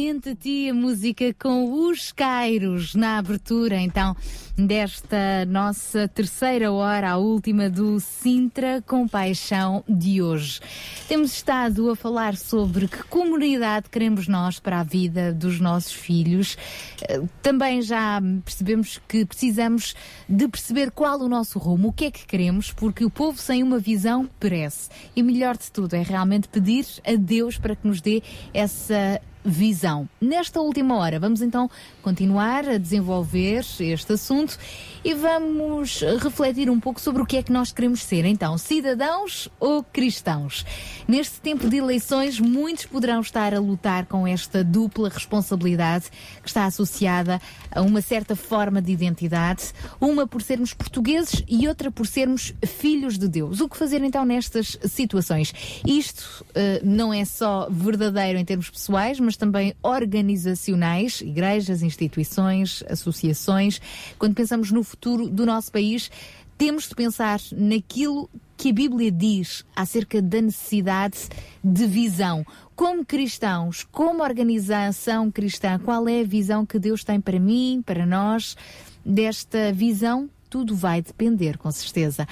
Somente 0.00 0.30
a 0.30 0.34
ti 0.34 0.70
a 0.70 0.72
música 0.72 1.34
com 1.38 1.86
os 1.86 2.10
Cairos 2.10 2.94
na 2.94 3.18
abertura, 3.18 3.78
então, 3.78 4.16
desta 4.56 5.44
nossa 5.46 6.08
terceira 6.08 6.72
hora, 6.72 7.10
a 7.10 7.16
última 7.18 7.68
do 7.68 8.00
Sintra 8.00 8.80
Compaixão 8.80 9.84
de 9.86 10.22
hoje. 10.22 10.58
Temos 11.06 11.34
estado 11.34 11.90
a 11.90 11.94
falar 11.96 12.34
sobre 12.34 12.88
que 12.88 13.02
comunidade 13.04 13.90
queremos 13.90 14.26
nós 14.26 14.58
para 14.58 14.80
a 14.80 14.82
vida 14.82 15.34
dos 15.34 15.60
nossos 15.60 15.92
filhos. 15.92 16.56
Eh, 17.02 17.20
Também 17.42 17.82
já 17.82 18.22
percebemos 18.42 18.98
que 19.06 19.26
precisamos 19.26 19.94
de 20.26 20.48
perceber 20.48 20.90
qual 20.92 21.20
o 21.20 21.28
nosso 21.28 21.58
rumo, 21.58 21.88
o 21.88 21.92
que 21.92 22.06
é 22.06 22.10
que 22.10 22.26
queremos, 22.26 22.72
porque 22.72 23.04
o 23.04 23.10
povo 23.10 23.36
sem 23.36 23.62
uma 23.62 23.78
visão 23.78 24.26
perece. 24.40 24.88
E 25.14 25.22
melhor 25.22 25.58
de 25.58 25.70
tudo 25.70 25.92
é 25.94 26.02
realmente 26.02 26.48
pedir 26.48 26.86
a 27.06 27.16
Deus 27.16 27.58
para 27.58 27.76
que 27.76 27.86
nos 27.86 28.00
dê 28.00 28.22
essa 28.54 29.20
visão. 29.44 30.08
Nesta 30.20 30.60
última 30.60 30.96
hora, 30.96 31.18
vamos 31.18 31.40
então 31.40 31.70
continuar 32.02 32.68
a 32.68 32.78
desenvolver 32.78 33.64
este 33.80 34.12
assunto 34.12 34.58
e 35.02 35.14
vamos 35.14 36.02
refletir 36.22 36.68
um 36.68 36.78
pouco 36.78 37.00
sobre 37.00 37.22
o 37.22 37.26
que 37.26 37.36
é 37.36 37.42
que 37.42 37.52
nós 37.52 37.72
queremos 37.72 38.02
ser. 38.02 38.24
Então, 38.24 38.58
cidadãos 38.58 39.48
ou 39.58 39.82
cristãos? 39.82 40.64
Neste 41.08 41.40
tempo 41.40 41.68
de 41.68 41.76
eleições, 41.76 42.38
muitos 42.38 42.84
poderão 42.86 43.20
estar 43.20 43.54
a 43.54 43.58
lutar 43.58 44.06
com 44.06 44.26
esta 44.26 44.62
dupla 44.62 45.08
responsabilidade 45.08 46.10
que 46.42 46.48
está 46.48 46.66
associada 46.66 47.40
a 47.70 47.80
uma 47.80 48.02
certa 48.02 48.36
forma 48.36 48.82
de 48.82 48.92
identidade, 48.92 49.72
uma 50.00 50.26
por 50.26 50.42
sermos 50.42 50.74
portugueses 50.74 51.42
e 51.48 51.66
outra 51.66 51.90
por 51.90 52.06
sermos 52.06 52.52
filhos 52.66 53.16
de 53.16 53.28
Deus. 53.28 53.60
O 53.60 53.68
que 53.68 53.76
fazer 53.76 54.02
então 54.02 54.24
nestas 54.24 54.78
situações? 54.84 55.52
Isto 55.86 56.44
eh, 56.54 56.80
não 56.84 57.12
é 57.12 57.24
só 57.24 57.68
verdadeiro 57.70 58.38
em 58.38 58.44
termos 58.44 58.68
pessoais, 58.68 59.18
mas 59.18 59.36
também 59.36 59.74
organizacionais, 59.82 61.20
igrejas, 61.20 61.82
instituições, 61.82 62.84
associações. 62.88 63.80
Quando 64.18 64.34
pensamos 64.34 64.70
no 64.70 64.84
futuro 64.90 65.28
do 65.28 65.46
nosso 65.46 65.72
país, 65.72 66.10
temos 66.58 66.88
de 66.88 66.94
pensar 66.94 67.40
naquilo 67.52 68.28
que 68.56 68.68
a 68.68 68.74
Bíblia 68.74 69.10
diz 69.10 69.64
acerca 69.74 70.20
da 70.20 70.42
necessidade 70.42 71.18
de 71.64 71.86
visão. 71.86 72.44
Como 72.76 73.04
cristãos, 73.04 73.86
como 73.90 74.22
organização 74.22 75.30
cristã, 75.30 75.78
qual 75.78 76.06
é 76.06 76.20
a 76.20 76.24
visão 76.24 76.66
que 76.66 76.78
Deus 76.78 77.02
tem 77.02 77.20
para 77.20 77.40
mim, 77.40 77.82
para 77.84 78.04
nós? 78.04 78.56
Desta 79.02 79.72
visão, 79.72 80.28
tudo 80.50 80.74
vai 80.74 81.00
depender, 81.00 81.56
com 81.56 81.70
certeza. 81.70 82.28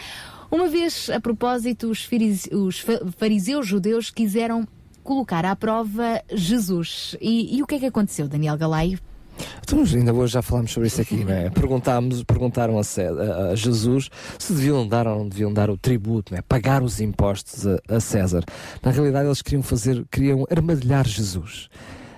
Uma 0.51 0.69
vez, 0.69 1.09
a 1.09 1.21
propósito, 1.21 1.89
os 1.89 2.07
os 2.53 2.81
fa- 2.81 3.01
fariseus 3.17 3.67
judeus 3.67 4.11
quiseram 4.11 4.69
colocar 5.03 5.47
à 5.47 5.57
prova 5.57 6.23
Jesus. 6.31 7.17
E, 7.21 7.57
e 7.57 7.63
o 7.63 7.67
que 7.67 7.77
é 7.77 7.79
que 7.79 7.87
aconteceu, 7.87 8.29
Daniel 8.29 8.59
Galaio? 8.59 8.99
Então, 9.63 9.83
ainda 9.83 10.13
hoje 10.13 10.33
já 10.33 10.43
falámos 10.43 10.73
sobre 10.73 10.87
isso 10.89 11.01
aqui, 11.01 11.25
não 11.25 11.33
é? 11.33 11.51
Perguntámos, 11.51 12.23
perguntaram 12.25 12.79
a, 12.79 13.51
a 13.51 13.55
Jesus 13.55 14.11
se 14.39 14.53
deviam 14.53 14.87
dar 14.87 15.07
ou 15.07 15.19
não 15.19 15.29
deviam 15.29 15.53
dar 15.53 15.71
o 15.71 15.77
tributo, 15.77 16.33
não 16.33 16.39
é? 16.39 16.43
Pagar 16.43 16.83
os 16.83 17.01
impostos 17.01 17.67
a, 17.67 17.79
a 17.89 18.01
César. 18.01 18.45
Na 18.83 18.91
realidade, 18.91 19.27
eles 19.27 19.43
queriam 19.43 19.63
fazer, 19.63 20.05
queriam 20.11 20.45
armadilhar 20.51 21.07
Jesus. 21.07 21.69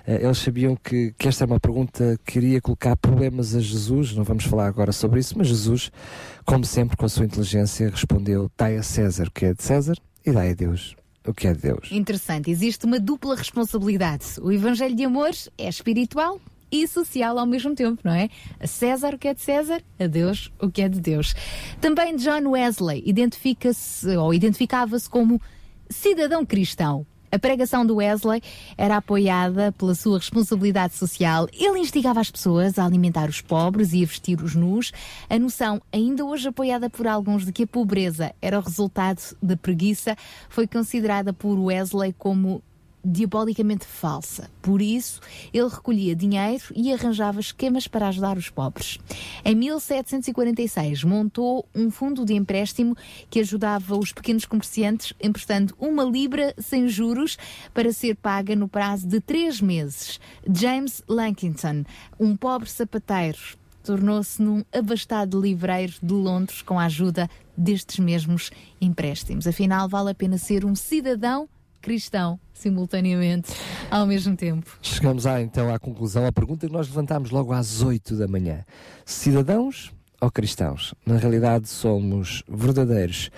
Eh, 0.07 0.25
Eles 0.25 0.39
sabiam 0.39 0.77
que, 0.77 1.15
que 1.17 1.29
esta 1.29 1.45
é 1.45 1.47
uma 1.47 1.61
pergunta 1.61 2.19
que 2.25 2.39
iria 2.39 2.61
colocar 2.61 2.97
problemas 2.97 3.55
a 3.55 3.61
Jesus, 3.61 4.15
não 4.15 4.25
vamos 4.25 4.45
falar 4.45 4.67
agora 4.67 4.93
sobre 4.93 5.21
isso, 5.21 5.37
mas 5.37 5.49
Jesus, 5.49 5.91
como 6.45 6.65
sempre, 6.65 6.97
com 6.97 7.07
a 7.07 7.09
sua 7.09 7.25
inteligência, 7.25 7.89
respondeu: 7.91 8.51
dai 8.57 8.77
a 8.77 8.83
César 8.83 9.29
o 9.29 9.31
que 9.31 9.47
é 9.47 9.55
de 9.55 9.63
César 9.63 9.97
e 10.25 10.33
dai 10.33 10.51
a 10.51 10.55
Deus 10.55 10.97
o 11.27 11.35
que 11.35 11.47
é 11.47 11.53
de 11.53 11.61
Deus. 11.61 11.89
Interessante, 11.93 12.51
existe 12.51 12.87
uma 12.87 12.99
dupla 12.99 13.37
responsabilidade. 13.37 14.25
O 14.41 14.51
Evangelho 14.51 14.97
de 14.97 15.05
Amor 15.05 15.31
é 15.59 15.69
espiritual 15.69 16.41
e 16.71 16.87
social 16.87 17.39
ao 17.39 17.47
mesmo 17.47 17.75
tempo, 17.75 18.01
não 18.05 18.13
é? 18.13 18.29
A 18.59 18.67
César 18.67 19.15
o 19.15 19.19
que 19.19 19.29
é 19.29 19.35
de 19.35 19.41
César, 19.41 19.83
a 19.99 20.07
Deus 20.07 20.53
o 20.61 20.71
que 20.71 20.83
é 20.83 20.89
de 20.89 21.01
Deus. 21.01 21.35
Também 21.81 22.17
John 22.17 22.51
Wesley 22.51 23.03
identifica-se 23.07 24.17
ou 24.17 24.33
identificava-se 24.33 25.09
como 25.09 25.41
cidadão 25.89 26.45
cristão. 26.45 27.07
A 27.33 27.39
pregação 27.39 27.87
do 27.87 27.97
Wesley 27.97 28.43
era 28.77 28.97
apoiada 28.97 29.71
pela 29.73 29.95
sua 29.95 30.19
responsabilidade 30.19 30.95
social. 30.95 31.47
Ele 31.53 31.79
instigava 31.79 32.19
as 32.19 32.29
pessoas 32.29 32.77
a 32.77 32.85
alimentar 32.85 33.29
os 33.29 33.41
pobres 33.41 33.93
e 33.93 34.03
a 34.03 34.07
vestir 34.07 34.43
os 34.43 34.57
nus. 34.57 34.91
A 35.29 35.39
noção, 35.39 35.81
ainda 35.93 36.25
hoje 36.25 36.49
apoiada 36.49 36.91
por 36.91 37.07
alguns, 37.07 37.47
de 37.47 37.53
que 37.53 37.63
a 37.63 37.67
pobreza 37.69 38.35
era 38.43 38.59
o 38.59 38.63
resultado 38.63 39.21
da 39.41 39.57
preguiça, 39.57 40.17
foi 40.49 40.67
considerada 40.67 41.33
por 41.33 41.57
Wesley 41.57 42.13
como 42.19 42.61
diabolicamente 43.05 43.87
falsa. 43.87 44.51
Por 44.63 44.83
isso, 44.83 45.21
ele 45.53 45.69
recolhia 45.69 46.15
dinheiro 46.15 46.65
e 46.75 46.93
arranjava 46.93 47.41
esquemas 47.41 47.87
para 47.89 48.09
ajudar 48.09 48.37
os 48.37 48.49
pobres. 48.49 48.99
Em 49.45 49.55
1746, 49.55 51.05
montou 51.05 51.67
um 51.75 51.91
fundo 51.91 52.25
de 52.25 52.35
empréstimo 52.35 52.97
que 53.29 53.41
ajudava 53.41 53.97
os 53.97 54.13
pequenos 54.13 54.45
comerciantes 54.45 55.13
emprestando 55.23 55.75
uma 55.79 56.05
libra 56.05 56.55
sem 56.59 56.89
juros 56.89 57.39
para 57.73 57.93
ser 57.93 58.17
paga 58.17 58.55
no 58.55 58.69
prazo 58.69 59.07
de 59.07 59.21
três 59.21 59.61
meses. 59.61 60.21
James 60.53 61.03
Lankington, 61.09 61.85
um 62.19 62.37
pobre 62.37 62.69
sapateiro, 62.69 63.39
tornou-se 63.83 64.41
num 64.43 64.63
abastado 64.73 65.41
livreiro 65.41 65.95
de 66.03 66.13
Londres 66.13 66.63
com 66.63 66.79
a 66.79 66.85
ajuda 66.85 67.29
destes 67.57 67.99
mesmos 67.99 68.51
empréstimos. 68.81 69.47
Afinal, 69.47 69.89
vale 69.89 70.11
a 70.11 70.15
pena 70.15 70.39
ser 70.39 70.65
um 70.65 70.75
cidadão 70.75 71.49
cristão 71.81 72.39
simultaneamente 72.53 73.53
ao 73.91 74.07
mesmo 74.07 74.37
tempo. 74.37 74.79
Chegamos 74.83 75.27
à, 75.27 75.41
então 75.41 75.73
à 75.73 75.79
conclusão, 75.79 76.27
a 76.27 76.33
pergunta 76.33 76.67
que 76.67 76.73
nós 76.73 76.89
levantámos 76.89 77.31
logo 77.31 77.53
às 77.53 77.83
8 77.83 78.17
da 78.17 78.29
manhã. 78.29 78.65
Cidadãos 79.05 79.93
ou 80.21 80.31
cristãos? 80.31 80.95
Na 81.07 81.17
realidade, 81.17 81.69
somos 81.69 82.43
verdadeiros 82.49 83.31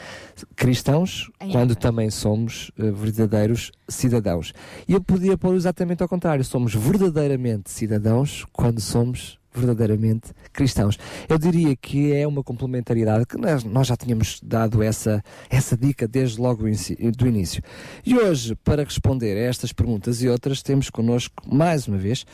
cristãos 0.56 1.30
quando 1.52 1.76
também 1.76 2.10
somos 2.10 2.70
eh, 2.78 2.90
verdadeiros 2.90 3.70
cidadãos. 3.88 4.52
E 4.88 4.92
eu 4.92 5.02
podia 5.02 5.38
pôr 5.38 5.54
exatamente 5.54 6.02
ao 6.02 6.08
contrário: 6.08 6.44
somos 6.44 6.74
verdadeiramente 6.74 7.70
cidadãos 7.70 8.44
quando 8.52 8.80
somos 8.80 9.38
verdadeiramente 9.54 10.32
cristãos. 10.52 10.98
Eu 11.28 11.38
diria 11.38 11.74
que 11.76 12.12
é 12.12 12.26
uma 12.26 12.42
complementariedade 12.42 13.26
que 13.26 13.36
nós, 13.36 13.64
nós 13.64 13.86
já 13.86 13.96
tínhamos 13.96 14.40
dado 14.42 14.82
essa, 14.82 15.22
essa 15.50 15.76
dica 15.76 16.06
desde 16.06 16.40
logo 16.40 16.62
do 16.62 17.26
início. 17.26 17.62
E 18.04 18.16
hoje, 18.16 18.54
para 18.56 18.84
responder 18.84 19.36
a 19.36 19.48
estas 19.48 19.72
perguntas 19.72 20.22
e 20.22 20.28
outras, 20.28 20.62
temos 20.62 20.90
connosco, 20.90 21.34
mais 21.46 21.86
uma 21.86 21.96
vez, 21.96 22.24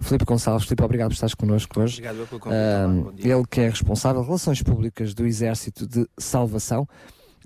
Filipe 0.00 0.24
Gonçalves. 0.24 0.64
Filipe, 0.66 0.82
obrigado 0.82 1.08
por 1.08 1.14
estares 1.14 1.34
connosco 1.34 1.80
hoje. 1.80 2.00
Obrigado 2.00 2.28
pelo 2.28 2.40
convite. 2.40 2.58
Ah, 2.58 3.28
ele 3.28 3.44
que 3.48 3.60
é 3.60 3.68
responsável 3.68 4.20
de 4.20 4.26
Relações 4.26 4.62
Públicas 4.62 5.14
do 5.14 5.26
Exército 5.26 5.86
de 5.86 6.06
Salvação. 6.18 6.86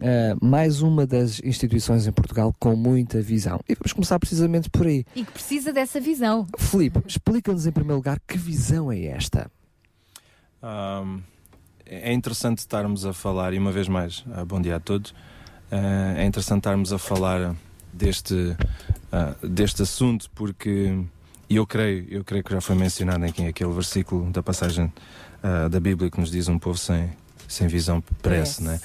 Ah, 0.00 0.36
mais 0.40 0.82
uma 0.82 1.06
das 1.06 1.40
instituições 1.42 2.06
em 2.06 2.12
Portugal 2.12 2.54
com 2.58 2.74
muita 2.76 3.20
visão. 3.20 3.60
E 3.68 3.74
vamos 3.74 3.92
começar 3.92 4.18
precisamente 4.18 4.70
por 4.70 4.86
aí. 4.86 5.04
E 5.14 5.24
que 5.24 5.32
precisa 5.32 5.72
dessa 5.72 6.00
visão. 6.00 6.46
Filipe, 6.58 7.00
explica-nos 7.06 7.66
em 7.66 7.72
primeiro 7.72 7.96
lugar 7.96 8.20
que 8.26 8.38
visão 8.38 8.90
é 8.90 9.04
esta? 9.04 9.50
Ahm, 10.62 11.20
é 11.86 12.12
interessante 12.12 12.58
estarmos 12.58 13.04
a 13.04 13.12
falar, 13.12 13.52
e 13.52 13.58
uma 13.58 13.72
vez 13.72 13.88
mais, 13.88 14.24
ah, 14.32 14.44
bom 14.44 14.60
dia 14.60 14.76
a 14.76 14.80
todos. 14.80 15.14
Ah, 15.70 16.14
é 16.16 16.24
interessante 16.24 16.58
estarmos 16.58 16.92
a 16.92 16.98
falar 16.98 17.54
deste, 17.92 18.56
ah, 19.10 19.34
deste 19.42 19.82
assunto, 19.82 20.30
porque 20.34 21.04
e 21.48 21.56
eu 21.56 21.66
creio, 21.66 22.06
eu 22.08 22.24
creio 22.24 22.42
que 22.42 22.50
já 22.50 22.62
foi 22.62 22.74
mencionado 22.74 23.26
aqui 23.26 23.46
aquele 23.46 23.72
versículo 23.72 24.30
da 24.30 24.42
passagem 24.42 24.90
ah, 25.42 25.68
da 25.68 25.78
Bíblia 25.78 26.10
que 26.10 26.18
nos 26.18 26.30
diz 26.30 26.48
um 26.48 26.58
povo 26.58 26.78
sem, 26.78 27.10
sem 27.46 27.66
visão 27.66 28.02
perece, 28.22 28.62
né? 28.62 28.80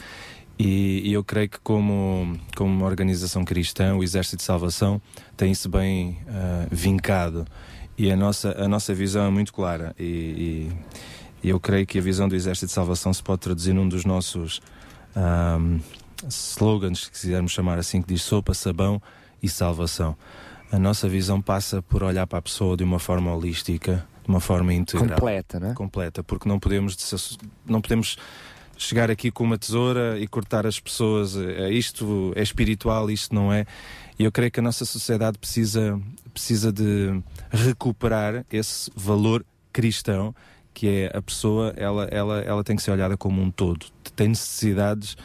E, 0.60 1.02
e 1.06 1.14
eu 1.14 1.24
creio 1.24 1.50
que 1.50 1.60
como, 1.60 2.36
como 2.56 2.74
uma 2.74 2.86
organização 2.86 3.46
cristã, 3.46 3.96
o 3.96 4.04
Exército 4.04 4.38
de 4.38 4.44
Salvação 4.44 5.00
tem 5.36 5.52
isso 5.52 5.70
bem 5.70 6.18
ah, 6.28 6.66
vincado. 6.72 7.46
E 7.98 8.12
a 8.12 8.16
nossa, 8.16 8.56
a 8.58 8.68
nossa 8.68 8.94
visão 8.94 9.26
é 9.26 9.30
muito 9.30 9.54
clara. 9.54 9.96
E, 10.00 10.72
e- 11.44 11.50
eu 11.50 11.60
creio 11.60 11.86
que 11.86 12.00
a 12.00 12.02
visão 12.02 12.28
do 12.28 12.36
Exército 12.36 12.66
de 12.66 12.72
Salvação 12.72 13.14
se 13.14 13.22
pode 13.22 13.42
traduzir 13.42 13.72
num 13.72 13.88
dos 13.88 14.04
nossos 14.04 14.60
ahm, 15.16 15.80
slogans, 16.28 17.06
se 17.06 17.12
quisermos 17.12 17.52
chamar 17.52 17.78
assim, 17.78 18.02
que 18.02 18.08
diz 18.14 18.24
sopa, 18.24 18.54
sabão 18.54 19.02
e 19.42 19.48
salvação. 19.48 20.18
A 20.72 20.80
nossa 20.80 21.08
visão 21.08 21.42
passa 21.42 21.82
por 21.82 22.04
olhar 22.04 22.28
para 22.28 22.40
a 22.40 22.42
pessoa 22.42 22.76
de 22.76 22.84
uma 22.84 23.00
forma 23.00 23.34
holística, 23.34 24.06
de 24.24 24.30
uma 24.30 24.40
forma 24.40 24.74
integral. 24.74 25.10
Completa, 25.10 25.60
né? 25.60 25.74
Completa, 25.74 26.24
porque 26.24 26.50
não 26.50 26.60
podemos, 26.60 26.98
não 27.66 27.82
podemos 27.82 28.18
chegar 28.78 29.10
aqui 29.10 29.32
com 29.32 29.44
uma 29.44 29.58
tesoura 29.58 30.20
e 30.20 30.28
cortar 30.28 30.66
as 30.66 30.80
pessoas. 30.80 31.36
eh, 31.36 31.72
Isto 31.72 32.34
é 32.36 32.41
espiritual, 32.41 33.10
isto 33.10 33.34
não 33.34 33.52
é. 33.52 33.65
E 34.18 34.23
eu 34.23 34.31
creio 34.31 34.52
que 34.52 34.60
a 34.60 34.64
nossa 34.64 34.86
sociedade 34.86 35.38
precisa, 35.38 35.99
precisa 36.34 36.72
de 36.72 37.22
recuperar 37.52 38.46
esse 38.52 38.91
valor 38.96 39.46
cristão 39.72 40.34
que 40.73 40.88
é 40.88 41.18
a 41.18 41.22
pessoa, 41.23 41.73
ela, 41.76 42.04
ela, 42.12 42.39
ela 42.41 42.64
tem 42.64 42.76
que 42.76 42.84
ser 42.84 42.91
olhada 42.91 43.18
como 43.18 43.41
um 43.41 43.49
todo. 43.49 43.88
Tem 44.15 44.28
necessidades 44.28 45.18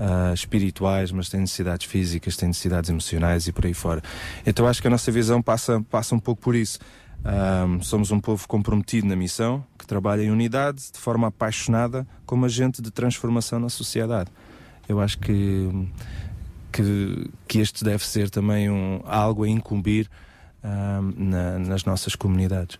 ah, 0.00 0.32
espirituais, 0.34 1.12
mas 1.12 1.28
tem 1.28 1.40
necessidades 1.40 1.86
físicas, 1.86 2.36
tem 2.36 2.48
necessidades 2.48 2.90
emocionais 2.90 3.46
e 3.46 3.52
por 3.52 3.66
aí 3.66 3.72
fora. 3.72 4.02
Então 4.44 4.66
acho 4.66 4.82
que 4.82 4.88
a 4.88 4.90
nossa 4.90 5.12
visão 5.12 5.40
passa, 5.40 5.80
passa 5.88 6.12
um 6.12 6.18
pouco 6.18 6.42
por 6.42 6.56
isso. 6.56 6.80
Ahm, 7.26 7.80
somos 7.82 8.12
um 8.12 8.20
povo 8.20 8.46
comprometido 8.46 9.08
na 9.08 9.16
missão, 9.16 9.64
que 9.76 9.84
trabalha 9.84 10.22
em 10.22 10.30
unidade, 10.30 10.92
de 10.92 10.98
forma 10.98 11.26
apaixonada, 11.26 12.06
como 12.24 12.46
agente 12.46 12.80
de 12.80 12.92
transformação 12.92 13.58
na 13.58 13.68
sociedade. 13.68 14.30
Eu 14.88 15.00
acho 15.00 15.18
que, 15.18 15.88
que, 16.70 17.30
que 17.48 17.58
este 17.58 17.82
deve 17.82 18.06
ser 18.06 18.30
também 18.30 18.70
um, 18.70 19.00
algo 19.04 19.42
a 19.42 19.48
incumbir 19.48 20.08
na- 21.16 21.58
nas 21.58 21.84
nossas 21.84 22.14
comunidades. 22.14 22.78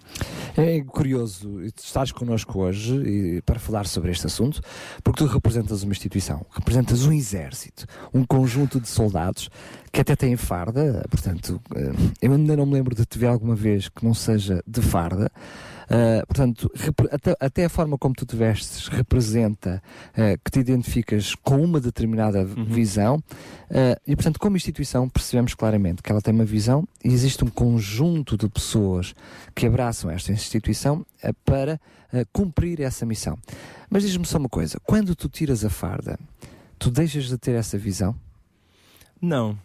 É 0.56 0.80
curioso 0.82 1.60
estares 1.76 2.12
connosco 2.12 2.58
hoje 2.60 3.42
para 3.44 3.58
falar 3.58 3.86
sobre 3.86 4.10
este 4.10 4.26
assunto, 4.26 4.60
porque 5.04 5.24
tu 5.24 5.30
representas 5.30 5.82
uma 5.82 5.92
instituição, 5.92 6.44
representas 6.50 7.04
um 7.04 7.12
exército, 7.12 7.86
um 8.12 8.24
conjunto 8.24 8.80
de 8.80 8.88
soldados 8.88 9.48
que 9.92 10.00
até 10.00 10.14
têm 10.16 10.36
farda, 10.36 11.04
portanto, 11.10 11.60
eh, 11.74 11.92
eu 12.20 12.32
ainda 12.32 12.56
não 12.56 12.66
me 12.66 12.74
lembro 12.74 12.94
de 12.94 13.06
te 13.06 13.18
ver 13.18 13.26
alguma 13.28 13.54
vez 13.54 13.88
que 13.88 14.04
não 14.04 14.12
seja 14.12 14.62
de 14.66 14.82
farda. 14.82 15.30
Uh, 15.86 16.26
portanto, 16.26 16.70
até, 17.12 17.36
até 17.38 17.64
a 17.64 17.68
forma 17.68 17.96
como 17.96 18.12
tu 18.12 18.26
te 18.26 18.34
vestes 18.34 18.88
representa 18.88 19.80
uh, 20.12 20.36
que 20.44 20.50
te 20.50 20.58
identificas 20.58 21.36
com 21.36 21.62
uma 21.62 21.80
determinada 21.80 22.44
visão 22.44 23.16
uh, 23.16 24.00
e, 24.04 24.16
portanto, 24.16 24.40
como 24.40 24.56
instituição 24.56 25.08
percebemos 25.08 25.54
claramente 25.54 26.02
que 26.02 26.10
ela 26.10 26.20
tem 26.20 26.34
uma 26.34 26.44
visão 26.44 26.86
e 27.04 27.12
existe 27.12 27.44
um 27.44 27.48
conjunto 27.48 28.36
de 28.36 28.48
pessoas 28.48 29.14
que 29.54 29.64
abraçam 29.64 30.10
esta 30.10 30.32
instituição 30.32 31.06
para 31.44 31.80
cumprir 32.32 32.80
essa 32.80 33.06
missão. 33.06 33.38
Mas 33.88 34.02
diz-me 34.02 34.24
só 34.26 34.38
uma 34.38 34.48
coisa: 34.48 34.80
quando 34.84 35.14
tu 35.14 35.28
tiras 35.28 35.64
a 35.64 35.70
farda, 35.70 36.18
tu 36.78 36.90
deixas 36.90 37.28
de 37.28 37.38
ter 37.38 37.54
essa 37.54 37.78
visão? 37.78 38.14
Não. 39.20 39.58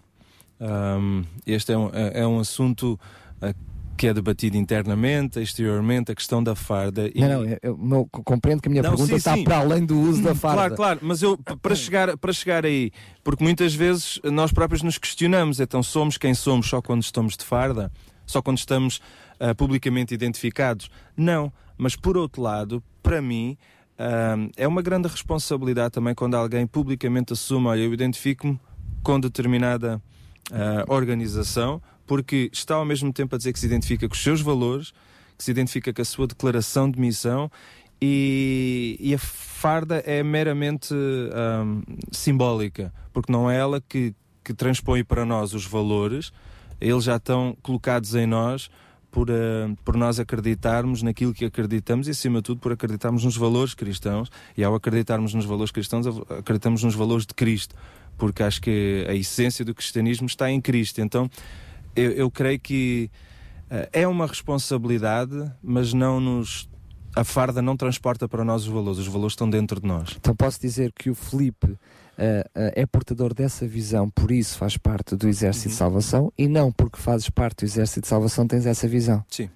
Ahm, 0.59 1.23
este 1.45 1.73
é 1.73 1.77
um, 1.77 1.89
é 1.93 2.21
é 2.21 2.27
um 2.27 2.39
assunto 2.39 2.99
ah, 3.41 3.53
que 4.01 4.07
é 4.07 4.13
debatido 4.15 4.57
internamente, 4.57 5.39
exteriormente, 5.39 6.11
a 6.11 6.15
questão 6.15 6.43
da 6.43 6.55
farda. 6.55 7.07
e- 7.13 7.21
Não, 7.21 7.43
não, 7.77 7.99
eu, 7.99 8.07
compreendo 8.25 8.59
que 8.59 8.67
a 8.67 8.71
minha 8.71 8.81
Não, 8.81 8.89
pergunta 8.89 9.11
sim, 9.11 9.15
está 9.15 9.35
sim. 9.35 9.43
para 9.43 9.59
além 9.59 9.85
do 9.85 9.95
uso 9.95 10.23
da 10.23 10.33
farda. 10.33 10.55
Claro, 10.57 10.75
claro, 10.75 10.99
mas 11.03 11.21
eu, 11.21 11.37
para 11.37 11.75
chegar, 11.75 12.17
para 12.17 12.33
chegar 12.33 12.65
aí, 12.65 12.91
porque 13.23 13.43
muitas 13.43 13.75
vezes 13.75 14.19
nós 14.23 14.51
próprios 14.51 14.81
nos 14.81 14.97
questionamos, 14.97 15.59
então 15.59 15.83
somos 15.83 16.17
quem 16.17 16.33
somos 16.33 16.67
só 16.67 16.81
quando 16.81 17.03
estamos 17.03 17.37
de 17.37 17.45
farda? 17.45 17.91
Só 18.25 18.41
quando 18.41 18.57
estamos 18.57 18.99
ah, 19.39 19.53
publicamente 19.53 20.15
identificados? 20.15 20.89
Não, 21.15 21.53
mas 21.77 21.95
por 21.95 22.17
outro 22.17 22.41
lado, 22.41 22.83
para 23.03 23.21
mim, 23.21 23.55
ah, 23.99 24.35
é 24.57 24.67
uma 24.67 24.81
grande 24.81 25.09
responsabilidade 25.09 25.91
também 25.91 26.15
quando 26.15 26.33
alguém 26.33 26.65
publicamente 26.65 27.33
assume, 27.33 27.67
olha, 27.67 27.81
eu 27.81 27.93
identifico-me 27.93 28.59
com 29.03 29.19
determinada 29.19 30.01
ah, 30.51 30.85
organização, 30.87 31.79
porque 32.11 32.49
está 32.51 32.75
ao 32.75 32.83
mesmo 32.83 33.13
tempo 33.13 33.33
a 33.33 33.37
dizer 33.37 33.53
que 33.53 33.59
se 33.59 33.65
identifica 33.65 34.05
com 34.05 34.13
os 34.13 34.21
seus 34.21 34.41
valores, 34.41 34.91
que 35.37 35.43
se 35.45 35.49
identifica 35.49 35.93
com 35.93 36.01
a 36.01 36.03
sua 36.03 36.27
declaração 36.27 36.91
de 36.91 36.99
missão 36.99 37.49
e, 38.01 38.97
e 38.99 39.15
a 39.15 39.17
farda 39.17 40.03
é 40.05 40.21
meramente 40.21 40.93
ahm, 40.93 41.81
simbólica, 42.11 42.93
porque 43.13 43.31
não 43.31 43.49
é 43.49 43.57
ela 43.57 43.79
que, 43.79 44.13
que 44.43 44.53
transpõe 44.53 45.05
para 45.05 45.23
nós 45.23 45.53
os 45.53 45.65
valores, 45.65 46.33
eles 46.81 47.05
já 47.05 47.15
estão 47.15 47.55
colocados 47.63 48.13
em 48.13 48.27
nós 48.27 48.69
por, 49.09 49.31
ah, 49.31 49.73
por 49.85 49.95
nós 49.95 50.19
acreditarmos 50.19 51.01
naquilo 51.01 51.33
que 51.33 51.45
acreditamos 51.45 52.09
e, 52.09 52.11
acima 52.11 52.39
de 52.39 52.43
tudo, 52.43 52.59
por 52.59 52.73
acreditarmos 52.73 53.23
nos 53.23 53.37
valores 53.37 53.73
cristãos. 53.73 54.29
E 54.57 54.65
ao 54.65 54.75
acreditarmos 54.75 55.33
nos 55.33 55.45
valores 55.45 55.71
cristãos, 55.71 56.05
acreditamos 56.29 56.83
nos 56.83 56.93
valores 56.93 57.25
de 57.25 57.33
Cristo, 57.33 57.73
porque 58.17 58.43
acho 58.43 58.61
que 58.61 59.05
a 59.07 59.13
essência 59.13 59.63
do 59.63 59.73
cristianismo 59.73 60.27
está 60.27 60.51
em 60.51 60.59
Cristo. 60.59 60.99
Então, 60.99 61.29
eu, 61.95 62.11
eu 62.11 62.31
creio 62.31 62.59
que 62.59 63.09
ah, 63.69 63.87
é 63.93 64.07
uma 64.07 64.27
responsabilidade, 64.27 65.51
mas 65.63 65.93
não 65.93 66.19
nos. 66.19 66.69
A 67.15 67.23
farda 67.25 67.61
não 67.61 67.75
transporta 67.75 68.27
para 68.27 68.43
nós 68.45 68.63
os 68.63 68.69
valores, 68.69 68.99
os 68.99 69.07
valores 69.07 69.33
estão 69.33 69.49
dentro 69.49 69.81
de 69.81 69.87
nós. 69.87 70.15
Então 70.17 70.33
posso 70.33 70.61
dizer 70.61 70.93
que 70.93 71.09
o 71.09 71.15
Felipe 71.15 71.77
eh, 72.17 72.45
eh, 72.55 72.73
é 72.77 72.85
portador 72.85 73.33
dessa 73.33 73.67
visão, 73.67 74.09
por 74.09 74.31
isso 74.31 74.57
faz 74.57 74.77
parte 74.77 75.13
do 75.17 75.27
Exército 75.27 75.65
Uhum. 75.67 75.71
de 75.71 75.77
Salvação 75.77 76.33
e 76.37 76.47
não 76.47 76.71
porque 76.71 76.97
fazes 76.97 77.29
parte 77.29 77.65
do 77.65 77.65
Exército 77.65 78.01
de 78.01 78.07
Salvação 78.07 78.47
tens 78.47 78.65
essa 78.65 78.87
visão. 78.87 79.25
Sim. 79.29 79.49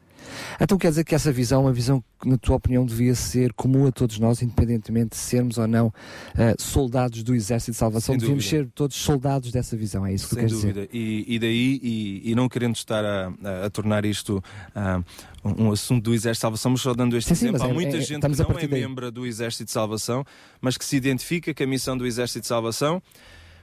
Então 0.59 0.77
quer 0.77 0.89
dizer 0.89 1.03
que 1.03 1.13
essa 1.15 1.31
visão, 1.31 1.61
uma 1.63 1.73
visão 1.73 2.03
que, 2.21 2.27
na 2.29 2.37
tua 2.37 2.55
opinião, 2.55 2.85
devia 2.85 3.13
ser 3.15 3.53
comum 3.53 3.87
a 3.87 3.91
todos 3.91 4.17
nós, 4.19 4.41
independentemente 4.41 5.09
de 5.11 5.17
sermos 5.17 5.57
ou 5.57 5.67
não 5.67 5.93
eh, 6.37 6.55
soldados 6.57 7.23
do 7.23 7.33
Exército 7.35 7.71
de 7.71 7.77
Salvação, 7.77 8.13
Sem 8.13 8.19
devíamos 8.19 8.43
dúvida. 8.45 8.63
ser 8.65 8.71
todos 8.73 8.95
soldados 8.97 9.51
dessa 9.51 9.75
visão, 9.77 10.05
é 10.05 10.13
isso 10.13 10.25
que 10.25 10.29
tu 10.29 10.35
Sem 10.35 10.43
queres 10.45 10.55
dizer? 10.57 10.73
dúvida. 10.73 10.89
E, 10.93 11.25
e 11.35 11.39
daí, 11.39 11.79
e, 11.83 12.31
e 12.31 12.35
não 12.35 12.47
querendo 12.49 12.75
estar 12.75 13.03
a, 13.05 13.27
a- 13.43 13.65
a 13.65 13.69
tornar 13.69 14.05
isto 14.05 14.43
ah, 14.73 15.01
um 15.43 15.65
um 15.67 15.71
assunto 15.71 16.03
do 16.05 16.13
Exército 16.13 16.39
de 16.39 16.41
Salvação, 16.41 16.71
mas 16.71 16.81
só 16.81 16.93
dando 16.93 17.15
este 17.15 17.29
Sim, 17.29 17.35
sim, 17.35 17.45
exemplo, 17.45 17.59
mas 17.59 17.67
há 17.67 17.71
é- 17.71 17.73
muita 17.73 17.97
é- 17.97 18.01
gente 18.01 18.21
que 18.21 18.27
não 18.43 18.57
é 18.59 18.67
daí. 18.67 18.81
membro 18.81 19.11
do 19.11 19.25
Exército 19.25 19.65
de 19.65 19.71
Salvação, 19.71 20.25
mas 20.59 20.77
que 20.77 20.83
se 20.85 20.95
identifica 20.95 21.53
com 21.53 21.63
a 21.63 21.67
missão 21.67 21.97
do 21.97 22.05
Exército 22.05 22.41
de 22.41 22.47
Salvação, 22.47 23.01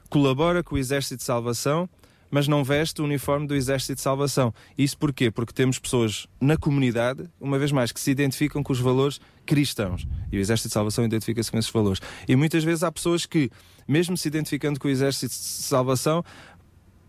colabora 0.09 0.63
com 0.63 0.75
o 0.75 0.79
Exército 0.79 1.17
de 1.17 1.23
Salvação, 1.25 1.89
mas 2.33 2.49
não 2.49 2.65
veste 2.65 3.03
o 3.03 3.05
uniforme 3.05 3.47
do 3.47 3.55
Exército 3.55 3.97
de 3.97 4.01
Salvação. 4.01 4.55
Isso 4.77 4.97
porquê? 4.97 5.31
Porque 5.31 5.53
temos 5.53 5.79
pessoas 5.79 6.27
na 6.41 6.57
comunidade, 6.57 7.29
uma 7.39 7.59
vez 7.59 7.71
mais, 7.71 7.93
que 7.93 8.01
se 8.01 8.11
identificam 8.11 8.63
com 8.63 8.73
os 8.73 8.81
valores 8.81 9.21
cristãos. 9.45 10.07
E 10.33 10.39
o 10.39 10.41
Exército 10.41 10.71
de 10.71 10.73
Salvação 10.73 11.05
identifica-se 11.05 11.51
com 11.51 11.59
esses 11.59 11.71
valores. 11.71 12.01
E 12.27 12.35
muitas 12.35 12.65
vezes 12.65 12.83
há 12.83 12.91
pessoas 12.91 13.27
que, 13.27 13.51
mesmo 13.87 14.17
se 14.17 14.29
identificando 14.29 14.81
com 14.81 14.89
o 14.89 14.91
Exército 14.91 15.29
de 15.29 15.35
Salvação, 15.35 16.25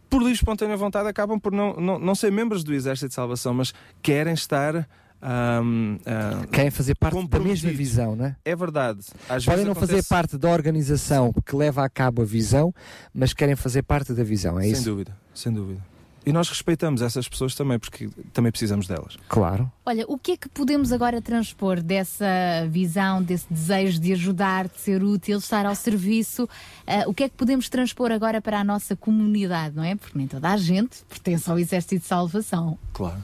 por 0.10 0.19
livre 0.19 0.34
espontânea 0.34 0.76
vontade, 0.76 1.08
acabam 1.08 1.40
por 1.40 1.53
não, 1.53 1.74
não, 1.77 1.98
não 1.98 2.16
ser 2.16 2.30
membros 2.30 2.61
do 2.61 2.74
Exército 2.74 3.08
de 3.08 3.14
Salvação, 3.16 3.53
mas 3.53 3.74
querem 4.02 4.34
estar. 4.34 4.88
Ahm, 5.24 5.98
ah, 6.06 6.45
Querem 6.52 6.69
fazer 6.72 6.95
parte 6.95 7.27
da 7.27 7.40
mesma 7.40 7.72
visão, 7.72 8.16
não 8.16 8.26
é? 8.26 8.35
É 8.43 8.56
verdade. 8.56 9.00
Às 9.30 9.45
Podem 9.45 9.64
vezes 9.64 9.66
não 9.68 9.76
fazer 9.76 9.93
acontece- 9.93 10.10
parte 10.10 10.38
da 10.38 10.50
organização 10.50 11.34
que 11.45 11.56
leva 11.56 11.84
a 11.85 11.90
cabo 11.90 12.22
a 12.22 12.26
visão, 12.26 12.74
mas 13.14 13.34
querem 13.34 13.56
fazer 13.56 13.84
parte 13.84 14.14
da 14.14 14.24
visão, 14.24 14.60
é 14.60 14.64
sem 14.64 14.72
isso? 14.74 14.84
dúvida, 14.84 15.16
sem 15.34 15.52
dúvida. 15.53 15.82
E 16.26 16.32
nós 16.32 16.48
respeitamos 16.48 17.02
essas 17.02 17.27
pessoas 17.27 17.53
também, 17.53 17.77
porque 17.77 18.10
também 18.32 18.50
precisamos 18.50 18.88
delas. 18.88 19.18
Claro. 19.27 19.69
Olha, 19.85 20.06
o 20.08 20.18
que 20.18 20.32
é 20.32 20.38
que 20.38 20.48
podemos 20.48 20.93
agora 20.93 21.22
transpor 21.22 21.82
dessa 21.82 22.26
visão, 22.69 23.22
desse 23.22 23.45
desejo 23.50 24.00
de 24.00 24.14
ajudar, 24.14 24.69
de 24.69 24.80
ser 24.80 25.03
útil, 25.03 25.38
estar 25.40 25.66
ao 25.66 25.76
serviço? 25.76 26.48
Ah, 26.88 27.03
o 27.08 27.14
que 27.14 27.24
é 27.24 27.30
que 27.30 27.35
podemos 27.35 27.68
transpor 27.68 28.10
agora 28.10 28.42
para 28.42 28.58
a 28.58 28.64
nossa 28.64 28.95
comunidade, 28.95 29.76
não 29.76 29.84
é? 29.84 29.95
Porque 29.98 30.18
nem 30.18 30.26
toda 30.26 30.48
a 30.50 30.56
gente 30.56 31.03
pertence 31.10 31.50
ao 31.52 31.60
Exército 31.60 32.00
de 32.00 32.06
Salvação. 32.06 32.77
Claro. 32.93 33.19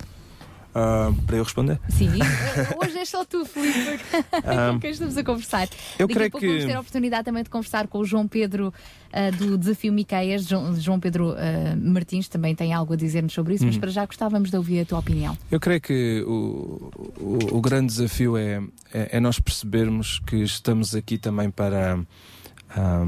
Ah, 0.73 1.11
para 1.25 1.37
eu 1.37 1.43
responder? 1.43 1.79
Sim, 1.89 2.09
hoje 2.81 2.97
é 2.99 3.05
só 3.05 3.25
tu, 3.25 3.43
Filipe, 3.45 3.99
Ah, 4.45 4.69
com 4.73 4.79
quem 4.79 4.91
estamos 4.91 5.17
a 5.17 5.23
conversar. 5.23 5.67
eu 5.97 6.07
Daqui 6.07 6.13
creio 6.13 6.27
a 6.27 6.31
pouco 6.31 6.39
que- 6.45 6.47
vamos 6.51 6.65
ter 6.65 6.73
a 6.75 6.79
oportunidade 6.79 7.23
também 7.25 7.43
de 7.43 7.49
conversar 7.49 7.87
com 7.87 7.97
o 7.99 8.05
João 8.05 8.27
Pedro 8.27 8.71
ah, 9.11 9.31
do 9.31 9.57
Desafio 9.57 9.91
Miqueias. 9.91 10.45
João, 10.45 10.75
João 10.79 10.99
Pedro 10.99 11.33
ah, 11.35 11.75
Martins 11.75 12.27
também 12.27 12.53
tem 12.53 12.71
algo 12.73 12.93
a 12.93 12.95
dizer-nos 12.95 13.33
sobre 13.33 13.55
isso, 13.55 13.65
mas 13.65 13.75
Uhum. 13.75 13.81
para 13.81 13.89
já 13.89 14.05
gostávamos 14.05 14.51
de 14.51 14.57
ouvir 14.57 14.81
a 14.81 14.85
tua 14.85 14.99
opinião. 14.99 15.35
Eu 15.49 15.59
creio 15.59 15.81
que 15.81 16.23
o, 16.27 16.91
o, 17.19 17.57
o 17.57 17.61
grande 17.61 17.87
desafio 17.87 18.37
é, 18.37 18.61
é, 18.93 19.17
é 19.17 19.19
nós 19.19 19.39
percebermos 19.39 20.19
que 20.19 20.35
estamos 20.37 20.93
aqui 20.93 21.17
também 21.17 21.49
para 21.49 21.99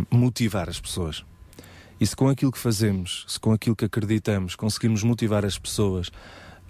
motivar 0.09 0.67
as 0.69 0.80
pessoas. 0.80 1.23
E 1.99 2.07
se 2.07 2.15
com 2.15 2.27
aquilo 2.30 2.51
que 2.51 2.57
fazemos, 2.57 3.23
se 3.27 3.40
com 3.40 3.51
aquilo 3.51 3.75
que 3.75 3.85
acreditamos, 3.85 4.56
conseguimos 4.56 5.03
motivar 5.03 5.45
as 5.45 5.59
pessoas 5.59 6.09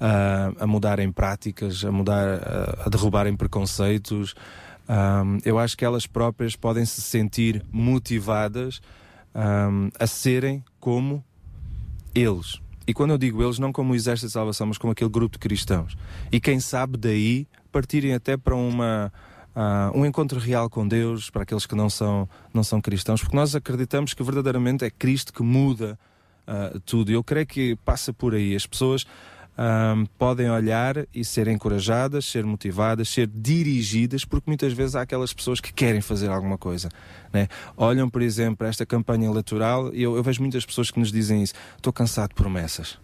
ah, 0.02 0.52
a 0.60 0.66
mudarem 0.66 1.12
práticas, 1.12 1.86
a 1.86 1.92
mudar, 1.92 2.28
a, 2.28 2.88
a 2.88 2.90
derrubarem 2.90 3.36
preconceitos, 3.36 4.34
ah, 4.90 5.24
eu 5.46 5.60
acho 5.60 5.78
que 5.78 5.86
elas 5.86 6.08
próprias 6.08 6.56
podem 6.56 6.84
se 6.84 7.02
sentir 7.02 7.64
motivadas 7.72 8.82
ah, 9.36 9.70
a 10.00 10.08
serem 10.08 10.64
como 10.80 11.24
eles. 12.16 12.60
E 12.88 12.94
quando 12.94 13.12
eu 13.12 13.18
digo 13.18 13.44
eles, 13.44 13.60
não 13.60 13.72
como 13.72 13.94
o 13.94 13.96
Exército 13.96 14.28
de 14.28 14.34
Salvação, 14.34 14.68
mas 14.68 14.78
como 14.80 14.92
aquele 14.92 15.10
grupo 15.10 15.34
de 15.34 15.40
cristãos. 15.40 15.96
E 16.32 16.40
quem 16.42 16.60
sabe 16.60 16.98
daí 16.98 17.48
partirem 17.72 18.14
até 18.14 18.36
para 18.36 18.56
uma, 18.56 19.14
ah, 19.56 19.92
um 19.94 20.04
encontro 20.04 20.40
real 20.40 20.68
com 20.68 20.88
Deus, 20.88 21.30
para 21.30 21.44
aqueles 21.44 21.68
que 21.68 21.76
não 21.76 21.92
são, 21.92 22.28
não 22.52 22.64
são 22.64 22.82
cristãos, 22.82 23.22
porque 23.22 23.36
nós 23.36 23.56
acreditamos 23.56 24.16
que 24.16 24.24
verdadeiramente 24.24 24.84
é 24.84 24.90
Cristo 24.90 25.32
que 25.32 25.44
muda 25.44 25.98
ah, 26.48 26.74
tudo. 26.86 27.12
Eu 27.12 27.24
creio 27.24 27.46
que 27.46 27.76
passa 27.86 28.12
por 28.12 28.34
aí. 28.34 28.56
As 28.56 28.66
pessoas 28.66 29.06
ah, 29.64 29.93
podem 30.17 30.49
olhar 30.49 31.06
e 31.14 31.23
ser 31.23 31.48
encorajadas, 31.48 32.25
ser 32.25 32.43
motivadas, 32.43 33.07
ser 33.09 33.27
dirigidas, 33.27 34.25
porque 34.25 34.49
muitas 34.49 34.73
vezes 34.73 34.95
há 34.95 35.01
aquelas 35.01 35.31
pessoas 35.31 35.59
que 35.59 35.72
querem 35.72 36.01
fazer 36.01 36.31
alguma 36.31 36.57
coisa. 36.57 36.90
Né? 37.31 37.48
Olham, 37.77 38.09
por 38.09 38.23
exemplo, 38.23 38.65
esta 38.65 38.88
campanha 38.88 39.27
eleitoral 39.27 39.93
e 39.93 40.01
eu, 40.01 40.15
eu 40.15 40.23
vejo 40.23 40.41
muitas 40.41 40.65
pessoas 40.65 40.90
que 40.90 40.99
nos 40.99 41.11
dizem 41.11 41.43
isso: 41.43 41.53
estou 41.77 41.93
cansado 41.93 42.30
de 42.30 42.35
promessas. 42.35 42.98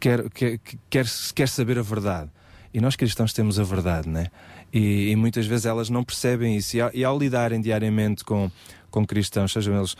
Quer, 0.00 0.30
quer, 0.30 0.58
quer, 0.88 1.06
quer 1.34 1.48
saber 1.48 1.78
a 1.78 1.82
verdade. 1.82 2.30
E 2.72 2.80
nós 2.80 2.96
cristãos 2.96 3.34
temos 3.34 3.60
a 3.60 3.62
verdade, 3.62 4.08
né? 4.08 4.28
E, 4.72 5.10
e 5.10 5.16
muitas 5.16 5.46
vezes 5.46 5.66
elas 5.66 5.90
não 5.90 6.02
percebem 6.02 6.56
isso. 6.56 6.78
E 6.78 6.80
ao, 6.80 6.90
e 6.94 7.04
ao 7.04 7.18
lidarem 7.18 7.60
diariamente 7.60 8.24
com, 8.24 8.50
com 8.90 9.06
cristãos, 9.06 9.52
sejam 9.52 9.76
eles 9.76 9.94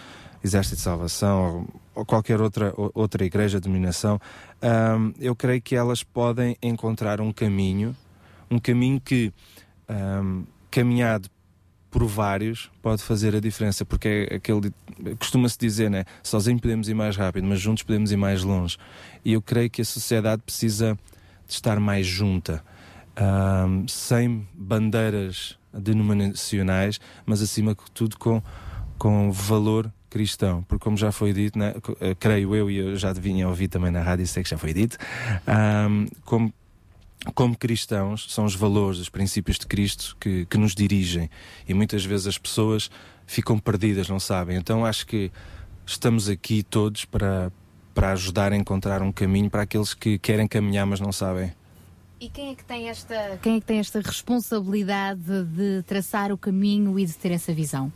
Exército 0.44 0.76
de 0.76 0.82
Salvação 0.82 1.42
ou, 1.42 1.80
ou 1.94 2.04
qualquer 2.04 2.40
outra, 2.40 2.72
ou- 2.76 2.90
outra 2.94 3.24
igreja, 3.24 3.58
denominação, 3.58 4.20
hum, 4.62 5.12
eu 5.18 5.34
creio 5.34 5.62
que 5.62 5.74
elas 5.74 6.02
podem 6.02 6.56
encontrar 6.62 7.20
um 7.20 7.32
caminho, 7.32 7.96
um 8.50 8.58
caminho 8.58 9.00
que, 9.00 9.32
hum, 9.88 10.44
caminhado 10.70 11.30
por 11.90 12.04
vários, 12.06 12.70
pode 12.82 13.02
fazer 13.02 13.36
a 13.36 13.40
diferença, 13.40 13.84
porque 13.84 14.28
é 14.28 14.34
aquele 14.34 14.72
costuma-se 15.18 15.56
dizer, 15.56 15.88
né? 15.88 16.04
Sozinho 16.24 16.58
podemos 16.60 16.88
ir 16.88 16.94
mais 16.94 17.16
rápido, 17.16 17.46
mas 17.46 17.60
juntos 17.60 17.84
podemos 17.84 18.10
ir 18.10 18.16
mais 18.16 18.42
longe. 18.42 18.76
E 19.24 19.32
eu 19.32 19.40
creio 19.40 19.70
que 19.70 19.80
a 19.80 19.84
sociedade 19.84 20.42
precisa 20.42 20.98
de 21.46 21.52
estar 21.54 21.78
mais 21.78 22.04
junta, 22.04 22.64
ahm, 23.16 23.86
sem 23.86 24.46
bandeiras 24.52 25.56
denominacionais, 25.72 27.00
mas 27.24 27.40
acima 27.40 27.74
de 27.74 27.90
tudo 27.92 28.18
com, 28.18 28.42
com 28.98 29.30
valor 29.30 29.90
cristão, 30.14 30.62
porque 30.68 30.84
como 30.84 30.96
já 30.96 31.10
foi 31.10 31.32
dito, 31.32 31.58
né, 31.58 31.74
eh, 32.00 32.14
creio 32.14 32.54
eu, 32.54 32.70
e 32.70 32.76
eu 32.76 32.96
já 32.96 33.12
vinha 33.12 33.48
ouvir 33.48 33.66
também 33.66 33.90
na 33.90 34.00
rádio, 34.00 34.24
sei 34.28 34.44
que 34.44 34.48
já 34.48 34.56
foi 34.56 34.72
dito, 34.72 34.96
ahm, 35.44 36.06
como 36.24 36.54
como 37.34 37.56
cristãos, 37.56 38.26
são 38.28 38.44
os 38.44 38.54
valores, 38.54 39.00
os 39.00 39.08
princípios 39.08 39.58
de 39.58 39.66
Cristo 39.66 40.14
que, 40.20 40.44
que 40.44 40.58
nos 40.58 40.74
dirigem. 40.74 41.30
E 41.66 41.72
muitas 41.72 42.04
vezes 42.04 42.26
as 42.26 42.36
pessoas 42.36 42.90
ficam 43.26 43.58
perdidas, 43.58 44.10
não 44.10 44.20
sabem. 44.20 44.58
Então 44.58 44.84
acho 44.84 45.06
que 45.06 45.32
estamos 45.86 46.28
aqui 46.28 46.62
todos 46.62 47.06
para, 47.06 47.50
para 47.94 48.12
ajudar 48.12 48.52
a 48.52 48.56
encontrar 48.56 49.00
um 49.00 49.10
caminho 49.10 49.48
para 49.48 49.62
aqueles 49.62 49.94
que 49.94 50.18
querem 50.18 50.46
caminhar, 50.46 50.84
mas 50.84 51.00
não 51.00 51.12
sabem. 51.12 51.50
E 52.20 52.28
quem 52.28 52.50
é 52.50 52.54
que 52.54 52.64
tem 52.64 52.90
esta, 52.90 53.38
quem 53.42 53.56
é 53.56 53.60
que 53.60 53.66
tem 53.66 53.78
esta 53.78 54.02
responsabilidade 54.02 55.44
de 55.44 55.82
traçar 55.84 56.30
o 56.30 56.36
caminho 56.36 56.98
e 56.98 57.06
de 57.06 57.14
ter 57.14 57.32
essa 57.32 57.54
visão? 57.54 57.90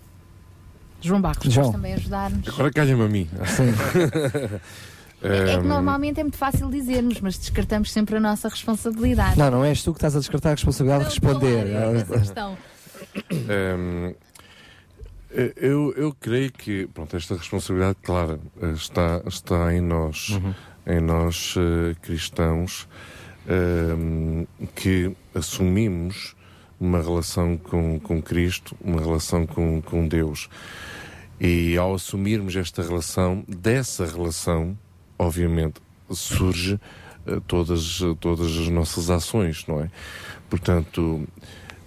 João 1.00 1.20
Barros, 1.20 1.44
João. 1.52 1.66
podes 1.66 1.72
também 1.80 1.94
ajudar-nos? 1.94 2.48
Agora 2.48 2.72
calha-me 2.72 3.02
a 3.02 3.08
mim. 3.08 3.28
É 5.20 5.58
que 5.58 5.66
normalmente 5.66 6.20
é 6.20 6.22
muito 6.22 6.36
fácil 6.38 6.70
dizermos, 6.70 7.20
mas 7.20 7.36
descartamos 7.36 7.90
sempre 7.90 8.16
a 8.18 8.20
nossa 8.20 8.48
responsabilidade. 8.48 9.36
Não, 9.36 9.50
não 9.50 9.64
és 9.64 9.82
tu 9.82 9.92
que 9.92 9.96
estás 9.98 10.14
a 10.14 10.20
descartar 10.20 10.50
a 10.50 10.52
responsabilidade 10.52 11.04
de 11.06 11.10
responder. 11.10 11.70
Claro, 11.72 11.96
é 11.96 12.00
essa 12.00 12.18
questão. 12.20 12.58
Hum, 13.32 14.14
eu, 15.56 15.92
eu 15.96 16.16
creio 16.20 16.52
que 16.52 16.86
pronto, 16.94 17.16
esta 17.16 17.34
responsabilidade, 17.36 17.96
claro, 18.00 18.40
eh, 18.62 18.70
está, 18.70 19.20
está 19.26 19.74
em 19.74 19.80
nós, 19.80 20.28
Uhum. 20.28 20.54
em 20.86 21.00
nós 21.00 21.54
eh, 21.58 21.96
cristãos, 22.00 22.88
hum, 23.48 24.46
que 24.76 25.16
assumimos 25.34 26.36
uma 26.80 27.02
relação 27.02 27.56
com, 27.56 27.98
com 27.98 28.22
Cristo, 28.22 28.76
uma 28.80 29.00
relação 29.00 29.44
com, 29.46 29.82
com 29.82 30.06
Deus. 30.06 30.48
E 31.40 31.76
ao 31.76 31.94
assumirmos 31.94 32.56
esta 32.56 32.82
relação, 32.82 33.44
dessa 33.46 34.04
relação, 34.04 34.76
obviamente, 35.18 35.80
surge 36.10 36.80
eh, 37.26 37.40
todas, 37.46 38.00
todas 38.18 38.56
as 38.56 38.68
nossas 38.68 39.08
ações, 39.08 39.64
não 39.66 39.80
é? 39.80 39.90
Portanto, 40.50 41.26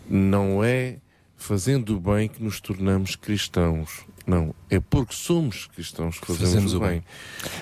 não 0.10 0.64
é 0.64 0.98
fazendo 1.36 1.98
o 1.98 2.00
bem 2.00 2.30
que 2.30 2.42
nos 2.42 2.62
tornamos 2.62 3.16
cristãos. 3.16 4.06
Não, 4.25 4.53
é 4.69 4.80
porque 4.80 5.14
somos 5.14 5.67
cristãos 5.67 6.19
que 6.19 6.27
fazemos, 6.27 6.50
Fazemos 6.50 6.74
o 6.74 6.80
bem. 6.80 6.90
bem. 6.90 7.03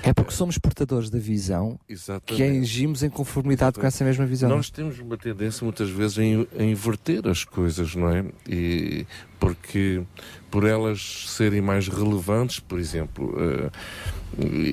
É 0.03 0.13
porque 0.13 0.31
somos 0.31 0.57
portadores 0.57 1.09
da 1.09 1.19
visão 1.19 1.79
Exatamente. 1.87 2.35
que 2.35 2.59
agimos 2.59 3.03
em 3.03 3.09
conformidade 3.09 3.79
com 3.79 3.85
essa 3.85 4.03
mesma 4.03 4.25
visão. 4.25 4.49
Nós 4.49 4.69
temos 4.69 4.99
uma 4.99 5.17
tendência 5.17 5.63
muitas 5.63 5.89
vezes 5.89 6.17
em, 6.17 6.47
em 6.57 6.71
inverter 6.71 7.27
as 7.27 7.43
coisas, 7.43 7.95
não 7.95 8.09
é? 8.09 8.25
E 8.47 9.05
porque 9.39 10.03
por 10.51 10.65
elas 10.65 11.25
serem 11.29 11.61
mais 11.61 11.87
relevantes, 11.87 12.59
por 12.59 12.79
exemplo, 12.79 13.33
eh, 13.39 13.69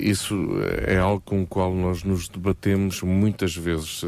isso 0.02 0.34
é 0.86 0.97
algo 0.98 1.23
com 1.24 1.42
o 1.42 1.47
qual 1.47 1.74
nós 1.74 2.02
nos 2.02 2.28
debatemos 2.28 3.02
muitas 3.02 3.56
vezes. 3.56 4.05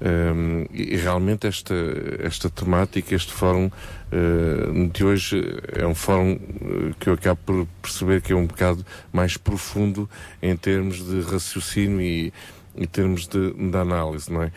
Eh, 0.00 0.68
e 0.72 0.96
realmente 0.96 1.46
esta, 1.46 1.74
esta 2.20 2.50
temática, 2.50 3.14
este 3.14 3.32
fórum 3.32 3.70
eh, 4.10 4.88
de 4.92 5.04
hoje 5.04 5.42
é 5.72 5.86
um 5.86 5.94
fórum 5.94 6.32
eh, 6.32 6.94
que 6.98 7.08
eu 7.08 7.14
acabo 7.14 7.40
por 7.46 7.66
perceber 7.80 8.20
que 8.20 8.32
é 8.32 8.36
um 8.36 8.46
bocado 8.46 8.84
mais 9.12 9.36
profundo 9.36 10.08
em 10.42 10.56
termos 10.56 11.04
de 11.04 11.20
raciocínio 11.20 12.00
e 12.00 12.32
em 12.76 12.86
termos 12.86 13.26
de, 13.28 13.52
de 13.52 13.76
análise, 13.76 14.32
não 14.32 14.42
é? 14.42 14.52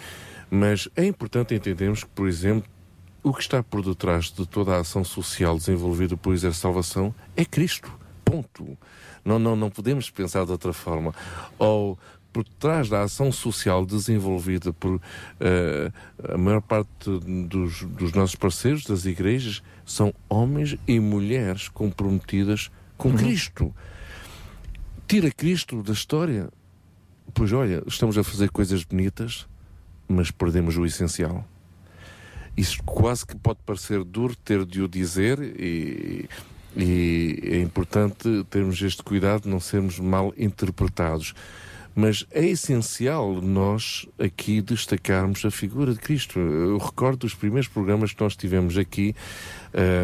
Mas 0.50 0.90
é 0.96 1.06
importante 1.06 1.54
entendermos 1.54 2.04
que, 2.04 2.10
por 2.10 2.28
exemplo, 2.28 2.70
o 3.22 3.34
que 3.34 3.42
está 3.42 3.62
por 3.62 3.84
detrás 3.84 4.32
de 4.32 4.46
toda 4.46 4.76
a 4.76 4.80
ação 4.80 5.04
social 5.04 5.58
desenvolvida 5.58 6.16
por 6.16 6.34
Exército 6.34 6.62
Salvação 6.62 7.14
é 7.36 7.44
Cristo. 7.44 7.92
Ponto. 8.24 8.78
Não, 9.24 9.38
não, 9.38 9.56
não 9.56 9.70
podemos 9.70 10.10
pensar 10.10 10.46
de 10.46 10.52
outra 10.52 10.72
forma. 10.72 11.14
Ou 11.60 12.00
por 12.38 12.44
trás 12.44 12.88
da 12.88 13.02
ação 13.02 13.32
social 13.32 13.84
desenvolvida 13.84 14.72
por 14.72 15.02
eh, 15.40 15.92
a 16.32 16.38
maior 16.38 16.62
parte 16.62 17.10
dos, 17.50 17.82
dos 17.82 18.14
nossos 18.14 18.36
parceiros 18.36 18.84
das 18.84 19.06
igrejas 19.06 19.64
são 19.84 20.14
homens 20.30 20.78
e 20.88 21.00
mulheres 21.00 21.68
comprometidas 21.68 22.70
com 22.96 23.12
Cristo. 23.16 23.74
Tira 25.08 25.32
Cristo 25.32 25.82
da 25.82 25.94
história. 25.94 26.48
Pois 27.34 27.52
olha, 27.52 27.82
estamos 27.88 28.20
a 28.20 28.24
fazer 28.24 28.52
coisas 28.52 28.84
bonitas, 28.84 29.48
mas 30.08 30.30
perdemos 30.30 30.78
o 30.78 30.86
essencial. 30.86 31.44
Isso 32.56 32.84
quase 32.84 33.26
que 33.26 33.36
pode 33.36 33.58
parecer 33.66 34.04
duro 34.04 34.36
ter 34.36 34.64
de 34.64 34.84
o 34.84 34.88
dizer 34.88 35.40
e, 35.40 36.30
e 36.76 37.40
é 37.46 37.62
importante 37.62 38.46
termos 38.52 38.80
este 38.80 39.02
cuidado 39.02 39.44
de 39.44 39.50
não 39.50 39.60
sermos 39.60 40.00
mal 40.00 40.32
interpretados. 40.38 41.34
Mas 42.00 42.28
é 42.30 42.46
essencial 42.46 43.42
nós 43.42 44.06
aqui 44.20 44.62
destacarmos 44.62 45.44
a 45.44 45.50
figura 45.50 45.94
de 45.94 46.00
Cristo. 46.00 46.38
Eu 46.40 46.78
recordo 46.78 47.24
os 47.24 47.34
primeiros 47.34 47.68
programas 47.68 48.14
que 48.14 48.22
nós 48.22 48.36
tivemos 48.36 48.78
aqui, 48.78 49.16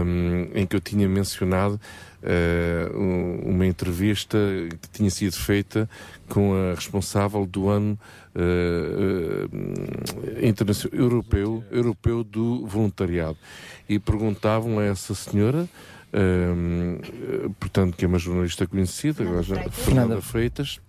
um, 0.04 0.50
em 0.56 0.66
que 0.66 0.76
eu 0.76 0.82
tinha 0.82 1.08
mencionado 1.08 1.80
uh, 2.24 2.98
um- 2.98 3.52
uma 3.52 3.68
entrevista 3.68 4.40
que 4.82 4.90
tinha 4.90 5.12
sido 5.12 5.36
feita 5.36 5.88
com 6.28 6.56
a 6.56 6.74
responsável 6.74 7.46
do 7.46 7.70
ano 7.70 7.96
uh, 8.36 9.46
uh, 9.46 10.96
europeu, 10.96 11.64
europeu 11.70 12.24
do 12.24 12.66
voluntariado. 12.66 13.38
E 13.88 14.00
perguntavam 14.00 14.80
a 14.80 14.84
essa 14.84 15.14
senhora, 15.14 15.70
um, 16.12 16.98
uh, 17.46 17.50
portanto, 17.60 17.96
que 17.96 18.04
é 18.04 18.08
uma 18.08 18.18
jornalista 18.18 18.66
conhecida, 18.66 19.22
agora 19.22 19.44
já, 19.44 19.70
Fernanda 19.70 20.20
Freitas, 20.24 20.80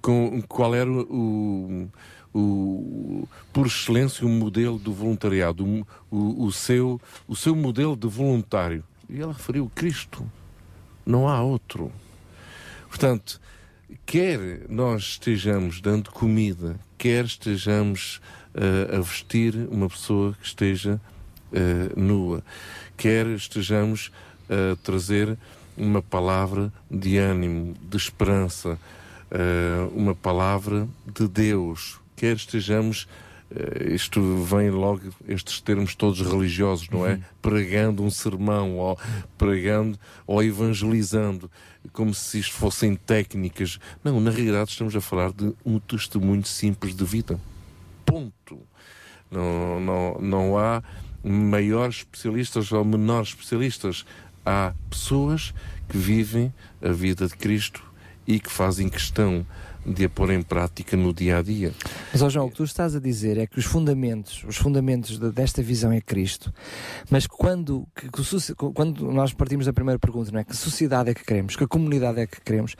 com 0.00 0.42
qual 0.42 0.74
era 0.74 0.90
o, 0.90 1.88
o 2.34 3.28
por 3.52 3.66
excelência 3.66 4.26
o 4.26 4.28
modelo 4.28 4.78
do 4.78 4.92
voluntariado, 4.92 5.64
o, 5.64 5.86
o, 6.10 6.44
o 6.46 6.52
seu, 6.52 7.00
o 7.28 7.36
seu 7.36 7.54
modelo 7.54 7.96
de 7.96 8.08
voluntário. 8.08 8.82
E 9.08 9.20
ela 9.20 9.32
referiu 9.32 9.70
Cristo. 9.74 10.26
Não 11.06 11.28
há 11.28 11.42
outro. 11.42 11.92
Portanto, 12.88 13.40
quer 14.06 14.68
nós 14.68 15.02
estejamos 15.02 15.80
dando 15.80 16.10
comida, 16.10 16.76
quer 16.96 17.24
estejamos 17.24 18.20
eh, 18.54 18.96
a 18.96 19.00
vestir 19.00 19.54
uma 19.70 19.88
pessoa 19.88 20.32
que 20.40 20.46
esteja 20.46 21.00
eh, 21.52 21.90
nua, 21.96 22.42
quer 22.96 23.26
estejamos 23.26 24.10
a 24.48 24.76
trazer 24.82 25.36
uma 25.76 26.02
palavra 26.02 26.72
de 26.90 27.18
ânimo, 27.18 27.74
de 27.88 27.96
esperança, 27.96 28.78
eh, 29.30 29.88
uma 29.92 30.14
palavra 30.14 30.88
de 31.06 31.26
Deus, 31.28 32.00
quer 32.16 32.36
estejamos 32.36 33.06
eh, 33.54 33.94
isto 33.94 34.20
vem 34.42 34.70
logo, 34.70 35.02
estes 35.28 35.60
termos 35.60 35.94
todos 35.94 36.20
religiosos, 36.20 36.88
não 36.88 37.06
é? 37.06 37.20
Pregando 37.40 38.02
um 38.02 38.10
sermão, 38.10 38.76
ou 38.78 38.98
pregando, 39.38 39.98
ou 40.26 40.42
evangelizando, 40.42 41.50
como 41.92 42.12
se 42.12 42.40
isto 42.40 42.54
fossem 42.54 42.96
técnicas. 42.96 43.78
Não, 44.02 44.20
na 44.20 44.30
realidade 44.30 44.70
estamos 44.70 44.96
a 44.96 45.00
falar 45.00 45.32
de 45.32 45.54
um 45.64 45.78
testemunho 45.78 46.44
simples 46.44 46.94
de 46.94 47.04
vida. 47.04 47.38
Ponto. 48.04 48.58
Não, 49.30 49.80
não, 49.80 50.18
não 50.20 50.58
há 50.58 50.82
maiores 51.22 51.98
especialistas 51.98 52.72
ou 52.72 52.84
menores 52.84 53.28
especialistas. 53.28 54.04
Há 54.44 54.72
pessoas 54.90 55.54
que 55.88 55.96
vivem 55.96 56.52
a 56.82 56.90
vida 56.90 57.26
de 57.26 57.36
Cristo 57.36 57.82
e 58.26 58.38
que 58.40 58.50
fazem 58.50 58.88
questão 58.88 59.46
de 59.86 60.06
a 60.06 60.08
pôr 60.08 60.30
em 60.30 60.42
prática 60.42 60.96
no 60.96 61.12
dia 61.12 61.36
a 61.38 61.42
dia. 61.42 61.70
Mas, 62.10 62.22
ó 62.22 62.30
João, 62.30 62.46
o 62.46 62.50
que 62.50 62.56
tu 62.56 62.64
estás 62.64 62.96
a 62.96 62.98
dizer 63.00 63.36
é 63.36 63.46
que 63.46 63.58
os 63.58 63.66
fundamentos, 63.66 64.42
os 64.48 64.56
fundamentos 64.56 65.18
de- 65.18 65.30
desta 65.30 65.62
visão 65.62 65.92
é 65.92 66.00
Cristo. 66.00 66.50
Mas 67.10 67.26
quando, 67.26 67.86
que- 67.94 68.08
que 68.10 68.54
quando 68.72 69.12
nós 69.12 69.34
partimos 69.34 69.66
da 69.66 69.74
primeira 69.74 69.98
pergunta, 69.98 70.32
não 70.32 70.40
é? 70.40 70.44
Que 70.44 70.56
sociedade 70.56 71.10
é 71.10 71.14
que 71.14 71.22
queremos? 71.22 71.54
Que 71.54 71.66
comunidade 71.66 72.18
é 72.18 72.26
que 72.26 72.40
queremos? 72.40 72.74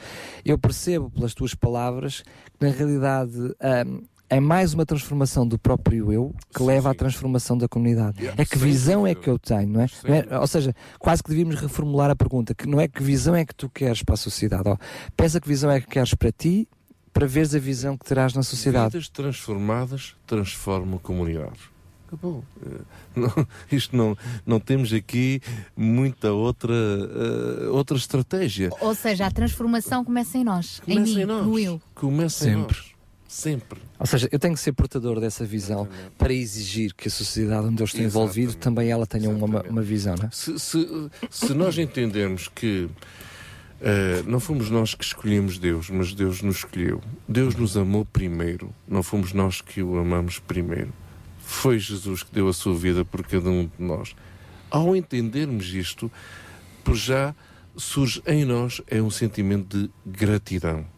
Eu 0.46 0.56
percebo 0.56 1.10
pelas 1.10 1.34
tuas 1.34 1.54
palavras 1.54 2.22
que, 2.58 2.66
na 2.66 2.72
realidade, 2.72 3.36
ahm, 3.60 4.00
é 4.30 4.40
mais 4.40 4.72
uma 4.74 4.84
transformação 4.86 5.46
do 5.46 5.58
próprio 5.58 6.12
eu 6.12 6.34
que 6.54 6.62
leva 6.62 6.90
à 6.90 6.94
transformação 6.94 7.56
da 7.58 7.68
comunidade. 7.68 8.18
Yeah, 8.20 8.42
é 8.42 8.44
que 8.44 8.58
visão 8.58 9.06
é 9.06 9.14
que 9.14 9.28
eu 9.28 9.38
tenho, 9.38 9.68
não 9.68 9.80
é? 9.82 9.86
Não 10.02 10.14
é? 10.14 10.38
Ou 10.40 10.46
seja, 10.46 10.74
quase 10.98 11.22
que 11.22 11.30
devíamos 11.30 11.56
reformular 11.60 12.10
a 12.10 12.16
pergunta, 12.16 12.54
que 12.54 12.66
não 12.66 12.80
é 12.80 12.88
que 12.88 13.02
visão 13.02 13.34
é 13.36 13.44
que 13.44 13.54
tu 13.54 13.68
queres 13.68 14.02
para 14.02 14.14
a 14.14 14.16
sociedade. 14.16 14.68
Ó, 14.68 14.76
pensa 15.16 15.40
que 15.40 15.46
visão 15.48 15.70
é 15.70 15.80
que 15.80 15.86
queres 15.86 16.14
para 16.14 16.32
ti, 16.32 16.66
para 17.12 17.26
veres 17.26 17.54
a 17.54 17.58
visão 17.58 17.96
que 17.96 18.04
terás 18.04 18.34
na 18.34 18.42
sociedade. 18.42 18.92
Vidas 18.92 19.08
transformadas 19.08 20.16
transformam 20.26 20.96
a 20.96 21.00
comunidade. 21.00 21.72
Acabou. 22.08 22.44
Eh, 22.64 22.80
não- 23.14 23.46
isto 23.70 23.96
não, 23.96 24.16
não 24.46 24.58
temos 24.58 24.92
aqui 24.92 25.40
muita 25.76 26.32
outra, 26.32 26.72
eh, 26.74 27.68
outra 27.68 27.96
estratégia. 27.96 28.70
Ou 28.80 28.94
seja, 28.94 29.26
a 29.26 29.30
transformação 29.30 30.04
começa 30.04 30.38
em 30.38 30.44
nós, 30.44 30.80
em 30.88 30.94
Começa 30.94 31.14
mim, 31.14 31.20
em 31.20 31.26
nós. 31.26 31.46
no 31.46 31.58
eu. 31.58 31.80
Começa 31.94 32.48
em 32.48 32.54
Sempre. 32.54 32.76
nós. 32.76 32.93
Sempre. 33.34 33.80
Ou 33.98 34.06
seja, 34.06 34.28
eu 34.30 34.38
tenho 34.38 34.54
que 34.54 34.60
ser 34.60 34.72
portador 34.72 35.18
dessa 35.18 35.44
visão 35.44 35.88
para 36.16 36.32
exigir 36.32 36.94
que 36.94 37.08
a 37.08 37.10
sociedade 37.10 37.66
onde 37.66 37.82
eu 37.82 37.84
estou 37.84 38.00
envolvido 38.00 38.54
também 38.54 38.92
ela 38.92 39.08
tenha 39.08 39.28
uma, 39.28 39.60
uma 39.62 39.82
visão, 39.82 40.14
é? 40.14 40.28
Se, 40.30 40.56
se, 40.56 41.10
se 41.28 41.52
nós 41.52 41.76
entendermos 41.76 42.46
que 42.46 42.88
eh, 43.80 44.22
não 44.24 44.38
fomos 44.38 44.70
nós 44.70 44.94
que 44.94 45.02
escolhemos 45.02 45.58
Deus, 45.58 45.90
mas 45.90 46.14
Deus 46.14 46.42
nos 46.42 46.58
escolheu. 46.58 47.02
Deus 47.26 47.56
nos 47.56 47.76
amou 47.76 48.04
primeiro, 48.04 48.72
não 48.86 49.02
fomos 49.02 49.32
nós 49.32 49.60
que 49.60 49.82
o 49.82 49.98
amamos 49.98 50.38
primeiro. 50.38 50.92
Foi 51.40 51.76
Jesus 51.76 52.22
que 52.22 52.32
deu 52.32 52.46
a 52.46 52.52
sua 52.52 52.76
vida 52.76 53.04
por 53.04 53.26
cada 53.26 53.50
um 53.50 53.64
de 53.64 53.84
nós. 53.84 54.14
Ao 54.70 54.94
entendermos 54.94 55.74
isto, 55.74 56.08
por 56.84 56.94
já 56.94 57.34
surge 57.76 58.22
em 58.28 58.44
nós 58.44 58.80
é 58.86 59.02
um 59.02 59.10
sentimento 59.10 59.76
de 59.76 59.90
gratidão. 60.06 60.93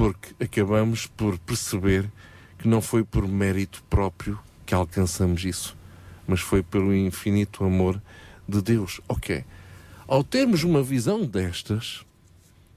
Porque 0.00 0.42
acabamos 0.42 1.06
por 1.06 1.38
perceber 1.40 2.10
que 2.58 2.66
não 2.66 2.80
foi 2.80 3.04
por 3.04 3.28
mérito 3.28 3.84
próprio 3.90 4.40
que 4.64 4.74
alcançamos 4.74 5.44
isso, 5.44 5.76
mas 6.26 6.40
foi 6.40 6.62
pelo 6.62 6.94
infinito 6.94 7.62
amor 7.64 8.00
de 8.48 8.62
Deus. 8.62 9.02
Ok. 9.06 9.44
Ao 10.08 10.24
termos 10.24 10.64
uma 10.64 10.82
visão 10.82 11.26
destas, 11.26 12.02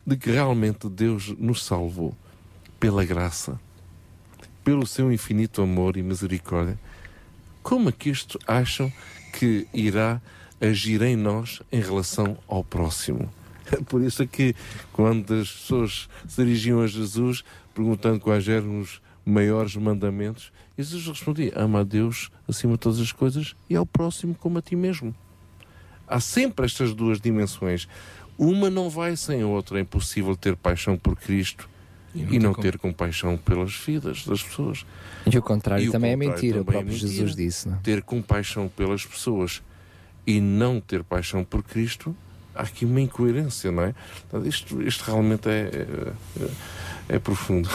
de 0.06 0.18
que 0.18 0.32
realmente 0.32 0.90
Deus 0.90 1.30
nos 1.38 1.64
salvou 1.64 2.14
pela 2.78 3.06
graça, 3.06 3.58
pelo 4.62 4.86
seu 4.86 5.10
infinito 5.10 5.62
amor 5.62 5.96
e 5.96 6.04
misericórdia, 6.04 6.78
como 7.62 7.88
é 7.88 7.94
que 7.94 8.10
isto 8.10 8.38
acham 8.46 8.92
que 9.32 9.66
irá 9.74 10.22
agir 10.60 11.02
em 11.02 11.16
nós 11.16 11.62
em 11.72 11.80
relação 11.80 12.38
ao 12.50 12.66
próximo? 12.66 13.32
É 13.74 13.78
por 13.84 14.02
isso 14.02 14.26
que 14.28 14.56
quando 14.92 15.34
as 15.34 15.52
pessoas 15.52 16.10
se 16.28 16.44
dirigiam 16.44 16.82
a 16.82 16.88
Jesus 16.88 17.44
perguntando 17.74 18.20
quais 18.20 18.48
eram 18.48 18.80
os 18.80 19.02
maiores 19.26 19.76
mandamentos, 19.76 20.52
Jesus 20.78 21.08
respondia: 21.08 21.54
ama 21.56 21.82
a 21.82 21.84
Deus 21.84 22.32
acima 22.48 22.74
de 22.74 22.80
todas 22.80 23.00
as 23.00 23.12
coisas 23.12 23.56
e 23.70 23.76
ao 23.76 23.86
próximo 23.86 24.36
como 24.36 24.58
a 24.58 24.62
ti 24.62 24.76
mesmo. 24.76 25.14
Há 26.08 26.20
sempre 26.20 26.66
estas 26.66 26.94
duas 26.94 27.20
dimensões. 27.20 27.88
Uma 28.38 28.70
não 28.70 28.90
vai 28.90 29.16
sem 29.16 29.42
a 29.42 29.48
outra. 29.48 29.78
É 29.78 29.82
impossível 29.82 30.36
ter 30.36 30.56
paixão 30.56 30.98
por 30.98 31.16
Cristo 31.16 31.70
e 32.16 32.38
não, 32.38 32.54
ter 32.54 32.78
compaixão 32.78 33.38
pelas 33.38 33.74
vidas 33.76 34.26
das 34.26 34.44
pessoas. 34.44 34.86
E 35.32 35.38
o 35.38 35.42
contrário 35.42 35.86
E 35.86 35.90
o 35.90 35.92
também 35.92 36.12
é 36.12 36.16
contrário 36.16 36.36
mentira, 36.36 36.62
o 36.62 36.66
também 36.66 36.80
é 36.80 36.84
próprio 36.84 36.94
mentira. 36.94 37.12
Jesus 37.12 37.36
disse, 37.36 37.70
não 37.70 37.78
é? 37.78 37.80
Ter 37.80 38.02
compaixão 38.04 38.68
pelas 38.68 39.06
pessoas 39.06 39.64
e 40.26 40.40
não 40.40 40.80
ter 40.80 41.04
paixão 41.04 41.44
por 41.44 41.64
Cristo, 41.64 42.16
há 42.56 42.62
aqui 42.62 42.86
uma 42.86 43.02
incoerência, 43.02 43.72
não 43.72 43.84
é? 43.84 43.94
Isto, 44.46 44.82
isto 44.82 45.04
realmente 45.04 45.50
é, 45.50 45.88
é, 47.10 47.16
é 47.16 47.20
profundo. 47.20 47.70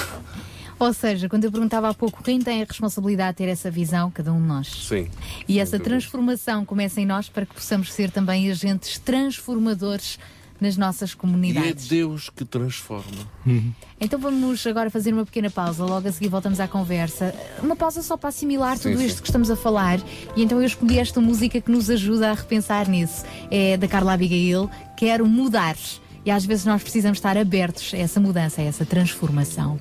Ou 0.78 0.92
seja, 0.92 1.28
quando 1.28 1.44
eu 1.44 1.50
perguntava 1.50 1.88
há 1.88 1.94
pouco 1.94 2.22
quem 2.22 2.38
tem 2.38 2.62
a 2.62 2.64
responsabilidade 2.64 3.32
de 3.32 3.38
ter 3.38 3.50
essa 3.50 3.70
visão, 3.70 4.10
cada 4.12 4.32
um 4.32 4.40
de 4.40 4.46
nós. 4.46 4.68
Sim. 4.86 5.08
E 5.48 5.58
essa 5.58 5.78
transformação 5.78 6.64
começa 6.64 7.00
em 7.00 7.06
nós 7.06 7.28
para 7.28 7.44
que 7.44 7.54
possamos 7.54 7.92
ser 7.92 8.12
também 8.12 8.48
agentes 8.48 8.96
transformadores 8.98 10.18
nas 10.60 10.76
nossas 10.76 11.10
E 11.10 11.14
é 11.14 11.16
comunidades. 11.16 11.88
Deus 11.88 12.30
que 12.30 12.44
transforma. 12.44 13.28
Então 14.00 14.18
vamos 14.18 14.66
agora 14.66 14.90
fazer 14.90 15.12
uma 15.12 15.24
pequena 15.24 15.50
pausa, 15.50 15.84
logo 15.84 16.08
a 16.08 16.12
seguir 16.12 16.28
voltamos 16.28 16.60
à 16.60 16.68
conversa. 16.68 17.34
Uma 17.62 17.76
pausa 17.76 18.02
só 18.02 18.16
para 18.16 18.28
assimilar 18.28 18.76
Sim, 18.76 18.90
tudo 18.90 19.00
sim. 19.00 19.06
isto 19.06 19.22
que 19.22 19.28
estamos 19.28 19.50
a 19.50 19.56
falar. 19.56 20.00
E 20.36 20.42
então 20.42 20.60
eu 20.60 20.66
escolhi 20.66 20.98
esta 20.98 21.20
música 21.20 21.60
que 21.60 21.70
nos 21.70 21.90
ajuda 21.90 22.30
a 22.30 22.34
repensar 22.34 22.88
nisso. 22.88 23.24
É 23.50 23.76
da 23.76 23.88
Carla 23.88 24.12
Abigail, 24.12 24.70
Quero 24.96 25.26
Mudar. 25.26 25.76
E 26.24 26.30
às 26.30 26.44
vezes 26.44 26.64
nós 26.64 26.82
precisamos 26.82 27.18
estar 27.18 27.36
abertos 27.38 27.92
a 27.94 27.98
essa 27.98 28.20
mudança, 28.20 28.60
a 28.60 28.64
essa 28.64 28.84
transformação. 28.84 29.78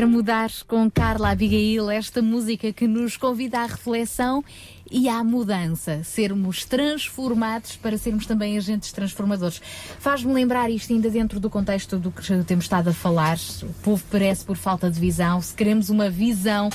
Quero 0.00 0.08
mudar 0.10 0.50
com 0.66 0.90
Carla 0.90 1.28
Abigail 1.28 1.90
esta 1.90 2.22
música 2.22 2.72
que 2.72 2.88
nos 2.88 3.18
convida 3.18 3.58
à 3.58 3.66
reflexão 3.66 4.42
e 4.90 5.08
à 5.08 5.22
mudança, 5.22 6.02
sermos 6.02 6.64
transformados 6.64 7.76
para 7.76 7.96
sermos 7.96 8.26
também 8.26 8.56
agentes 8.56 8.92
transformadores. 8.92 9.60
Faz-me 9.98 10.32
lembrar 10.32 10.70
isto 10.70 10.92
ainda 10.92 11.08
dentro 11.08 11.38
do 11.38 11.48
contexto 11.48 11.98
do 11.98 12.10
que 12.10 12.22
temos 12.44 12.64
estado 12.64 12.88
a 12.90 12.92
falar. 12.92 13.38
O 13.62 13.72
povo 13.82 14.02
perece 14.10 14.44
por 14.44 14.56
falta 14.56 14.90
de 14.90 14.98
visão. 14.98 15.40
Se 15.40 15.54
queremos 15.54 15.90
uma 15.90 16.10
visão, 16.10 16.70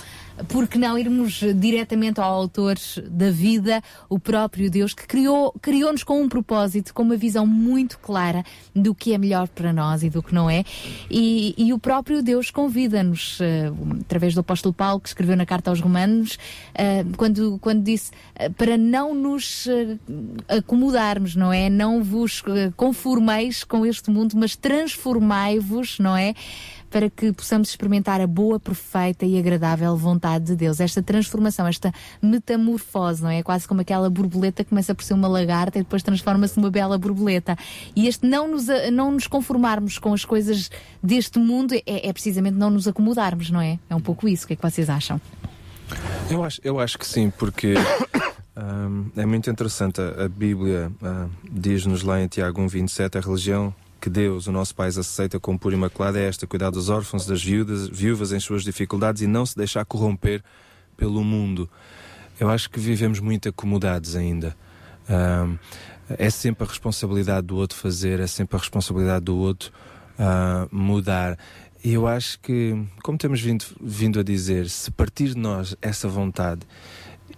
por 0.48 0.68
que 0.68 0.78
não 0.78 0.98
irmos 0.98 1.42
diretamente 1.56 2.20
ao 2.20 2.32
autor 2.32 2.76
da 3.10 3.32
vida, 3.32 3.82
o 4.10 4.20
próprio 4.20 4.70
Deus, 4.70 4.94
que 4.94 5.08
criou, 5.08 5.54
criou-nos 5.62 6.04
com 6.04 6.22
um 6.22 6.28
propósito, 6.28 6.94
com 6.94 7.04
uma 7.04 7.16
visão 7.16 7.46
muito 7.46 7.98
clara 8.00 8.44
do 8.76 8.94
que 8.94 9.14
é 9.14 9.18
melhor 9.18 9.48
para 9.48 9.72
nós 9.72 10.04
e 10.04 10.10
do 10.10 10.22
que 10.22 10.34
não 10.34 10.50
é. 10.50 10.64
E, 11.10 11.56
e 11.58 11.74
o 11.74 11.80
próprio 11.80 12.22
Deus 12.22 12.52
convida-nos, 12.52 13.40
eh, 13.40 13.72
através 14.02 14.34
do 14.34 14.42
apóstolo 14.42 14.74
Paulo, 14.74 15.00
que 15.00 15.08
escreveu 15.08 15.38
na 15.38 15.46
carta 15.46 15.70
aos 15.70 15.80
Romanos, 15.80 16.38
eh, 16.74 17.06
quando, 17.16 17.58
quando 17.60 17.82
disse 17.84 18.05
eh, 18.36 18.50
para 18.50 18.78
não 18.78 19.14
nos 19.14 19.68
eh, 19.68 19.98
acomodarmos, 20.48 21.36
não 21.36 21.52
é? 21.52 21.70
Não 21.70 22.04
vos 22.04 22.44
eh, 22.48 22.72
conformeis 22.76 23.64
com 23.64 23.86
este 23.86 24.10
mundo, 24.10 24.34
mas 24.36 24.56
transformai-vos, 24.56 26.00
não 26.00 26.16
é? 26.16 26.34
Para 26.90 27.10
que 27.10 27.34
possamos 27.34 27.70
experimentar 27.70 28.22
a 28.22 28.28
boa, 28.28 28.60
perfeita 28.60 29.26
e 29.26 29.38
agradável 29.38 29.96
vontade 29.98 30.46
de 30.46 30.56
Deus. 30.56 30.80
Esta 30.80 31.02
transformação, 31.04 31.68
esta 31.68 31.94
metamorfose, 32.22 33.22
não 33.22 33.30
é? 33.30 33.44
Quase 33.44 33.68
como 33.68 33.82
aquela 33.82 34.10
borboleta 34.10 34.64
que 34.64 34.70
começa 34.70 34.96
por 34.96 35.04
ser 35.04 35.14
uma 35.14 35.28
lagarta 35.28 35.80
e 35.80 35.84
depois 35.84 36.04
transforma-se 36.04 36.58
numa 36.58 36.72
bela 36.72 36.98
borboleta. 36.98 37.58
E 37.96 38.08
este 38.08 38.26
não 38.26 38.48
nos, 38.48 38.68
não 38.94 39.12
nos 39.12 39.28
conformarmos 39.28 39.98
com 39.98 40.14
as 40.14 40.24
coisas 40.24 40.70
deste 41.04 41.38
mundo 41.40 41.74
é, 41.74 41.84
é 41.86 42.14
precisamente 42.14 42.56
não 42.56 42.70
nos 42.70 42.88
acomodarmos, 42.88 43.50
não 43.50 43.60
é? 43.60 43.78
É 43.90 43.96
um 43.96 44.02
pouco 44.02 44.28
isso. 44.28 44.46
O 44.46 44.48
que 44.48 44.54
é 44.54 44.56
que 44.56 44.62
vocês 44.62 44.90
acham? 44.90 45.20
Eu 46.30 46.44
acho, 46.44 46.60
eu 46.64 46.80
acho 46.80 46.98
que 46.98 47.06
sim, 47.06 47.30
porque 47.30 47.76
hum, 48.58 49.10
é 49.16 49.26
muito 49.26 49.50
interessante. 49.50 50.02
A, 50.02 50.28
Bíblia 50.28 50.92
hum, 51.02 51.30
diz-nos 51.50 52.04
lá 52.04 52.22
em 52.22 52.28
Tiago 52.28 52.62
1,27: 52.62 53.18
a 53.18 53.20
religião 53.20 53.74
que 54.02 54.10
Deus, 54.10 54.48
o 54.48 54.52
nosso 54.52 54.76
Pai, 54.76 54.90
aceita 54.90 55.40
como 55.40 55.58
pura 55.58 55.76
e 55.76 55.78
imaculada 55.78 56.20
é 56.20 56.28
esta: 56.28 56.48
cuidar 56.48 56.70
dos 56.70 56.90
órfãos, 56.90 57.26
das 57.26 57.44
viúvas, 57.44 57.88
viúvas 57.88 58.32
em 58.32 58.40
suas 58.40 58.64
dificuldades 58.64 59.22
e 59.22 59.28
não 59.28 59.46
se 59.46 59.56
deixar 59.56 59.86
corromper 59.86 60.44
pelo 60.98 61.24
mundo. 61.24 61.70
Eu 62.40 62.50
acho 62.50 62.70
que 62.70 62.80
vivemos 62.80 63.20
muito 63.20 63.50
acomodados 63.50 64.16
ainda. 64.16 64.56
Hum, 65.10 65.58
é 66.10 66.30
sempre 66.30 66.64
a 66.64 66.68
responsabilidade 66.68 67.48
do 67.48 67.56
outro 67.56 67.78
fazer, 67.78 68.20
é 68.20 68.28
sempre 68.28 68.56
a 68.58 68.60
responsabilidade 68.60 69.26
do 69.26 69.38
outro 69.38 69.72
ah, 70.18 70.68
mudar. 70.72 71.38
E 71.86 71.94
eu 71.94 72.08
acho 72.08 72.40
que, 72.40 72.76
como 73.04 73.16
temos 73.16 73.40
vindo, 73.40 73.64
vindo 73.80 74.20
a 74.20 74.24
dizer, 74.24 74.68
se 74.72 74.90
partir 74.90 75.36
de 75.36 75.38
nós 75.38 75.78
essa 75.80 76.08
vontade, 76.08 76.62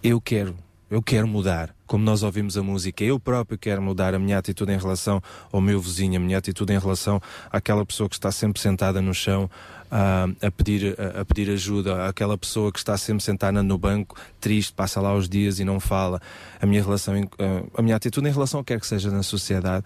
eu 0.02 0.18
quero, 0.22 0.56
eu 0.90 1.02
quero 1.02 1.28
mudar. 1.28 1.76
Como 1.86 2.02
nós 2.02 2.22
ouvimos 2.22 2.56
a 2.56 2.62
música, 2.62 3.04
eu 3.04 3.20
próprio 3.20 3.58
quero 3.58 3.82
mudar 3.82 4.14
a 4.14 4.18
minha 4.18 4.38
atitude 4.38 4.72
em 4.72 4.78
relação 4.78 5.22
ao 5.52 5.60
meu 5.60 5.78
vizinho, 5.78 6.16
a 6.16 6.18
minha 6.18 6.38
atitude 6.38 6.72
em 6.72 6.78
relação 6.78 7.20
àquela 7.52 7.84
pessoa 7.84 8.08
que 8.08 8.14
está 8.14 8.32
sempre 8.32 8.58
sentada 8.58 9.02
no 9.02 9.12
chão 9.12 9.50
ah, 9.90 10.26
a, 10.40 10.50
pedir, 10.50 10.98
a, 10.98 11.20
a 11.20 11.24
pedir 11.26 11.50
ajuda, 11.50 12.08
àquela 12.08 12.38
pessoa 12.38 12.72
que 12.72 12.78
está 12.78 12.96
sempre 12.96 13.22
sentada 13.22 13.62
no 13.62 13.76
banco, 13.76 14.16
triste, 14.40 14.72
passa 14.72 14.98
lá 14.98 15.14
os 15.14 15.28
dias 15.28 15.60
e 15.60 15.64
não 15.64 15.78
fala. 15.78 16.22
A 16.58 16.64
minha 16.64 16.82
relação, 16.82 17.12
ah, 17.38 17.64
a 17.76 17.82
minha 17.82 17.96
atitude 17.96 18.26
em 18.26 18.32
relação 18.32 18.60
ao 18.60 18.64
que 18.64 18.72
quer 18.72 18.80
que 18.80 18.86
seja 18.86 19.10
na 19.10 19.22
sociedade. 19.22 19.84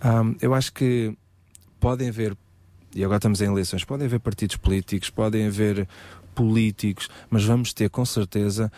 Ah, 0.00 0.22
eu 0.40 0.54
acho 0.54 0.72
que 0.72 1.12
podem 1.80 2.08
haver 2.08 2.36
e 2.96 3.04
agora 3.04 3.18
estamos 3.18 3.40
em 3.40 3.46
eleições, 3.46 3.84
podem 3.84 4.06
haver 4.06 4.20
partidos 4.20 4.56
políticos, 4.56 5.10
podem 5.10 5.46
haver 5.46 5.86
políticos, 6.34 7.08
mas 7.28 7.44
vamos 7.44 7.72
ter 7.72 7.90
com 7.90 8.04
certeza 8.04 8.72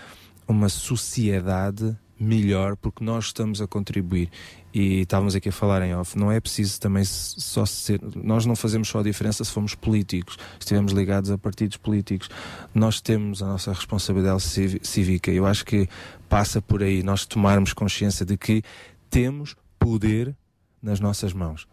uma 0.46 0.68
sociedade 0.68 1.96
melhor 2.18 2.76
porque 2.76 3.04
nós 3.04 3.26
estamos 3.26 3.62
a 3.62 3.66
contribuir. 3.66 4.28
E 4.74 5.02
estávamos 5.02 5.34
aqui 5.34 5.48
a 5.48 5.52
falar 5.52 5.82
em 5.82 5.94
off, 5.94 6.18
não 6.18 6.30
é 6.30 6.40
preciso 6.40 6.80
também 6.80 7.04
só 7.04 7.64
ser. 7.64 8.00
Nós 8.16 8.44
não 8.44 8.56
fazemos 8.56 8.88
só 8.88 9.00
a 9.00 9.02
diferença 9.02 9.44
se 9.44 9.52
formos 9.52 9.74
políticos, 9.74 10.36
se 10.54 10.58
estivermos 10.60 10.92
ligados 10.92 11.30
a 11.30 11.38
partidos 11.38 11.76
políticos. 11.76 12.28
Nós 12.74 13.00
temos 13.00 13.42
a 13.42 13.46
nossa 13.46 13.72
responsabilidade 13.72 14.42
cívica. 14.82 15.30
Eu 15.30 15.46
acho 15.46 15.64
que 15.64 15.88
passa 16.28 16.60
por 16.60 16.82
aí 16.82 17.02
nós 17.02 17.24
tomarmos 17.24 17.72
consciência 17.72 18.26
de 18.26 18.36
que 18.36 18.62
temos 19.08 19.56
poder 19.78 20.34
nas 20.82 21.00
nossas 21.00 21.32
mãos. 21.32 21.66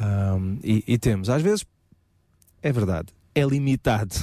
Ahm, 0.00 0.58
e, 0.62 0.84
e 0.86 0.98
temos, 0.98 1.28
às 1.28 1.42
vezes, 1.42 1.64
é 2.62 2.72
verdade, 2.72 3.08
é 3.34 3.42
limitado, 3.44 4.14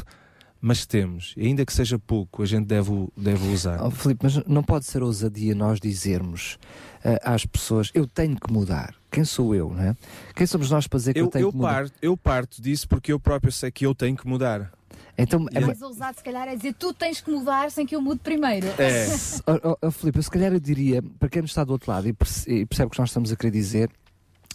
mas 0.61 0.85
temos. 0.85 1.33
E 1.37 1.47
ainda 1.47 1.65
que 1.65 1.73
seja 1.73 1.99
pouco, 1.99 2.41
a 2.41 2.45
gente 2.45 2.65
deve, 2.65 2.91
o- 2.91 3.11
deve 3.15 3.45
o 3.47 3.53
usar. 3.53 3.81
Oh, 3.83 3.91
Filipe, 3.91 4.21
mas 4.23 4.35
não 4.45 4.63
pode 4.63 4.85
ser 4.85 5.03
ousadia 5.03 5.53
nós 5.53 5.79
dizermos 5.79 6.57
eh, 7.03 7.19
às 7.23 7.45
pessoas 7.45 7.91
eu 7.93 8.07
tenho 8.07 8.35
que 8.39 8.51
mudar. 8.51 8.95
Quem 9.11 9.23
sou 9.23 9.53
eu, 9.55 9.69
não 9.71 9.81
é? 9.81 9.95
Quem 10.35 10.45
somos 10.47 10.69
nós 10.71 10.87
para 10.87 10.97
dizer 10.99 11.13
que 11.13 11.19
eu, 11.19 11.25
Eu, 11.25 11.31
tenho 11.31 11.43
eu, 11.47 11.51
que 11.51 11.57
mudar? 11.57 11.73
parto, 11.73 11.93
eu 12.01 12.17
parto 12.17 12.61
disso 12.61 12.87
porque 12.87 13.13
eu 13.13 13.19
próprio 13.19 13.51
sei 13.51 13.69
que 13.71 13.85
eu 13.85 13.93
tenho 13.95 14.15
que 14.17 14.27
mudar. 14.27 14.71
Então, 15.17 15.45
E- 15.53 15.59
Mais 15.61 15.81
ousado, 15.81 16.17
se 16.17 16.23
calhar, 16.23 16.45
é 16.47 16.55
dizer 16.57 16.73
tu 16.73 16.93
tens 16.93 17.21
que 17.21 17.31
mudar 17.31 17.71
sem 17.71 17.85
que 17.85 17.95
eu 17.95 18.01
mude 18.01 18.19
primeiro. 18.21 18.67
É. 18.77 19.05
Oh, 19.47 19.69
oh, 19.71 19.77
oh, 19.87 19.91
Filipe, 19.91 20.17
eu 20.19 20.23
se 20.23 20.31
calhar 20.31 20.51
eu 20.51 20.59
diria, 20.59 21.01
para 21.19 21.29
quem 21.29 21.43
está 21.45 21.63
do 21.63 21.71
outro 21.71 21.89
lado 21.91 22.07
e 22.07 22.11
e 22.47 22.65
percebe 22.65 22.87
o 22.87 22.89
que 22.89 22.99
nós 22.99 23.09
estamos 23.09 23.31
a 23.31 23.35
querer 23.35 23.51
dizer, 23.51 23.89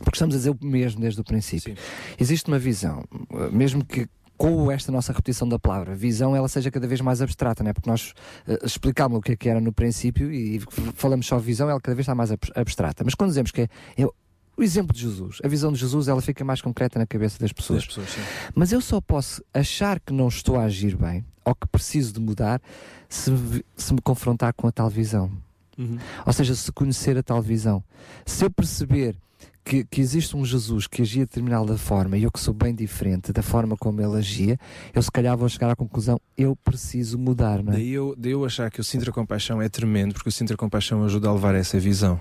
porque 0.05 0.17
estamos 0.17 0.35
a 0.35 0.39
dizer 0.39 0.51
o 0.51 0.59
mesmo 0.61 1.01
desde 1.01 1.21
o 1.21 1.25
princípio. 1.25 1.75
Existe 2.19 2.49
uma 2.49 2.59
visão, 2.59 3.05
mesmo 3.53 3.85
que 3.85 4.09
com 4.37 4.71
esta 4.71 4.91
nossa 4.91 5.13
repetição 5.13 5.47
da 5.47 5.59
palavra, 5.59 5.95
visão 5.95 6.35
ela 6.35 6.49
seja 6.49 6.71
cada 6.71 6.87
vez 6.87 7.03
mais 7.03 7.21
abstrata, 7.21 7.63
né? 7.63 7.75
porque 7.75 7.91
nós 7.91 8.15
uh, 8.49 8.65
explicámos 8.65 9.19
o 9.19 9.21
que 9.21 9.33
é 9.33 9.37
que 9.37 9.51
era 9.51 9.61
no 9.61 9.71
princípio 9.71 10.33
e 10.33 10.59
falamos 10.95 11.27
só 11.27 11.39
visão, 11.39 11.69
ela 11.69 11.79
cada 11.79 11.95
vez 11.95 12.05
está 12.05 12.15
mais 12.15 12.33
ab- 12.33 12.51
abstrata. 12.55 13.05
Mas 13.05 13.15
quando 13.15 13.29
dizemos 13.29 13.51
que 13.51 13.61
é, 13.61 13.69
é 13.99 14.07
o 14.07 14.63
exemplo 14.63 14.95
de 14.95 15.03
Jesus, 15.03 15.39
a 15.45 15.49
visão 15.49 15.71
de 15.71 15.79
Jesus, 15.79 16.09
ela 16.09 16.23
fica 16.23 16.43
mais 16.43 16.63
concreta 16.63 16.99
na 16.99 17.07
cabeça 17.07 17.39
das 17.39 17.53
pessoas. 17.53 17.81
Das 17.81 17.89
pessoas, 17.89 18.09
sim. 18.09 18.21
Mas 18.55 18.73
eu 18.73 18.81
só 18.81 18.99
posso 18.99 19.45
achar 19.53 20.01
que 20.01 20.11
não 20.11 20.29
estou 20.29 20.59
a 20.59 20.65
agir 20.65 20.97
bem 20.97 21.23
ou 21.45 21.55
que 21.55 21.67
preciso 21.67 22.15
de 22.15 22.21
mudar 22.21 22.63
se, 23.11 23.31
se 23.77 23.93
me 23.93 24.01
confrontar 24.01 24.55
com 24.55 24.67
a 24.67 24.73
tal 24.73 24.89
visão. 24.89 25.31
Uhum. 25.77 25.99
Ou 26.25 26.33
seja, 26.33 26.55
se 26.55 26.73
conhecer 26.73 27.17
a 27.19 27.23
tal 27.23 27.43
visão. 27.43 27.85
Se 28.25 28.43
eu 28.43 28.51
perceber 28.51 29.17
que, 29.65 29.85
que 29.85 30.01
existe 30.01 30.37
um 30.37 30.45
Jesus 30.45 30.87
que 30.87 31.03
agia 31.03 31.25
de 31.25 31.29
determinada 31.29 31.77
forma 31.77 32.17
e 32.17 32.25
eu 32.25 32.31
que 32.31 32.41
sou 32.41 32.55
bem 32.55 32.75
diferente 32.75 33.33
da 33.33 33.43
forma 33.43 33.77
como 33.77 34.01
ele 34.01 34.17
agia, 34.17 34.59
eu 34.95 35.03
se 35.03 35.11
calhar 35.11 35.37
vou 35.37 35.49
chegar 35.49 35.71
à 35.71 35.77
conclusão, 35.77 36.21
eu 36.37 36.57
preciso 36.57 37.19
mudar, 37.19 37.63
não 37.63 37.73
é? 37.73 37.77
Daí 37.77 37.91
eu, 37.91 38.15
daí 38.17 38.33
eu 38.33 38.45
achar 38.45 38.71
que 38.71 38.81
o 38.81 38.85
Sintra 38.85 39.13
Compaixão 39.13 39.61
é 39.61 39.69
tremendo, 39.69 40.15
porque 40.15 40.29
o 40.29 40.33
Sintra 40.33 40.57
Compaixão 40.57 41.05
ajuda 41.05 41.29
a 41.29 41.33
levar 41.33 41.55
essa 41.55 41.79
visão 41.79 42.21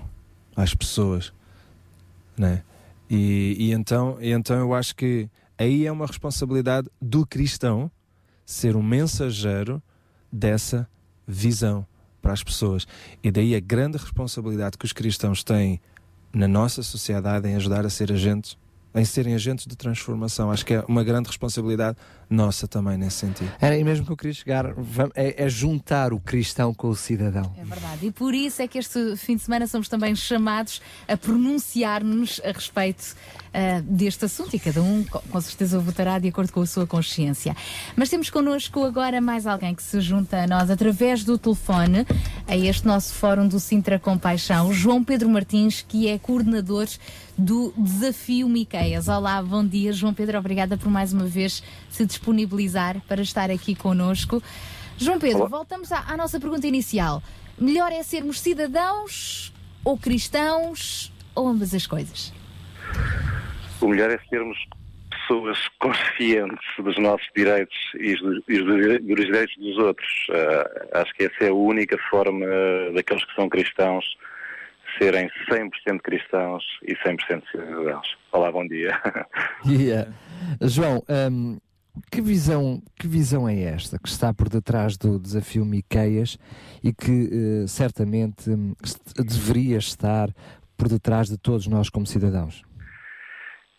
às 0.54 0.74
pessoas. 0.74 1.32
Né? 2.36 2.62
E, 3.08 3.56
e, 3.58 3.72
então, 3.72 4.18
e 4.20 4.30
então 4.30 4.56
eu 4.56 4.72
acho 4.72 4.94
que 4.94 5.28
aí 5.58 5.86
é 5.86 5.92
uma 5.92 6.06
responsabilidade 6.06 6.88
do 7.00 7.26
cristão 7.26 7.90
ser 8.46 8.76
um 8.76 8.82
mensageiro 8.82 9.82
dessa 10.30 10.88
visão 11.26 11.86
para 12.20 12.32
as 12.32 12.42
pessoas. 12.42 12.86
E 13.22 13.30
daí 13.30 13.54
a 13.54 13.60
grande 13.60 13.96
responsabilidade 13.96 14.76
que 14.76 14.84
os 14.84 14.92
cristãos 14.92 15.42
têm 15.42 15.80
na 16.32 16.48
nossa 16.48 16.82
sociedade 16.82 17.48
em 17.48 17.56
ajudar 17.56 17.84
a 17.84 17.90
ser 17.90 18.12
agentes, 18.12 18.56
em 18.94 19.04
serem 19.04 19.34
agentes 19.34 19.66
de 19.66 19.76
transformação. 19.76 20.50
Acho 20.50 20.64
que 20.64 20.74
é 20.74 20.84
uma 20.88 21.04
grande 21.04 21.28
responsabilidade 21.28 21.96
nossa 22.30 22.68
também 22.68 22.96
nesse 22.96 23.16
sentido. 23.16 23.50
Era 23.60 23.74
aí 23.74 23.82
mesmo 23.82 24.06
que 24.06 24.12
eu 24.12 24.16
queria 24.16 24.32
chegar, 24.32 24.66
é, 25.16 25.44
é 25.44 25.48
juntar 25.48 26.12
o 26.12 26.20
cristão 26.20 26.72
com 26.72 26.88
o 26.88 26.94
cidadão. 26.94 27.52
É 27.58 27.64
verdade. 27.64 28.06
E 28.06 28.12
por 28.12 28.32
isso 28.32 28.62
é 28.62 28.68
que 28.68 28.78
este 28.78 29.16
fim 29.16 29.34
de 29.34 29.42
semana 29.42 29.66
somos 29.66 29.88
também 29.88 30.14
chamados 30.14 30.80
a 31.08 31.16
pronunciar-nos 31.16 32.40
a 32.44 32.52
respeito 32.52 33.16
ah, 33.52 33.82
deste 33.82 34.24
assunto 34.24 34.54
e 34.54 34.60
cada 34.60 34.80
um 34.80 35.02
co- 35.04 35.20
com 35.28 35.40
certeza 35.40 35.78
votará 35.80 36.18
de 36.20 36.28
acordo 36.28 36.52
com 36.52 36.60
a 36.62 36.66
sua 36.66 36.86
consciência. 36.86 37.56
Mas 37.96 38.08
temos 38.08 38.30
connosco 38.30 38.84
agora 38.84 39.20
mais 39.20 39.46
alguém 39.46 39.74
que 39.74 39.82
se 39.82 40.00
junta 40.00 40.44
a 40.44 40.46
nós 40.46 40.70
através 40.70 41.24
do 41.24 41.36
telefone 41.36 42.06
a 42.46 42.56
este 42.56 42.86
nosso 42.86 43.12
fórum 43.14 43.48
do 43.48 43.58
Sintra 43.58 43.98
Compaixão, 43.98 44.68
o 44.68 44.72
João 44.72 45.02
Pedro 45.02 45.28
Martins, 45.28 45.84
que 45.86 46.06
é 46.08 46.16
coordenador 46.18 46.86
do 47.36 47.72
Desafio 47.76 48.48
Miqueias. 48.48 49.08
Olá, 49.08 49.42
bom 49.42 49.64
dia, 49.66 49.92
João 49.92 50.12
Pedro, 50.12 50.38
obrigada 50.38 50.76
por 50.76 50.90
mais 50.90 51.12
uma 51.12 51.24
vez 51.24 51.62
se 51.90 52.06
disponibilizar 52.24 53.00
para 53.08 53.22
estar 53.22 53.50
aqui 53.50 53.74
connosco. 53.74 54.42
João 54.98 55.18
Pedro, 55.18 55.48
voltamos 55.48 55.90
à, 55.90 56.00
à 56.12 56.16
nossa 56.16 56.38
pergunta 56.38 56.66
inicial. 56.66 57.22
Melhor 57.58 57.90
é 57.92 58.02
sermos 58.02 58.40
cidadãos 58.40 59.52
ou 59.84 59.96
cristãos 59.98 61.10
ou 61.34 61.48
ambas 61.48 61.74
as 61.74 61.86
coisas? 61.86 62.32
O 63.80 63.88
melhor 63.88 64.10
é 64.10 64.18
sermos 64.28 64.58
pessoas 65.10 65.58
conscientes 65.78 66.58
dos 66.78 66.98
nossos 66.98 67.26
direitos 67.34 67.76
e 67.94 68.14
dos, 68.16 68.42
dos- 68.46 69.06
direitos 69.06 69.56
dos 69.56 69.78
outros. 69.78 70.08
Ah, 70.92 71.00
acho 71.00 71.14
que 71.14 71.24
essa 71.24 71.44
é 71.44 71.48
a 71.48 71.54
única 71.54 71.96
forma 72.10 72.44
daqueles 72.94 73.24
que 73.24 73.34
são 73.34 73.48
cristãos 73.48 74.04
serem 74.98 75.30
100% 75.50 76.00
cristãos 76.02 76.64
e 76.82 76.94
100% 76.96 77.42
cidadãos. 77.50 78.16
Olá, 78.32 78.50
bom 78.52 78.66
dia. 78.66 79.00
Yeah. 79.66 80.10
João, 80.62 81.02
hum, 81.30 81.58
que, 82.10 82.20
visão, 82.20 82.82
que 82.98 83.06
visão 83.06 83.48
é 83.48 83.60
esta 83.62 83.98
que 83.98 84.08
está 84.08 84.32
por 84.32 84.48
detrás 84.48 84.96
do 84.96 85.18
desafio 85.18 85.64
Miqueias 85.64 86.38
e 86.82 86.92
que 86.92 87.28
eh, 87.64 87.66
certamente 87.66 88.50
hum, 88.50 88.74
deveria 89.16 89.78
estar 89.78 90.28
por 90.76 90.88
detrás 90.88 91.28
de 91.28 91.36
todos 91.38 91.66
nós 91.66 91.88
como 91.90 92.06
cidadãos? 92.06 92.62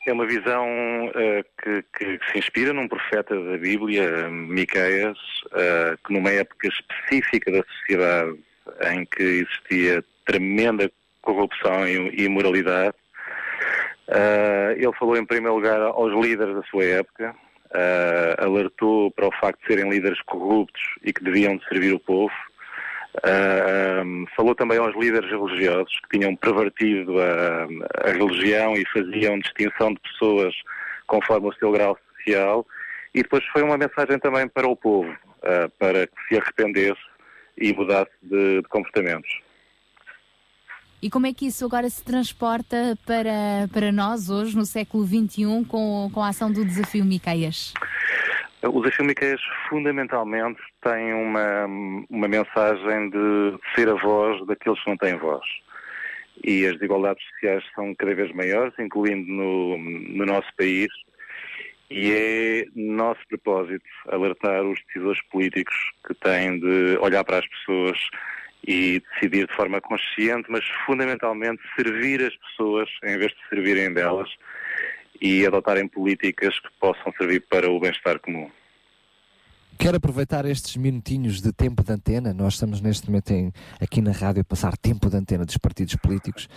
É 0.08 0.14
uma 0.14 0.26
visão 0.26 0.66
eh, 1.16 1.44
que, 1.64 1.84
que- 1.98 2.20
se 2.32 2.40
inspira 2.40 2.74
num 2.74 2.88
profeta 2.88 3.36
da 3.36 3.58
Bíblia, 3.58 4.30
Miqueias, 4.30 5.18
eh, 5.54 5.96
que 6.06 6.14
numa 6.14 6.32
época 6.32 6.68
específica 6.68 7.52
da 7.52 7.64
sociedade 7.80 8.38
em 8.92 9.06
que 9.06 9.22
existia 9.24 10.04
tremenda 10.26 10.92
corrupção 11.22 11.88
e 11.88 12.24
imoralidade, 12.24 12.96
eh, 14.08 14.76
ele 14.78 14.94
falou 14.98 15.16
em 15.18 15.26
primeiro 15.26 15.56
lugar 15.56 15.80
aos 15.82 16.12
líderes 16.24 16.56
da 16.56 16.64
sua 16.64 16.84
época, 16.84 17.36
eh, 17.74 18.36
alertou 18.40 19.12
para 19.12 19.28
o 19.28 19.32
facto 19.40 19.62
de 19.62 19.68
serem 19.68 19.90
líderes 19.90 20.22
corruptos 20.24 20.82
e 21.04 21.14
que 21.14 21.24
deviam 21.24 21.58
de 21.58 21.68
servir 21.68 21.94
o 21.94 22.00
povo, 22.00 22.34
ah, 23.24 24.04
um, 24.06 24.26
falou 24.36 24.56
também 24.56 24.78
aos 24.78 24.96
líderes 24.96 25.30
religiosos 25.30 25.94
que 26.02 26.18
tinham 26.18 26.36
pervertido 26.36 27.20
a, 27.20 27.68
a 28.08 28.12
religião 28.12 28.74
e 28.76 28.86
faziam 28.88 29.40
distinção 29.40 29.94
de 29.94 30.00
pessoas 30.00 30.54
conforme 31.08 31.50
o 31.50 31.54
seu 31.54 31.72
grau 31.72 31.98
social. 32.18 32.66
E 33.14 33.22
depois 33.22 33.44
foi 33.48 33.62
uma 33.62 33.78
mensagem 33.78 34.18
também 34.20 34.48
para 34.48 34.68
o 34.68 34.76
povo, 34.76 35.14
ah, 35.44 35.70
para 35.78 36.08
que 36.08 36.28
se 36.30 36.38
arrependesse 36.38 37.02
e 37.58 37.74
mudasse 37.74 38.12
de, 38.22 38.62
de 38.62 38.68
comportamentos. 38.70 39.30
E 41.02 41.10
como 41.10 41.26
é 41.26 41.34
que 41.34 41.48
isso 41.48 41.66
agora 41.66 41.90
se 41.90 42.04
transporta 42.06 42.96
para, 43.08 43.68
para 43.74 43.92
nós 43.92 44.30
hoje, 44.30 44.56
no 44.56 44.66
século 44.66 45.04
XXI, 45.04 45.66
com, 45.68 46.12
com 46.14 46.22
a 46.22 46.28
ação 46.28 46.52
do 46.52 46.64
desafio 46.64 47.04
Miqueias? 47.04 47.74
O 48.62 48.80
desafio 48.80 49.06
Miqueias 49.06 49.42
fundamentalmente 49.68 50.62
tem 50.84 51.12
uma, 51.12 51.66
uma 52.08 52.28
mensagem 52.28 53.10
de 53.10 53.58
ser 53.74 53.90
a 53.90 53.96
voz 53.96 54.46
daqueles 54.46 54.80
que 54.84 54.90
não 54.92 54.98
têm 54.98 55.18
voz. 55.18 55.44
E 56.44 56.68
as 56.68 56.74
desigualdades 56.74 57.24
sociais 57.32 57.64
são 57.74 57.96
cada 57.96 58.14
vez 58.14 58.32
maiores, 58.36 58.74
incluindo 58.78 59.28
no, 59.28 59.80
no 59.80 60.26
nosso 60.28 60.50
país. 60.56 60.90
E 61.90 62.12
é 62.12 62.66
nosso 62.76 63.20
propósito 63.28 63.84
alertar 64.08 64.64
os 64.64 64.80
decisores 64.86 65.22
políticos 65.32 65.76
que 66.08 66.14
têm 66.14 66.60
de 66.60 66.98
olhar 67.02 67.24
para 67.24 67.40
as 67.40 67.48
pessoas 67.48 67.98
e 68.68 69.02
decidir 69.14 69.48
de 69.48 69.56
forma 69.56 69.82
consciente, 69.82 70.50
mas 70.50 70.64
fundamentalmente 70.86 71.62
servir 71.76 72.22
as 72.22 72.36
pessoas 72.36 72.90
em 73.04 73.18
vez 73.18 73.32
de 73.32 73.50
servirem 73.50 73.94
delas 73.94 74.30
e 75.20 75.46
adotarem 75.46 75.88
políticas 75.88 76.60
que 76.60 76.70
possam 76.80 77.12
servir 77.18 77.42
para 77.42 77.70
o 77.70 77.80
bem-estar 77.80 78.20
comum. 78.20 78.50
Quero 79.82 79.98
aproveitar 79.98 80.46
estes 80.46 80.78
minutinhos 80.78 81.42
de 81.42 81.52
tempo 81.52 81.84
de 81.84 81.92
antena. 81.92 82.36
Nós 82.36 82.54
estamos 82.54 82.80
neste 82.82 83.08
momento 83.08 83.32
em- 83.32 83.52
aqui 83.82 84.00
na 84.00 84.12
rádio 84.12 84.42
a 84.42 84.44
passar 84.44 84.78
tempo 84.78 85.10
de 85.10 85.18
antena 85.18 85.44
dos 85.44 85.58
partidos 85.58 85.96
políticos. 85.96 86.48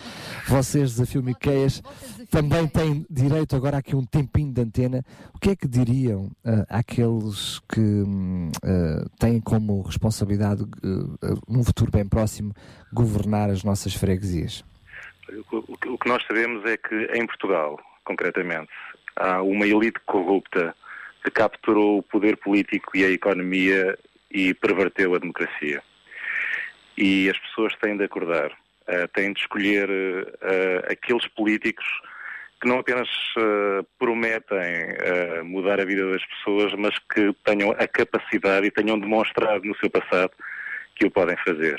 Vocês, 0.47 0.91
Desafio 0.91 1.23
Miqueias, 1.23 1.83
também 2.31 2.69
têm 2.69 3.07
direito 3.09 3.57
agora 3.57 3.78
aqui 3.78 3.97
um 3.97 4.05
tempinho 4.05 4.53
de 4.53 4.61
antena. 4.61 5.03
O 5.33 5.39
que 5.39 5.49
é 5.49 5.57
que 5.57 5.67
diriam 5.67 6.31
ah, 6.44 6.67
àqueles 6.81 7.61
que 7.61 8.05
ah, 8.62 9.07
têm 9.19 9.41
como 9.41 9.81
responsabilidade, 9.81 10.62
ah, 10.62 11.35
num 11.49 11.65
futuro 11.65 11.91
bem 11.91 12.07
próximo, 12.07 12.53
governar 12.93 13.49
as 13.49 13.65
nossas 13.65 13.94
freguesias? 13.94 14.62
O, 15.51 15.97
que 15.97 16.09
nós 16.11 16.23
sabemos 16.27 16.62
é 16.67 16.77
que 16.77 16.94
em 17.15 17.27
Portugal, 17.27 17.81
concretamente, 18.05 18.69
há 19.17 19.41
uma 19.41 19.67
elite 19.67 19.99
corrupta 20.05 20.77
capturou 21.31 21.99
o 21.99 22.03
poder 22.03 22.36
político 22.36 22.97
e 22.97 23.05
a 23.05 23.11
economia 23.11 23.99
e 24.31 24.55
perverteu 24.55 25.15
a 25.15 25.19
democracia. 25.19 25.83
E 26.97 27.28
as 27.28 27.39
pessoas 27.39 27.75
têm 27.77 27.97
de 27.97 28.05
acordar, 28.05 28.51
uh, 28.51 29.09
têm 29.15 29.33
de 29.33 29.41
escolher 29.41 29.89
uh, 29.91 30.93
aqueles 30.93 31.27
políticos 31.28 31.85
que 32.65 32.69
não 32.70 32.78
apenas 32.78 33.09
uh, 33.36 33.85
prometem 33.99 34.57
uh, 34.59 35.44
mudar 35.44 35.78
a 35.78 35.85
vida 35.85 36.11
das 36.11 36.25
pessoas, 36.25 36.73
mas 36.73 36.99
que 37.15 37.31
tenham 37.44 37.73
a 37.73 37.86
capacidade 37.86 38.67
e 38.67 38.70
tenham 38.70 38.99
demonstrado 38.99 39.65
no 39.67 39.77
seu 39.77 39.91
passado 39.91 40.31
que 40.97 41.05
o 41.05 41.11
podem 41.11 41.36
fazer. 41.44 41.77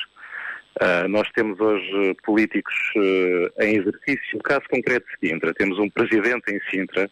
Uh, 0.80 1.07
nós 1.07 1.27
temos 1.32 1.59
hoje 1.59 2.15
políticos 2.24 2.75
em 3.59 3.77
exercício. 3.77 4.38
O 4.38 4.43
caso 4.43 4.61
concreto 4.69 5.07
de 5.07 5.27
Sintra, 5.27 5.56
temos 5.56 5.80
um 5.80 5.90
presidente 5.90 6.53
em 6.53 6.59
Sintra 6.69 7.09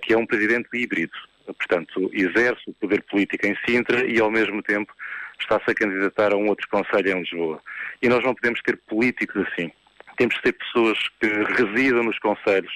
que 0.00 0.14
é 0.14 0.16
um 0.16 0.24
presidente 0.24 0.68
híbrido. 0.72 1.12
Portanto, 1.54 2.10
exerce 2.12 2.62
o 2.68 2.74
poder 2.74 3.02
político 3.02 3.46
em 3.46 3.56
Sintra 3.66 4.04
e, 4.06 4.20
ao 4.20 4.30
mesmo 4.30 4.62
tempo, 4.62 4.92
está-se 5.40 5.70
a 5.70 5.74
candidatar 5.74 6.32
a 6.32 6.36
um 6.36 6.48
outro 6.48 6.68
conselho 6.68 7.12
em 7.12 7.20
Lisboa. 7.20 7.60
E 8.02 8.08
nós 8.08 8.24
não 8.24 8.34
podemos 8.34 8.60
ter 8.62 8.76
políticos 8.88 9.46
assim 9.46 9.70
temos 10.16 10.34
de 10.36 10.42
ter 10.42 10.52
pessoas 10.52 10.98
que 11.20 11.26
residam 11.26 12.02
nos 12.02 12.18
conselhos 12.18 12.72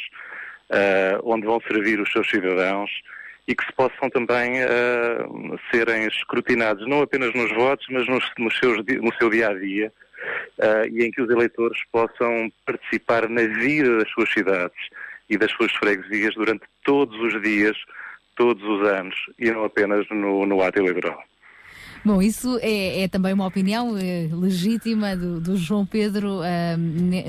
uh, 0.70 1.20
onde 1.24 1.46
vão 1.46 1.60
servir 1.60 2.00
os 2.00 2.10
seus 2.12 2.28
cidadãos 2.28 2.90
e 3.48 3.54
que 3.54 3.64
se 3.64 3.72
possam 3.72 4.08
também 4.10 4.62
uh, 4.62 5.58
serem 5.72 6.06
escrutinados, 6.06 6.86
não 6.86 7.02
apenas 7.02 7.34
nos 7.34 7.50
votos, 7.52 7.86
mas 7.90 8.06
nos, 8.06 8.24
nos 8.38 8.56
seus, 8.58 8.76
no 8.76 9.12
seu 9.18 9.30
dia 9.30 9.48
a 9.48 9.54
dia, 9.54 9.92
uh, 10.58 10.86
e 10.92 11.04
em 11.04 11.10
que 11.10 11.22
os 11.22 11.30
eleitores 11.30 11.80
possam 11.90 12.52
participar 12.64 13.28
na 13.28 13.42
vida 13.42 13.98
das 13.98 14.10
suas 14.10 14.30
cidades 14.30 14.78
e 15.28 15.36
das 15.36 15.50
suas 15.52 15.72
freguesias 15.72 16.34
durante 16.34 16.64
todos 16.84 17.18
os 17.20 17.40
dias, 17.42 17.76
todos 18.36 18.62
os 18.62 18.86
anos, 18.86 19.16
e 19.38 19.50
não 19.50 19.64
apenas 19.64 20.08
no, 20.10 20.46
no 20.46 20.62
ato 20.62 20.78
eleitoral. 20.78 21.22
Bom, 22.04 22.22
isso 22.22 22.58
é, 22.62 23.02
é 23.02 23.08
também 23.08 23.32
uma 23.32 23.46
opinião 23.46 23.96
é, 23.96 24.28
legítima 24.32 25.16
do, 25.16 25.40
do, 25.40 25.56
João 25.56 25.84
Pedro 25.84 26.40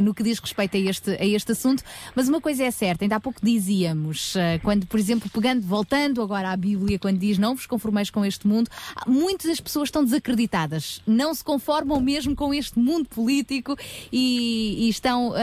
no 0.02 0.14
que 0.14 0.24
diz 0.24 0.40
respeito 0.40 0.78
a 0.78 0.80
este, 0.80 1.12
a 1.12 1.26
este 1.26 1.52
assunto, 1.52 1.84
mas 2.16 2.30
uma 2.30 2.40
coisa 2.40 2.64
é 2.64 2.72
certa, 2.72 3.04
ainda 3.04 3.18
há 3.18 3.20
pouco 3.20 3.40
dizíamos, 3.44 4.36
uh, 4.36 4.62
quando, 4.64 4.86
por 4.86 5.00
exemplo, 5.00 5.30
pegando, 5.30 5.62
voltando 5.62 6.22
agora 6.22 6.52
à 6.52 6.58
Bíblia, 6.58 6.98
quando 6.98 7.18
diz 7.18 7.38
não 7.38 7.56
vos 7.56 7.66
conformeis 7.66 8.10
com 8.10 8.24
este 8.24 8.48
mundo, 8.48 8.70
muitas 9.06 9.48
das 9.48 9.60
pessoas 9.60 9.88
estão 9.88 10.04
desacreditadas, 10.04 11.02
não 11.06 11.34
se 11.34 11.44
conformam 11.44 12.00
mesmo 12.00 12.36
com 12.36 12.54
este 12.54 12.80
mundo 12.80 13.08
político 13.10 13.76
e, 14.12 14.86
e 14.86 14.90
estão 14.90 15.30
uh, 15.30 15.34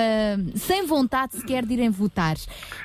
sem 0.58 0.86
vontade 0.86 1.36
sequer 1.36 1.65
de 1.65 1.74
irem 1.74 1.90
votar. 1.90 2.36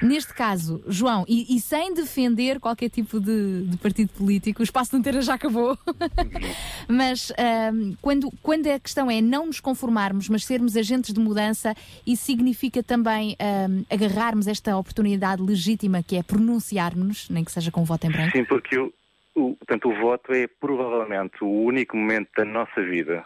Neste 0.01 0.33
caso, 0.33 0.81
João, 0.88 1.25
e, 1.27 1.55
e 1.55 1.61
sem 1.61 1.93
defender 1.93 2.59
qualquer 2.59 2.89
tipo 2.89 3.19
de, 3.19 3.65
de 3.67 3.77
partido 3.77 4.09
político, 4.09 4.61
o 4.61 4.63
espaço 4.63 4.91
de 4.91 4.97
inteira 4.97 5.22
já 5.22 5.35
acabou. 5.35 5.77
mas 6.88 7.32
um, 7.74 7.95
quando, 8.02 8.30
quando 8.42 8.68
a 8.68 8.80
questão 8.80 9.10
é 9.10 9.22
não 9.22 9.45
nos 9.45 9.60
conformarmos, 9.60 10.30
mas 10.30 10.45
sermos 10.45 10.76
agentes 10.76 11.14
de 11.14 11.20
mudança, 11.20 11.74
isso 12.06 12.26
significa 12.26 12.84
também 12.84 13.36
um, 13.42 13.86
agarrarmos 13.90 14.48
esta 14.48 14.76
oportunidade 14.78 15.42
legítima 15.42 16.03
que 16.03 16.18
é 16.18 16.24
pronunciarmos, 16.24 17.30
nem 17.30 17.44
que 17.44 17.52
seja 17.52 17.72
com 17.72 17.84
voto 17.84 18.08
em 18.08 18.12
branco? 18.12 18.32
Sim, 18.32 18.45
porque 18.45 18.78
o, 18.78 18.94
o, 19.36 19.56
portanto, 19.56 19.90
o 19.90 20.00
voto 20.00 20.34
é 20.34 20.48
provavelmente 20.48 21.44
o 21.44 21.50
único 21.50 21.98
momento 21.98 22.30
da 22.38 22.45
nossa 22.45 22.82
vida 22.82 23.26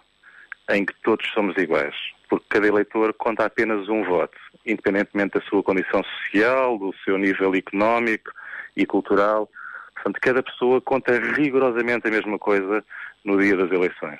em 0.70 0.86
que 0.86 0.94
todos 1.02 1.26
somos 1.32 1.56
iguais, 1.58 1.96
porque 2.30 2.46
cada 2.50 2.68
eleitor 2.68 3.14
conta 3.14 3.46
apenas 3.46 3.88
um 3.88 4.04
voto, 4.04 4.38
independentemente 4.66 5.40
da 5.40 5.46
sua 5.46 5.64
condição 5.64 6.04
social, 6.04 6.78
do 6.78 6.94
seu 7.06 7.18
nível 7.18 7.56
económico 7.56 8.32
e 8.76 8.86
cultural. 8.86 9.50
Portanto, 10.08 10.22
cada 10.22 10.44
pessoa 10.44 10.80
conta 10.80 11.20
rigorosamente 11.36 12.08
a 12.08 12.12
mesma 12.12 12.40
coisa 12.40 12.84
no 13.26 13.38
dia 13.42 13.58
das 13.58 13.70
eleições. 13.70 14.20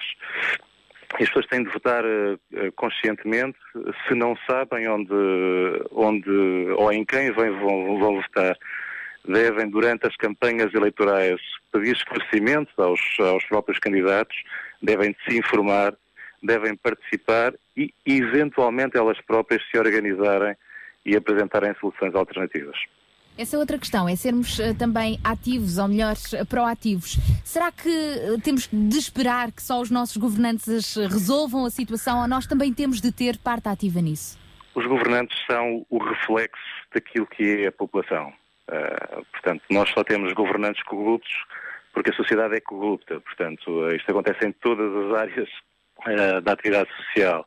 As 1.14 1.28
pessoas 1.28 1.46
têm 1.48 1.64
de 1.64 1.70
votar 1.70 2.04
uh, 2.04 2.72
conscientemente, 2.76 3.58
se 4.06 4.14
não 4.14 4.36
sabem 4.46 4.88
onde, 4.90 5.14
onde 5.92 6.30
ou 6.76 6.92
em 6.92 7.06
quem 7.06 7.32
vão, 7.32 8.00
vão 8.00 8.22
votar, 8.22 8.58
devem, 9.26 9.70
durante 9.70 10.06
as 10.06 10.16
campanhas 10.18 10.74
eleitorais, 10.74 11.40
pedir 11.72 11.96
esclarecimentos 11.96 12.74
aos, 12.78 13.00
aos 13.20 13.46
próprios 13.46 13.80
candidatos, 13.80 14.36
devem 14.82 15.16
se 15.26 15.38
informar, 15.38 15.94
devem 16.44 16.76
participar 16.76 17.54
e, 17.78 17.94
eventualmente, 18.06 18.98
elas 18.98 19.20
próprias 19.22 19.64
se 19.72 19.78
organizarem 19.78 20.54
e 21.06 21.16
apresentarem 21.16 21.74
soluções 21.80 22.14
alternativas. 22.14 22.78
Essa 23.38 23.56
é 23.56 23.60
outra 23.60 23.78
questão, 23.78 24.10
é 24.10 24.16
sermos 24.16 24.58
uh, 24.58 24.76
também 24.76 25.20
ativos, 25.24 25.78
ou 25.78 25.88
melhor, 25.88 26.16
proativos. 26.50 27.18
Será 27.46 27.72
que 27.72 27.88
uh, 27.88 28.42
temos 28.42 28.68
de 28.72 28.98
esperar 28.98 29.52
que 29.52 29.62
só 29.62 29.80
os 29.80 29.92
nossos 29.92 30.18
governantes 30.18 30.96
resolvam 30.96 31.64
a 31.66 31.70
situação 31.70 32.22
ou 32.22 32.28
nós 32.28 32.48
também 32.48 32.74
temos 32.74 33.00
de 33.00 33.12
ter 33.12 33.38
parte 33.38 33.70
ativa 33.70 34.02
nisso? 34.02 34.40
Os 34.74 34.86
governantes 34.88 35.38
são 35.46 35.86
o 35.90 35.98
reflexo 36.00 36.62
daquilo 36.94 37.28
que 37.28 37.64
é 37.64 37.68
a 37.68 37.72
população. 37.72 38.34
Uh, 38.68 39.24
portanto, 39.32 39.62
nós 39.70 39.88
só 39.92 40.04
temos 40.04 40.34
governantes 40.34 40.82
corruptos 40.84 41.32
porque 41.94 42.10
a 42.10 42.14
sociedade 42.14 42.56
é 42.56 42.60
corrupta. 42.60 43.20
Portanto, 43.20 43.92
isto 43.92 44.10
acontece 44.10 44.48
em 44.48 44.52
todas 44.52 44.92
as 45.06 45.18
áreas 45.18 45.50
da 46.44 46.52
atividade 46.54 46.90
social. 46.98 47.46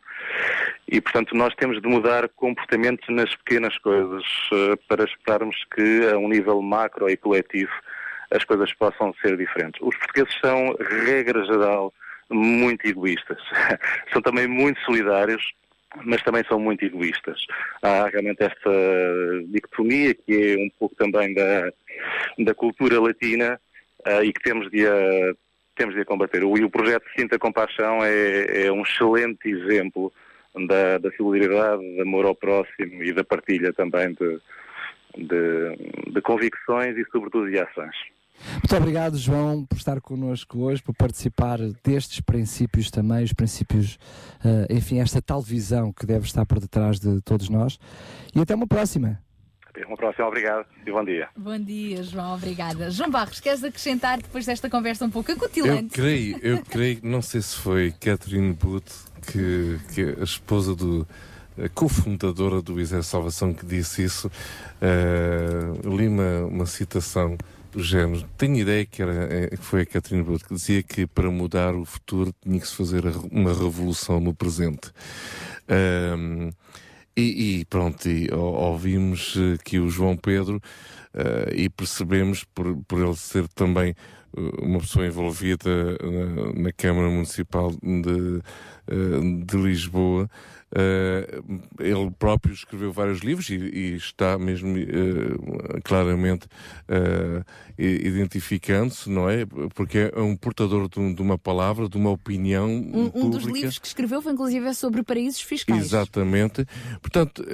E, 0.88 1.00
portanto, 1.00 1.34
nós 1.36 1.54
temos 1.54 1.80
de 1.80 1.88
mudar 1.88 2.28
comportamentos 2.30 3.08
nas 3.08 3.34
pequenas 3.36 3.76
coisas 3.78 4.24
uh, 4.52 4.76
para 4.88 5.04
esperarmos 5.04 5.56
que, 5.74 6.08
a 6.12 6.18
um 6.18 6.28
nível 6.28 6.60
macro 6.60 7.08
e 7.08 7.16
coletivo, 7.16 7.70
as 8.30 8.44
coisas 8.44 8.72
possam 8.74 9.14
ser 9.22 9.36
diferentes. 9.36 9.80
Os 9.82 9.96
portugueses 9.96 10.36
são, 10.40 10.76
regra 10.80 11.44
geral, 11.44 11.92
muito 12.28 12.86
egoístas. 12.86 13.38
são 14.12 14.20
também 14.20 14.46
muito 14.46 14.80
solidários, 14.80 15.52
mas 16.04 16.22
também 16.22 16.44
são 16.48 16.58
muito 16.58 16.84
egoístas. 16.84 17.40
Há 17.82 18.08
realmente 18.08 18.42
esta 18.42 18.70
dicotomia 19.46 20.14
que 20.14 20.54
é 20.54 20.56
um 20.56 20.70
pouco 20.78 20.94
também 20.96 21.34
da, 21.34 21.70
da 22.38 22.54
cultura 22.54 23.00
latina 23.00 23.60
uh, 24.06 24.24
e 24.24 24.32
que 24.32 24.42
temos 24.42 24.70
de 24.70 24.86
a, 24.86 25.34
temos 25.80 25.94
de 25.94 26.02
a 26.02 26.04
combater. 26.04 26.42
E 26.42 26.64
o 26.64 26.70
projeto 26.70 27.04
Sinta 27.18 27.38
Compaixão 27.38 28.04
é, 28.04 28.66
é 28.66 28.72
um 28.72 28.82
excelente 28.82 29.48
exemplo 29.48 30.12
da, 30.68 30.98
da 30.98 31.10
solidariedade, 31.16 31.80
de 31.82 32.02
amor 32.02 32.26
ao 32.26 32.34
próximo 32.34 33.02
e 33.02 33.14
da 33.14 33.24
partilha 33.24 33.72
também 33.72 34.12
de, 34.12 34.40
de, 35.16 36.12
de 36.12 36.20
convicções 36.20 36.98
e, 36.98 37.04
sobretudo, 37.10 37.50
de 37.50 37.58
ações. 37.58 37.96
Muito 38.52 38.76
obrigado, 38.76 39.16
João, 39.16 39.64
por 39.64 39.76
estar 39.76 40.00
connosco 40.02 40.58
hoje, 40.58 40.82
por 40.82 40.94
participar 40.94 41.58
destes 41.82 42.20
princípios 42.20 42.90
também, 42.90 43.24
os 43.24 43.32
princípios, 43.32 43.96
uh, 44.44 44.70
enfim, 44.70 44.98
esta 45.00 45.22
tal 45.22 45.40
visão 45.40 45.92
que 45.94 46.04
deve 46.04 46.26
estar 46.26 46.44
por 46.44 46.60
detrás 46.60 47.00
de 47.00 47.22
todos 47.22 47.48
nós. 47.48 47.78
E 48.34 48.40
até 48.40 48.54
uma 48.54 48.66
próxima. 48.66 49.18
Uma 49.86 49.96
próxima, 49.96 50.26
obrigado 50.26 50.66
e 50.86 50.90
bom 50.90 51.04
dia. 51.04 51.28
Bom 51.36 51.58
dia, 51.58 52.02
João, 52.02 52.34
obrigada. 52.34 52.90
João 52.90 53.10
Barros, 53.10 53.40
queres 53.40 53.62
acrescentar 53.62 54.18
depois 54.18 54.44
desta 54.46 54.68
conversa 54.68 55.04
um 55.04 55.10
pouco 55.10 55.32
acutilante? 55.32 55.98
Eu 55.98 56.04
creio, 56.04 56.38
eu 56.42 56.62
creio, 56.62 57.00
não 57.02 57.22
sei 57.22 57.40
se 57.40 57.56
foi 57.56 57.92
Catherine 58.00 58.52
Booth 58.52 58.90
que, 59.30 59.78
que 59.94 60.20
a 60.20 60.24
esposa 60.24 60.74
do 60.74 61.06
a 61.62 61.68
cofundadora 61.68 62.62
do 62.62 62.80
Exército 62.80 63.10
Salvação 63.10 63.52
que 63.52 63.66
disse 63.66 64.02
isso, 64.02 64.28
uh, 64.28 65.96
li 65.96 66.08
uma, 66.08 66.46
uma 66.46 66.66
citação 66.66 67.36
do 67.70 67.82
género. 67.82 68.24
Tenho 68.36 68.56
ideia 68.56 68.84
que, 68.84 69.02
era, 69.02 69.12
eh, 69.30 69.50
que 69.50 69.58
foi 69.58 69.82
a 69.82 69.86
Catherine 69.86 70.24
Booth 70.24 70.42
que 70.44 70.54
dizia 70.54 70.82
que 70.82 71.06
para 71.06 71.30
mudar 71.30 71.74
o 71.74 71.84
futuro 71.84 72.34
tinha 72.42 72.58
que 72.58 72.66
se 72.66 72.74
fazer 72.74 73.04
uma 73.30 73.50
revolução 73.50 74.18
no 74.18 74.34
presente. 74.34 74.90
Uh, 75.68 76.52
e, 77.20 77.60
e, 77.60 77.64
pronto, 77.66 78.08
e, 78.08 78.32
ouvimos 78.32 79.34
eh, 79.36 79.58
que 79.62 79.78
o 79.78 79.88
João 79.88 80.16
Pedro 80.16 80.56
uh, 81.14 81.54
e 81.54 81.68
percebemos, 81.68 82.44
por, 82.44 82.76
por 82.88 83.00
ele 83.00 83.16
ser 83.16 83.46
também 83.48 83.94
uma 84.36 84.78
pessoa 84.78 85.06
envolvida 85.06 85.98
na, 86.02 86.62
na 86.62 86.72
Câmara 86.72 87.08
Municipal 87.08 87.70
de, 87.70 88.42
uh, 88.88 89.44
de 89.44 89.56
Lisboa, 89.56 90.28
Uh, 90.70 91.58
ele 91.80 92.12
próprio 92.16 92.54
escreveu 92.54 92.92
vários 92.92 93.22
livros 93.22 93.50
e, 93.50 93.56
e 93.56 93.96
está 93.96 94.38
mesmo 94.38 94.76
uh, 94.78 95.82
claramente 95.82 96.46
uh, 96.88 97.44
identificando-se, 97.76 99.10
não 99.10 99.28
é? 99.28 99.44
Porque 99.74 100.12
é 100.14 100.20
um 100.20 100.36
portador 100.36 100.88
de, 100.88 101.14
de, 101.14 101.20
uma 101.20 101.36
palavra, 101.36 101.88
de 101.88 101.96
uma 101.96 102.10
opinião. 102.10 102.68
Um, 102.68 103.10
um 103.12 103.30
dos 103.30 103.42
livros 103.42 103.80
que 103.80 103.86
escreveu 103.88 104.22
foi 104.22 104.32
inclusive 104.32 104.72
sobre 104.74 105.02
paraísos 105.02 105.40
fiscais. 105.40 105.86
Exatamente. 105.86 106.64
Portanto, 107.02 107.44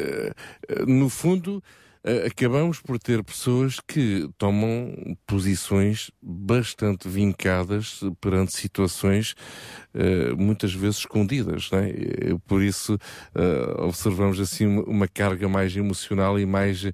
no 0.87 1.09
fundo 1.09 1.63
acabamos 2.27 2.81
por 2.81 2.99
ter 2.99 3.23
pessoas 3.23 3.81
que 3.81 4.29
tomam 4.39 5.17
posições 5.27 6.11
bastante 6.23 7.09
vincadas 7.09 8.01
perante 8.21 8.53
situações 8.53 9.35
uh, 9.95 10.37
muitas 10.37 10.73
vezes 10.73 10.99
escondidas. 10.99 11.71
Não 11.71 11.79
é? 11.79 11.93
Por 12.47 12.63
isso 12.63 12.99
observamos 13.79 14.41
assim 14.41 14.67
uma, 14.67 15.09
carga 15.09 15.49
mais 15.49 15.77
emocional 15.77 16.39
e 16.39 16.47
mais 16.47 16.85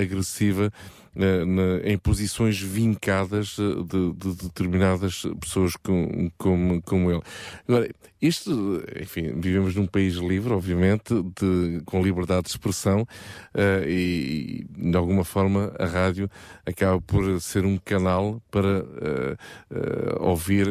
agressiva 0.00 0.72
na- 1.14 1.80
em 1.84 1.98
posições 1.98 2.60
vincadas 2.60 3.56
eh, 3.58 3.82
de, 3.84 4.12
de 4.14 4.42
determinadas 4.42 5.22
pessoas 5.40 5.74
com, 5.76 6.30
como, 6.38 6.80
como 6.82 7.10
ele. 7.10 7.22
Agora, 7.68 7.90
isto, 8.20 8.82
enfim, 9.00 9.32
vivemos 9.40 9.74
num 9.74 9.86
país 9.86 10.14
livre, 10.16 10.52
obviamente, 10.52 11.14
de, 11.40 11.80
com 11.86 12.02
liberdade 12.02 12.42
de 12.44 12.50
expressão 12.50 13.06
eh, 13.54 13.84
e, 13.88 14.66
de 14.76 14.96
alguma 14.96 15.24
forma, 15.24 15.72
a 15.78 15.86
rádio 15.86 16.30
acaba 16.66 17.00
por 17.00 17.40
ser 17.40 17.64
um 17.64 17.78
canal 17.78 18.42
para 18.50 18.84
eh, 19.00 19.36
eh, 19.70 20.16
ouvir 20.20 20.68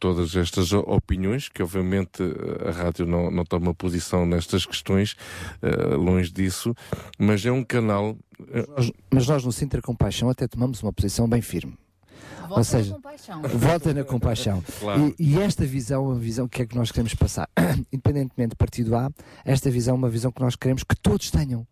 todas 0.00 0.34
estas 0.34 0.72
opiniões, 0.72 1.48
que 1.48 1.62
obviamente 1.62 2.22
a 2.66 2.70
rádio 2.72 3.06
não, 3.06 3.30
não 3.30 3.44
toma 3.44 3.72
posição 3.74 4.26
nestas 4.26 4.66
questões, 4.66 5.16
longe 5.98 6.32
disso, 6.32 6.74
mas 7.18 7.44
é 7.46 7.52
um 7.52 7.62
canal. 7.64 8.16
Nós- 8.76 8.92
mas 9.10 9.26
nós 9.28 9.44
no 9.44 9.52
Sintra 9.52 9.80
Compaixão 9.82 10.28
até 10.30 10.46
tomamos 10.48 10.82
uma 10.82 10.92
posição 10.92 11.28
bem 11.28 11.40
firme. 11.42 11.76
Volta 12.40 12.54
Ou 12.58 12.64
seja, 12.64 12.90
na 12.90 12.96
compaixão. 12.96 13.42
volta 13.42 13.94
na 13.94 14.04
compaixão. 14.04 14.64
Claro. 14.80 15.14
E, 15.18 15.30
e 15.32 15.40
esta 15.40 15.64
visão 15.64 16.04
é 16.04 16.08
uma 16.08 16.18
visão 16.20 16.46
que 16.46 16.62
é 16.62 16.66
que 16.66 16.76
nós 16.76 16.90
queremos 16.90 17.14
passar. 17.14 17.48
Independentemente 17.92 18.50
de 18.50 18.56
partido 18.56 18.94
A, 18.96 19.10
esta 19.44 19.70
visão 19.70 19.94
é 19.94 19.98
uma 19.98 20.10
visão 20.10 20.30
que 20.30 20.40
nós 20.42 20.54
queremos 20.54 20.84
que 20.84 20.94
todos 20.96 21.30
tenham. 21.30 21.66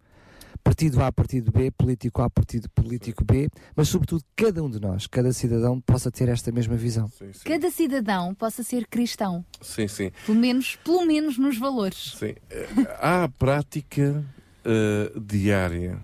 Partido 0.65 1.03
A, 1.03 1.11
partido 1.11 1.51
B, 1.51 1.73
político 1.73 2.23
A, 2.23 2.31
partido 2.31 2.71
político 2.71 3.25
B, 3.25 3.49
mas 3.75 3.89
sobretudo 3.89 4.23
cada 4.37 4.63
um 4.63 4.71
de 4.71 4.81
nós, 4.81 5.09
cada 5.09 5.33
cidadão 5.33 5.81
possa 5.81 6.09
ter 6.11 6.29
esta 6.29 6.53
mesma 6.53 6.77
visão. 6.77 7.11
Cada 7.45 7.69
cidadão 7.69 8.33
possa 8.33 8.63
ser 8.63 8.87
cristão, 8.87 9.45
Sim, 9.61 9.89
sim. 9.89 10.13
pelo 10.25 10.39
menos, 10.39 10.77
pelo 10.85 11.05
menos 11.05 11.37
nos 11.37 11.59
valores. 11.59 12.15
Sim. 12.17 12.35
Eh, 12.49 12.69
Há 13.01 13.25
a 13.25 13.29
prática 13.29 14.25
eh, 14.65 15.13
diária. 15.21 15.99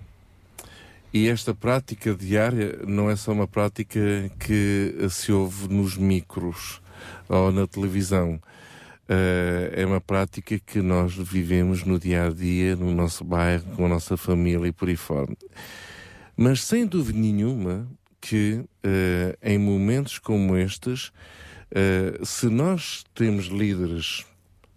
E 1.12 1.28
esta 1.28 1.54
prática 1.54 2.14
diária 2.14 2.80
não 2.86 3.10
é 3.10 3.16
só 3.16 3.32
uma 3.32 3.48
prática 3.48 4.00
que 4.38 4.94
se 5.08 5.32
ouve 5.32 5.68
nos 5.68 5.96
micros 5.96 6.82
ou 7.28 7.50
na 7.50 7.66
televisão. 7.66 8.38
Eh, 9.08 9.72
é 9.74 9.86
uma 9.86 10.02
prática 10.02 10.58
que 10.58 10.82
nós 10.82 11.14
vivemos 11.14 11.82
no 11.82 11.98
dia 11.98 12.26
a 12.26 12.30
dia, 12.30 12.76
no 12.76 12.94
nosso 12.94 13.24
bairro, 13.24 13.64
com 13.74 13.86
a 13.86 13.88
nossa 13.88 14.18
família 14.18 14.68
e 14.68 14.72
por 14.72 14.88
aí 14.88 14.96
fora. 14.96 15.34
Mas 16.36 16.62
sem 16.62 16.86
dúvida 16.86 17.18
nenhuma 17.18 17.88
que 18.20 18.62
eh, 18.82 19.36
em 19.42 19.56
momentos 19.56 20.18
como 20.18 20.58
estes, 20.58 21.10
eh, 21.70 22.20
se 22.22 22.50
nós 22.50 23.02
temos 23.14 23.46
líderes 23.46 24.26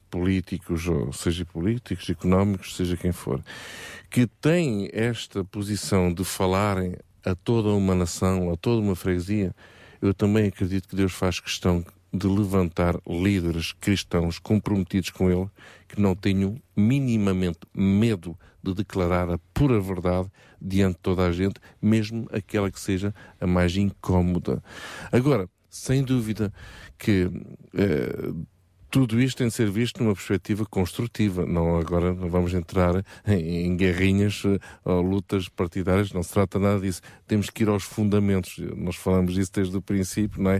políticos, 0.10 0.88
ou 0.88 1.12
seja 1.12 1.46
políticos, 1.46 2.10
económicos, 2.10 2.76
seja 2.76 2.96
quem 2.96 3.12
for, 3.12 3.42
que 4.12 4.28
têm 4.28 4.90
esta 4.92 5.42
posição 5.42 6.14
de 6.14 6.26
falarem 6.26 6.98
a 7.26 7.34
toda 7.34 7.70
uma 7.70 7.96
nação, 7.96 8.52
a 8.52 8.58
toda 8.58 8.82
uma 8.82 8.94
freguesia, 8.94 9.56
eu 10.02 10.14
também 10.14 10.48
acredito 10.48 10.90
que 10.90 10.98
Deus 10.98 11.14
faz 11.14 11.40
questão 11.40 11.86
de 12.14 12.28
levantar 12.28 13.00
líderes 13.08 13.72
cristãos 13.72 14.38
comprometidos 14.38 15.12
com 15.12 15.32
Ele, 15.32 15.50
que 15.88 16.02
não 16.02 16.14
tenham 16.14 16.62
minimamente 16.76 17.60
medo 17.74 18.38
de 18.62 18.74
declarar 18.74 19.30
a 19.30 19.38
pura 19.54 19.80
verdade 19.80 20.30
diante 20.62 20.96
de 20.96 21.02
toda 21.04 21.26
a 21.26 21.32
gente, 21.32 21.62
mesmo 21.82 22.28
aquela 22.34 22.70
que 22.70 22.82
seja 22.82 23.16
a 23.40 23.48
mais 23.48 23.78
incómoda. 23.78 24.62
Agora, 25.10 25.50
sem 25.70 26.04
dúvida 26.04 26.52
que 26.98 27.32
eh, 27.74 28.34
tudo 28.92 29.22
isto 29.22 29.38
tem 29.38 29.48
de 29.48 29.54
ser 29.54 29.72
visto 29.72 30.04
numa 30.04 30.14
perspectiva 30.14 30.66
construtiva. 30.66 31.46
Não 31.46 31.78
agora 31.78 32.14
não 32.14 32.30
vamos 32.30 32.54
entrar 32.54 33.04
em, 33.26 33.66
em 33.66 33.78
guerrinhas 33.78 34.44
eh, 34.46 34.60
ou 34.84 35.02
lutas 35.02 35.48
partidárias. 35.48 36.12
Não 36.12 36.22
se 36.22 36.34
trata 36.34 36.60
nada 36.60 36.82
disso. 36.82 37.02
Temos 37.26 37.50
que 37.50 37.64
ir 37.64 37.70
aos 37.70 37.84
fundamentos. 37.84 38.58
Nós 38.76 38.98
falamos 38.98 39.34
disso 39.34 39.50
desde 39.54 39.76
o 39.78 39.82
princípio, 39.82 40.44
não 40.44 40.52
é? 40.52 40.60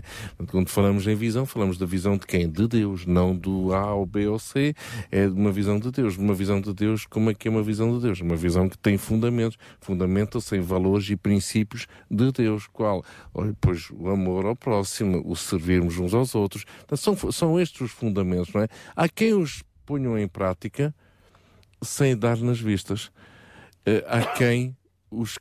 Quando 0.50 0.70
falamos 0.70 1.06
em 1.06 1.14
visão, 1.14 1.44
falamos 1.44 1.76
da 1.76 1.84
visão 1.84 2.16
de 2.16 2.26
quem? 2.26 2.48
De 2.48 2.66
Deus, 2.66 3.04
não 3.04 3.36
do 3.36 3.74
A 3.74 3.94
ou 3.94 4.06
B 4.06 4.26
ou 4.26 4.38
C. 4.38 4.74
É 5.10 5.28
de 5.28 5.34
uma 5.34 5.52
visão 5.52 5.78
de 5.78 5.90
Deus. 5.90 6.16
Uma 6.16 6.32
visão 6.32 6.58
de 6.58 6.72
Deus, 6.72 7.04
como 7.04 7.30
é 7.30 7.34
que 7.34 7.48
é 7.48 7.50
uma 7.50 7.62
visão 7.62 7.94
de 7.94 8.02
Deus? 8.02 8.22
Uma 8.22 8.36
visão 8.36 8.66
que 8.66 8.78
tem 8.78 8.96
fundamentos. 8.96 9.58
Fundamenta-se 9.78 10.56
em 10.56 10.60
valores 10.60 11.10
e 11.10 11.16
princípios 11.16 11.86
de 12.10 12.32
Deus. 12.32 12.66
Qual? 12.66 13.04
Pois 13.60 13.90
o 13.90 14.08
amor 14.08 14.46
ao 14.46 14.56
próximo, 14.56 15.22
o 15.26 15.36
servirmos 15.36 15.98
uns 15.98 16.14
aos 16.14 16.34
outros. 16.34 16.64
Portanto, 16.64 16.96
são, 16.96 17.30
são 17.30 17.60
estes 17.60 17.82
os 17.82 17.90
fundamentos, 17.90 18.21
não 18.54 18.62
é? 18.62 18.68
Há 18.96 19.08
quem 19.08 19.34
os 19.34 19.62
ponham 19.84 20.18
em 20.18 20.28
prática 20.28 20.94
sem 21.82 22.16
dar 22.16 22.36
nas 22.38 22.60
vistas. 22.60 23.10
Eh, 23.84 24.04
há 24.06 24.24
quem 24.34 24.76
os 25.10 25.38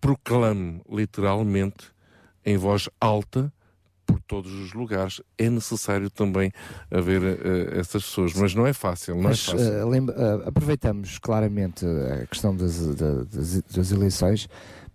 proclame 0.00 0.80
literalmente 0.90 1.86
em 2.44 2.56
voz 2.56 2.88
alta 3.00 3.52
por 4.06 4.20
todos 4.20 4.52
os 4.52 4.74
lugares. 4.74 5.22
É 5.38 5.48
necessário 5.48 6.10
também 6.10 6.52
haver 6.90 7.22
eh, 7.22 7.78
essas 7.78 8.04
pessoas, 8.04 8.34
mas 8.34 8.54
não 8.54 8.66
é 8.66 8.72
fácil, 8.72 9.14
não 9.14 9.22
Mas 9.22 9.48
é 9.48 9.52
fácil. 9.52 9.72
eh, 9.72 9.84
lembra- 9.84 10.14
eh, 10.16 10.48
aproveitamos 10.48 11.18
claramente 11.18 11.86
a 11.86 12.26
questão 12.26 12.54
das, 12.54 12.94
da- 12.96 13.22
das, 13.24 13.62
das 13.62 13.90
eleições, 13.92 14.46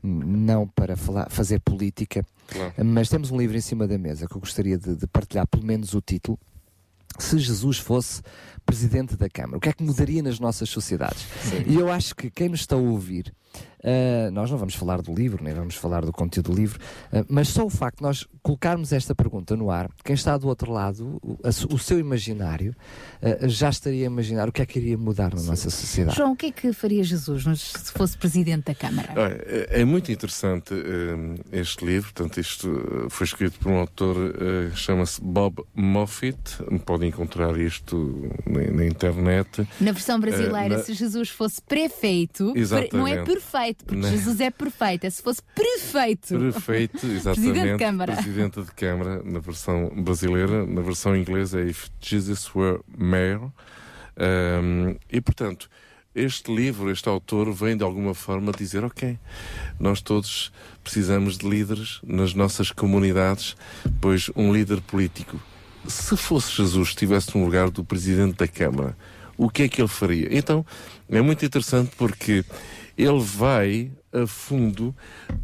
não 0.04 0.68
para 0.68 0.96
falar, 0.96 1.30
fazer 1.30 1.60
política, 1.60 2.24
Claro. 2.48 2.74
mas 2.86 3.10
temos 3.10 3.32
um 3.32 3.38
livro 3.38 3.58
em 3.58 3.62
cima 3.62 3.88
da 3.88 3.98
mesa 3.98 4.28
que 4.28 4.36
eu 4.36 4.40
gostaria 4.40 4.78
de, 4.78 4.96
de 4.96 5.08
partilhar 5.08 5.48
pelo 5.48 5.66
menos 5.66 5.94
o 5.94 6.02
título. 6.02 6.38
Se 7.20 7.38
Jesus 7.38 7.78
fosse 7.78 8.22
presidente 8.66 9.16
da 9.16 9.30
Câmara, 9.30 9.58
o 9.58 9.60
que 9.60 9.70
é 9.70 9.74
que 9.74 9.84
mudaria 9.84 10.24
nas 10.24 10.40
nossas 10.40 10.70
sociedades? 10.70 11.26
E 11.68 11.76
eu 11.76 11.92
acho 11.92 12.16
que 12.16 12.30
quem 12.30 12.50
nos 12.50 12.62
está 12.62 12.76
a 12.76 12.80
ouvir, 12.80 13.34
ah, 13.84 14.30
nós 14.32 14.50
não 14.52 14.58
vamos 14.58 14.76
falar 14.76 15.02
do 15.02 15.14
livro, 15.14 15.44
nem 15.44 15.54
vamos 15.54 15.76
falar 15.76 16.06
do 16.06 16.12
conteúdo 16.12 16.52
do 16.52 16.56
livro, 16.58 16.80
ah, 17.12 17.24
mas 17.30 17.50
só 17.50 17.66
o 17.66 17.70
facto 17.70 17.98
de 17.98 18.04
nós 18.04 18.28
colocarmos 18.42 18.92
esta 18.94 19.14
pergunta 19.14 19.56
no 19.56 19.70
ar, 19.72 19.90
quem 20.04 20.14
está 20.14 20.38
do 20.38 20.48
outro 20.48 20.72
lado, 20.72 21.20
o, 21.24 21.38
a 21.44 21.50
o 21.74 21.78
seu 21.80 22.00
imaginário, 22.00 22.76
ah, 23.22 23.48
já 23.48 23.70
estaria 23.70 24.06
a 24.06 24.12
imaginar 24.12 24.48
o 24.50 24.52
que 24.52 24.62
é 24.62 24.66
que 24.66 24.80
iria 24.80 24.98
mudar 24.98 25.34
na 25.36 25.42
nossa 25.42 25.70
sociedade. 25.70 26.16
João, 26.18 26.32
o 26.34 26.36
que 26.36 26.48
é 26.48 26.52
que 26.52 26.74
faria 26.74 27.04
Jesus 27.04 27.44
se 27.68 27.92
fosse 27.92 28.18
presidente 28.18 28.66
da 28.66 28.76
Câmara? 28.76 29.14
Olha, 29.16 29.44
é 29.46 29.82
é 29.82 29.86
muito 29.86 30.12
interessante 30.12 30.74
este 31.52 31.86
livro, 31.86 32.12
portanto, 32.14 32.40
isto 32.40 33.08
foi 33.10 33.26
escrito 33.26 33.60
por 33.60 33.72
um 33.72 33.78
autor, 33.80 34.16
eh, 34.18 34.72
chama-se 34.76 35.22
Bob 35.22 35.64
Moffitt, 35.76 36.58
podem 36.86 37.10
encontrar 37.10 37.58
isto 37.60 38.30
na, 38.46 38.72
na 38.72 38.86
internet. 38.86 39.68
Na 39.80 39.92
versão 39.92 40.20
brasileira, 40.20 40.78
na- 40.78 40.84
se 40.84 40.94
Jesus 40.94 41.30
fosse 41.30 41.62
prefeito, 41.62 42.54
Exatamente. 42.56 42.96
não 42.96 43.08
é 43.08 43.24
perfeito, 43.24 43.69
porque 43.78 43.96
Na- 44.02 44.10
Jesus 44.10 44.40
é 44.40 44.50
perfeito, 44.50 45.06
é 45.06 45.10
se 45.10 45.22
fosse 45.22 45.42
prefeito. 45.56 46.38
Prefeito, 46.38 47.00
Presidente 47.00 47.16
exatamente. 47.18 47.72
de 47.74 47.78
Câmara. 47.78 48.14
Presidente 48.16 48.62
de 48.62 48.72
Câmara, 48.72 49.22
na 49.24 49.40
versão 49.40 49.90
brasileira. 49.96 50.66
Na 50.66 50.82
versão 50.82 51.16
inglesa 51.16 51.60
é 51.62 51.66
If 51.66 51.88
Jesus 52.02 52.50
Were 52.56 52.80
Mayor. 52.98 53.52
Um, 54.18 54.96
e, 55.12 55.22
portanto, 55.22 55.70
este 56.14 56.54
livro, 56.54 56.92
este 56.92 57.08
autor, 57.08 57.52
vem 57.54 57.78
de 57.78 57.84
alguma 57.84 58.14
forma 58.14 58.52
dizer: 58.52 58.84
ok, 58.84 59.18
nós 59.80 60.02
todos 60.02 60.52
precisamos 60.84 61.38
de 61.38 61.48
líderes 61.48 62.00
nas 62.04 62.34
nossas 62.34 62.72
comunidades, 62.72 63.56
pois 64.02 64.30
um 64.36 64.52
líder 64.52 64.82
político, 64.82 65.40
se 65.88 66.18
fosse 66.18 66.52
Jesus, 66.58 66.90
estivesse 66.90 67.38
no 67.38 67.46
lugar 67.46 67.70
do 67.70 67.84
presidente 67.86 68.36
da 68.38 68.48
Câmara, 68.48 68.98
o 69.38 69.50
que 69.50 69.64
é 69.64 69.70
que 69.70 69.80
ele 69.80 69.88
faria? 69.88 70.28
Então, 70.38 70.66
é 71.08 71.22
muito 71.22 71.46
interessante 71.46 71.92
porque 71.96 72.44
ele 73.02 73.20
vai 73.20 73.92
a 74.12 74.26
fundo 74.26 74.96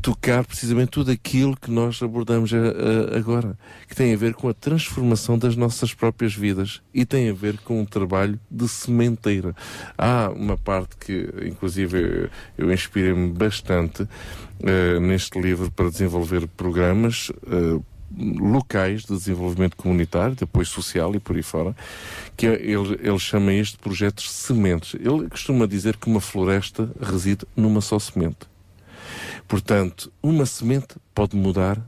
tocar 0.02 0.44
precisamente 0.44 0.90
tudo 0.90 1.12
aquilo 1.12 1.56
que 1.56 1.70
nós 1.70 2.02
abordamos 2.02 2.52
a- 2.54 2.58
a- 2.58 3.18
agora, 3.18 3.58
que 3.88 3.96
tem 3.96 4.12
a 4.14 4.18
ver 4.18 4.34
com 4.34 4.50
a 4.50 4.54
transformação 4.54 5.38
das 5.38 5.56
nossas 5.56 5.94
próprias 5.94 6.34
vidas 6.34 6.82
e 6.94 7.06
tem 7.06 7.30
a 7.30 7.34
ver 7.34 7.60
com 7.60 7.80
um 7.80 7.86
trabalho 7.86 8.40
de 8.50 8.68
sementeira. 8.68 9.56
Há 9.98 10.32
uma 10.36 10.58
parte 10.58 10.96
que, 10.98 11.30
inclusive, 11.48 12.30
eu 12.58 12.74
inspirei-me 12.74 13.32
bastante 13.32 14.08
eh, 14.64 15.00
neste 15.00 15.40
livro 15.40 15.70
para 15.72 15.90
desenvolver 15.90 16.48
programas. 16.48 17.32
eh, 17.48 17.80
locais 18.18 19.02
de 19.02 19.14
desenvolvimento 19.14 19.76
comunitário, 19.76 20.36
de 20.36 20.44
apoio 20.44 20.66
social 20.66 21.14
e 21.16 21.20
por 21.20 21.36
aí 21.36 21.44
fora, 21.44 21.76
que 22.36 22.46
ele, 22.46 23.00
ele 23.02 23.20
chama 23.20 23.54
isto 23.54 23.74
de 23.74 23.80
projetos 23.80 24.32
sementes. 24.32 24.96
Ele 24.96 25.30
costuma 25.30 25.66
dizer 25.66 25.98
que 25.98 26.08
uma 26.08 26.22
floresta 26.22 26.90
reside 27.02 27.46
numa 27.56 27.82
só 27.82 28.00
semente. 28.00 28.48
Portanto, 29.48 30.12
uma 30.22 30.46
semente 30.46 30.96
pode 31.14 31.36
mudar 31.36 31.80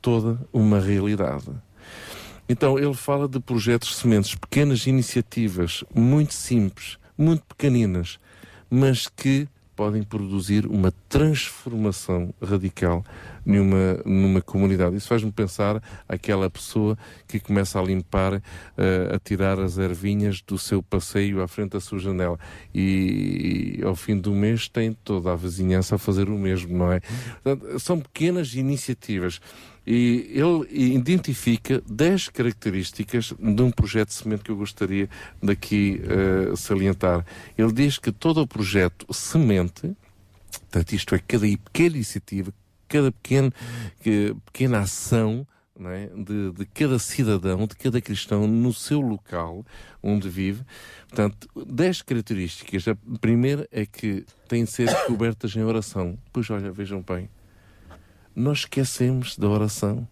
toda 0.00 0.40
uma 0.52 0.80
realidade. 0.80 1.50
Então, 2.48 2.78
ele 2.78 2.94
fala 2.94 3.28
de 3.28 3.38
projetos 3.40 3.96
sementes, 3.96 4.34
pequenas 4.34 4.86
iniciativas, 4.86 5.84
muito 5.94 6.34
simples, 6.34 6.98
muito 7.16 7.44
pequeninas, 7.44 8.18
mas 8.68 9.08
que 9.08 9.48
podem 9.74 10.02
produzir 10.02 10.66
uma 10.66 10.92
transformação 11.08 12.32
radical 12.42 13.04
numa, 13.44 14.00
numa 14.04 14.40
comunidade. 14.40 14.96
Isso 14.96 15.08
faz-me 15.08 15.32
pensar 15.32 15.82
aquela 16.08 16.48
pessoa 16.48 16.96
que 17.26 17.40
começa 17.40 17.80
a 17.80 17.82
limpar, 17.82 18.34
eh, 18.76 19.12
a 19.14 19.18
tirar 19.18 19.58
as 19.58 19.78
ervinhas 19.78 20.40
do 20.40 20.58
seu 20.58 20.82
passeio 20.82 21.42
à 21.42 21.48
frente 21.48 21.72
da 21.72 21.80
sua 21.80 21.98
janela 21.98 22.38
e, 22.74 23.80
ao 23.84 23.96
fim 23.96 24.16
do 24.16 24.32
mês 24.32 24.68
tem 24.68 24.92
toda 24.92 25.32
a 25.32 25.36
vizinhança 25.36 25.96
a 25.96 25.98
fazer 25.98 26.28
o 26.28 26.38
mesmo, 26.38 26.76
não 26.76 26.92
é? 26.92 27.00
Portanto, 27.42 27.78
são 27.80 27.98
pequenas 27.98 28.54
iniciativas. 28.54 29.40
E 29.86 30.30
ele 30.32 30.94
identifica 30.94 31.82
10 31.88 32.28
características 32.28 33.34
de 33.38 33.62
um 33.62 33.70
projeto 33.70 34.08
de 34.08 34.14
semente 34.14 34.44
que 34.44 34.50
eu 34.50 34.56
gostaria 34.56 35.08
daqui 35.42 36.00
uh, 36.04 36.56
salientar. 36.56 37.26
Ele 37.58 37.72
diz 37.72 37.98
que 37.98 38.12
todo 38.12 38.40
o 38.40 38.46
projeto 38.46 39.12
semente, 39.12 39.96
portanto, 40.50 40.92
isto 40.92 41.14
é, 41.14 41.18
cada 41.18 41.46
pequena 41.46 41.96
iniciativa, 41.96 42.54
cada 42.88 43.10
pequeno, 43.10 43.52
que, 44.00 44.36
pequena 44.46 44.80
ação 44.80 45.46
é? 45.80 46.10
de, 46.14 46.52
de 46.52 46.66
cada 46.66 46.98
cidadão, 46.98 47.66
de 47.66 47.74
cada 47.74 48.00
cristão 48.00 48.46
no 48.46 48.72
seu 48.72 49.00
local 49.00 49.64
onde 50.00 50.28
vive. 50.28 50.62
Portanto, 51.08 51.48
10 51.66 52.02
características. 52.02 52.86
A 52.86 52.96
primeira 53.18 53.66
é 53.72 53.84
que 53.84 54.24
têm 54.46 54.62
de 54.62 54.70
ser 54.70 54.94
cobertas 55.06 55.56
em 55.56 55.62
oração. 55.64 56.16
Pois 56.32 56.48
olha, 56.50 56.70
vejam 56.70 57.02
bem 57.02 57.28
nós 58.34 58.58
esquecemos 58.60 59.36
da 59.36 59.48
oração. 59.48 60.06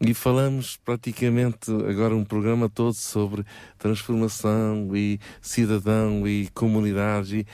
E 0.00 0.12
falamos 0.12 0.76
praticamente 0.76 1.70
agora 1.88 2.14
um 2.14 2.24
programa 2.24 2.68
todo 2.68 2.92
sobre 2.92 3.44
transformação 3.78 4.94
e 4.94 5.18
cidadão 5.40 6.28
e 6.28 6.48
comunidade 6.52 7.46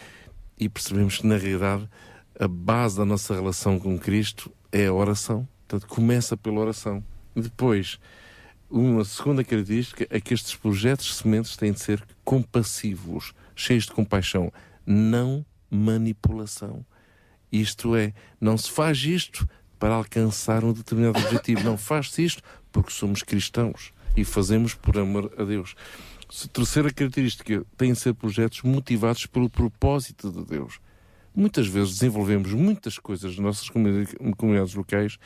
e, 0.58 0.64
e 0.64 0.68
percebemos 0.68 1.18
que 1.18 1.26
na 1.26 1.36
realidade 1.36 1.88
a 2.38 2.48
base 2.48 2.96
da 2.96 3.04
nossa 3.04 3.32
relação 3.34 3.78
com 3.78 3.96
Cristo 3.96 4.52
é 4.72 4.86
a 4.86 4.92
oração. 4.92 5.46
Portanto, 5.68 5.88
começa 5.88 6.36
pela 6.36 6.60
oração. 6.60 7.04
Depois, 7.36 8.00
uma 8.68 9.04
segunda 9.04 9.44
característica 9.44 10.06
é 10.10 10.20
que 10.20 10.34
estes 10.34 10.56
projetos 10.56 11.14
sementes 11.14 11.56
têm 11.56 11.72
de 11.72 11.80
ser 11.80 12.02
compassivos, 12.24 13.32
cheios 13.54 13.84
de 13.84 13.92
compaixão, 13.92 14.52
não 14.84 15.46
manipulação. 15.70 16.84
Isto 17.52 17.94
é, 17.94 18.12
não 18.40 18.56
se 18.56 18.70
faz 18.70 18.98
isto 19.04 19.46
para 19.82 19.94
alcançar 19.94 20.62
um 20.62 20.72
determinado 20.72 21.18
objetivo. 21.18 21.64
Não 21.64 21.76
faz-se 21.76 22.24
isto 22.24 22.40
porque 22.70 22.92
somos 22.92 23.24
cristãos 23.24 23.92
e 24.16 24.24
fazemos 24.24 24.74
por 24.74 24.96
amor 24.96 25.34
a 25.36 25.42
Deus. 25.42 25.74
Terceira 26.52 26.92
característica 26.92 27.66
tem 27.76 27.92
de 27.92 27.98
ser 27.98 28.14
projetos 28.14 28.62
motivados 28.62 29.26
pelo 29.26 29.50
propósito 29.50 30.30
de 30.30 30.44
Deus. 30.44 30.78
Muitas 31.34 31.66
vezes 31.66 31.94
desenvolvemos 31.94 32.52
muitas 32.52 32.96
coisas 32.96 33.32
nas 33.32 33.44
nossas 33.44 33.68
comunidades 34.36 34.72
locais 34.72 35.18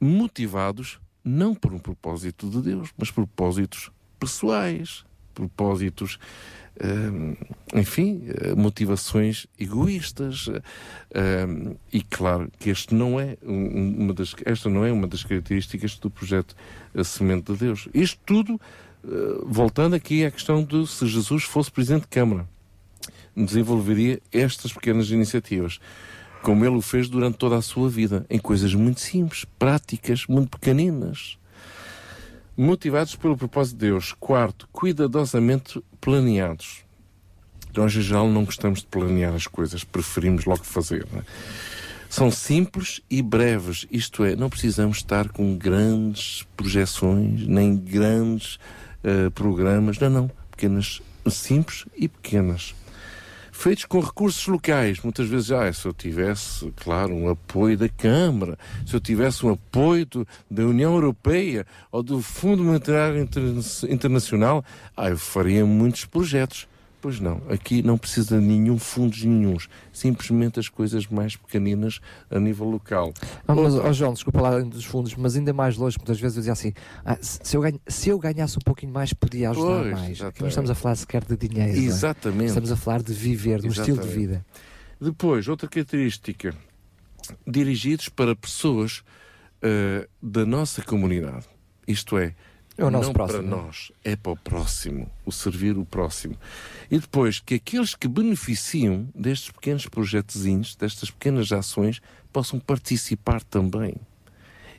motivados 0.00 0.98
não 1.22 1.54
por 1.54 1.72
um 1.72 1.78
propósito 1.78 2.50
de 2.50 2.60
Deus, 2.60 2.92
mas 2.98 3.12
propósitos 3.12 3.92
pessoais, 4.18 5.04
propósitos 5.32 6.18
enfim, 7.74 8.22
eh, 8.28 8.54
motivações 8.54 9.46
egoístas. 9.58 10.48
e 11.92 12.02
claro 12.02 12.50
que 12.58 12.70
este 12.70 12.94
não 12.94 13.18
é 13.18 13.36
uma 13.42 14.14
das, 14.14 14.34
esta 14.44 14.68
não 14.68 14.84
é 14.84 14.92
uma 14.92 15.06
das 15.06 15.24
características 15.24 15.96
do 15.96 16.10
projeto 16.10 16.54
A 16.94 17.02
Semente 17.02 17.52
de 17.52 17.58
Deus. 17.58 17.88
Isto 17.92 18.20
tudo, 18.24 18.60
eh, 19.04 19.08
voltando 19.44 19.96
aqui 19.96 20.24
à 20.24 20.30
questão 20.30 20.62
de 20.62 20.86
se 20.86 21.06
Jesus 21.06 21.44
fosse 21.44 21.70
Presidente 21.70 22.02
de 22.02 22.08
Câmara, 22.08 22.48
desenvolveria 23.36 24.20
estas 24.32 24.72
pequenas 24.72 25.10
iniciativas 25.10 25.80
como 26.40 26.64
ele 26.64 26.76
o 26.76 26.80
fez 26.80 27.08
durante 27.08 27.36
toda 27.36 27.56
a 27.56 27.62
sua 27.62 27.90
vida, 27.90 28.24
em 28.30 28.38
coisas 28.38 28.72
muito 28.72 29.00
simples, 29.00 29.44
práticas, 29.58 30.24
muito 30.28 30.50
pequeninas 30.50 31.36
motivados 32.58 33.14
pelo 33.14 33.36
propósito 33.36 33.78
de 33.78 33.86
Deus. 33.86 34.12
Quarto, 34.18 34.68
cuidadosamente 34.72 35.80
planeados. 36.08 36.86
Nós, 37.76 37.94
em 37.94 38.00
geral, 38.00 38.30
não 38.30 38.46
gostamos 38.46 38.80
de 38.80 38.86
planear 38.86 39.34
as 39.34 39.46
coisas, 39.46 39.84
preferimos 39.84 40.46
logo 40.46 40.64
fazer. 40.64 41.06
É? 41.14 41.20
São 42.08 42.30
simples 42.30 43.02
e 43.10 43.20
breves, 43.20 43.86
isto 43.90 44.24
é, 44.24 44.34
não 44.34 44.48
precisamos 44.48 44.96
estar 44.96 45.28
com 45.28 45.54
grandes 45.54 46.46
projeções, 46.56 47.46
nem 47.46 47.76
grandes 47.76 48.54
uh, 49.04 49.30
programas, 49.32 49.98
não, 49.98 50.08
não. 50.08 50.30
Pequenas, 50.50 51.02
simples 51.28 51.84
e 51.94 52.08
pequenas 52.08 52.74
feitos 53.58 53.84
com 53.86 53.98
recursos 53.98 54.46
locais. 54.46 55.00
Muitas 55.02 55.28
vezes, 55.28 55.50
ah, 55.50 55.70
se 55.72 55.84
eu 55.84 55.92
tivesse, 55.92 56.72
claro, 56.76 57.12
um 57.12 57.28
apoio 57.28 57.76
da 57.76 57.88
Câmara, 57.88 58.56
se 58.86 58.94
eu 58.94 59.00
tivesse 59.00 59.44
um 59.44 59.50
apoio 59.50 60.06
do, 60.06 60.28
da 60.48 60.64
União 60.64 60.94
Europeia 60.94 61.66
ou 61.90 62.00
do 62.00 62.22
Fundo 62.22 62.62
Monetário 62.62 63.28
Internacional, 63.88 64.64
ah, 64.96 65.08
eu 65.08 65.18
faria 65.18 65.66
muitos 65.66 66.04
projetos. 66.04 66.68
Pois 67.00 67.20
não, 67.20 67.40
aqui 67.48 67.80
não 67.80 67.96
precisa 67.96 68.40
de 68.40 68.44
nenhum 68.44 68.76
fundos 68.76 69.22
nenhums, 69.22 69.68
simplesmente 69.92 70.58
as 70.58 70.68
coisas 70.68 71.06
mais 71.06 71.36
pequeninas 71.36 72.00
a 72.28 72.40
nível 72.40 72.68
local. 72.68 73.14
Ah, 73.46 73.54
mas, 73.54 73.74
oh, 73.74 73.92
João, 73.92 74.12
desculpa 74.12 74.40
lá 74.40 74.58
dos 74.58 74.84
fundos, 74.84 75.14
mas 75.14 75.36
ainda 75.36 75.52
mais 75.52 75.76
longe, 75.76 75.96
muitas 75.96 76.18
vezes 76.18 76.36
eu 76.36 76.40
dizia 76.40 76.52
assim: 76.52 76.72
ah, 77.04 77.16
se, 77.20 77.56
eu 77.56 77.60
ganha, 77.60 77.80
se 77.86 78.08
eu 78.08 78.18
ganhasse 78.18 78.56
um 78.56 78.64
pouquinho 78.64 78.92
mais, 78.92 79.12
podia 79.12 79.50
ajudar 79.50 79.82
pois, 79.82 79.92
mais. 79.92 80.22
Aqui 80.22 80.40
não 80.40 80.48
estamos 80.48 80.70
a 80.70 80.74
falar 80.74 80.96
sequer 80.96 81.24
de 81.24 81.36
dinheiro. 81.36 81.72
é? 81.72 81.78
Exatamente. 81.78 82.48
Estamos 82.48 82.72
a 82.72 82.76
falar 82.76 83.00
de 83.00 83.12
viver, 83.12 83.60
de 83.60 83.68
um 83.68 83.70
estilo 83.70 83.98
de 83.98 84.08
vida. 84.08 84.44
Depois, 85.00 85.46
outra 85.46 85.68
característica: 85.68 86.52
dirigidos 87.46 88.08
para 88.08 88.34
pessoas 88.34 89.04
uh, 89.62 90.08
da 90.20 90.44
nossa 90.44 90.82
comunidade. 90.82 91.46
Isto 91.86 92.18
é, 92.18 92.34
é 92.78 92.84
o 92.84 92.90
nosso 92.90 93.08
não 93.08 93.12
próximo. 93.12 93.42
para 93.42 93.50
nós, 93.50 93.92
é 94.04 94.14
para 94.14 94.32
o 94.32 94.36
próximo, 94.36 95.10
o 95.26 95.32
servir 95.32 95.76
o 95.76 95.84
próximo. 95.84 96.36
E 96.88 96.96
depois 96.98 97.40
que 97.40 97.56
aqueles 97.56 97.94
que 97.94 98.06
beneficiam 98.06 99.08
destes 99.12 99.50
pequenos 99.50 99.86
projetozinhos, 99.86 100.76
destas 100.76 101.10
pequenas 101.10 101.50
ações, 101.50 102.00
possam 102.32 102.60
participar 102.60 103.42
também. 103.42 103.96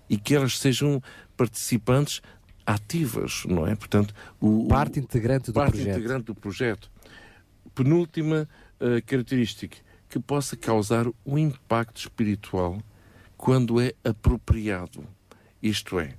E 0.10 0.18
que 0.18 0.34
elas 0.34 0.58
sejam 0.58 1.04
participantes 1.36 2.22
ativas, 2.66 3.44
não 3.46 3.68
é? 3.68 3.76
Portanto, 3.76 4.14
o, 4.40 4.68
parte 4.68 5.00
integrante 5.00 5.48
do 5.48 5.54
parte 5.54 5.74
projeto. 5.74 5.98
integrante 5.98 6.26
do 6.26 6.36
projeto. 6.36 6.92
Penúltima 7.76 8.48
uh, 8.80 9.06
característica, 9.06 9.78
que 10.08 10.20
possa 10.20 10.56
causar 10.56 11.06
um 11.26 11.38
impacto 11.38 11.98
espiritual 11.98 12.82
quando 13.36 13.82
é 13.82 13.94
apropriado. 14.04 15.04
Isto 15.62 16.00
é, 16.00 16.16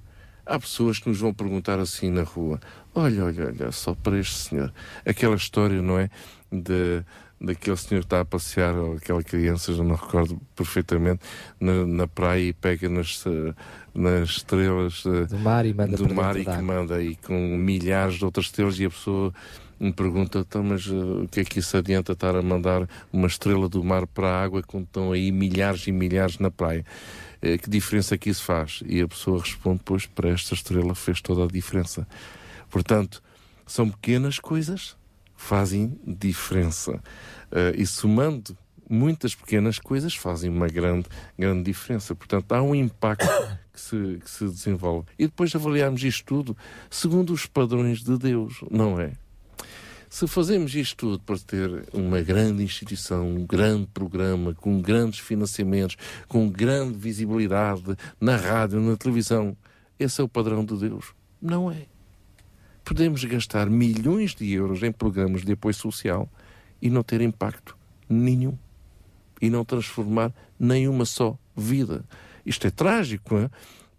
Há 0.51 0.59
pessoas 0.59 0.99
que 0.99 1.09
nos 1.09 1.21
vão 1.21 1.33
perguntar 1.33 1.79
assim 1.79 2.11
na 2.11 2.25
rua: 2.25 2.59
olha, 2.93 3.25
olha, 3.25 3.47
olha, 3.47 3.71
só 3.71 3.95
para 3.95 4.19
este 4.19 4.35
senhor. 4.35 4.73
Aquela 5.07 5.37
história, 5.37 5.81
não 5.81 5.97
é? 5.97 6.11
De, 6.51 7.05
daquele 7.41 7.77
senhor 7.77 8.01
que 8.01 8.07
está 8.07 8.21
a 8.21 8.25
passear, 8.25 8.75
ou 8.75 8.95
aquela 8.95 9.23
criança, 9.23 9.73
já 9.73 9.85
não 9.85 9.95
recordo 9.95 10.41
perfeitamente, 10.57 11.21
na, 11.61 11.87
na 11.87 12.07
praia 12.09 12.49
e 12.49 12.53
pega 12.53 12.89
nas, 12.89 13.25
nas 13.95 14.29
estrelas 14.29 15.05
eh, 15.07 15.27
do 15.27 15.39
mar 15.39 15.65
e 15.65 15.73
manda 15.73 15.97
do 15.97 16.13
mar 16.13 16.37
e 16.37 16.45
que 16.45 16.63
manda 16.63 16.97
aí 16.97 17.15
com 17.15 17.57
milhares 17.57 18.17
de 18.17 18.25
outras 18.25 18.47
estrelas 18.47 18.79
e 18.81 18.87
a 18.87 18.91
pessoa 18.91 19.33
me 19.81 19.93
pergunta, 19.93 20.41
então, 20.41 20.63
mas 20.63 20.87
uh, 20.89 21.23
o 21.23 21.29
que 21.29 21.41
é 21.41 21.45
que 21.45 21.59
isso 21.59 21.75
adianta 21.75 22.13
estar 22.13 22.37
a 22.37 22.43
mandar 22.43 22.87
uma 23.11 23.27
estrela 23.27 23.67
do 23.67 23.83
mar 23.83 24.07
para 24.07 24.29
a 24.29 24.43
água 24.43 24.63
quando 24.63 24.85
estão 24.85 25.11
aí 25.11 25.33
milhares 25.33 25.87
e 25.87 25.93
milhares 25.93 26.39
na 26.39 26.51
praia? 26.51 26.85
Uh, 27.43 27.59
que 27.59 27.69
diferença 27.69 28.17
que 28.19 28.31
isso 28.31 28.43
faz? 28.43 28.83
E 28.87 29.01
a 29.01 29.09
pessoa 29.09 29.41
responde, 29.41 29.81
pois, 29.85 30.07
para 30.07 30.31
esta 30.31 30.55
estrela 30.55 30.95
fez 30.95 31.21
toda 31.21 31.45
a 31.45 31.47
diferença. 31.47 32.07
Portanto, 32.69 33.23
são 33.67 33.89
pequenas 33.89 34.39
coisas 34.39 34.97
que 35.37 35.43
fazem 35.43 35.99
diferença. 36.07 36.93
Uh, 37.51 37.75
e 37.77 37.87
somando 37.87 38.57
muitas 38.91 39.35
pequenas 39.37 39.79
coisas 39.79 40.17
fazem 40.17 40.51
uma 40.51 40.67
grande, 40.67 41.07
grande 41.39 41.63
diferença. 41.63 42.15
Portanto, 42.15 42.53
há 42.53 42.61
um 42.61 42.75
impacto 42.75 43.27
que 43.73 43.81
se, 43.81 44.19
que 44.23 44.31
se 44.31 44.45
desenvolve. 44.45 45.07
E 45.17 45.27
depois 45.27 45.55
avaliarmos 45.55 46.03
isto 46.03 46.25
tudo 46.25 46.57
segundo 46.91 47.33
os 47.33 47.47
padrões 47.47 48.03
de 48.03 48.19
Deus, 48.19 48.61
não 48.69 49.01
é? 49.01 49.13
Se 50.11 50.27
fazemos 50.27 50.75
isto 50.75 50.97
tudo 50.97 51.21
para 51.21 51.39
ter 51.39 51.89
uma 51.93 52.21
grande 52.21 52.65
instituição, 52.65 53.29
um 53.29 53.47
grande 53.47 53.87
programa, 53.95 54.53
com 54.53 54.83
grandes 54.83 55.21
financiamentos, 55.21 55.97
com 56.27 56.51
grande 56.51 56.99
visibilidade 56.99 57.97
na 58.21 58.35
rádio, 58.35 58.81
na 58.81 58.97
televisão, 58.97 59.57
esse 60.01 60.21
é 60.21 60.25
o 60.25 60.29
padrão 60.29 60.65
de 60.65 60.77
Deus? 60.77 61.15
Não 61.41 61.71
é. 61.71 61.87
Podemos 62.85 63.23
gastar 63.23 63.71
milhões 63.71 64.35
de 64.35 64.53
euros 64.53 64.83
em 64.83 64.91
programas 64.91 65.45
de 65.45 65.53
apoio 65.53 65.75
social 65.75 66.29
e 66.83 66.91
não 66.91 67.05
ter 67.05 67.21
impacto 67.21 67.79
nenhum. 68.09 68.59
E 69.41 69.49
não 69.49 69.65
transformar 69.65 70.35
nenhuma 70.59 71.05
só 71.05 71.39
vida. 71.57 72.05
Isto 72.45 72.67
é 72.67 72.71
trágico, 72.71 73.39
é? 73.39 73.49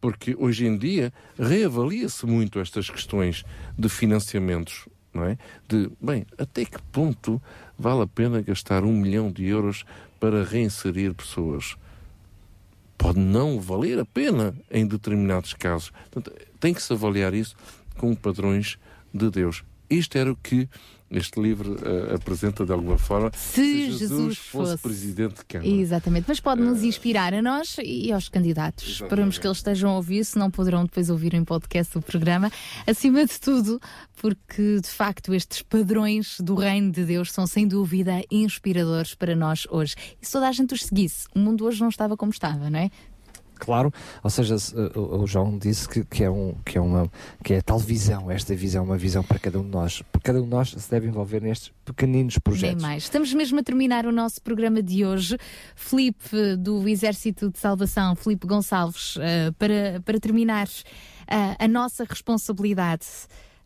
porque 0.02 0.36
hoje 0.38 0.66
em 0.66 0.78
dia 0.78 1.14
reavalia-se 1.40 2.26
muito 2.26 2.60
estas 2.60 2.90
questões 2.90 3.46
de 3.80 3.88
financiamentos 3.88 4.90
não 5.14 5.26
é? 5.26 5.38
De, 5.68 5.90
bem, 6.02 6.26
até 6.38 6.66
que 6.66 6.82
ponto 6.92 7.42
vale 7.78 8.04
a 8.04 8.08
pena 8.08 8.42
gastar 8.42 8.84
um 8.84 8.94
milhão 8.94 9.32
de 9.32 9.46
euros 9.46 9.86
para 10.20 10.44
reinserir 10.44 11.14
pessoas? 11.14 11.76
Pode 12.98 13.20
não 13.20 13.60
valer 13.60 14.00
a 14.00 14.06
pena 14.06 14.54
em 14.70 14.86
determinados 14.86 15.54
casos. 15.54 15.92
Portanto, 16.12 16.32
tem 16.60 16.74
que 16.74 16.82
se 16.82 16.94
avaliar 16.94 17.34
isso 17.34 17.56
com 17.98 18.16
padrões 18.16 18.78
de 19.14 19.30
Deus. 19.30 19.64
Isto 19.90 20.18
era 20.18 20.32
o 20.32 20.36
que 20.36 20.70
este 21.12 21.40
livro 21.42 21.76
eh, 21.84 22.16
apresenta 22.16 22.66
de 22.66 22.72
alguma 22.72 22.98
forma. 22.98 23.30
Se 23.36 23.92
Jesus 23.92 24.38
fosse- 24.38 24.78
presidente 24.78 25.36
de 25.36 25.46
Câmara. 25.46 25.70
Exatamente, 25.70 26.26
mas 26.28 26.40
pode 26.40 26.62
Eh, 26.62 26.66
nos 26.66 26.84
inspirar 26.84 27.34
a 27.34 27.42
nós 27.42 27.76
e 27.84 28.12
aos 28.12 28.30
candidatos. 28.30 28.88
Esperamos 28.88 29.38
que 29.38 29.46
eles 29.46 29.58
estejam 29.58 29.92
a 29.92 29.96
ouvir, 29.98 30.24
se 30.26 30.38
não 30.40 30.50
poderão 30.50 30.84
depois 30.86 31.10
ouvir 31.10 31.34
em 31.34 31.44
podcast 31.44 31.98
o 31.98 32.02
programa. 32.02 32.52
Acima 32.88 33.26
de 33.26 33.40
tudo, 33.40 33.80
porque 34.20 34.80
de 34.82 34.88
facto 34.90 35.34
estes 35.34 35.62
padrões 35.62 36.38
do 36.40 36.56
reino 36.56 36.92
de 36.92 37.04
Deus 37.06 37.32
são 37.32 37.46
sem 37.46 37.68
dúvida 37.68 38.22
inspiradores 38.32 39.14
para 39.16 39.36
nós 39.36 39.68
hoje. 39.70 39.96
E 40.22 40.26
se 40.26 40.32
toda 40.32 40.48
a 40.48 40.52
gente 40.52 40.74
os 40.74 40.84
seguisse, 40.86 41.26
o 41.36 41.40
mundo 41.40 41.66
hoje 41.66 41.82
não 41.82 41.90
estava 41.90 42.16
como 42.16 42.32
estava, 42.32 42.70
não 42.70 42.80
é? 42.80 42.90
Claro, 43.62 43.94
ou 44.24 44.30
seja, 44.32 44.58
se, 44.58 44.76
uh, 44.76 45.22
o 45.22 45.28
João 45.28 45.56
disse 45.56 45.88
que, 45.88 46.04
que, 46.04 46.24
é 46.24 46.30
um, 46.32 46.56
que, 46.66 46.80
é 46.80 46.82
uma, 46.82 47.08
que 47.44 47.54
é 47.54 47.62
tal 47.62 47.78
visão, 47.78 48.32
esta 48.32 48.56
visão, 48.56 48.84
uma 48.84 48.98
visão 48.98 49.22
para 49.22 49.38
cada 49.38 49.60
um 49.60 49.64
de 49.64 49.70
nós. 49.70 50.02
Cada 50.24 50.40
um 50.40 50.46
de 50.46 50.50
nós 50.50 50.72
se 50.72 50.90
deve 50.90 51.08
envolver 51.08 51.40
nestes 51.44 51.72
pequeninos 51.86 52.34
Nem 52.34 52.42
projetos. 52.42 52.82
mais. 52.82 53.04
Estamos 53.04 53.32
mesmo 53.36 53.60
a 53.60 53.64
terminar 53.64 54.08
o 54.08 54.12
nosso 54.12 54.42
programa 54.42 54.82
de 54.82 55.06
hoje. 55.06 55.38
Filipe, 55.76 56.56
do 56.58 56.88
Exército 56.88 57.52
de 57.52 57.60
Salvação, 57.60 58.16
Filipe 58.16 58.48
Gonçalves, 58.48 59.18
eh, 59.22 59.52
para, 59.60 60.02
para 60.04 60.20
terminar 60.20 60.68
eh, 61.28 61.56
a 61.60 61.68
nossa 61.68 62.04
responsabilidade. 62.04 63.06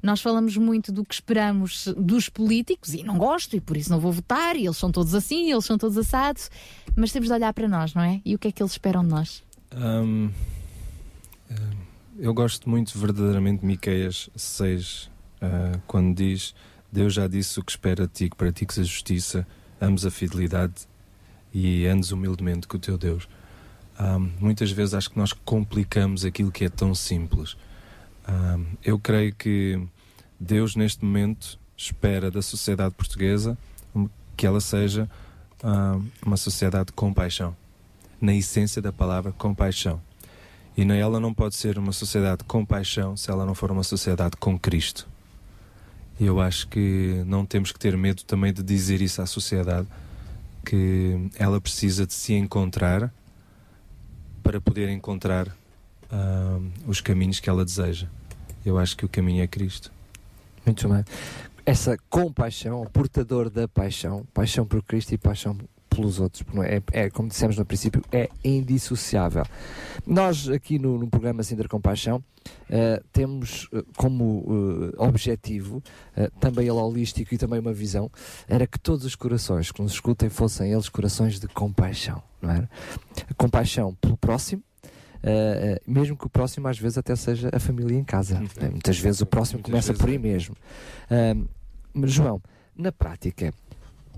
Nós 0.03 0.21
falamos 0.21 0.57
muito 0.57 0.91
do 0.91 1.05
que 1.05 1.13
esperamos 1.13 1.87
dos 1.97 2.27
políticos 2.27 2.93
e 2.93 3.01
não 3.01 3.17
gosto 3.17 3.55
e 3.55 3.61
por 3.61 3.77
isso 3.77 3.89
não 3.89 3.99
vou 3.99 4.11
votar. 4.11 4.57
E 4.57 4.65
eles 4.65 4.75
são 4.75 4.91
todos 4.91 5.15
assim, 5.15 5.51
eles 5.51 5.65
são 5.65 5.77
todos 5.77 5.97
assados. 5.97 6.51
Mas 6.95 7.13
temos 7.13 7.29
de 7.29 7.33
olhar 7.33 7.53
para 7.53 7.67
nós, 7.67 7.93
não 7.93 8.03
é? 8.03 8.21
E 8.25 8.35
o 8.35 8.39
que 8.39 8.49
é 8.49 8.51
que 8.51 8.61
eles 8.61 8.73
esperam 8.73 9.03
de 9.03 9.09
nós? 9.09 9.41
Hum, 9.77 10.31
eu 12.17 12.33
gosto 12.33 12.69
muito 12.69 12.97
verdadeiramente 12.97 13.59
de 13.59 13.65
Miqueias 13.65 14.29
6, 14.33 15.09
ah, 15.41 15.77
quando 15.85 16.15
diz 16.15 16.55
Deus 16.91 17.13
já 17.13 17.27
disse 17.27 17.59
o 17.59 17.63
que 17.63 17.71
espera 17.71 18.07
de 18.07 18.13
ti, 18.13 18.29
que 18.29 18.37
pratiques 18.37 18.79
a 18.79 18.83
justiça, 18.83 19.45
ames 19.81 20.05
a 20.05 20.11
fidelidade 20.11 20.87
e 21.53 21.85
andes 21.87 22.11
humildemente 22.11 22.67
com 22.67 22.77
o 22.77 22.79
teu 22.79 22.97
Deus. 22.97 23.27
Hum, 23.99 24.31
muitas 24.39 24.71
vezes 24.71 24.93
acho 24.93 25.09
que 25.09 25.17
nós 25.17 25.33
complicamos 25.33 26.23
aquilo 26.23 26.51
que 26.53 26.63
é 26.63 26.69
tão 26.69 26.95
simples. 26.95 27.57
Hum, 28.29 28.65
eu 28.83 28.97
creio 28.97 29.35
que 29.35 29.81
Deus 30.39 30.75
neste 30.77 31.03
momento 31.03 31.59
espera 31.75 32.31
da 32.31 32.41
sociedade 32.41 32.95
portuguesa 32.95 33.57
um- 33.93 34.07
que 34.37 34.47
ela 34.47 34.61
seja 34.61 35.09
hum, 35.61 36.07
uma 36.25 36.37
sociedade 36.37 36.93
com 36.93 37.13
paixão 37.13 37.55
na 38.25 38.33
essência 38.33 38.81
da 38.81 38.91
palavra 38.91 39.31
compaixão. 39.31 40.01
E 40.77 40.81
ela 40.81 41.19
não 41.19 41.33
pode 41.33 41.55
ser 41.55 41.77
uma 41.77 41.93
sociedade 41.93 42.43
com 42.43 42.65
paixão 42.65 43.15
se 43.15 43.31
ela 43.31 43.45
não 43.45 43.55
for 43.55 43.71
uma 43.71 43.83
sociedade 43.83 44.35
com 44.37 44.59
Cristo. 44.59 45.07
E 46.19 46.25
eu 46.25 46.41
acho 46.41 46.67
que 46.67 47.23
não 47.25 47.45
temos 47.45 47.71
que 47.71 47.79
ter 47.79 47.95
medo 47.95 48.23
também 48.23 48.51
de 48.51 48.63
dizer 48.63 49.01
isso 49.01 49.21
à 49.21 49.25
sociedade, 49.25 49.87
que 50.65 51.29
ela 51.37 51.61
precisa 51.61 52.05
de 52.05 52.13
se 52.13 52.33
encontrar 52.33 53.13
para 54.43 54.59
poder 54.59 54.89
encontrar 54.89 55.55
ah, 56.11 56.59
os 56.87 56.99
caminhos 56.99 57.39
que 57.39 57.49
ela 57.49 57.63
deseja. 57.63 58.07
Eu 58.65 58.77
acho 58.77 58.97
que 58.97 59.05
o 59.05 59.09
caminho 59.09 59.43
é 59.43 59.47
Cristo. 59.47 59.91
Muito 60.65 60.89
bem. 60.89 61.05
Essa 61.65 61.97
compaixão, 62.09 62.85
portador 62.91 63.49
da 63.49 63.67
paixão, 63.67 64.25
paixão 64.33 64.65
por 64.65 64.83
Cristo 64.83 65.13
e 65.13 65.17
paixão 65.17 65.57
pelos 65.95 66.19
outros, 66.19 66.43
não 66.53 66.63
é, 66.63 66.81
é, 66.91 67.09
como 67.09 67.29
dissemos 67.29 67.57
no 67.57 67.65
princípio, 67.65 68.01
é 68.11 68.29
indissociável. 68.43 69.45
Nós 70.05 70.49
aqui 70.49 70.77
no, 70.77 70.97
no 70.97 71.07
programa 71.07 71.43
Sintra 71.43 71.67
Compaixão 71.67 72.23
eh, 72.69 73.01
temos 73.11 73.67
eh, 73.73 73.83
como 73.97 74.91
eh, 74.97 75.03
objetivo, 75.03 75.81
também 76.39 76.67
ele 76.67 76.77
holístico 76.77 77.33
e 77.33 77.37
também 77.37 77.59
uma 77.59 77.73
visão, 77.73 78.09
era 78.47 78.67
que 78.67 78.79
todos 78.79 79.05
os 79.05 79.15
corações 79.15 79.71
que 79.71 79.81
nos 79.81 79.93
escutem 79.93 80.29
fossem 80.29 80.71
eles 80.71 80.89
corações 80.89 81.39
de 81.39 81.47
compaixão, 81.47 82.21
não 82.41 82.51
é? 82.51 82.67
Compaixão 83.37 83.93
pelo 83.95 84.17
próximo, 84.17 84.63
Uh, 85.23 85.73
uh, 85.77 85.91
mesmo 85.91 86.15
que 86.15 86.27
o 86.27 86.29
próximo 86.29 86.67
às 86.67 86.77
vezes 86.77 86.99
até 86.99 87.15
seja 87.15 87.49
a 87.51 87.59
família 87.59 87.97
em 87.97 88.03
casa. 88.03 88.39
Muitas 88.69 88.99
vezes 88.99 89.21
o 89.21 89.25
próximo 89.25 89.63
começa 89.63 89.91
por 89.91 90.07
aí 90.07 90.19
mesmo. 90.19 90.55
Uh, 91.09 92.07
João, 92.07 92.39
na 92.77 92.91
prática, 92.91 93.51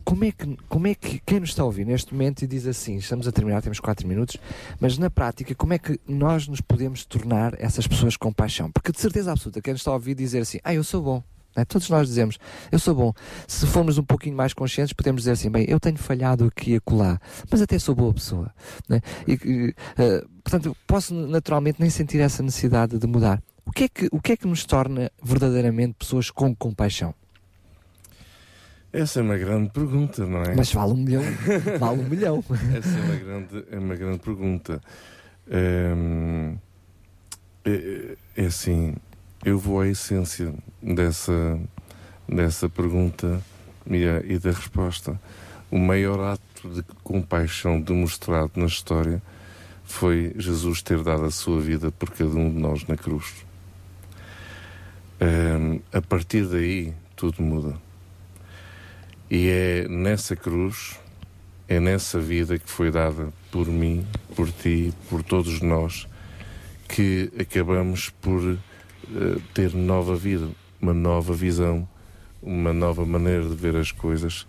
como 0.07 0.23
é, 0.23 0.31
que, 0.31 0.57
como 0.69 0.87
é 0.87 0.95
que 0.95 1.19
quem 1.25 1.41
nos 1.41 1.49
está 1.49 1.63
a 1.63 1.65
ouvir 1.65 1.85
neste 1.85 2.13
momento 2.13 2.41
e 2.41 2.47
diz 2.47 2.65
assim, 2.65 2.95
estamos 2.95 3.27
a 3.27 3.31
terminar, 3.31 3.61
temos 3.61 3.77
4 3.77 4.07
minutos, 4.07 4.37
mas 4.79 4.97
na 4.97 5.09
prática, 5.09 5.53
como 5.53 5.73
é 5.73 5.77
que 5.77 5.99
nós 6.07 6.47
nos 6.47 6.61
podemos 6.61 7.03
tornar 7.03 7.53
essas 7.59 7.85
pessoas 7.85 8.15
com 8.15 8.31
paixão? 8.31 8.71
Porque 8.71 8.93
de 8.93 9.01
certeza 9.01 9.33
absoluta, 9.33 9.61
quem 9.61 9.73
nos 9.73 9.81
está 9.81 9.91
a 9.91 9.95
ouvir 9.95 10.15
dizer 10.15 10.39
assim, 10.39 10.59
ah, 10.63 10.73
eu 10.73 10.81
sou 10.81 11.01
bom. 11.01 11.21
né? 11.53 11.65
Todos 11.65 11.89
nós 11.89 12.07
dizemos, 12.07 12.39
eu 12.71 12.79
sou 12.79 12.95
bom. 12.95 13.13
Se 13.45 13.67
formos 13.67 13.97
um 13.97 14.03
pouquinho 14.03 14.37
mais 14.37 14.53
conscientes, 14.53 14.93
podemos 14.93 15.23
dizer 15.23 15.31
assim, 15.31 15.51
bem, 15.51 15.65
eu 15.67 15.77
tenho 15.77 15.97
falhado 15.97 16.45
aqui 16.45 16.71
e 16.71 16.75
acolá, 16.77 17.19
mas 17.51 17.61
até 17.61 17.77
sou 17.77 17.93
boa 17.93 18.13
pessoa. 18.13 18.49
né? 18.87 19.01
E, 19.27 19.33
e, 19.33 19.75
eh, 19.97 20.23
portanto, 20.41 20.73
posso 20.87 21.13
naturalmente 21.13 21.81
nem 21.81 21.89
sentir 21.89 22.21
essa 22.21 22.41
necessidade 22.41 22.97
de 22.97 23.07
mudar. 23.07 23.43
O 23.65 23.73
que, 23.73 23.83
é 23.83 23.89
que, 23.89 24.07
o 24.09 24.21
que 24.21 24.31
é 24.31 24.37
que 24.37 24.47
nos 24.47 24.63
torna 24.63 25.11
verdadeiramente 25.21 25.95
pessoas 25.99 26.31
com 26.31 26.55
compaixão? 26.55 27.13
Essa 29.01 29.19
é 29.19 29.23
uma 29.23 29.37
grande 29.37 29.69
pergunta, 29.69 30.25
não 30.25 30.41
é? 30.43 30.55
Mas 30.55 30.71
vale 30.73 30.93
um 30.93 30.97
milhão, 30.97 31.23
vale 31.79 32.01
um 32.01 32.09
milhão. 32.09 32.43
Essa 32.75 32.97
é 32.97 33.01
uma 33.01 33.15
grande, 33.15 33.65
é 33.71 33.79
uma 33.79 33.95
grande 33.95 34.19
pergunta. 34.19 34.81
Hum, 35.49 36.57
é, 37.65 38.15
é 38.35 38.45
assim, 38.45 38.95
eu 39.45 39.59
vou 39.59 39.81
à 39.81 39.87
essência 39.87 40.53
dessa, 40.81 41.59
dessa 42.27 42.67
pergunta 42.69 43.41
e, 43.85 44.03
a- 44.05 44.21
e 44.25 44.37
da 44.39 44.51
resposta. 44.51 45.19
O 45.69 45.77
maior 45.77 46.19
ato 46.33 46.69
de 46.69 46.81
compaixão 47.03 47.79
demonstrado 47.81 48.51
na 48.55 48.65
história 48.65 49.21
foi 49.83 50.33
Jesus 50.37 50.81
ter 50.81 51.03
dado 51.03 51.25
a 51.25 51.31
sua 51.31 51.59
vida 51.61 51.91
por 51.91 52.09
cada 52.09 52.31
um 52.31 52.49
de 52.51 52.59
nós 52.59 52.85
na 52.87 52.95
cruz. 52.97 53.45
Hum, 55.21 55.79
a 55.91 56.01
partir 56.01 56.45
daí, 56.47 56.93
tudo 57.15 57.41
muda. 57.41 57.75
E 59.29 59.49
é 59.49 59.87
nessa 59.89 60.35
cruz, 60.35 60.97
é 61.67 61.79
nessa 61.79 62.19
vida 62.19 62.57
que 62.57 62.69
foi 62.69 62.89
dada 62.89 63.27
por 63.51 63.67
mim, 63.67 64.05
por 64.35 64.49
ti, 64.49 64.93
por 65.09 65.21
todos 65.21 65.61
nós, 65.61 66.07
que 66.87 67.29
acabamos 67.37 68.09
por 68.09 68.41
eh, 69.13 69.37
ter 69.53 69.73
nova 69.73 70.15
vida, 70.15 70.47
uma 70.81 70.93
nova 70.93 71.33
visão, 71.33 71.87
uma 72.41 72.71
nova 72.71 73.05
maneira 73.05 73.43
de 73.43 73.55
ver 73.55 73.75
as 73.75 73.91
coisas. 73.91 74.47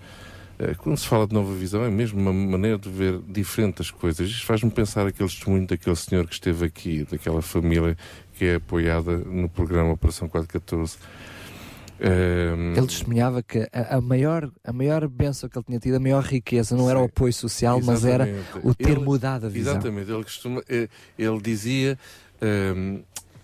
Eh, 0.60 0.74
quando 0.78 0.96
se 0.96 1.08
fala 1.08 1.26
de 1.26 1.34
nova 1.34 1.52
visão, 1.54 1.84
é 1.84 1.90
mesmo 1.90 2.20
uma 2.20 2.32
maneira 2.32 2.78
de 2.78 2.88
ver 2.88 3.20
diferente 3.26 3.82
as 3.82 3.90
coisas. 3.90 4.30
Isto 4.30 4.46
faz-me 4.46 4.70
pensar 4.70 5.08
aquele 5.08 5.28
testemunho 5.28 5.66
daquele 5.66 5.96
senhor 5.96 6.24
que 6.24 6.34
esteve 6.34 6.64
aqui, 6.64 7.04
daquela 7.10 7.42
família 7.42 7.96
que 8.34 8.44
é 8.44 8.54
apoiada 8.56 9.18
no 9.18 9.48
programa 9.48 9.92
Operação 9.92 10.28
414. 10.28 10.98
Ele 12.00 12.86
testemunhava 12.86 13.42
que 13.42 13.68
a, 13.72 13.96
a 13.96 14.00
maior, 14.00 14.50
a 14.64 14.72
maior 14.72 15.06
benção 15.08 15.48
que 15.48 15.58
ele 15.58 15.64
tinha 15.66 15.80
tido, 15.80 15.96
a 15.96 16.00
maior 16.00 16.22
riqueza, 16.22 16.76
não 16.76 16.88
era 16.88 17.00
o 17.00 17.04
apoio 17.04 17.32
social, 17.32 17.80
mas 17.82 18.04
era 18.04 18.28
o 18.62 18.74
ter 18.74 18.90
Ele- 18.90 19.00
mudado 19.00 19.46
a 19.46 19.48
visão. 19.48 19.72
Exatamente, 19.74 20.10
ele, 20.10 20.22
costuma, 20.22 20.62
eh, 20.68 20.88
ele 21.18 21.40
dizia: 21.40 21.98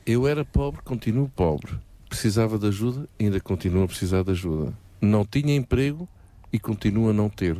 Eu 0.06 0.26
era 0.28 0.44
pobre, 0.44 0.80
continuo 0.82 1.28
pobre. 1.28 1.72
Precisava 2.08 2.58
de 2.58 2.68
ajuda, 2.68 3.08
ainda 3.18 3.40
continuo 3.40 3.82
a 3.82 3.88
precisar 3.88 4.22
de 4.22 4.30
ajuda. 4.30 4.72
Não 5.00 5.24
tinha 5.24 5.54
emprego 5.56 6.08
e 6.52 6.58
continuo 6.58 7.10
a 7.10 7.12
não 7.12 7.28
ter. 7.28 7.56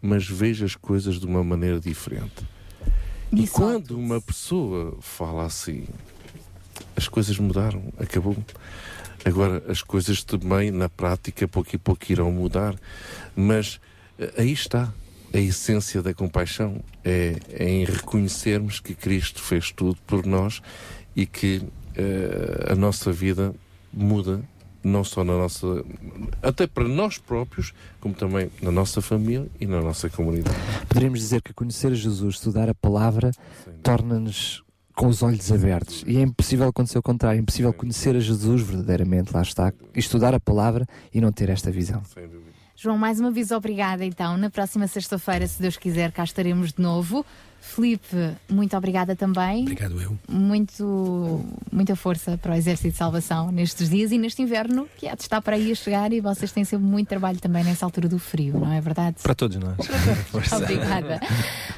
Mas 0.00 0.26
vejo 0.28 0.64
as 0.64 0.74
coisas 0.74 1.20
de 1.20 1.26
uma 1.26 1.44
maneira 1.44 1.78
diferente. 1.78 2.44
E 3.32 3.46
quando 3.46 3.92
uma 3.96 4.20
pessoa 4.20 4.96
fala 5.00 5.44
assim, 5.46 5.86
as 6.96 7.06
coisas 7.06 7.38
mudaram, 7.38 7.84
acabou. 7.96 8.36
Agora, 9.24 9.62
as 9.68 9.82
coisas 9.82 10.24
também, 10.24 10.70
na 10.70 10.88
prática, 10.88 11.46
pouco 11.46 11.74
e 11.74 11.78
pouco 11.78 12.10
irão 12.10 12.30
mudar. 12.32 12.74
Mas 13.36 13.80
eh, 14.18 14.32
aí 14.38 14.52
está 14.52 14.92
a 15.32 15.38
essência 15.38 16.02
da 16.02 16.12
compaixão. 16.12 16.82
É, 17.04 17.36
é 17.50 17.68
em 17.68 17.84
reconhecermos 17.84 18.80
que 18.80 18.94
Cristo 18.94 19.40
fez 19.40 19.70
tudo 19.70 19.98
por 20.06 20.26
nós 20.26 20.60
e 21.14 21.26
que 21.26 21.62
eh, 21.96 22.66
a 22.70 22.74
nossa 22.74 23.12
vida 23.12 23.54
muda, 23.92 24.42
não 24.82 25.04
só 25.04 25.22
na 25.22 25.34
nossa. 25.36 25.66
até 26.42 26.66
para 26.66 26.88
nós 26.88 27.18
próprios, 27.18 27.72
como 28.00 28.14
também 28.14 28.50
na 28.60 28.70
nossa 28.70 29.00
família 29.00 29.46
e 29.60 29.66
na 29.66 29.80
nossa 29.80 30.10
comunidade. 30.10 30.56
Poderíamos 30.88 31.20
dizer 31.20 31.42
que 31.42 31.52
conhecer 31.52 31.94
Jesus, 31.94 32.36
estudar 32.36 32.68
a 32.68 32.74
palavra, 32.74 33.30
torna-nos 33.82 34.62
com 35.02 35.08
os 35.08 35.20
olhos 35.20 35.50
abertos. 35.50 36.04
E 36.06 36.16
é 36.16 36.20
impossível 36.20 36.68
acontecer 36.68 36.96
o 36.96 37.02
contrário, 37.02 37.36
é 37.36 37.42
impossível 37.42 37.72
conhecer 37.72 38.14
a 38.14 38.20
Jesus 38.20 38.62
verdadeiramente, 38.62 39.34
lá 39.34 39.42
está, 39.42 39.72
estudar 39.96 40.32
a 40.32 40.38
palavra 40.38 40.86
e 41.12 41.20
não 41.20 41.32
ter 41.32 41.50
esta 41.50 41.72
visão. 41.72 42.00
João, 42.76 42.96
mais 42.96 43.18
uma 43.18 43.32
vez 43.32 43.50
obrigada 43.50 44.04
então. 44.04 44.36
Na 44.36 44.48
próxima 44.48 44.86
sexta-feira, 44.86 45.44
se 45.44 45.60
Deus 45.60 45.76
quiser, 45.76 46.12
cá 46.12 46.22
estaremos 46.22 46.72
de 46.72 46.80
novo. 46.80 47.26
Filipe, 47.62 48.16
muito 48.50 48.76
obrigada 48.76 49.14
também. 49.14 49.62
Obrigado 49.62 50.00
eu. 50.02 50.18
Muito, 50.28 51.44
muita 51.70 51.94
força 51.94 52.36
para 52.36 52.52
o 52.52 52.54
Exército 52.56 52.90
de 52.90 52.96
Salvação 52.96 53.52
nestes 53.52 53.88
dias 53.88 54.10
e 54.10 54.18
neste 54.18 54.42
inverno 54.42 54.88
que 54.96 55.06
há 55.06 55.14
de 55.14 55.22
estar 55.22 55.40
para 55.40 55.54
aí 55.54 55.70
a 55.70 55.74
chegar 55.74 56.12
e 56.12 56.20
vocês 56.20 56.50
têm 56.50 56.64
sempre 56.64 56.84
muito 56.84 57.08
trabalho 57.08 57.38
também 57.38 57.62
nessa 57.62 57.86
altura 57.86 58.08
do 58.08 58.18
frio, 58.18 58.58
não 58.58 58.72
é 58.72 58.80
verdade? 58.80 59.16
Para 59.22 59.34
todos 59.34 59.56
nós. 59.56 59.76
Força. 60.28 60.56
Obrigada. 60.56 61.20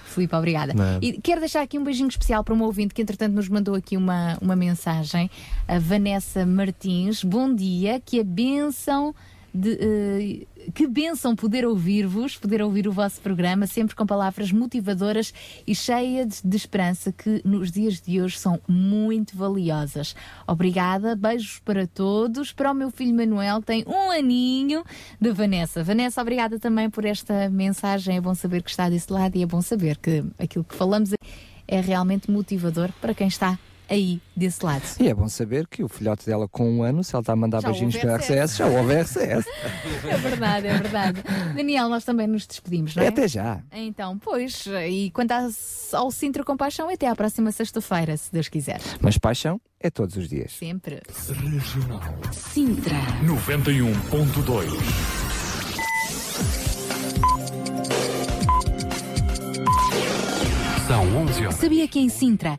Filipe, 0.06 0.34
obrigada. 0.34 0.72
Nada. 0.72 1.04
E 1.04 1.20
quero 1.20 1.40
deixar 1.40 1.60
aqui 1.60 1.78
um 1.78 1.84
beijinho 1.84 2.08
especial 2.08 2.42
para 2.42 2.54
uma 2.54 2.64
ouvinte 2.64 2.94
que, 2.94 3.02
entretanto, 3.02 3.34
nos 3.34 3.48
mandou 3.48 3.74
aqui 3.74 3.96
uma, 3.96 4.38
uma 4.40 4.56
mensagem, 4.56 5.30
a 5.68 5.78
Vanessa 5.78 6.46
Martins. 6.46 7.22
Bom 7.22 7.54
dia, 7.54 8.00
que 8.00 8.20
a 8.20 8.24
benção. 8.24 9.14
De, 9.54 9.78
eh, 9.80 10.46
que 10.74 10.86
benção 10.86 11.36
poder 11.36 11.64
ouvir-vos, 11.64 12.36
poder 12.36 12.60
ouvir 12.60 12.88
o 12.88 12.92
vosso 12.92 13.20
programa, 13.20 13.66
sempre 13.66 13.94
com 13.94 14.04
palavras 14.04 14.50
motivadoras 14.50 15.32
e 15.64 15.74
cheias 15.74 16.42
de, 16.42 16.56
esperança, 16.56 17.12
que 17.12 17.40
nos 17.44 17.70
dias 17.70 18.00
de 18.00 18.20
hoje 18.20 18.38
são 18.38 18.60
muito 18.66 19.36
valiosas. 19.36 20.16
Obrigada, 20.46 21.14
beijos 21.14 21.60
para 21.60 21.86
todos, 21.86 22.52
para 22.52 22.72
o 22.72 22.74
meu 22.74 22.90
filho 22.90 23.14
Manuel, 23.14 23.60
que 23.60 23.66
tem 23.66 23.84
um 23.86 24.10
aninho, 24.10 24.84
de 25.20 25.32
Vanessa. 25.32 25.84
Vanessa, 25.84 26.20
obrigada 26.20 26.58
também 26.58 26.90
por 26.90 27.04
esta 27.04 27.48
mensagem. 27.48 28.16
É 28.16 28.20
bom 28.20 28.34
saber 28.34 28.62
que 28.62 28.70
está 28.70 28.88
desse 28.88 29.12
lado 29.12 29.36
e 29.36 29.42
é 29.42 29.46
bom 29.46 29.62
saber 29.62 29.98
que 29.98 30.24
aquilo 30.38 30.64
que 30.64 30.74
falamos 30.74 31.10
é 31.68 31.80
realmente 31.80 32.30
motivador 32.30 32.90
para 33.00 33.14
quem 33.14 33.28
está 33.28 33.58
aí 33.88 34.20
desse 34.36 34.64
lado. 34.64 34.82
E 35.00 35.08
é 35.08 35.14
bom 35.14 35.28
saber 35.28 35.66
que 35.66 35.82
o 35.82 35.88
filhote 35.88 36.26
dela 36.26 36.48
com 36.48 36.70
um 36.70 36.82
ano, 36.82 37.02
se 37.04 37.14
ela 37.14 37.22
está 37.22 37.32
a 37.32 37.36
mandar 37.36 37.60
Já 37.60 37.68
beijinhos 37.68 37.96
para 37.96 38.16
RCS, 38.16 38.56
já 38.56 38.66
houve 38.66 38.94
RCS. 38.94 39.44
É 40.04 40.16
verdade, 40.18 40.66
é 40.66 40.78
verdade. 40.78 41.22
Daniel, 41.54 41.88
nós 41.88 42.04
também 42.04 42.26
nos 42.26 42.46
despedimos, 42.46 42.94
não 42.94 43.02
é? 43.02 43.08
Até 43.08 43.26
já. 43.26 43.62
Então, 43.72 44.18
pois, 44.18 44.66
e 44.88 45.10
quanto 45.10 45.32
ao 45.92 46.10
Sintra 46.10 46.44
Compaixão, 46.44 46.88
até 46.90 47.08
à 47.08 47.16
próxima 47.16 47.50
sexta-feira, 47.50 48.16
se 48.16 48.30
Deus 48.32 48.48
quiser. 48.48 48.80
Mas 49.00 49.18
paixão 49.18 49.60
é 49.80 49.90
todos 49.90 50.16
os 50.16 50.28
dias. 50.28 50.52
Sempre. 50.52 51.00
Regional 51.28 52.00
Sintra. 52.32 52.96
91.2. 53.24 54.68
São 60.86 61.16
11 61.16 61.42
horas. 61.46 61.54
Sabia 61.54 61.88
que 61.88 61.98
em 61.98 62.08
Sintra, 62.10 62.58